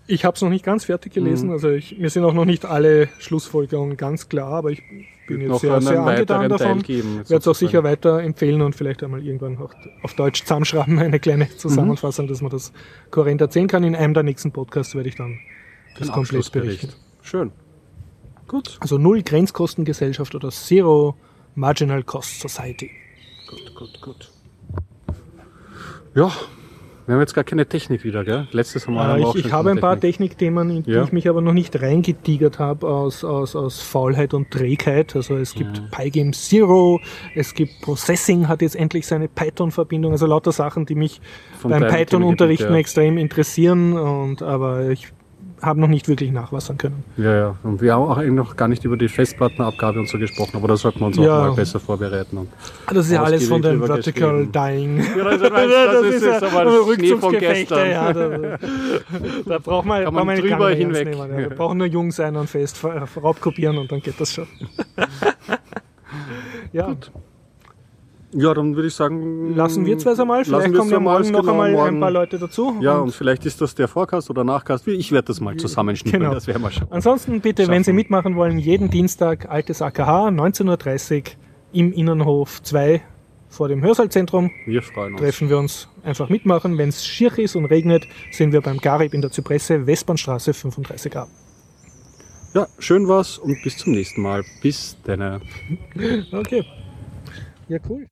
Ich 0.08 0.26
habe 0.26 0.36
es 0.36 0.42
noch 0.42 0.50
nicht 0.50 0.66
ganz 0.66 0.86
fertig 0.86 1.14
gelesen, 1.14 1.48
Mhm. 1.48 1.54
also 1.54 1.70
ich, 1.70 1.98
mir 1.98 2.10
sind 2.10 2.24
auch 2.26 2.34
noch 2.34 2.46
nicht 2.46 2.66
alle 2.66 3.08
Schlussfolgerungen 3.20 3.96
ganz 3.98 4.28
klar, 4.28 4.52
aber 4.54 4.72
ich 4.72 4.82
bin 5.28 5.42
jetzt 5.42 5.62
sehr, 5.62 5.82
sehr 5.82 6.02
angetan 6.02 6.50
davon. 6.50 6.88
werde 6.88 7.36
es 7.36 7.48
auch 7.48 7.56
sicher 7.56 7.84
weiter 7.84 8.22
empfehlen 8.22 8.62
und 8.62 8.76
vielleicht 8.76 9.04
einmal 9.04 9.26
irgendwann 9.26 9.58
auch 9.58 9.74
auf 10.02 10.14
Deutsch 10.16 10.42
zusammenschreiben, 10.44 11.00
eine 11.00 11.20
kleine 11.20 11.46
Mhm. 11.46 11.58
Zusammenfassung, 11.58 12.28
dass 12.28 12.42
man 12.42 12.52
das 12.52 12.72
kohärent 13.12 13.42
erzählen 13.42 13.68
kann. 13.68 13.84
In 13.84 13.96
einem 13.96 14.14
der 14.14 14.24
nächsten 14.24 14.52
Podcasts 14.52 14.96
werde 14.96 15.10
ich 15.10 15.16
dann 15.16 15.40
das 15.98 16.10
Ein 16.10 16.14
komplett 16.16 16.52
berichten. 16.52 16.90
Schön. 17.22 17.52
Gut. 18.48 18.78
Also 18.82 18.98
Null 18.98 19.24
Grenzkostengesellschaft 19.24 20.36
oder 20.36 20.50
Zero 20.50 21.16
Marginal 21.56 22.04
Cost 22.04 22.42
Society. 22.42 22.92
Gut, 23.50 23.76
gut, 23.76 24.02
gut. 24.02 24.32
Ja, 26.16 26.32
wir 27.06 27.14
haben 27.16 27.22
jetzt 27.22 27.34
gar 27.34 27.44
keine 27.44 27.66
Technik 27.66 28.04
wieder, 28.04 28.24
gell? 28.24 28.48
Letztes 28.52 28.88
Mal 28.88 29.06
haben 29.08 29.18
Äh, 29.18 29.20
wir 29.22 29.28
auch 29.28 29.36
ich 29.36 29.42
schon 29.42 29.50
ich 29.50 29.54
habe 29.54 29.72
ein 29.72 29.80
paar 29.80 30.00
Technik. 30.00 30.32
Technikthemen, 30.32 30.70
in 30.70 30.84
die 30.84 30.92
Ja. 30.92 31.04
ich 31.04 31.12
mich 31.12 31.28
aber 31.30 31.42
noch 31.42 31.54
nicht 31.54 31.82
reingetigert 31.82 32.60
habe 32.60 32.88
aus, 32.88 33.24
aus, 33.24 33.56
aus 33.56 33.82
Faulheit 33.82 34.34
und 34.34 34.52
Trägheit. 34.52 35.16
Also 35.16 35.36
es 35.38 35.54
gibt 35.54 35.82
Mhm. 35.82 35.90
Pygame 35.92 36.32
Zero, 36.32 37.00
es 37.36 37.54
gibt 37.54 37.82
Processing, 37.82 38.48
hat 38.48 38.62
jetzt 38.62 38.76
endlich 38.76 39.06
seine 39.08 39.28
Python-Verbindung, 39.28 40.12
also 40.14 40.26
lauter 40.28 40.52
Sachen, 40.52 40.86
die 40.86 40.96
mich 40.96 41.20
Von 41.60 41.72
beim 41.72 41.88
Python-Unterrichten 41.88 42.74
ja. 42.74 42.80
extrem 42.80 43.18
interessieren. 43.18 43.94
Und 43.94 44.42
aber 44.42 44.90
ich 44.90 45.08
habe 45.64 45.80
noch 45.80 45.88
nicht 45.88 46.08
wirklich 46.08 46.32
nachwassern 46.32 46.78
können. 46.78 47.04
Ja, 47.18 47.34
ja. 47.36 47.56
Und 47.64 47.82
wir 47.82 47.94
haben 47.94 48.04
auch 48.04 48.22
noch 48.22 48.56
gar 48.56 48.68
nicht 48.68 48.84
über 48.84 48.98
die 48.98 49.08
Festplattenabgabe 49.08 49.98
und 50.00 50.10
so 50.10 50.18
gesprochen, 50.20 50.58
aber 50.58 50.68
da 50.68 50.76
sollten 50.78 51.00
wir 51.00 51.08
uns 51.08 51.18
auch 51.18 51.24
Ja. 51.24 51.40
mal 51.48 51.54
besser 51.54 51.80
vorbereiten. 51.80 52.38
Und 52.38 52.50
Das 52.88 53.06
ist 53.06 53.12
ja 53.14 53.24
alles 53.24 53.48
von 53.48 53.62
dem 53.62 53.82
Vertical 53.84 54.46
Dying. 54.48 54.98
Ja, 55.18 55.24
also 55.26 55.50
meinst, 55.50 55.74
das, 55.74 56.04
ist 56.06 56.24
ja 56.26 56.32
jetzt 56.34 56.44
aber 56.44 56.94
Schnee 56.96 57.16
von 57.16 57.32
gestern. 57.40 57.90
Ja, 57.90 58.14
da, 58.14 58.30
da 59.48 59.58
braucht 59.60 59.86
man, 59.86 60.04
Kann 60.04 60.14
man 60.14 60.28
man 60.28 60.38
drüber 60.40 60.70
hinweg. 60.72 61.08
nehmen, 61.10 61.32
ja. 61.32 61.38
Wir 61.38 61.50
brauchen 61.50 61.78
nur 61.78 61.88
jung 61.88 62.12
sein 62.12 62.36
und 62.36 62.50
fest 62.50 62.78
ver- 62.78 63.08
raubkopieren 63.22 63.78
und 63.78 63.92
dann 63.92 64.02
geht 64.02 64.20
das 64.20 64.34
schon. 64.34 64.48
ja, 66.74 66.94
Ja, 68.36 68.54
dann 68.54 68.76
würde 68.76 68.88
ich 68.88 68.96
sagen. 68.96 69.56
lassen 69.56 69.86
wir 69.86 69.98
zwei 69.98 70.12
es 70.12 70.20
einmal. 70.20 70.44
Vielleicht 70.44 70.74
kommen 70.74 70.90
ja 70.92 71.00
morgen 71.00 71.32
noch 71.32 71.42
genau, 71.42 71.52
einmal 71.52 71.68
ein 71.68 71.74
morgen. 71.74 72.00
paar 72.00 72.12
Leute 72.12 72.40
dazu. 72.40 72.76
Ja, 72.82 72.96
Und 72.98 73.04
und 73.04 73.16
vielleicht 73.16 73.46
ist 73.46 73.62
das 73.62 73.76
der 73.76 73.88
Vorcast 73.88 74.30
oder 74.30 74.44
Nachcast. 74.44 74.88
Ich 74.88 75.12
werde 75.12 75.28
das 75.28 75.40
mal 75.40 75.56
zusammenschneiden, 75.58 76.20
Genau. 76.22 76.34
das 76.34 76.48
werden 76.48 76.62
wir 76.64 76.72
schon. 76.72 76.88
ansonsten 76.90 77.42
bitte, 77.42 77.68
wenn 77.68 77.84
Sie 77.84 77.94
mitmachen 77.94 78.36
wollen, 78.36 78.58
jeden 78.58 78.90
Dienstag 78.90 79.50
altes 79.50 79.82
AKH, 79.82 80.30
19.30 80.30 81.18
Uhr 81.20 81.24
im 81.74 81.92
Innenhof 81.94 82.62
2 82.64 83.02
vor 83.50 83.68
dem 83.68 83.82
Hörsaalzentrum. 83.84 84.50
Wir 84.66 84.82
freuen 84.82 85.14
uns. 85.14 85.22
treffen 85.22 85.50
wir 85.50 85.60
uns 85.60 85.88
einfach 86.04 86.30
mitmachen. 86.30 86.78
Wenn 86.80 86.90
es 86.90 87.06
schier 87.06 87.38
ist 87.38 87.56
und 87.56 87.66
regnet, 87.66 88.08
sind 88.32 88.52
wir 88.52 88.62
beim 88.62 88.78
Garib 88.80 89.14
in 89.14 89.22
der 89.22 89.30
Zypresse, 89.32 89.86
Westbahnstraße 89.86 90.52
35a. 90.52 91.28
Ja, 92.56 92.68
schön 92.80 93.08
war's 93.08 93.38
und 93.38 93.58
bis 93.64 93.78
zum 93.78 93.94
nächsten 93.94 94.22
Mal. 94.22 94.44
Bis 94.62 94.98
dann. 95.04 95.42
Okay. 96.32 96.64
Ja, 97.70 97.78
cool. 97.90 98.06